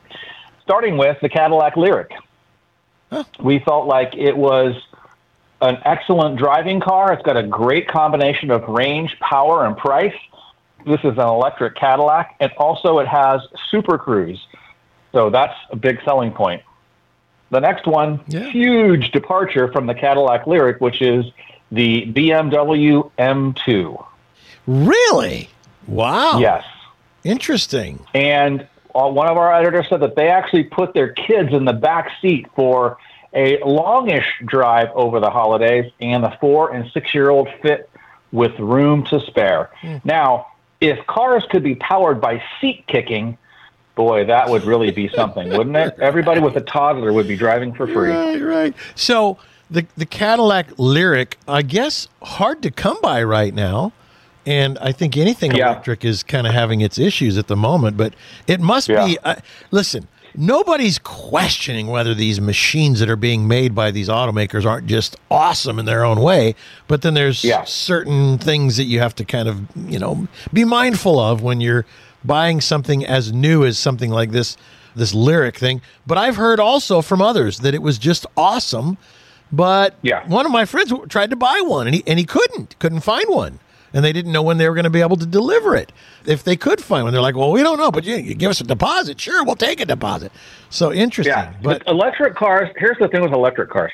Starting 0.64 0.98
with 0.98 1.18
the 1.22 1.30
Cadillac 1.30 1.76
Lyriq, 1.76 2.12
we 3.42 3.60
felt 3.60 3.88
like 3.88 4.14
it 4.16 4.36
was 4.36 4.76
an 5.62 5.78
excellent 5.86 6.38
driving 6.38 6.82
car. 6.82 7.14
It's 7.14 7.24
got 7.24 7.38
a 7.38 7.44
great 7.44 7.88
combination 7.88 8.52
of 8.52 8.68
range, 8.68 9.18
power, 9.20 9.66
and 9.66 9.78
price. 9.78 10.16
This 10.86 11.00
is 11.00 11.18
an 11.18 11.20
electric 11.20 11.76
Cadillac, 11.76 12.36
and 12.42 12.52
also 12.58 13.00
it 13.00 13.08
has 13.08 13.42
Super 13.70 13.98
Cruise. 13.98 14.46
So 15.14 15.30
that's 15.30 15.56
a 15.70 15.78
big 15.78 16.00
selling 16.04 16.32
point. 16.32 16.62
The 17.52 17.60
next 17.60 17.86
one, 17.86 18.22
Yeah. 18.28 18.50
huge 18.50 19.12
departure 19.12 19.72
from 19.72 19.86
the 19.86 19.94
Cadillac 19.94 20.46
Lyriq, 20.46 20.80
which 20.80 21.02
is 21.02 21.26
the 21.72 22.06
BMW 22.14 23.12
M2. 23.20 24.04
Really? 24.68 25.50
Wow. 25.88 26.40
Yes. 26.40 26.64
Interesting. 27.24 28.00
And 28.14 28.68
uh, 28.96 29.08
one 29.10 29.28
of 29.28 29.38
our 29.38 29.54
editors 29.54 29.88
said 29.90 30.00
that 30.02 30.16
they 30.16 30.30
actually 30.30 30.64
put 30.64 30.94
their 30.94 31.10
kids 31.10 31.54
in 31.54 31.66
the 31.66 31.74
back 31.74 32.10
seat 32.22 32.48
for 32.56 32.98
a 33.34 33.58
longish 33.66 34.26
drive 34.46 34.90
over 34.94 35.20
the 35.22 35.30
holidays, 35.30 35.90
and 36.02 36.24
the 36.24 36.34
four 36.42 36.74
and 36.74 36.90
six 36.92 37.14
year 37.14 37.30
old 37.30 37.48
fit 37.62 37.90
with 38.34 38.58
room 38.60 39.04
to 39.06 39.20
spare. 39.22 39.70
Now, 40.04 40.48
if 40.82 41.06
cars 41.08 41.46
could 41.50 41.64
be 41.64 41.76
powered 41.76 42.20
by 42.20 42.42
seat 42.60 42.84
kicking, 42.88 43.38
boy, 44.06 44.26
that 44.26 44.50
would 44.50 44.64
really 44.66 44.92
be 44.92 45.08
something, 45.10 45.50
wouldn't 45.50 45.76
it? 45.76 45.96
Everybody 46.00 46.42
with 46.42 46.56
a 46.56 46.62
toddler 46.62 47.14
would 47.14 47.28
be 47.28 47.36
driving 47.38 47.74
for 47.74 47.86
free. 47.88 48.10
Right, 48.12 48.42
right. 48.42 48.74
So 48.96 49.38
the 49.70 49.86
the 49.96 50.06
Cadillac 50.06 50.70
Lyriq, 50.78 51.34
I 51.48 51.62
guess, 51.62 52.08
hard 52.24 52.62
to 52.64 52.72
come 52.72 52.98
by 53.02 53.24
right 53.24 53.54
now. 53.54 53.94
And 54.46 54.80
I 54.80 54.92
think 54.92 55.18
anything 55.18 55.52
Yeah. 55.56 55.68
electric 55.68 56.04
is 56.04 56.24
kind 56.24 56.48
of 56.48 56.54
having 56.54 56.82
its 56.82 56.98
issues 56.98 57.38
at 57.38 57.46
the 57.48 57.56
moment, 57.56 57.96
but 57.96 58.14
it 58.48 58.60
must 58.60 58.88
be. 58.88 59.18
Uh, 59.24 59.36
listen, 59.70 60.08
nobody's 60.36 60.98
questioning 60.98 61.86
whether 61.88 62.16
these 62.16 62.42
machines 62.42 63.00
that 63.02 63.10
are 63.10 63.16
being 63.16 63.48
made 63.48 63.76
by 63.76 63.92
these 63.92 64.10
automakers 64.10 64.66
aren't 64.66 64.88
just 64.88 65.16
awesome 65.30 65.78
in 65.78 65.86
their 65.86 66.04
own 66.04 66.20
way. 66.22 66.56
But 66.88 67.04
then 67.04 67.14
there's 67.14 67.44
Yeah. 67.44 67.66
certain 67.66 68.40
things 68.40 68.78
that 68.78 68.86
you 68.86 68.98
have 69.00 69.14
to 69.16 69.26
kind 69.26 69.48
of, 69.48 69.62
you 69.88 70.00
know, 70.00 70.28
be 70.52 70.66
mindful 70.66 71.20
of 71.20 71.44
when 71.44 71.62
you're 71.62 71.86
buying 72.24 72.62
something 72.62 73.06
as 73.06 73.32
new 73.34 73.66
as 73.66 73.78
something 73.80 74.12
like 74.12 74.32
this, 74.32 74.58
this 74.96 75.14
Lyriq 75.14 75.56
thing. 75.58 75.82
But 76.06 76.18
I've 76.18 76.36
heard 76.36 76.60
also 76.60 77.02
from 77.02 77.22
others 77.22 77.60
that 77.60 77.74
it 77.74 77.82
was 77.82 77.98
just 77.98 78.26
awesome. 78.38 78.98
But 79.52 79.96
Yeah. 80.02 80.26
one 80.28 80.46
of 80.46 80.52
my 80.52 80.66
friends 80.66 80.94
tried 81.10 81.30
to 81.32 81.36
buy 81.36 81.62
one 81.66 81.88
and 81.88 81.96
he, 81.96 82.04
and 82.08 82.18
he 82.20 82.26
couldn't, 82.26 82.78
couldn't 82.80 83.02
find 83.02 83.26
one. 83.30 83.60
And 83.94 84.06
they 84.06 84.14
didn't 84.14 84.32
know 84.32 84.42
when 84.42 84.58
they 84.58 84.70
were 84.70 84.76
going 84.76 84.86
to 84.86 84.90
be 84.90 85.02
able 85.02 85.18
to 85.18 85.26
deliver 85.26 85.76
it. 85.76 85.92
If 86.26 86.46
they 86.46 86.56
could 86.56 86.80
find 86.82 87.04
one, 87.04 87.12
they're 87.12 87.22
like, 87.22 87.36
well, 87.36 87.52
we 87.52 87.62
don't 87.62 87.78
know, 87.78 87.92
but 87.92 88.06
you, 88.06 88.16
you 88.16 88.34
give 88.36 88.50
us 88.50 88.62
a 88.62 88.64
deposit. 88.64 89.20
Sure, 89.20 89.44
we'll 89.44 89.58
take 89.58 89.82
a 89.82 89.86
deposit. 89.86 90.32
So 90.70 90.94
interesting. 90.94 91.34
Yeah, 91.34 91.52
But 91.62 91.84
but 91.84 91.92
electric 91.92 92.36
cars. 92.36 92.70
Here's 92.78 92.98
the 93.00 93.10
thing 93.10 93.22
with 93.22 93.34
electric 93.34 93.70
cars: 93.70 93.92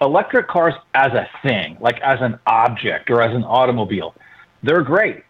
electric 0.00 0.48
cars 0.48 0.72
as 0.94 1.12
a 1.12 1.28
thing, 1.42 1.76
like 1.78 2.00
as 2.00 2.22
an 2.22 2.38
object 2.46 3.10
or 3.10 3.20
as 3.20 3.34
an 3.36 3.44
automobile, 3.44 4.14
they're 4.62 4.80
great. 4.82 5.22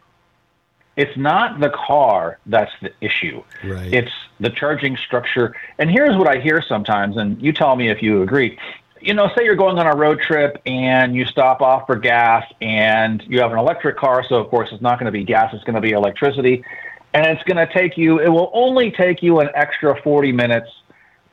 It's 0.96 1.16
not 1.16 1.58
the 1.60 1.70
car 1.70 2.38
that's 2.46 2.70
the 2.80 2.92
issue. 3.00 3.42
Right. 3.64 3.92
It's 3.92 4.12
the 4.40 4.50
charging 4.50 4.96
structure. 4.96 5.54
And 5.78 5.90
here's 5.90 6.16
what 6.16 6.28
I 6.28 6.40
hear 6.40 6.62
sometimes, 6.66 7.16
and 7.16 7.40
you 7.42 7.52
tell 7.52 7.74
me 7.76 7.88
if 7.90 8.02
you 8.02 8.22
agree. 8.22 8.58
You 9.00 9.12
know, 9.12 9.28
say 9.36 9.44
you're 9.44 9.56
going 9.56 9.78
on 9.78 9.86
a 9.86 9.94
road 9.96 10.20
trip 10.20 10.62
and 10.64 11.14
you 11.14 11.26
stop 11.26 11.60
off 11.60 11.86
for 11.86 11.96
gas, 11.96 12.44
and 12.60 13.22
you 13.26 13.40
have 13.40 13.52
an 13.52 13.58
electric 13.58 13.96
car, 13.96 14.24
so 14.28 14.36
of 14.36 14.48
course 14.48 14.70
it's 14.72 14.80
not 14.82 14.98
going 14.98 15.06
to 15.06 15.12
be 15.12 15.24
gas; 15.24 15.52
it's 15.52 15.64
going 15.64 15.74
to 15.74 15.80
be 15.80 15.90
electricity. 15.90 16.64
and 17.12 17.26
it's 17.26 17.42
going 17.44 17.56
to 17.64 17.72
take 17.72 17.96
you. 17.98 18.18
It 18.20 18.28
will 18.28 18.50
only 18.54 18.90
take 18.90 19.22
you 19.22 19.40
an 19.40 19.48
extra 19.54 20.00
40 20.02 20.32
minutes 20.32 20.70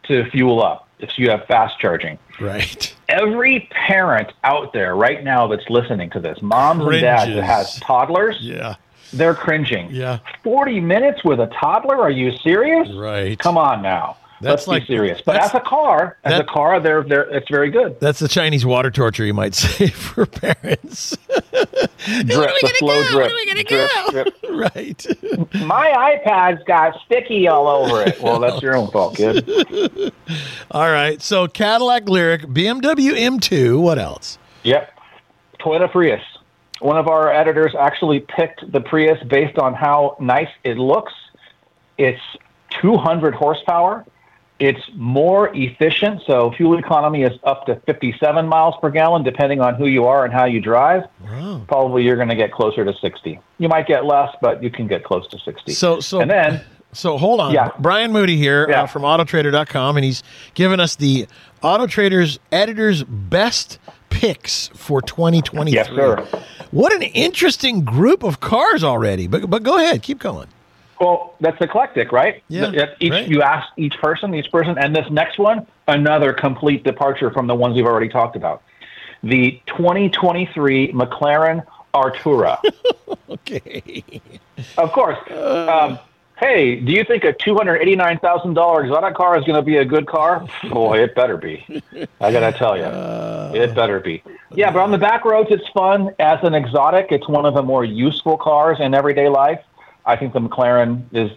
to 0.04 0.30
fuel 0.32 0.62
up 0.62 0.88
if 1.00 1.18
you 1.18 1.30
have 1.30 1.46
fast 1.46 1.80
charging. 1.80 2.18
Right. 2.40 2.94
Every 3.10 3.68
parent 3.72 4.32
out 4.44 4.74
there 4.74 4.96
right 4.96 5.24
now 5.24 5.48
that's 5.48 5.70
listening 5.70 6.10
to 6.12 6.20
this, 6.20 6.42
moms 6.42 6.82
and 6.82 7.02
dads 7.02 7.34
that 7.36 7.44
has 7.44 7.80
toddlers, 7.80 8.38
Yeah. 8.42 8.76
They're 9.14 9.36
cringing. 9.36 9.90
Yeah. 9.92 10.20
40 10.44 10.80
minutes 10.80 11.24
with 11.24 11.40
a 11.40 11.48
toddler? 11.48 11.98
Are 12.00 12.10
you 12.10 12.36
serious? 12.38 12.90
Right. 12.96 13.38
Come 13.38 13.58
on 13.58 13.82
now. 13.82 14.18
That's 14.40 14.66
Let's 14.66 14.68
like- 14.68 14.88
be 14.88 14.96
serious. 14.96 15.22
But 15.24 15.36
as 15.36 15.54
a 15.54 15.60
car, 15.60 16.18
as 16.24 16.32
that- 16.32 16.42
a 16.42 16.44
car, 16.46 16.80
they're 16.80 17.04
they're 17.04 17.30
it's 17.30 17.48
very 17.48 17.70
good. 17.70 18.00
That's 18.00 18.18
the 18.18 18.28
Chinese 18.28 18.66
water 18.66 18.90
torture, 18.90 19.24
you 19.24 19.36
might 19.36 19.54
say, 19.64 19.88
for 19.88 20.26
parents. 20.26 21.16
Drip, 21.28 22.26
the 22.26 22.74
slow 22.80 23.04
drip. 23.04 23.30
drip, 23.68 24.10
drip. 24.10 24.36
right. 24.50 25.06
My 25.64 26.18
iPad's 26.26 26.64
got 26.64 26.96
sticky 27.06 27.48
all 27.48 27.68
over 27.68 28.02
it. 28.02 28.20
Well, 28.20 28.40
that's 28.40 28.62
your 28.64 28.76
own 28.76 28.90
fault, 28.90 29.16
kid. 29.18 29.48
All 30.72 30.90
right. 30.90 31.22
So 31.22 31.48
Cadillac 31.48 32.06
Lyriq, 32.06 32.46
BMW 32.46 33.12
M2. 33.14 33.80
What 33.80 34.00
else? 34.00 34.40
Yep. 34.64 34.92
Toyota 35.60 35.92
Prius. 35.92 36.22
One 36.82 36.98
of 36.98 37.08
our 37.08 37.32
editors 37.32 37.74
actually 37.80 38.20
picked 38.22 38.70
the 38.72 38.82
Prius 38.82 39.22
based 39.28 39.58
on 39.58 39.74
how 39.74 40.18
nice 40.20 40.49
it 40.64 40.78
looks. 40.78 41.14
It's 41.98 42.22
200 42.82 43.34
horsepower. 43.36 44.06
It's 44.60 44.82
more 44.94 45.49
efficient, 45.56 46.22
so 46.28 46.52
fuel 46.52 46.78
economy 46.78 47.24
is 47.24 47.32
up 47.44 47.66
to 47.66 47.78
57 47.88 48.48
miles 48.48 48.76
per 48.80 48.91
gallon, 48.91 49.24
depending 49.24 49.60
on 49.60 49.74
who 49.74 49.88
you 49.88 50.06
are 50.06 50.24
and 50.24 50.32
how 50.32 50.45
you 50.45 50.60
drive. 50.62 51.03
Wow. 51.24 51.64
Probably 51.68 52.03
you're 52.03 52.16
going 52.16 52.30
to 52.30 52.36
get 52.36 52.52
closer 52.52 52.86
to 52.86 52.94
60. 52.94 53.40
You 53.58 53.68
might 53.70 53.88
get 53.88 54.06
less, 54.06 54.36
but 54.40 54.62
you 54.62 54.70
can 54.70 54.86
get 54.88 55.03
close 55.03 55.28
to 55.30 55.40
60. 55.40 55.72
So, 55.74 55.99
so 55.99 56.22
and 56.22 56.30
then 56.30 56.62
So 56.94 57.18
hold 57.18 57.40
on. 57.40 57.53
Yeah. 57.53 57.70
Brian 57.80 58.12
Moody 58.12 58.38
here 58.38 58.68
Yeah. 58.70 58.84
uh, 58.84 58.86
from 58.88 59.02
Autotrader.com, 59.02 59.98
and 59.98 60.03
he's 60.06 60.22
given 60.53 60.80
us 60.80 60.95
the 60.95 61.26
Auto 61.64 61.88
Trader's 61.88 62.38
editor's 62.52 63.03
best 63.03 63.80
picks 64.12 64.68
for 64.70 65.02
2023. 65.02 65.74
Yes, 65.74 65.88
sir. 65.88 66.28
What 66.70 66.94
an 66.94 67.02
interesting 67.02 67.84
group 67.84 68.24
of 68.24 68.40
cars 68.40 68.84
already. 68.84 69.26
But 69.28 69.50
but 69.50 69.64
go 69.64 69.78
ahead, 69.78 70.04
keep 70.04 70.20
going. 70.20 70.48
Well, 71.00 71.34
that's 71.42 71.60
eclectic, 71.60 72.12
right? 72.12 72.44
Yeah, 72.48 72.86
Each 73.00 73.12
right. 73.12 73.28
you 73.28 73.42
ask 73.42 73.68
each 73.76 73.98
person, 73.98 74.36
each 74.36 74.52
person, 74.52 74.78
and 74.78 74.96
this 74.96 75.10
next 75.10 75.40
one, 75.40 75.66
another 75.88 76.32
complete 76.32 76.84
departure 76.84 77.32
from 77.32 77.48
the 77.48 77.56
ones 77.56 77.76
we've 77.76 77.88
already 77.88 78.08
talked 78.10 78.36
about. 78.36 78.62
The 79.24 79.60
2023 79.66 80.94
McLaren 80.94 81.66
Artura. 81.94 82.60
Okay. 83.30 84.04
of 84.78 84.92
course. 84.92 85.18
Um, 85.32 85.98
hey, 86.42 86.76
do 86.76 86.92
you 86.92 87.04
think 87.04 87.24
a 87.24 87.32
$289,000 87.34 88.84
exotic 88.84 89.16
car 89.16 89.38
is 89.38 89.46
going 89.46 89.56
to 89.56 89.62
be 89.62 89.78
a 89.78 89.86
good 89.86 90.08
car? 90.08 90.46
Boy, 90.70 91.04
it 91.04 91.16
better 91.16 91.38
be. 91.38 91.64
I 92.20 92.32
got 92.32 92.52
to 92.52 92.58
tell 92.58 92.76
you. 92.76 92.84
it 93.58 93.74
better 93.76 94.00
be. 94.00 94.24
Yeah, 94.54 94.72
but 94.72 94.80
on 94.80 94.92
the 94.92 94.98
back 94.98 95.24
roads, 95.24 95.50
it's 95.52 95.68
fun. 95.70 96.14
As 96.20 96.40
an 96.44 96.56
exotic, 96.56 97.08
it's 97.12 97.30
one 97.30 97.46
of 97.46 97.54
the 97.54 97.62
more 97.62 97.86
useful 97.86 98.38
cars 98.38 98.80
in 98.82 98.94
everyday 98.94 99.30
life. 99.30 99.62
I 100.06 100.16
think 100.16 100.34
the 100.34 100.42
McLaren 100.42 101.04
is 101.14 101.32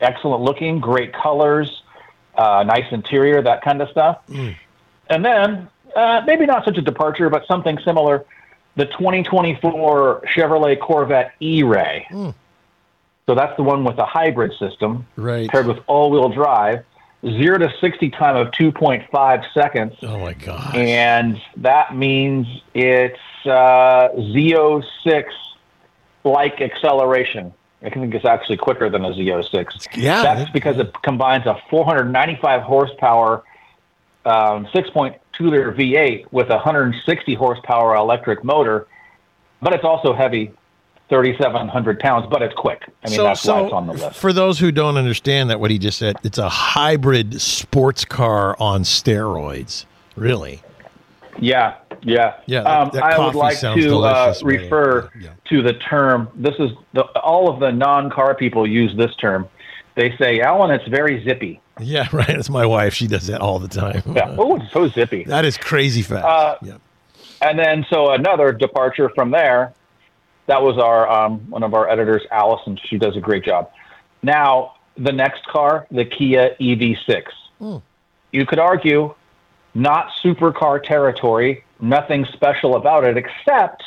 excellent 0.00 0.42
looking, 0.42 0.78
great 0.78 1.12
colors, 1.14 1.82
uh, 2.36 2.62
nice 2.66 2.84
interior, 2.92 3.40
that 3.42 3.62
kind 3.62 3.80
of 3.80 3.88
stuff. 3.88 4.18
And 5.08 5.24
then, 5.24 5.68
uh, 5.96 6.22
maybe 6.26 6.44
not 6.44 6.64
such 6.66 6.76
a 6.76 6.82
departure, 6.82 7.30
but 7.30 7.46
something 7.46 7.78
similar 7.78 8.24
the 8.76 8.86
2024 8.86 10.22
Chevrolet 10.34 10.78
Corvette 10.80 11.32
E 11.40 11.62
Ray. 11.62 12.06
So 13.26 13.34
that's 13.34 13.56
the 13.56 13.62
one 13.62 13.84
with 13.84 13.96
the 13.96 14.04
hybrid 14.04 14.52
system 14.58 15.06
Right. 15.16 15.48
paired 15.48 15.66
with 15.66 15.78
all 15.86 16.10
wheel 16.10 16.28
drive, 16.28 16.84
zero 17.22 17.56
to 17.58 17.72
60 17.80 18.10
time 18.10 18.36
of 18.36 18.48
2.5 18.52 19.52
seconds. 19.54 19.94
Oh 20.02 20.18
my 20.18 20.34
god. 20.34 20.74
And 20.76 21.40
that 21.56 21.96
means 21.96 22.46
it's 22.74 23.18
uh, 23.46 24.08
Z06 24.16 25.24
like 26.24 26.60
acceleration. 26.60 27.52
I 27.82 27.90
think 27.90 28.14
it's 28.14 28.24
actually 28.24 28.56
quicker 28.56 28.88
than 28.90 29.04
a 29.04 29.10
Z06. 29.10 29.88
Yeah. 29.96 30.22
That's 30.22 30.50
because 30.50 30.78
it 30.78 30.92
combines 31.02 31.46
a 31.46 31.58
495 31.70 32.62
horsepower 32.62 33.42
um, 34.26 34.64
6.2 34.66 35.14
liter 35.40 35.72
V8 35.72 36.26
with 36.32 36.48
a 36.48 36.54
160 36.56 37.34
horsepower 37.34 37.94
electric 37.94 38.42
motor, 38.42 38.86
but 39.60 39.74
it's 39.74 39.84
also 39.84 40.14
heavy, 40.14 40.50
3,700 41.08 42.00
pounds, 42.00 42.26
but 42.30 42.42
it's 42.42 42.54
quick. 42.54 42.82
I 43.04 43.10
mean, 43.10 43.18
that's 43.22 43.44
why 43.44 43.62
it's 43.62 43.72
on 43.72 43.86
the 43.86 43.92
list. 43.92 44.16
for 44.18 44.32
those 44.32 44.58
who 44.58 44.72
don't 44.72 44.96
understand 44.96 45.50
that, 45.50 45.60
what 45.60 45.70
he 45.70 45.78
just 45.78 45.98
said, 45.98 46.16
it's 46.24 46.38
a 46.38 46.48
hybrid 46.48 47.40
sports 47.40 48.04
car 48.04 48.56
on 48.58 48.82
steroids. 48.82 49.84
Really? 50.16 50.62
Yeah, 51.38 51.74
yeah, 52.02 52.34
Yeah, 52.46 52.62
that- 52.62 52.80
Um, 52.80 52.90
that 52.94 53.02
I 53.04 53.18
would 53.18 53.34
like 53.34 53.58
to 53.60 53.70
uh, 53.70 53.74
delicious, 53.74 54.42
by 54.42 54.50
the 54.50 54.56
way. 54.56 54.62
refer 54.64 55.10
Yeah. 55.20 55.30
to 55.50 55.62
the 55.62 55.72
term. 55.74 56.28
This 56.36 56.54
is 56.58 56.70
the, 56.92 57.02
all 57.20 57.48
of 57.52 57.60
the 57.60 57.72
non-car 57.72 58.34
people 58.34 58.66
use 58.66 58.94
this 58.96 59.14
term. 59.16 59.48
They 59.96 60.16
say, 60.16 60.40
"Alan, 60.40 60.70
it's 60.70 60.86
very 60.88 61.22
zippy." 61.24 61.60
Yeah, 61.80 62.06
right. 62.12 62.28
It's 62.30 62.50
my 62.50 62.66
wife. 62.66 62.94
She 62.94 63.06
does 63.06 63.26
that 63.28 63.40
all 63.40 63.58
the 63.58 63.68
time. 63.68 64.02
Yeah. 64.14 64.34
Oh, 64.38 64.56
it's 64.56 64.72
so 64.72 64.88
zippy. 64.88 65.24
That 65.24 65.44
is 65.44 65.56
crazy 65.58 66.02
fast. 66.02 66.24
Uh, 66.24 66.56
yeah. 66.62 66.76
And 67.40 67.58
then, 67.58 67.84
so 67.90 68.10
another 68.12 68.52
departure 68.52 69.10
from 69.14 69.30
there, 69.30 69.72
that 70.46 70.62
was 70.62 70.78
our 70.78 71.08
um, 71.08 71.50
one 71.50 71.62
of 71.62 71.74
our 71.74 71.88
editors, 71.88 72.22
Allison. 72.30 72.78
She 72.84 72.98
does 72.98 73.16
a 73.16 73.20
great 73.20 73.44
job. 73.44 73.70
Now, 74.22 74.74
the 74.96 75.12
next 75.12 75.46
car, 75.46 75.86
the 75.90 76.04
Kia 76.04 76.56
EV6. 76.60 77.22
You 78.32 78.46
could 78.46 78.58
argue, 78.58 79.14
not 79.74 80.10
supercar 80.22 80.82
territory, 80.82 81.64
nothing 81.80 82.24
special 82.32 82.76
about 82.76 83.04
it, 83.04 83.16
except 83.16 83.82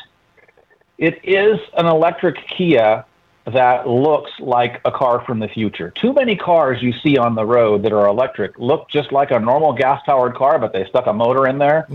it 0.97 1.19
is 1.23 1.59
an 1.77 1.85
electric 1.85 2.35
Kia 2.47 3.05
that 3.45 3.87
looks 3.87 4.31
like 4.39 4.81
a 4.83 4.91
car 4.91 5.23
from 5.25 5.39
the 5.39 5.47
future. 5.47 5.91
Too 5.91 6.11
many 6.11 6.35
cars 6.35 6.81
you 6.81 6.91
see 6.91 7.17
on 7.17 7.35
the 7.35 7.45
road 7.45 7.83
that 7.83 7.93
are 7.93 8.07
electric 8.07 8.59
look 8.59 8.89
just 8.89 9.11
like 9.13 9.31
a 9.31 9.39
normal 9.39 9.71
gas 9.73 10.01
powered 10.05 10.35
car, 10.35 10.59
but 10.59 10.73
they 10.73 10.85
stuck 10.85 11.07
a 11.07 11.13
motor 11.13 11.47
in 11.47 11.57
there 11.57 11.85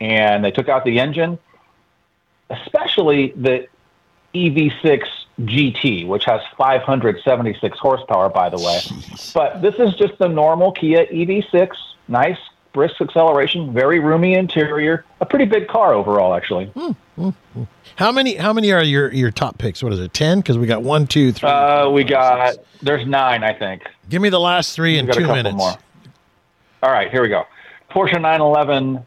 and 0.00 0.44
they 0.44 0.50
took 0.50 0.68
out 0.68 0.84
the 0.84 0.98
engine, 0.98 1.38
especially 2.50 3.32
the 3.36 3.68
EV6 4.36 5.04
GT, 5.42 6.06
which 6.06 6.24
has 6.24 6.40
576 6.56 7.78
horsepower, 7.78 8.28
by 8.28 8.48
the 8.48 8.58
way. 8.58 8.80
But 9.34 9.62
this 9.62 9.74
is 9.78 9.94
just 9.94 10.18
the 10.18 10.28
normal 10.28 10.72
Kia 10.72 11.06
EV6, 11.06 11.70
nice, 12.08 12.38
brisk 12.72 13.00
acceleration, 13.00 13.72
very 13.72 13.98
roomy 14.00 14.34
interior, 14.34 15.04
a 15.20 15.26
pretty 15.26 15.46
big 15.46 15.68
car 15.68 15.94
overall, 15.94 16.34
actually. 16.34 16.66
Hmm, 16.66 16.92
hmm, 17.16 17.28
hmm. 17.54 17.62
How 17.96 18.12
many? 18.12 18.34
How 18.34 18.52
many 18.52 18.72
are 18.72 18.82
your 18.82 19.12
your 19.12 19.30
top 19.30 19.56
picks? 19.58 19.82
What 19.82 19.92
is 19.92 20.00
it? 20.00 20.12
Ten? 20.12 20.40
Because 20.40 20.58
we 20.58 20.66
got 20.66 20.82
one, 20.82 21.06
two, 21.06 21.32
three. 21.32 21.48
Uh, 21.48 21.88
we 21.88 22.02
four, 22.02 22.10
got, 22.10 22.52
six. 22.54 22.64
there's 22.82 23.06
nine, 23.06 23.42
I 23.42 23.54
think. 23.54 23.82
Give 24.10 24.20
me 24.20 24.28
the 24.28 24.40
last 24.40 24.74
three 24.74 24.98
in 24.98 25.06
We 25.06 25.12
a 25.12 25.14
two 25.14 25.26
minutes. 25.26 25.56
more. 25.56 25.72
All 26.82 26.90
right, 26.92 27.10
here 27.10 27.22
we 27.22 27.28
go. 27.28 27.44
Porsche 27.90 28.20
911 28.20 29.02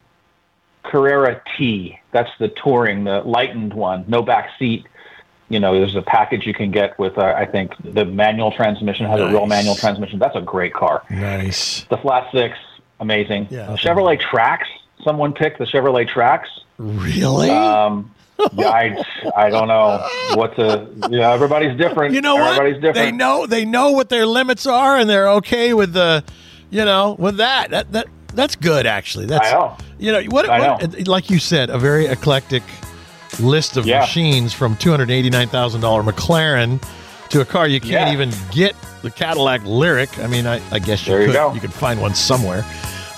Carrera 0.84 1.42
T. 1.58 2.00
That's 2.12 2.32
the 2.40 2.48
touring, 2.48 3.04
the 3.04 3.22
lightened 3.22 3.74
one, 3.74 4.06
no 4.08 4.24
back 4.24 4.50
seat. 4.58 4.88
You 5.50 5.60
know, 5.60 5.74
there's 5.74 5.96
a 5.96 6.02
package 6.02 6.46
you 6.46 6.54
can 6.54 6.72
get 6.72 6.98
with, 7.00 7.18
uh, 7.18 7.34
I 7.36 7.46
think, 7.46 7.74
the 7.84 8.06
manual 8.06 8.52
transmission 8.52 9.08
has 9.08 9.20
a 9.20 9.28
real 9.28 9.48
manual 9.48 9.76
transmission. 9.76 10.20
That's 10.20 10.36
a 10.36 10.42
great 10.42 10.74
car. 10.74 11.04
Nice. 11.10 11.84
The 11.90 11.98
flat 11.98 12.32
six, 12.32 12.58
amazing. 13.00 13.48
Yeah. 13.50 13.68
Chevrolet 13.76 14.22
Trax. 14.22 14.60
Someone 15.04 15.34
picked 15.34 15.58
the 15.58 15.66
Chevrolet 15.66 16.08
Trax. 16.08 16.46
Really? 16.78 17.50
Um, 17.50 18.14
yeah, 18.54 18.70
I, 18.70 19.04
I 19.36 19.50
don't 19.50 19.68
know 19.68 20.08
what 20.36 20.56
to. 20.56 20.88
Yeah, 21.10 21.32
everybody's 21.32 21.78
different. 21.78 22.14
you 22.14 22.22
know 22.22 22.36
what? 22.36 22.54
Everybody's 22.54 22.82
different. 22.82 22.96
They 22.96 23.12
know 23.12 23.46
they 23.46 23.66
know 23.66 23.92
what 23.92 24.10
their 24.10 24.26
limits 24.26 24.66
are, 24.66 24.98
and 24.98 25.10
they're 25.10 25.30
okay 25.32 25.74
with 25.74 25.94
the, 25.94 26.24
you 26.70 26.86
know, 26.86 27.16
with 27.20 27.38
that. 27.38 27.72
That 27.72 27.92
that 27.92 28.08
that's 28.34 28.56
good 28.56 28.86
actually. 28.86 29.26
That's 29.26 29.48
I 29.48 29.52
know. 29.52 29.78
you 29.98 30.12
know 30.12 30.24
what, 30.30 30.50
I 30.50 30.76
what 30.76 31.08
like 31.08 31.30
you 31.30 31.40
said, 31.40 31.70
a 31.70 31.78
very 31.78 32.06
eclectic 32.06 32.64
list 33.40 33.78
of 33.78 33.86
Yeah. 33.86 34.00
machines 34.02 34.54
from 34.54 34.76
two 34.78 34.92
hundred 34.92 35.12
eighty 35.12 35.30
nine 35.30 35.48
thousand 35.50 35.82
dollar 35.82 36.04
McLaren 36.04 36.82
to 37.30 37.42
a 37.42 37.46
car 37.46 37.68
you 37.68 37.80
can't 37.80 37.92
Yeah. 38.08 38.14
even 38.14 38.32
get 38.52 38.76
the 39.02 39.12
Cadillac 39.12 39.62
Lyriq. 39.62 40.24
I 40.24 40.28
mean, 40.28 40.46
I, 40.48 40.62
I 40.72 40.80
guess 40.80 41.06
you 41.08 41.14
There 41.14 41.22
you 41.22 41.28
could 41.28 41.34
go. 41.34 41.54
you 41.54 41.62
could 41.62 41.74
find 41.74 42.02
one 42.02 42.16
somewhere, 42.16 42.66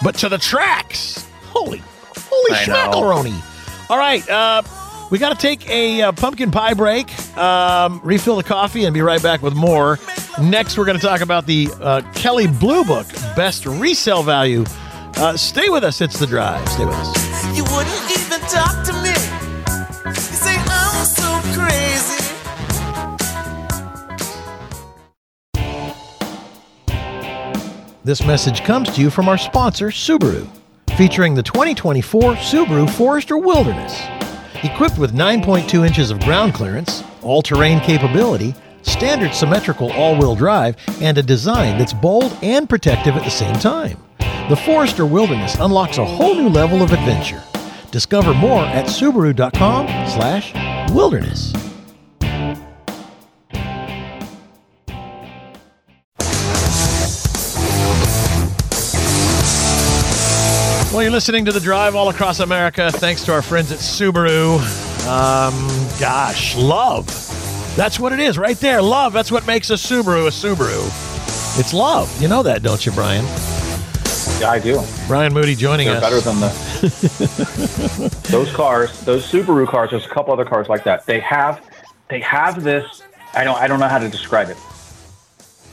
but 0.03 0.15
to 0.15 0.30
the 0.30 0.38
Trax. 0.38 1.26
Holy 1.49 1.81
holy 2.15 2.52
I 2.53 2.65
know. 2.65 2.73
schmackaroni! 2.91 3.89
All 3.89 3.98
right. 3.98 4.27
Uh, 4.30 4.61
we 5.10 5.18
got 5.19 5.38
to 5.38 5.41
take 5.41 5.69
a 5.69 6.02
uh, 6.03 6.11
pumpkin 6.14 6.52
pie 6.52 6.73
break, 6.73 7.10
um, 7.38 7.99
refill 8.02 8.38
the 8.38 8.43
coffee, 8.43 8.85
and 8.85 8.93
be 8.93 9.02
right 9.02 9.22
back 9.22 9.41
with 9.41 9.53
more. 9.56 9.99
Next, 10.41 10.77
we're 10.77 10.85
going 10.85 10.98
to 10.98 11.06
talk 11.06 11.19
about 11.19 11.45
the 11.45 11.68
uh, 11.81 12.02
Kelley 12.15 12.48
Blue 12.48 12.85
Book 12.85 13.07
Best 13.35 13.65
Resale 13.65 14.23
Value. 14.23 14.64
Uh, 15.18 15.35
stay 15.35 15.68
with 15.68 15.84
us. 15.84 15.99
It's 15.99 16.18
the 16.18 16.26
drive. 16.27 16.65
Stay 16.69 16.85
with 16.85 16.95
us. 16.95 17.11
This 28.03 28.26
message 28.26 28.64
comes 28.64 28.91
to 28.95 29.02
you 29.02 29.11
from 29.11 29.30
our 29.30 29.38
sponsor, 29.38 29.90
Subaru, 29.90 30.48
featuring 30.98 31.36
the 31.36 31.44
2024 31.44 32.34
Subaru 32.34 32.90
Forester 32.90 33.38
Wilderness. 33.38 34.02
Equipped 34.64 34.98
with 34.98 35.14
9.2 35.14 35.86
inches 35.86 36.10
of 36.10 36.19
ground 36.22 36.56
clearance, 36.56 37.03
all 37.22 37.44
terrain 37.44 37.80
capability, 37.80 38.56
standard 38.82 39.36
symmetrical 39.36 39.91
all 39.91 40.18
wheel 40.18 40.36
drive, 40.36 40.78
and 40.99 41.19
a 41.19 41.23
design 41.23 41.78
that's 41.78 41.94
bold 41.94 42.36
and 42.41 42.68
protective 42.68 43.15
at 43.15 43.23
the 43.23 43.30
same 43.30 43.53
time. 43.56 43.99
The 44.49 44.60
Forester 44.65 45.06
Wilderness 45.06 45.56
unlocks 45.60 45.99
a 45.99 46.06
whole 46.06 46.34
new 46.34 46.49
level 46.49 46.82
of 46.82 46.94
adventure. 46.94 47.44
Discover 47.91 48.34
more 48.34 48.64
at 48.64 48.86
Subaru.com/slash 48.86 50.91
wilderness. 50.91 51.53
Well, 61.02 61.07
you're 61.07 61.14
listening 61.14 61.45
to 61.45 61.52
The 61.52 61.60
Drive 61.60 61.95
all 61.95 62.10
across 62.10 62.41
America. 62.41 62.91
Thanks 62.91 63.23
to 63.26 63.34
our 63.34 63.41
friends 63.41 63.72
at 63.72 63.80
Subaru. 63.80 64.60
Um, 65.07 65.56
gosh, 65.99 66.56
love. 66.56 67.07
That's 67.76 67.99
what 67.99 68.14
it 68.14 68.19
is 68.19 68.38
right 68.38 68.56
there. 68.57 68.84
Love. 68.84 69.11
That's 69.11 69.32
what 69.32 69.48
makes 69.48 69.72
a 69.72 69.73
Subaru 69.73 70.28
a 70.28 70.30
Subaru. 70.30 70.80
It's 71.60 71.73
love. 71.73 72.22
You 72.22 72.28
know 72.28 72.44
that, 72.44 72.61
don't 72.61 72.86
you, 72.86 72.91
Brian? 72.91 73.26
Yeah, 74.40 74.52
I 74.52 74.60
do. 74.60 74.80
Brian 75.07 75.34
Moody 75.34 75.56
joining 75.56 75.88
They're 75.88 75.98
us. 75.98 76.03
better 76.03 76.22
than 76.22 76.40
the 76.40 78.28
those 78.30 78.52
cars. 78.53 79.02
Those 79.02 79.26
Subaru 79.26 79.68
cars. 79.68 79.90
There's 79.90 80.06
a 80.06 80.10
couple 80.10 80.32
other 80.34 80.45
cars 80.45 80.69
like 80.69 80.84
that. 80.84 81.07
They 81.07 81.19
have 81.22 81.68
they 82.10 82.19
have 82.19 82.61
this. 82.61 83.02
I 83.34 83.44
don't 83.44 83.57
I 83.57 83.65
don't 83.65 83.80
know 83.80 83.88
how 83.88 83.98
to 83.98 84.07
describe 84.07 84.49
it. 84.52 84.57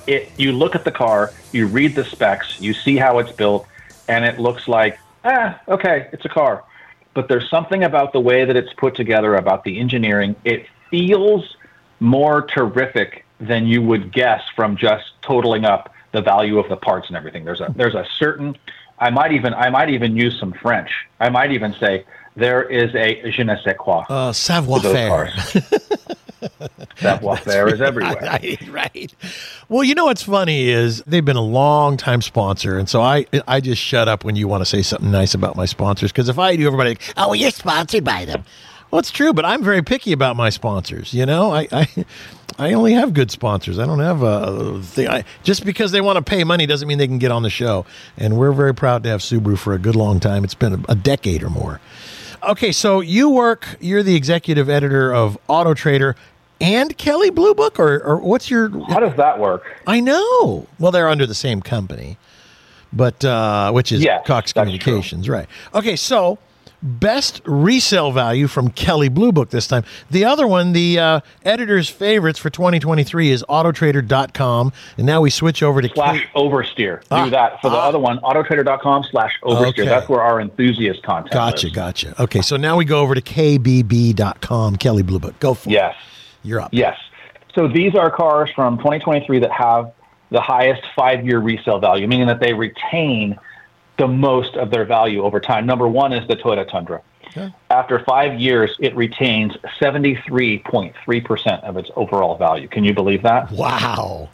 It 0.07 0.33
you 0.39 0.53
look 0.53 0.75
at 0.75 0.85
the 0.85 0.93
car, 0.93 1.35
you 1.53 1.67
read 1.67 1.95
the 1.95 2.05
specs, 2.07 2.59
you 2.63 2.73
see 2.73 2.97
how 2.97 3.19
it's 3.19 3.33
built, 3.33 3.67
and 4.09 4.25
it 4.25 4.39
looks 4.39 4.67
like 4.69 4.99
ah 5.25 5.61
okay, 5.69 6.09
it's 6.13 6.25
a 6.25 6.29
car. 6.29 6.65
But 7.15 7.29
there's 7.29 7.49
something 7.51 7.83
about 7.83 8.13
the 8.13 8.21
way 8.21 8.45
that 8.45 8.57
it's 8.57 8.73
put 8.75 8.95
together, 8.95 9.35
about 9.35 9.65
the 9.65 9.79
engineering. 9.81 10.37
It 10.45 10.67
feels 10.91 11.57
more 12.01 12.43
terrific 12.43 13.25
than 13.41 13.67
you 13.67 13.83
would 13.83 14.13
guess 14.13 14.43
from 14.55 14.77
just 14.77 15.05
totaling 15.23 15.65
up 15.65 15.93
the 16.13 16.23
value 16.23 16.59
of 16.59 16.69
the 16.69 16.77
parts 16.77 17.09
and 17.09 17.17
everything. 17.17 17.45
There's 17.45 17.61
a 17.61 17.73
there's 17.77 17.95
a 17.95 18.07
certain 18.19 18.57
I 18.99 19.11
might 19.11 19.33
even 19.33 19.55
I 19.55 19.71
might 19.71 19.91
even 19.91 20.17
use 20.17 20.39
some 20.39 20.53
French. 20.53 20.91
I 21.21 21.29
might 21.29 21.53
even 21.53 21.75
say 21.75 22.05
there 22.37 22.63
is 22.63 22.95
a 22.95 23.31
je 23.31 23.45
ne 23.45 23.57
sais 23.65 23.77
quoi 23.79 24.05
Uh, 24.09 24.33
savoir 24.33 24.81
faire. 24.81 25.33
cars. 26.41 26.71
Savoir 26.99 27.37
faire 27.37 27.69
is 27.69 27.81
everywhere. 27.81 28.19
right, 28.23 28.69
right. 28.69 29.15
Well, 29.69 29.85
you 29.85 29.95
know 29.95 30.07
what's 30.07 30.23
funny 30.23 30.69
is 30.69 31.03
they've 31.07 31.25
been 31.25 31.37
a 31.37 31.43
long 31.43 31.97
time 31.97 32.23
sponsor, 32.23 32.79
and 32.79 32.89
so 32.89 33.03
I 33.03 33.27
I 33.47 33.61
just 33.61 33.83
shut 33.83 34.09
up 34.09 34.25
when 34.25 34.37
you 34.37 34.49
want 34.49 34.63
to 34.63 34.67
say 34.67 34.83
something 34.83 35.11
nice 35.11 35.35
about 35.35 35.57
my 35.57 35.67
sponsors 35.67 36.13
because 36.13 36.29
if 36.29 36.39
I 36.39 36.57
do, 36.57 36.67
everybody, 36.67 36.97
oh, 37.17 37.29
well, 37.29 37.35
you're 37.35 37.51
sponsored 37.51 38.05
by 38.05 38.25
them. 38.25 38.45
Well, 38.91 39.01
it's 39.01 39.11
true, 39.11 39.35
but 39.35 39.45
I'm 39.45 39.63
very 39.63 39.83
picky 39.83 40.13
about 40.13 40.37
my 40.37 40.49
sponsors. 40.49 41.13
You 41.13 41.27
know, 41.27 41.53
I 41.53 41.69
I, 41.71 42.05
I 42.59 42.73
only 42.73 42.95
have 42.95 43.15
good 43.15 43.31
sponsors. 43.31 43.79
I 43.79 43.87
don't 43.87 44.01
have 44.01 44.23
a 44.23 44.83
thing. 44.83 45.09
I, 45.09 45.25
just 45.43 45.65
because 45.65 45.93
they 45.93 46.01
want 46.01 46.17
to 46.17 46.23
pay 46.23 46.43
money 46.45 46.67
doesn't 46.67 46.89
mean 46.89 46.99
they 46.99 47.07
can 47.07 47.19
get 47.19 47.31
on 47.31 47.43
the 47.43 47.51
show. 47.51 47.87
And 48.17 48.37
we're 48.37 48.53
very 48.53 48.75
proud 48.75 49.05
to 49.05 49.11
have 49.11 49.21
Subaru 49.21 49.59
for 49.59 49.75
a 49.75 49.79
good 49.79 49.95
long 49.95 50.21
time. 50.21 50.43
It's 50.43 50.55
been 50.55 50.73
a, 50.75 50.93
a 50.93 50.95
decade 50.95 51.43
or 51.43 51.51
more. 51.51 51.81
Okay, 52.43 52.73
so 52.73 53.01
you 53.01 53.29
work. 53.31 53.77
You're 53.81 54.03
the 54.03 54.15
executive 54.15 54.69
editor 54.69 55.13
of 55.13 55.37
Auto 55.49 55.75
Trader 55.75 56.15
and 56.61 56.97
Kelley 56.97 57.31
Blue 57.31 57.55
Book, 57.55 57.79
or, 57.81 58.01
or 58.01 58.19
what's 58.19 58.51
your? 58.51 58.69
How 58.87 59.01
does 59.01 59.17
that 59.17 59.39
work? 59.39 59.65
I 59.87 60.01
know. 60.01 60.67
Well, 60.79 60.93
they're 60.93 61.09
under 61.09 61.27
the 61.27 61.35
same 61.35 61.61
company, 61.61 62.17
but 62.93 63.25
uh, 63.25 63.73
which 63.73 63.93
is 63.93 64.03
Yes, 64.03 64.27
Cox 64.27 64.53
Communications, 64.53 65.29
right? 65.29 65.49
Okay, 65.75 65.97
so 65.97 66.39
best 66.83 67.41
resale 67.45 68.13
value 68.13 68.47
from 68.47 68.71
Kelley 68.71 69.09
Blue 69.09 69.33
Book 69.33 69.51
this 69.51 69.67
time. 69.67 69.85
The 70.11 70.25
other 70.25 70.47
one, 70.47 70.73
the 70.73 70.99
uh, 70.99 71.21
editor's 71.45 71.89
favorites 71.89 72.39
for 72.39 72.51
2023 72.51 73.31
is 73.31 73.45
Autotrader.com, 73.49 74.73
and 74.97 75.07
now 75.07 75.21
we 75.21 75.31
switch 75.31 75.63
over 75.63 75.83
to 75.83 75.89
Slash 75.89 76.21
K- 76.21 76.27
oversteer. 76.37 77.01
Do 77.01 77.07
Ah, 77.11 77.29
that 77.31 77.61
for 77.61 77.71
the 77.71 77.77
ah. 77.77 77.89
other 77.89 77.99
one. 77.99 78.19
Autotrader.com 78.21 79.05
slash 79.11 79.33
oversteer. 79.43 79.69
Okay. 79.69 79.85
That's 79.87 80.09
where 80.09 80.21
our 80.23 80.41
enthusiast 80.41 81.03
content 81.03 81.33
Gotcha, 81.33 81.67
is. 81.67 81.73
gotcha. 81.73 82.23
Okay, 82.23 82.41
so 82.43 82.57
now 82.57 82.77
we 82.77 82.85
go 82.85 83.01
over 83.01 83.15
to 83.15 83.21
KBB.com, 83.23 84.77
Kelly 84.77 85.03
Blue 85.03 85.19
Book. 85.19 85.39
Go 85.41 85.55
for 85.55 85.69
Yes. 85.71 85.93
it. 85.93 85.97
Yes. 85.97 86.05
You're 86.45 86.61
up. 86.61 86.69
Yes. 86.73 86.97
So 87.55 87.67
these 87.67 87.95
are 87.97 88.11
cars 88.11 88.51
from 88.55 88.79
2023 88.79 89.41
that 89.41 89.51
have 89.51 89.91
the 90.31 90.41
highest 90.41 90.83
five 90.95 91.25
year 91.27 91.39
resale 91.41 91.79
value, 91.81 92.07
meaning 92.07 92.27
that 92.29 92.39
they 92.41 92.53
retain 92.53 93.37
the 93.99 94.09
most 94.09 94.57
of 94.57 94.71
their 94.71 94.85
value 94.85 95.23
over 95.23 95.41
time. 95.41 95.67
Number 95.67 95.89
one 95.89 96.13
is 96.13 96.27
the 96.29 96.37
Toyota 96.37 96.69
Tundra. 96.71 97.03
Okay. 97.27 97.53
After 97.71 97.99
five 98.05 98.41
years, 98.41 98.75
it 98.79 98.97
retains 98.97 99.53
73.3% 99.81 101.65
of 101.65 101.77
its 101.77 101.91
overall 101.95 102.39
value. 102.39 102.69
Can 102.69 102.85
you 102.85 102.95
believe 102.95 103.23
that? 103.23 103.51
Wow. 103.51 104.31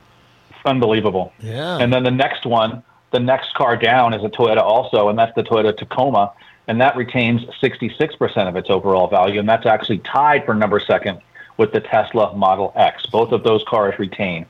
Unbelievable. 0.65 1.33
Yeah. 1.41 1.79
And 1.79 1.93
then 1.93 2.05
the 2.05 2.11
next 2.11 2.47
one, 2.47 2.83
the 3.11 3.21
next 3.21 3.55
car 3.55 3.77
down 3.77 4.15
is 4.15 4.23
a 4.23 4.29
Toyota 4.29 4.63
also, 4.63 5.09
and 5.09 5.19
that's 5.19 5.35
the 5.35 5.43
Toyota 5.43 5.77
Tacoma, 5.77 6.33
and 6.69 6.81
that 6.81 6.97
retains 6.97 7.43
66% 7.63 8.49
of 8.49 8.57
its 8.57 8.71
overall 8.71 9.09
value, 9.09 9.41
and 9.41 9.49
that's 9.49 9.67
actually 9.67 9.99
tied 9.99 10.45
for 10.45 10.55
number 10.55 10.79
second 10.79 11.21
with 11.57 11.73
the 11.73 11.81
Tesla 11.81 12.35
Model 12.35 12.73
X. 12.77 13.07
Both 13.07 13.33
of 13.33 13.45
those 13.45 13.65
cars 13.65 13.99
retain 13.99 14.47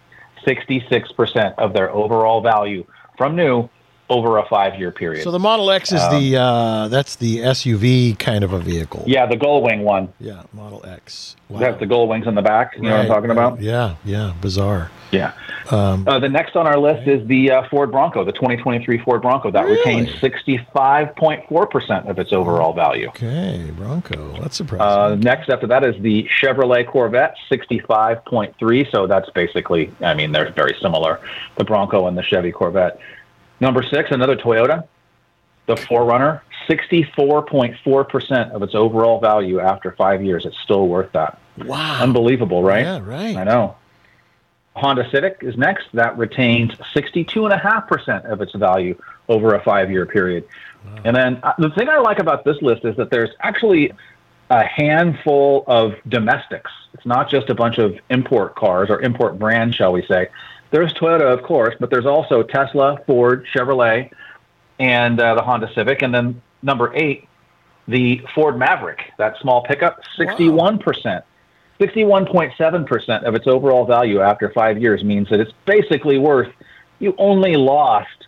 66% 0.46 1.54
of 1.58 1.72
their 1.72 1.90
overall 1.90 2.40
value 2.40 2.84
from 3.16 3.36
new 3.36 3.68
over 4.10 4.36
a 4.39 4.47
five-year 4.48 4.90
period. 4.90 5.24
So 5.24 5.31
the 5.31 5.39
Model 5.39 5.70
X 5.70 5.90
is 5.90 6.01
the 6.10 6.36
uh, 6.36 6.89
that's 6.89 7.16
the 7.16 7.39
SUV 7.39 8.18
kind 8.18 8.44
of 8.44 8.52
a 8.52 8.59
vehicle. 8.59 9.02
yeah, 9.06 9.24
the 9.26 9.36
Gullwing 9.36 9.82
one. 9.82 10.12
Yeah, 10.20 10.43
Model 10.52 10.85
X. 10.86 11.36
Wow. 11.48 11.60
That's 11.60 11.78
the 11.81 11.86
Gull 11.86 12.06
wings 12.09 12.26
in 12.26 12.35
the 12.35 12.43
back. 12.43 12.74
You 12.76 12.82
know 12.82 12.90
what 12.93 13.01
I'm 13.01 13.06
talking 13.09 13.31
right. 13.31 13.47
about? 13.47 13.60
Yeah, 13.62 13.97
yeah, 14.05 14.35
bizarre. 14.40 14.90
Yeah. 15.10 15.32
Um, 15.70 16.06
Uh, 16.06 16.18
the 16.18 16.28
next 16.28 16.56
on 16.56 16.66
our 16.66 16.78
list 16.78 17.06
is 17.09 17.26
the 17.28 17.51
uh, 17.51 17.68
Ford 17.68 17.90
Bronco, 17.93 18.24
the 18.24 18.32
2023 18.32 18.98
Ford 18.98 19.22
Bronco. 19.22 19.51
That 19.51 19.64
Really? 19.64 19.76
retains 19.78 20.10
65.4% 20.20 22.09
of 22.09 22.18
its 22.18 22.32
overall 22.32 22.72
value. 22.72 23.09
okay, 23.09 23.70
Bronco. 23.76 24.39
That's 24.40 24.56
surprising. 24.56 24.82
Uh, 25.12 25.14
next 25.16 25.48
after 25.51 25.66
that 25.68 25.85
is 25.85 26.01
the 26.02 26.28
Chevrolet 26.40 26.86
Corvette, 26.86 27.36
65.3. 27.51 28.90
So 28.90 29.06
that's 29.06 29.31
basically, 29.31 29.90
I 30.02 30.14
mean, 30.14 30.32
they're 30.32 30.51
very 30.52 30.76
similar, 30.81 31.20
the 31.56 31.64
Bronco 31.64 32.06
and 32.06 32.16
the 32.18 32.22
Chevy 32.22 32.52
Corvette. 32.52 32.98
Number 33.60 33.82
six, 33.82 34.10
another 34.10 34.36
Toyota, 34.36 34.86
the 35.66 35.74
4Runner, 35.74 36.40
64.4% 36.68 38.51
of 38.52 38.62
its 38.62 38.74
overall 38.74 39.20
value 39.20 39.60
after 39.60 39.93
five 39.93 40.22
years. 40.22 40.44
It's 40.44 40.59
still 40.60 40.89
worth 40.89 41.12
that. 41.12 41.39
wow. 41.59 42.02
Unbelievable, 42.02 42.62
right? 42.62 42.85
Yeah, 42.85 43.01
right. 43.02 43.36
I 43.36 43.44
know. 43.44 43.76
Honda 44.76 45.09
Civic 45.10 45.39
is 45.43 45.56
next. 45.56 45.86
That 45.94 46.18
retains 46.18 46.72
62.5% 46.94 48.24
of 48.24 48.40
its 48.40 48.52
value 48.55 49.01
over 49.28 49.55
a 49.55 49.62
five 49.62 49.90
year 49.90 50.05
period. 50.05 50.47
And 51.05 51.16
then 51.16 51.40
uh, 51.43 51.55
the 51.59 51.70
thing 51.70 51.89
I 51.89 51.98
like 51.98 52.18
about 52.18 52.44
this 52.44 52.60
list 52.60 52.85
is 52.85 52.94
that 52.97 53.09
there's 53.09 53.31
actually 53.40 53.93
a 54.51 54.64
handful 54.64 55.64
of 55.66 55.94
domestics. 56.09 56.70
It's 56.93 57.06
not 57.06 57.31
just 57.31 57.48
a 57.48 57.55
bunch 57.55 57.78
of 57.78 57.98
import 58.10 58.55
cars 58.55 58.90
or 58.90 59.01
import 59.01 59.39
brands, 59.39 59.76
shall 59.76 59.93
we 59.93 60.05
say. 60.06 60.28
There's 60.70 60.92
Toyota, 60.94 61.32
of 61.32 61.42
course, 61.42 61.74
but 61.78 61.90
there's 61.90 62.06
also 62.06 62.42
Tesla, 62.42 62.98
Ford, 63.06 63.46
Chevrolet, 63.54 64.10
and 64.78 65.20
uh, 65.20 65.34
the 65.34 65.42
Honda 65.42 65.70
Civic. 65.74 66.02
And 66.02 66.14
then 66.14 66.42
number 66.62 66.92
eight, 66.94 67.28
the 67.86 68.20
Ford 68.34 68.58
Maverick, 68.58 69.12
that 69.18 69.38
small 69.40 69.62
pickup, 69.62 70.00
61%. 70.18 71.22
61.7% 71.80 73.22
of 73.24 73.34
its 73.34 73.46
overall 73.46 73.84
value 73.84 74.20
after 74.20 74.50
five 74.50 74.80
years 74.80 75.02
means 75.02 75.28
that 75.30 75.40
it's 75.40 75.52
basically 75.66 76.18
worth, 76.18 76.52
you 76.98 77.14
only 77.18 77.56
lost 77.56 78.26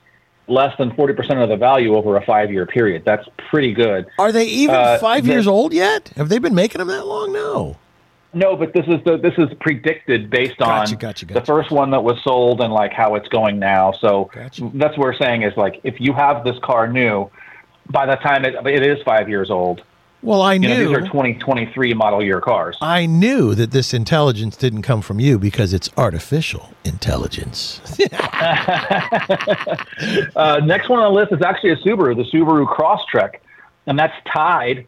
less 0.48 0.76
than 0.78 0.90
40% 0.92 1.42
of 1.42 1.48
the 1.48 1.56
value 1.56 1.96
over 1.96 2.16
a 2.16 2.24
five 2.24 2.52
year 2.52 2.66
period. 2.66 3.04
That's 3.04 3.26
pretty 3.48 3.72
good. 3.72 4.06
Are 4.18 4.32
they 4.32 4.46
even 4.46 4.74
uh, 4.74 4.98
five 4.98 5.24
the- 5.24 5.32
years 5.32 5.46
old 5.46 5.72
yet? 5.72 6.08
Have 6.16 6.28
they 6.28 6.38
been 6.38 6.54
making 6.54 6.78
them 6.78 6.88
that 6.88 7.06
long? 7.06 7.32
No. 7.32 7.76
No, 8.36 8.54
but 8.54 8.74
this 8.74 8.84
is 8.86 9.02
the 9.06 9.16
this 9.16 9.32
is 9.38 9.48
predicted 9.60 10.28
based 10.28 10.58
Gotcha, 10.58 10.92
on 10.92 10.98
gotcha, 10.98 11.24
the 11.24 11.32
gotcha. 11.34 11.46
first 11.46 11.70
one 11.70 11.90
that 11.92 12.04
was 12.04 12.22
sold 12.22 12.60
and 12.60 12.70
like 12.70 12.92
how 12.92 13.14
it's 13.14 13.28
going 13.28 13.58
now. 13.58 13.92
So 13.92 14.30
that's 14.34 14.60
what 14.60 14.98
we're 14.98 15.16
saying 15.16 15.40
is 15.42 15.56
like 15.56 15.80
if 15.84 15.98
you 15.98 16.12
have 16.12 16.44
this 16.44 16.58
car 16.62 16.86
new, 16.86 17.30
by 17.88 18.04
the 18.04 18.16
time 18.16 18.44
it, 18.44 18.54
it 18.66 18.86
is 18.86 19.02
five 19.04 19.30
years 19.30 19.50
old, 19.50 19.82
Well, 20.22 20.42
I 20.42 20.52
you 20.52 20.60
know 20.68 20.76
knew. 20.76 20.88
these 20.88 20.96
are 20.98 21.00
2023 21.00 21.94
model 21.94 22.22
year 22.22 22.42
cars. 22.42 22.76
I 22.82 23.06
knew 23.06 23.54
that 23.54 23.70
this 23.70 23.94
intelligence 23.94 24.54
didn't 24.58 24.82
come 24.82 25.00
from 25.00 25.18
you 25.18 25.38
because 25.38 25.72
it's 25.72 25.88
artificial 25.96 26.74
intelligence. 26.84 27.80
Uh, 30.36 30.60
next 30.64 30.88
one 30.88 30.98
on 31.00 31.12
the 31.12 31.18
list 31.20 31.32
is 31.32 31.40
actually 31.42 31.70
a 31.70 31.76
Subaru, 31.76 32.14
the 32.14 32.24
Subaru 32.24 32.66
Crosstrek, 32.66 33.36
and 33.86 33.98
that's 33.98 34.12
tied 34.32 34.86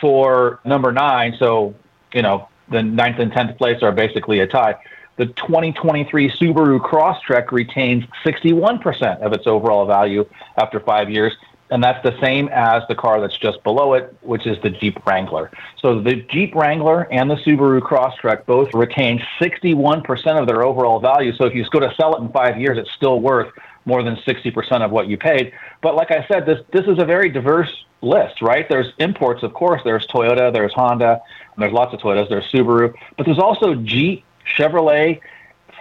for 0.00 0.60
number 0.64 0.90
nine. 0.92 1.36
So 1.38 1.74
you 2.14 2.22
know 2.22 2.48
the 2.70 2.82
ninth 2.82 3.18
and 3.18 3.32
tenth 3.32 3.56
place 3.58 3.82
are 3.82 3.92
basically 3.92 4.40
a 4.40 4.46
tie. 4.46 4.76
the 5.16 5.26
2023 5.26 6.30
Subaru 6.30 6.78
Crosstrek 6.78 7.50
retains 7.50 8.04
61% 8.24 9.20
of 9.20 9.32
its 9.32 9.46
overall 9.46 9.84
value 9.86 10.24
after 10.56 10.78
five 10.78 11.10
years. 11.10 11.32
And 11.70 11.84
that's 11.84 12.02
the 12.02 12.18
same 12.20 12.48
as 12.48 12.82
the 12.88 12.94
car 12.94 13.20
that's 13.20 13.36
just 13.36 13.62
below 13.62 13.94
it, 13.94 14.16
which 14.22 14.46
is 14.46 14.56
the 14.62 14.70
Jeep 14.70 15.04
Wrangler. 15.06 15.50
So 15.76 16.00
the 16.00 16.16
Jeep 16.30 16.54
Wrangler 16.54 17.06
and 17.12 17.30
the 17.30 17.34
Subaru 17.36 17.80
Crosstrek 17.80 18.46
both 18.46 18.72
retain 18.72 19.22
61% 19.38 20.40
of 20.40 20.46
their 20.46 20.62
overall 20.62 20.98
value. 20.98 21.32
So 21.34 21.44
if 21.44 21.54
you 21.54 21.64
go 21.68 21.80
to 21.80 21.92
sell 21.94 22.14
it 22.16 22.22
in 22.22 22.30
five 22.30 22.58
years, 22.58 22.78
it's 22.78 22.92
still 22.92 23.20
worth 23.20 23.52
more 23.88 24.02
than 24.02 24.16
60% 24.16 24.84
of 24.84 24.90
what 24.90 25.08
you 25.08 25.16
paid. 25.16 25.52
But 25.82 25.96
like 25.96 26.10
I 26.10 26.24
said, 26.28 26.46
this, 26.46 26.60
this 26.72 26.86
is 26.86 26.98
a 26.98 27.04
very 27.04 27.30
diverse 27.30 27.72
list, 28.02 28.42
right? 28.42 28.68
There's 28.68 28.92
imports, 28.98 29.42
of 29.42 29.54
course. 29.54 29.80
There's 29.82 30.06
Toyota, 30.06 30.52
there's 30.52 30.72
Honda, 30.74 31.20
there's 31.56 31.72
lots 31.72 31.92
of 31.92 32.00
Toyotas, 32.00 32.28
there's 32.28 32.48
Subaru, 32.52 32.94
but 33.16 33.26
there's 33.26 33.38
also 33.38 33.74
Jeep, 33.74 34.24
Chevrolet, 34.56 35.20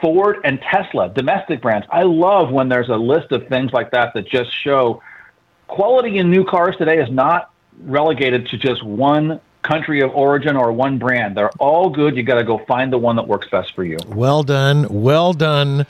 Ford, 0.01 0.37
and 0.43 0.59
Tesla, 0.61 1.09
domestic 1.09 1.61
brands. 1.61 1.85
I 1.91 2.03
love 2.03 2.51
when 2.51 2.69
there's 2.69 2.89
a 2.89 2.95
list 2.95 3.31
of 3.31 3.47
things 3.47 3.71
like 3.73 3.91
that 3.91 4.13
that 4.13 4.27
just 4.27 4.51
show 4.51 5.01
quality 5.67 6.17
in 6.17 6.31
new 6.31 6.45
cars 6.45 6.75
today 6.77 6.99
is 6.99 7.11
not 7.11 7.51
relegated 7.81 8.47
to 8.47 8.57
just 8.57 8.83
one 8.83 9.39
country 9.63 10.01
of 10.01 10.11
origin 10.11 10.55
or 10.55 10.71
one 10.71 10.97
brand. 10.97 11.35
They're 11.35 11.51
all 11.59 11.89
good. 11.89 12.15
You 12.15 12.23
got 12.23 12.35
to 12.35 12.43
go 12.43 12.63
find 12.65 12.91
the 12.91 12.97
one 12.97 13.17
that 13.17 13.27
works 13.27 13.47
best 13.49 13.75
for 13.75 13.83
you. 13.83 13.97
Well 14.07 14.43
done. 14.43 14.87
Well 14.89 15.33
done. 15.33 15.85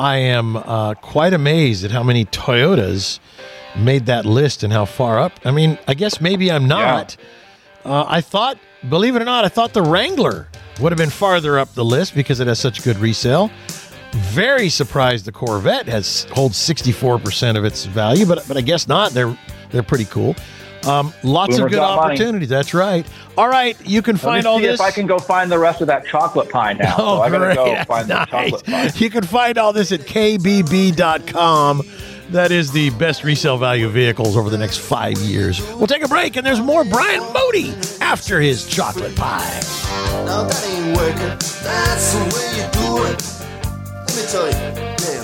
I 0.00 0.16
am 0.16 0.56
uh, 0.56 0.94
quite 0.94 1.34
amazed 1.34 1.84
at 1.84 1.90
how 1.90 2.02
many 2.02 2.24
Toyotas 2.24 3.18
made 3.76 4.06
that 4.06 4.24
list 4.24 4.62
and 4.62 4.72
how 4.72 4.86
far 4.86 5.18
up. 5.18 5.32
I 5.44 5.50
mean, 5.50 5.78
I 5.86 5.92
guess 5.92 6.22
maybe 6.22 6.50
I'm 6.50 6.66
not. 6.66 7.18
Uh, 7.84 8.06
I 8.08 8.22
thought, 8.22 8.56
believe 8.88 9.14
it 9.14 9.20
or 9.20 9.26
not, 9.26 9.44
I 9.44 9.50
thought 9.50 9.74
the 9.74 9.82
Wrangler 9.82 10.48
would 10.80 10.90
have 10.90 10.96
been 10.96 11.10
farther 11.10 11.58
up 11.58 11.74
the 11.74 11.84
list 11.84 12.14
because 12.14 12.40
it 12.40 12.46
has 12.46 12.58
such 12.58 12.82
good 12.82 12.96
resale. 12.96 13.50
Very 14.12 14.70
surprised 14.70 15.26
the 15.26 15.32
Corvette 15.32 15.86
has 15.86 16.24
holds 16.30 16.56
64% 16.56 17.58
of 17.58 17.66
its 17.66 17.84
value, 17.84 18.24
but 18.24 18.42
but 18.48 18.56
I 18.56 18.62
guess 18.62 18.88
not. 18.88 19.12
They're 19.12 19.36
they're 19.70 19.82
pretty 19.82 20.06
cool. 20.06 20.34
Um, 20.86 21.12
lots 21.22 21.56
Boomer's 21.56 21.64
of 21.66 21.70
good 21.70 21.76
got 21.76 21.96
money. 21.96 22.14
opportunities. 22.14 22.48
That's 22.48 22.72
right. 22.74 23.06
All 23.36 23.48
right, 23.48 23.76
you 23.86 24.02
can 24.02 24.14
Let 24.16 24.20
find 24.22 24.44
me 24.44 24.48
all 24.50 24.58
see 24.58 24.66
this. 24.66 24.80
if 24.80 24.86
I 24.86 24.90
can 24.90 25.06
go 25.06 25.18
find 25.18 25.50
the 25.52 25.58
rest 25.58 25.80
of 25.80 25.86
that 25.88 26.06
chocolate 26.06 26.48
pie 26.50 26.72
now. 26.74 26.94
Oh, 26.98 27.16
so 27.18 27.22
I 27.22 27.30
gotta 27.30 27.44
great. 27.46 27.54
go 27.56 27.64
That's 27.66 27.86
find 27.88 28.08
the 28.08 28.24
chocolate 28.26 28.64
pie. 28.64 28.90
You 28.96 29.10
can 29.10 29.22
find 29.24 29.58
all 29.58 29.72
this 29.72 29.92
at 29.92 30.00
kbb.com. 30.00 31.82
That 32.30 32.52
is 32.52 32.70
the 32.70 32.90
best 32.90 33.24
resale 33.24 33.58
value 33.58 33.88
vehicles 33.88 34.36
over 34.36 34.50
the 34.50 34.58
next 34.58 34.78
five 34.78 35.18
years. 35.18 35.60
We'll 35.74 35.88
take 35.88 36.04
a 36.04 36.08
break, 36.08 36.36
and 36.36 36.46
there's 36.46 36.60
more 36.60 36.84
Brian 36.84 37.24
Moody 37.32 37.74
after 38.00 38.40
his 38.40 38.66
chocolate 38.68 39.16
pie. 39.16 39.60
Now 40.26 40.44
that 40.44 40.64
ain't 40.68 40.96
working. 40.96 41.26
That's 41.64 42.12
the 42.14 42.20
way 42.20 42.46
you 42.56 42.68
do 42.70 43.04
it. 43.10 43.20
Let 44.06 44.16
me 44.16 44.22
tell 44.30 44.46
you, 44.46 44.96
damn 44.96 45.19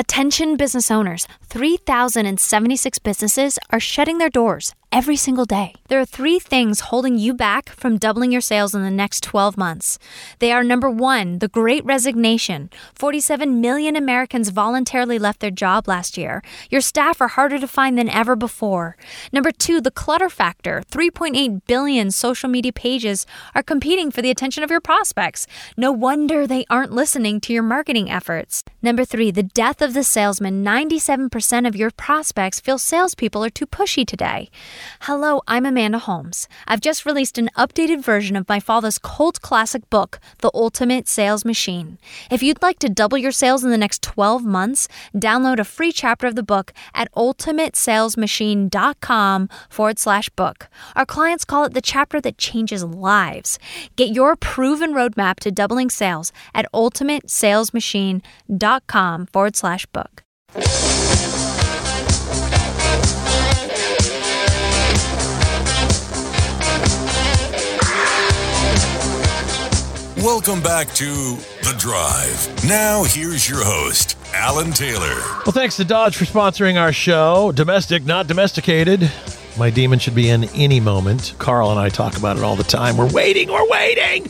Attention 0.00 0.56
business 0.56 0.92
owners 0.92 1.26
3,076 1.46 3.00
businesses 3.00 3.58
are 3.70 3.80
shutting 3.80 4.18
their 4.18 4.30
doors 4.30 4.72
every 4.90 5.16
single 5.16 5.44
day. 5.44 5.74
There 5.88 6.00
are 6.00 6.04
three 6.04 6.38
things 6.38 6.80
holding 6.80 7.18
you 7.18 7.34
back 7.34 7.68
from 7.70 7.98
doubling 7.98 8.32
your 8.32 8.40
sales 8.40 8.74
in 8.74 8.82
the 8.82 8.90
next 8.90 9.22
12 9.22 9.56
months. 9.56 9.98
They 10.38 10.50
are 10.50 10.64
number 10.64 10.90
one, 10.90 11.38
the 11.40 11.48
great 11.48 11.84
resignation. 11.84 12.70
47 12.94 13.60
million 13.60 13.96
Americans 13.96 14.48
voluntarily 14.48 15.18
left 15.18 15.40
their 15.40 15.50
job 15.50 15.88
last 15.88 16.16
year. 16.16 16.42
Your 16.70 16.80
staff 16.80 17.20
are 17.20 17.28
harder 17.28 17.58
to 17.58 17.68
find 17.68 17.98
than 17.98 18.08
ever 18.08 18.34
before. 18.34 18.96
Number 19.32 19.52
two, 19.52 19.80
the 19.80 19.90
clutter 19.90 20.28
factor. 20.28 20.82
3.8 20.90 21.62
billion 21.66 22.10
social 22.10 22.48
media 22.48 22.72
pages 22.72 23.26
are 23.54 23.62
competing 23.62 24.10
for 24.10 24.22
the 24.22 24.30
attention 24.30 24.62
of 24.62 24.70
your 24.70 24.80
prospects. 24.80 25.46
No 25.76 25.92
wonder 25.92 26.46
they 26.46 26.64
aren't 26.70 26.92
listening 26.92 27.40
to 27.42 27.52
your 27.52 27.62
marketing 27.62 28.10
efforts. 28.10 28.64
Number 28.82 29.04
three, 29.04 29.30
the 29.30 29.42
death 29.42 29.82
of 29.82 29.92
the 29.92 30.04
salesman. 30.04 30.64
97% 30.64 31.66
of 31.66 31.76
your 31.76 31.90
prospects 31.90 32.60
feel 32.60 32.78
salespeople 32.78 33.44
are 33.44 33.50
too 33.50 33.66
pushy 33.66 34.06
today. 34.06 34.50
Hello, 35.02 35.42
I'm 35.46 35.66
Amanda 35.66 35.98
Holmes. 35.98 36.48
I've 36.66 36.80
just 36.80 37.06
released 37.06 37.38
an 37.38 37.48
updated 37.56 38.02
version 38.02 38.34
of 38.36 38.48
my 38.48 38.58
father's 38.60 38.98
cult 38.98 39.40
classic 39.40 39.88
book, 39.90 40.18
The 40.38 40.50
Ultimate 40.54 41.08
Sales 41.08 41.44
Machine. 41.44 41.98
If 42.30 42.42
you'd 42.42 42.62
like 42.62 42.78
to 42.80 42.88
double 42.88 43.18
your 43.18 43.32
sales 43.32 43.64
in 43.64 43.70
the 43.70 43.78
next 43.78 44.02
12 44.02 44.44
months, 44.44 44.88
download 45.14 45.58
a 45.58 45.64
free 45.64 45.92
chapter 45.92 46.26
of 46.26 46.34
the 46.34 46.42
book 46.42 46.72
at 46.94 47.12
ultimatesalesmachine.com 47.14 49.48
forward 49.68 49.98
slash 49.98 50.28
book. 50.30 50.68
Our 50.96 51.06
clients 51.06 51.44
call 51.44 51.64
it 51.64 51.74
the 51.74 51.80
chapter 51.80 52.20
that 52.20 52.38
changes 52.38 52.84
lives. 52.84 53.58
Get 53.96 54.10
your 54.10 54.36
proven 54.36 54.92
roadmap 54.92 55.40
to 55.40 55.50
doubling 55.50 55.90
sales 55.90 56.32
at 56.54 56.70
ultimatesalesmachine.com 56.72 59.26
forward 59.26 59.56
slash 59.56 59.86
book. 59.86 60.22
Welcome 70.18 70.60
back 70.60 70.88
to 70.94 71.04
The 71.62 71.76
Drive. 71.78 72.64
Now, 72.68 73.04
here's 73.04 73.48
your 73.48 73.62
host, 73.62 74.16
Alan 74.34 74.72
Taylor. 74.72 75.14
Well, 75.46 75.52
thanks 75.52 75.76
to 75.76 75.84
Dodge 75.84 76.16
for 76.16 76.24
sponsoring 76.24 76.76
our 76.76 76.92
show. 76.92 77.52
Domestic, 77.52 78.04
not 78.04 78.26
domesticated. 78.26 79.12
My 79.56 79.70
demon 79.70 80.00
should 80.00 80.16
be 80.16 80.28
in 80.28 80.44
any 80.54 80.80
moment. 80.80 81.34
Karl 81.38 81.70
and 81.70 81.78
I 81.78 81.88
talk 81.88 82.16
about 82.16 82.36
it 82.36 82.42
all 82.42 82.56
the 82.56 82.64
time. 82.64 82.96
We're 82.96 83.12
waiting, 83.12 83.48
we're 83.48 83.68
waiting. 83.68 84.26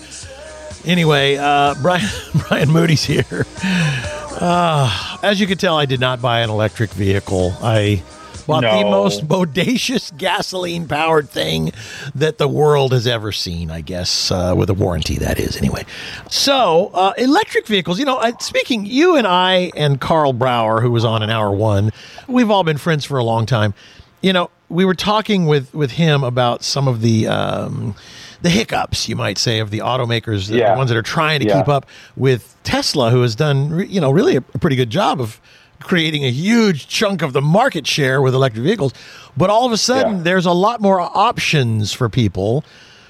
Anyway, 0.84 1.36
uh, 1.36 1.74
Brian 1.82 2.06
Brian 2.48 2.70
Moody's 2.70 3.04
here. 3.04 3.46
Uh, 3.62 5.18
as 5.22 5.40
you 5.40 5.46
can 5.46 5.56
tell, 5.56 5.78
I 5.78 5.86
did 5.86 6.00
not 6.00 6.20
buy 6.20 6.40
an 6.40 6.50
electric 6.50 6.90
vehicle. 6.90 7.54
I 7.62 8.02
bought 8.48 8.62
the 8.62 8.84
most 8.90 9.28
bodacious 9.28 10.16
gasoline 10.16 10.88
powered 10.88 11.28
thing 11.28 11.70
that 12.14 12.38
the 12.38 12.48
world 12.48 12.92
has 12.92 13.06
ever 13.06 13.30
seen, 13.30 13.70
I 13.70 13.80
guess, 13.82 14.30
uh, 14.32 14.54
with 14.56 14.70
a 14.70 14.74
warranty, 14.74 15.16
that 15.18 15.38
is, 15.38 15.56
anyway. 15.56 15.84
So, 16.30 16.90
uh, 16.94 17.12
electric 17.16 17.66
vehicles, 17.66 17.98
you 18.00 18.04
know, 18.04 18.16
I, 18.18 18.32
speaking, 18.40 18.86
you 18.86 19.14
and 19.16 19.26
I 19.26 19.70
and 19.76 20.00
Karl 20.00 20.32
Brauer, 20.32 20.80
who 20.80 20.90
was 20.90 21.04
on 21.04 21.22
in 21.22 21.30
hour 21.30 21.52
one, 21.52 21.92
we've 22.26 22.50
all 22.50 22.64
been 22.64 22.78
friends 22.78 23.04
for 23.04 23.18
a 23.18 23.24
long 23.24 23.46
time. 23.46 23.74
You 24.22 24.32
know, 24.32 24.50
we 24.68 24.84
were 24.84 24.94
talking 24.94 25.46
with, 25.46 25.72
with 25.74 25.92
him 25.92 26.24
about 26.24 26.64
some 26.64 26.88
of 26.88 27.00
the. 27.02 27.28
Um, 27.28 27.94
the 28.40 28.50
hiccups, 28.50 29.08
you 29.08 29.16
might 29.16 29.36
say, 29.36 29.58
of 29.58 29.70
the 29.70 29.80
automakers, 29.80 30.46
the 30.46 30.58
Yeah. 30.58 30.76
ones 30.76 30.90
that 30.90 30.96
are 30.96 31.02
trying 31.02 31.40
to 31.40 31.46
Yeah. 31.46 31.58
keep 31.58 31.66
up 31.66 31.86
with 32.16 32.54
Tesla, 32.62 33.10
who 33.10 33.22
has 33.22 33.34
done, 33.34 33.84
you 33.90 34.00
know, 34.00 34.12
really 34.12 34.36
a 34.36 34.40
pretty 34.40 34.76
good 34.76 34.90
job 34.90 35.20
of 35.20 35.40
creating 35.80 36.24
a 36.24 36.30
huge 36.30 36.88
chunk 36.88 37.22
of 37.22 37.32
the 37.32 37.40
market 37.40 37.86
share 37.86 38.20
with 38.20 38.34
electric 38.34 38.64
vehicles. 38.64 38.92
But 39.36 39.50
all 39.50 39.64
of 39.66 39.72
a 39.72 39.76
sudden, 39.76 40.16
Yeah. 40.18 40.22
there's 40.22 40.46
a 40.46 40.52
lot 40.52 40.80
more 40.80 41.00
options 41.00 41.92
for 41.92 42.08
people, 42.08 42.64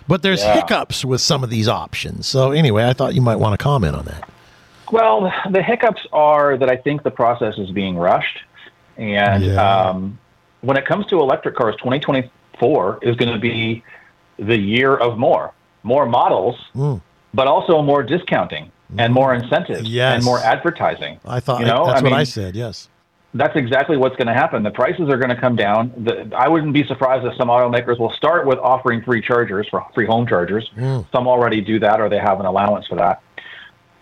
but 0.07 0.23
there's 0.23 0.43
Yeah. 0.43 0.55
hiccups 0.55 1.05
with 1.05 1.21
some 1.21 1.43
of 1.43 1.51
these 1.51 1.69
options. 1.69 2.27
So 2.27 2.51
anyway, 2.51 2.87
I 2.87 2.93
thought 2.93 3.15
you 3.15 3.23
might 3.23 3.37
want 3.37 3.59
to 3.59 3.63
comment 3.63 3.97
on 3.97 4.05
that. 4.05 4.29
Well, 4.91 5.33
the 5.51 5.63
hiccups 5.63 6.03
are 6.13 6.57
that 6.57 6.71
I 6.71 6.77
think 6.77 7.03
the 7.03 7.11
process 7.11 7.59
is 7.59 7.71
being 7.71 7.97
rushed. 7.97 8.39
And 8.97 9.45
Yeah. 9.45 9.63
um, 9.89 10.19
when 10.63 10.77
it 10.77 10.87
comes 10.87 11.07
to 11.07 11.21
electric 11.21 11.57
cars, 11.57 11.75
2024 11.79 12.99
is 13.03 13.17
going 13.17 13.33
to 13.33 13.39
be 13.39 13.83
the 14.39 14.57
year 14.57 14.95
of 14.97 15.19
more, 15.19 15.53
more 15.83 16.07
models, 16.07 16.57
Mm. 16.77 17.01
but 17.35 17.47
also 17.47 17.83
more 17.83 18.03
discounting 18.03 18.71
and 18.97 19.13
more 19.13 19.35
incentives 19.35 19.89
Yes. 19.89 20.17
and 20.17 20.25
more 20.25 20.39
advertising. 20.41 21.21
I 21.27 21.41
thought 21.41 21.61
You 21.61 21.67
know, 21.67 21.87
that's 21.87 22.01
I 22.01 22.05
what 22.05 22.13
I 22.13 22.25
said. 22.25 22.57
Yes. 22.57 22.89
That's 23.35 23.55
exactly 23.57 23.99
what's 23.99 24.17
going 24.17 24.29
to 24.29 24.33
happen. 24.35 24.63
The 24.63 24.71
prices 24.71 25.11
are 25.11 25.19
going 25.19 25.29
to 25.29 25.39
come 25.39 25.55
down. 25.55 25.93
The, 25.99 26.35
I 26.35 26.49
wouldn't 26.49 26.73
be 26.73 26.85
surprised 26.85 27.27
if 27.27 27.37
some 27.37 27.49
automakers 27.49 27.99
will 27.99 28.13
start 28.13 28.47
with 28.47 28.59
offering 28.59 29.03
free 29.03 29.21
chargers 29.21 29.69
for 29.69 29.85
free 29.95 30.07
home 30.07 30.27
chargers. 30.27 30.71
Mm. 30.77 31.05
Some 31.13 31.29
already 31.29 31.61
do 31.61 31.79
that, 31.81 32.01
or 32.01 32.09
they 32.09 32.19
have 32.19 32.41
an 32.41 32.47
allowance 32.47 32.87
for 32.87 32.97
that. 32.97 33.23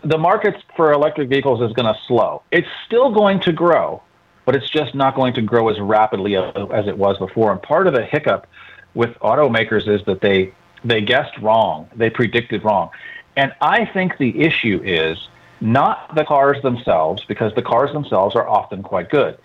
The 0.05 0.17
market 0.19 0.63
for 0.77 0.93
electric 0.93 1.29
vehicles 1.29 1.61
is 1.61 1.75
going 1.75 1.93
to 1.93 1.99
slow. 2.07 2.43
It's 2.53 2.69
still 2.87 3.11
going 3.13 3.41
to 3.41 3.53
grow, 3.53 4.01
but 4.45 4.55
it's 4.55 4.71
just 4.71 4.95
not 4.95 5.17
going 5.17 5.35
to 5.35 5.43
grow 5.43 5.69
as 5.71 5.81
rapidly 5.81 6.37
as, 6.37 6.55
as 6.73 6.87
it 6.87 6.97
was 6.97 7.19
before. 7.19 7.51
And 7.51 7.61
part 7.61 7.89
of 7.89 7.95
the 7.95 8.05
hiccup 8.05 8.47
with 8.95 9.11
automakers 9.19 9.89
is 9.89 10.05
that 10.07 10.21
they 10.21 10.53
they 10.85 11.01
guessed 11.01 11.37
wrong. 11.43 11.89
They 11.97 12.11
predicted 12.11 12.63
wrong. 12.65 12.91
And 13.37 13.53
I 13.61 13.85
think 13.85 14.19
the 14.19 14.41
issue 14.41 14.81
is 14.83 15.29
not 15.61 16.15
the 16.15 16.25
cars 16.25 16.63
themselves, 16.63 17.25
because 17.27 17.55
the 17.55 17.63
cars 17.63 17.93
themselves 17.93 18.35
are 18.35 18.49
often 18.49 18.83
quite 18.83 19.11
good. 19.11 19.39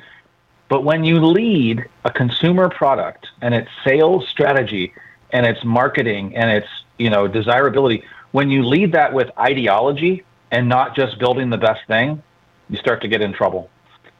But 0.69 0.83
when 0.83 1.03
you 1.03 1.19
lead 1.19 1.85
a 2.05 2.11
consumer 2.11 2.69
product 2.69 3.27
and 3.41 3.53
its 3.53 3.69
sales 3.83 4.27
strategy 4.29 4.93
and 5.31 5.45
its 5.45 5.63
marketing 5.63 6.35
and 6.35 6.49
its 6.49 6.67
you 6.97 7.09
know 7.09 7.27
desirability, 7.27 8.03
when 8.31 8.49
you 8.49 8.63
lead 8.63 8.93
that 8.93 9.13
with 9.13 9.29
ideology 9.37 10.23
and 10.49 10.69
not 10.69 10.95
just 10.95 11.19
building 11.19 11.49
the 11.49 11.57
best 11.57 11.85
thing, 11.87 12.23
you 12.69 12.77
start 12.77 13.01
to 13.01 13.09
get 13.09 13.21
in 13.21 13.33
trouble. 13.33 13.69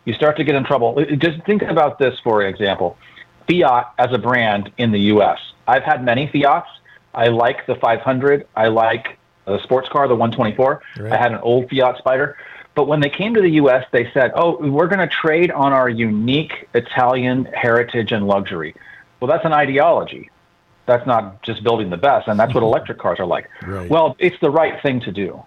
You 0.03 0.13
start 0.13 0.35
to 0.37 0.43
get 0.43 0.55
in 0.55 0.65
trouble. 0.65 0.97
Uh, 0.97 1.15
just 1.15 1.41
think 1.45 1.61
about 1.61 1.99
this, 1.99 2.19
for 2.19 2.43
example. 2.43 2.97
Fiat 3.47 3.93
as 3.97 4.11
a 4.11 4.17
brand 4.17 4.71
in 4.77 4.91
the 4.91 4.99
U.S. 5.15 5.39
I've 5.67 5.83
had 5.83 6.03
many 6.03 6.27
Fiats. 6.27 6.69
I 7.13 7.27
like 7.27 7.65
the 7.65 7.75
500. 7.75 8.47
I 8.55 8.67
like 8.67 9.17
the 9.45 9.61
sports 9.63 9.89
car, 9.89 10.07
the 10.07 10.15
124. 10.15 10.81
Right. 10.99 11.11
I 11.11 11.17
had 11.17 11.31
an 11.31 11.39
old 11.39 11.69
Fiat 11.69 11.97
Spider. 11.97 12.37
But 12.73 12.87
when 12.87 13.01
they 13.01 13.09
came 13.09 13.33
to 13.33 13.41
the 13.41 13.49
U.S., 13.51 13.85
they 13.91 14.09
said, 14.13 14.31
"Oh, 14.33 14.55
we're 14.57 14.87
going 14.87 14.99
to 14.99 15.13
trade 15.13 15.51
on 15.51 15.73
our 15.73 15.89
unique 15.89 16.69
Italian 16.73 17.45
heritage 17.45 18.11
and 18.13 18.27
luxury." 18.27 18.75
Well, 19.19 19.27
that's 19.27 19.43
an 19.45 19.51
ideology. 19.53 20.29
That's 20.85 21.05
not 21.05 21.43
just 21.43 21.63
building 21.63 21.89
the 21.89 21.97
best, 21.97 22.27
and 22.29 22.39
that's 22.39 22.53
what 22.53 22.63
electric 22.71 22.97
cars 22.97 23.19
are 23.19 23.25
like. 23.25 23.49
Right. 23.65 23.89
Well, 23.89 24.15
it's 24.19 24.39
the 24.39 24.49
right 24.49 24.81
thing 24.81 25.01
to 25.01 25.11
do. 25.11 25.43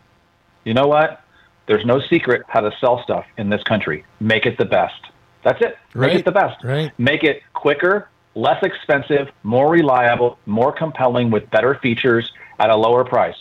You 0.65 0.75
know 0.75 0.87
what? 0.87 1.23
There's 1.67 1.85
no 1.87 1.99
secret 1.99 2.43
how 2.47 2.61
to 2.61 2.71
sell 2.79 3.03
stuff 3.03 3.25
in 3.39 3.49
this 3.49 3.63
country. 3.63 4.05
Make 4.21 4.45
it 4.45 4.59
the 4.59 4.67
best. 4.67 5.01
That's 5.45 5.61
it. 5.63 5.79
Make 5.95 6.09
Right. 6.09 6.17
it 6.17 6.25
the 6.27 6.33
best. 6.33 6.63
Right. 6.63 6.93
Make 6.99 7.25
it 7.25 7.43
quicker, 7.55 8.09
less 8.35 8.63
expensive, 8.63 9.29
more 9.43 9.71
reliable, 9.71 10.39
more 10.45 10.73
compelling 10.73 11.31
with 11.31 11.49
better 11.51 11.75
features 11.77 12.31
at 12.59 12.69
a 12.69 12.77
lower 12.77 13.05
price. 13.05 13.37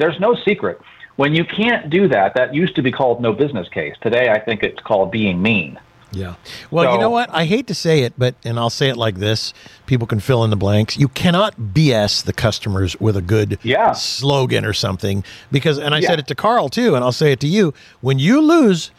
There's 0.00 0.18
no 0.18 0.34
secret. 0.34 0.80
When 1.16 1.34
you 1.34 1.44
can't 1.44 1.90
do 1.90 2.08
that, 2.08 2.32
that 2.34 2.54
used 2.54 2.74
to 2.76 2.82
be 2.82 2.90
called 2.90 3.20
no 3.20 3.34
business 3.34 3.68
case. 3.68 3.94
Today, 4.00 4.30
I 4.30 4.40
think 4.40 4.62
it's 4.62 4.80
called 4.80 5.10
being 5.10 5.42
mean. 5.42 5.78
Yeah. 6.12 6.36
Well, 6.70 6.92
you 6.94 6.98
know 6.98 7.10
what? 7.10 7.28
I 7.32 7.44
hate 7.44 7.66
to 7.68 7.74
say 7.74 8.00
it, 8.00 8.14
but 8.18 8.34
and 8.44 8.58
I'll 8.58 8.70
say 8.70 8.88
it 8.88 8.96
like 8.96 9.16
this: 9.16 9.52
people 9.86 10.06
can 10.08 10.18
fill 10.18 10.42
in 10.42 10.48
the 10.50 10.56
blanks. 10.56 10.96
You 10.96 11.06
cannot 11.08 11.54
BS 11.74 12.24
the 12.24 12.32
customers 12.32 12.98
with 12.98 13.16
a 13.16 13.20
good 13.22 13.58
Yeah. 13.62 13.92
slogan 13.92 14.64
or 14.64 14.72
something 14.72 15.22
because. 15.52 15.78
And 15.78 15.94
I 15.94 15.98
Yeah. 15.98 16.08
said 16.08 16.18
it 16.18 16.26
to 16.28 16.34
Karl 16.34 16.68
too, 16.70 16.94
and 16.96 17.04
I'll 17.04 17.12
say 17.12 17.30
it 17.30 17.38
to 17.40 17.46
you: 17.46 17.74
when 18.00 18.18
you 18.18 18.40
lose 18.40 18.90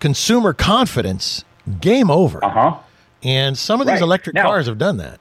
consumer 0.00 0.52
confidence, 0.54 1.44
game 1.80 2.10
over. 2.10 2.42
Uh 2.42 2.48
huh. 2.48 2.74
And 3.24 3.58
some 3.58 3.80
of 3.82 3.86
these 3.88 4.00
electric 4.00 4.34
Now- 4.34 4.44
cars 4.44 4.66
have 4.66 4.78
done 4.78 4.98
that. 4.98 5.18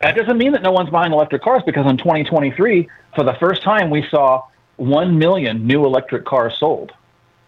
That 0.00 0.16
doesn't 0.16 0.36
mean 0.38 0.52
that 0.52 0.62
no 0.62 0.70
one's 0.70 0.90
buying 0.90 1.12
electric 1.12 1.42
cars 1.42 1.62
because 1.66 1.84
in 1.86 1.96
2023, 1.96 2.88
for 3.18 3.24
the 3.24 3.34
first 3.34 3.64
time, 3.64 3.90
we 3.90 4.06
saw 4.12 4.44
1 4.76 5.18
million 5.18 5.66
new 5.66 5.84
electric 5.84 6.24
cars 6.24 6.56
sold, 6.56 6.92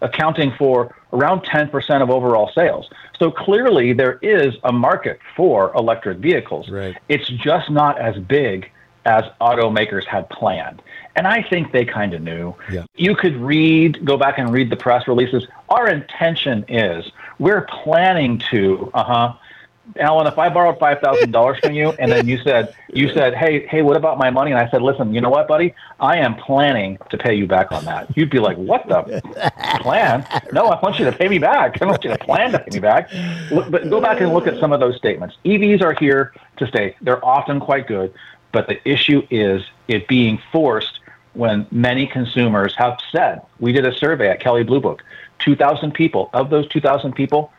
accounting 0.01 0.51
for 0.57 0.93
around 1.13 1.45
10% 1.45 2.01
of 2.01 2.09
overall 2.09 2.51
sales. 2.53 2.89
So 3.17 3.31
clearly, 3.31 3.93
there 3.93 4.19
is 4.21 4.53
a 4.65 4.73
market 4.73 5.21
for 5.33 5.73
electric 5.73 6.17
vehicles. 6.17 6.69
Right. 6.69 6.97
It's 7.07 7.25
just 7.29 7.69
not 7.69 7.97
as 8.01 8.17
big 8.17 8.69
as 9.05 9.23
automakers 9.39 10.03
had 10.03 10.29
planned. 10.29 10.81
And 11.15 11.25
I 11.25 11.41
think 11.41 11.71
they 11.71 11.85
kind 11.85 12.13
of 12.13 12.21
knew. 12.21 12.53
Yeah. 12.69 12.83
You 12.97 13.15
could 13.15 13.37
read, 13.37 14.03
go 14.03 14.17
back 14.17 14.39
and 14.39 14.51
read 14.51 14.69
the 14.71 14.75
press 14.75 15.07
releases. 15.07 15.47
Our 15.69 15.87
intention 15.87 16.65
is 16.67 17.09
we're 17.39 17.61
planning 17.61 18.39
to, 18.51 18.91
uh 18.93 19.03
huh. 19.05 19.33
Alan, 19.99 20.27
if 20.27 20.37
I 20.37 20.49
borrowed 20.49 20.79
five 20.79 20.99
thousand 20.99 21.31
dollars 21.31 21.59
from 21.59 21.73
you, 21.73 21.89
and 21.99 22.11
then 22.11 22.27
you 22.27 22.37
said, 22.43 22.75
you 22.93 23.13
said, 23.13 23.33
hey, 23.33 23.65
hey, 23.67 23.81
what 23.81 23.97
about 23.97 24.17
my 24.17 24.29
money? 24.29 24.51
And 24.51 24.59
I 24.59 24.69
said, 24.69 24.81
listen, 24.81 25.13
you 25.13 25.21
know 25.21 25.29
what, 25.29 25.47
buddy? 25.47 25.73
I 25.99 26.17
am 26.17 26.35
planning 26.35 26.97
to 27.09 27.17
pay 27.17 27.33
you 27.35 27.47
back 27.47 27.71
on 27.71 27.85
that. 27.85 28.15
You'd 28.15 28.29
be 28.29 28.39
like, 28.39 28.57
what 28.57 28.87
the 28.87 29.21
plan? 29.81 30.25
No, 30.51 30.67
I 30.67 30.79
want 30.81 30.99
you 30.99 31.05
to 31.05 31.11
pay 31.11 31.27
me 31.27 31.39
back. 31.39 31.81
I 31.81 31.85
want 31.85 32.03
you 32.03 32.09
to 32.11 32.17
plan 32.17 32.51
to 32.51 32.59
pay 32.59 32.75
me 32.75 32.79
back. 32.79 33.11
Look, 33.51 33.69
but 33.69 33.89
go 33.89 34.01
back 34.01 34.21
and 34.21 34.33
look 34.33 34.47
at 34.47 34.59
some 34.59 34.71
of 34.71 34.79
those 34.79 34.95
statements. 34.97 35.37
EVs 35.45 35.81
are 35.81 35.93
here 35.93 36.33
to 36.57 36.67
stay. 36.67 36.95
They're 37.01 37.23
often 37.23 37.59
quite 37.59 37.87
good, 37.87 38.13
but 38.51 38.67
the 38.67 38.85
issue 38.87 39.25
is 39.29 39.63
it 39.87 40.07
being 40.07 40.41
forced 40.51 40.99
when 41.33 41.65
many 41.71 42.07
consumers 42.07 42.75
have 42.75 42.99
said. 43.11 43.41
We 43.59 43.71
did 43.71 43.85
a 43.85 43.93
survey 43.93 44.29
at 44.29 44.39
Kelley 44.39 44.63
Blue 44.63 44.81
Book. 44.81 45.03
2,000 45.39 45.93
people. 45.93 46.29
Of 46.33 46.49
those 46.49 46.67
2,000 46.67 47.13
people, 47.13 47.51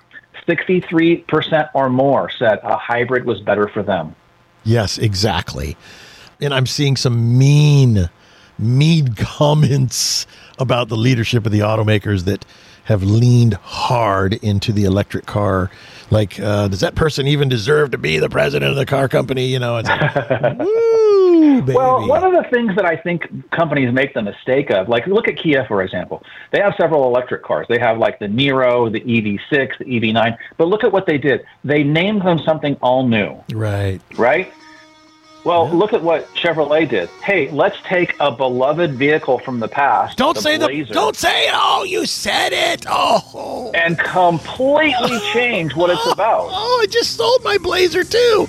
63% 0.47 1.71
or 1.75 1.89
more 1.89 2.31
said 2.31 2.59
a 2.63 2.77
hybrid 2.77 3.25
was 3.25 3.41
better 3.41 3.69
for 3.69 3.83
them. 3.83 4.15
Yes, 4.65 4.99
exactly. 4.99 5.77
And 6.41 6.53
I'm 6.53 6.67
seeing 6.67 6.97
some 6.97 7.39
mean, 7.39 8.11
mean 8.59 9.15
comments 9.17 10.27
about 10.59 10.89
the 10.89 10.97
leadership 10.97 11.47
of 11.47 11.53
the 11.53 11.61
automakers 11.61 12.25
that 12.25 12.45
have 12.85 13.03
leaned 13.03 13.55
hard 13.55 14.35
into 14.35 14.73
the 14.73 14.85
electric 14.85 15.25
car. 15.25 15.71
Like, 16.11 16.39
uh, 16.41 16.69
does 16.69 16.81
that 16.81 16.95
person 16.95 17.29
even 17.29 17.49
deserve 17.49 17.93
to 17.93 17.99
be 17.99 18.19
the 18.19 18.29
president 18.29 18.71
of 18.71 18.77
the 18.77 18.87
car 18.87 19.09
company? 19.09 19.47
You 19.47 19.61
know, 19.61 19.79
it's 19.79 19.89
like, 19.89 20.01
woo, 21.53 21.63
baby. 21.63 21.77
Well, 21.77 22.07
one 22.07 22.25
of 22.25 22.33
the 22.33 22.49
things 22.51 22.75
that 22.77 22.85
I 22.85 22.97
think 22.97 23.51
companies 23.51 23.93
make 23.93 24.15
the 24.15 24.23
mistake 24.23 24.71
of, 24.71 24.89
like 24.89 25.07
look 25.07 25.29
at 25.29 25.37
Kia 25.37 25.65
for 25.67 25.83
example, 25.83 26.25
they 26.51 26.61
have 26.61 26.75
several 26.77 27.05
electric 27.05 27.43
cars. 27.43 27.67
They 27.69 27.79
have 27.79 27.99
like 27.99 28.19
the 28.19 28.27
Niro, 28.27 28.91
the 28.91 29.01
EV6, 29.01 29.79
the 29.79 29.85
EV9. 29.85 30.37
But 30.57 30.69
look 30.69 30.85
at 30.85 30.93
what 30.93 31.07
they 31.07 31.19
did. 31.19 31.45
They 31.65 31.83
named 31.83 32.23
them 32.23 32.39
something 32.39 32.77
all 32.83 33.07
new, 33.07 33.43
right. 33.53 34.01
right? 34.17 34.53
Well, 35.45 35.69
look 35.69 35.93
at 35.93 36.03
what 36.03 36.33
Chevrolet 36.35 36.89
did. 36.89 37.09
Hey, 37.23 37.51
let's 37.51 37.77
take 37.83 38.15
a 38.21 38.31
beloved 38.31 38.95
vehicle 38.95 39.41
from 39.41 39.59
the 39.59 39.67
past. 39.67 40.17
Don't 40.17 40.39
say 40.39 40.57
the. 40.57 40.85
Don't 40.93 41.17
say 41.17 41.49
it. 41.49 41.53
Oh, 41.53 41.83
you 41.83 42.07
said 42.07 42.53
it. 42.53 42.85
Oh. 42.89 43.73
and 43.75 43.99
completely 43.99 45.19
change 45.33 45.75
what 45.75 45.91
it's 45.91 46.07
about. 46.07 46.49
Oh, 46.53 46.81
I 46.83 46.87
just 46.87 47.17
sold 47.17 47.43
my 47.43 47.59
Blazer 47.59 48.05
too. 48.05 48.47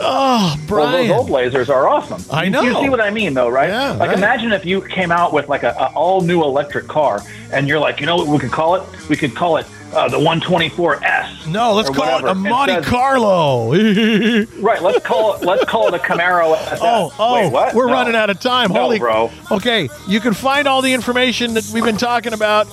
Oh, 0.00 0.56
Well, 0.68 0.92
those 0.92 1.10
old 1.10 1.28
lasers 1.30 1.68
are 1.68 1.88
awesome. 1.88 2.22
I 2.30 2.48
know. 2.48 2.62
You 2.62 2.74
see 2.74 2.88
what 2.88 3.00
I 3.00 3.10
mean, 3.10 3.34
though, 3.34 3.48
right? 3.48 3.68
Yeah, 3.68 3.92
Like, 3.92 4.08
right. 4.10 4.18
imagine 4.18 4.52
if 4.52 4.64
you 4.64 4.80
came 4.82 5.10
out 5.10 5.32
with 5.32 5.48
like 5.48 5.62
a, 5.64 5.70
a 5.78 5.92
all 5.94 6.20
new 6.20 6.42
electric 6.42 6.86
car, 6.86 7.22
and 7.52 7.66
you're 7.68 7.78
like, 7.80 8.00
you 8.00 8.06
know 8.06 8.16
what 8.16 8.26
we 8.28 8.38
could 8.38 8.52
call 8.52 8.74
it? 8.76 8.82
We 9.08 9.16
could 9.16 9.34
call 9.34 9.56
it 9.56 9.66
uh, 9.94 10.08
the 10.08 10.18
124S. 10.18 11.46
no, 11.50 11.72
let's 11.72 11.88
call 11.90 12.04
whatever. 12.06 12.28
it 12.28 12.30
a 12.30 12.34
Monte 12.34 12.72
Instead- 12.74 12.90
Carlo. 12.92 13.72
Right. 14.60 14.82
Let's 14.82 15.04
call 15.04 15.34
it. 15.34 15.42
Let's 15.42 15.64
call 15.64 15.88
it 15.88 15.94
a 15.94 15.98
Camaro 15.98 16.54
SS. 16.56 16.78
Oh, 16.82 17.12
oh, 17.18 17.34
Wait, 17.34 17.52
what? 17.52 17.74
we're 17.74 17.86
No. 17.86 17.92
running 17.92 18.14
out 18.14 18.28
of 18.30 18.38
time. 18.40 18.72
No, 18.72 18.82
Holy 18.82 18.98
bro. 18.98 19.30
Okay, 19.50 19.88
you 20.06 20.20
can 20.20 20.34
find 20.34 20.68
all 20.68 20.82
the 20.82 20.92
information 20.92 21.54
that 21.54 21.68
we've 21.72 21.84
been 21.84 21.96
talking 21.96 22.32
about 22.34 22.66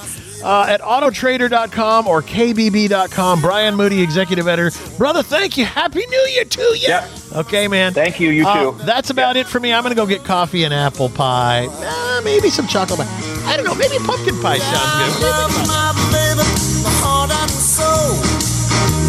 uh, 0.45 0.65
at 0.69 0.79
autotrader.com 0.81 2.07
or 2.07 2.21
kbb.com. 2.21 3.41
Brian 3.41 3.75
Moody, 3.75 4.01
executive 4.01 4.47
editor. 4.47 4.71
Brother, 4.97 5.23
thank 5.23 5.57
you. 5.57 5.65
Happy 5.65 6.05
New 6.07 6.25
Year 6.33 6.45
to 6.45 6.61
you. 6.61 6.87
Yep. 6.87 7.09
Okay, 7.35 7.67
man. 7.67 7.93
Thank 7.93 8.19
you. 8.19 8.29
You 8.29 8.47
Uh, 8.47 8.71
too. 8.71 8.83
that's 8.85 9.09
about 9.09 9.35
it 9.37 9.47
for 9.47 9.59
me. 9.59 9.73
I'm 9.73 9.81
going 9.83 9.91
to 9.93 9.99
go 9.99 10.05
get 10.05 10.23
coffee 10.23 10.63
and 10.63 10.73
apple 10.73 11.09
pie. 11.09 11.67
Uh, 11.69 12.21
maybe 12.23 12.49
some 12.49 12.67
chocolate 12.67 12.99
pie. 12.99 13.43
I 13.45 13.57
don't 13.57 13.65
know. 13.65 13.75
Maybe 13.75 13.97
pumpkin 14.05 14.39
pie 14.41 14.59
sounds 14.59 15.17
good. 15.19 15.23
What 15.23 15.49
do 15.49 15.53
you 15.53 15.55
think 15.55 15.65
about 15.65 15.95
my 15.95 16.11
baby, 16.13 16.47
my 16.83 16.91
heart 17.01 17.31
and 17.31 17.51
soul. 17.51 18.15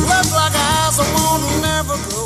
Love 0.08 0.30
like 0.32 0.54
eyes, 0.56 0.98
I 0.98 1.06
won't 1.14 1.62
never 1.62 1.96
go. 2.10 2.25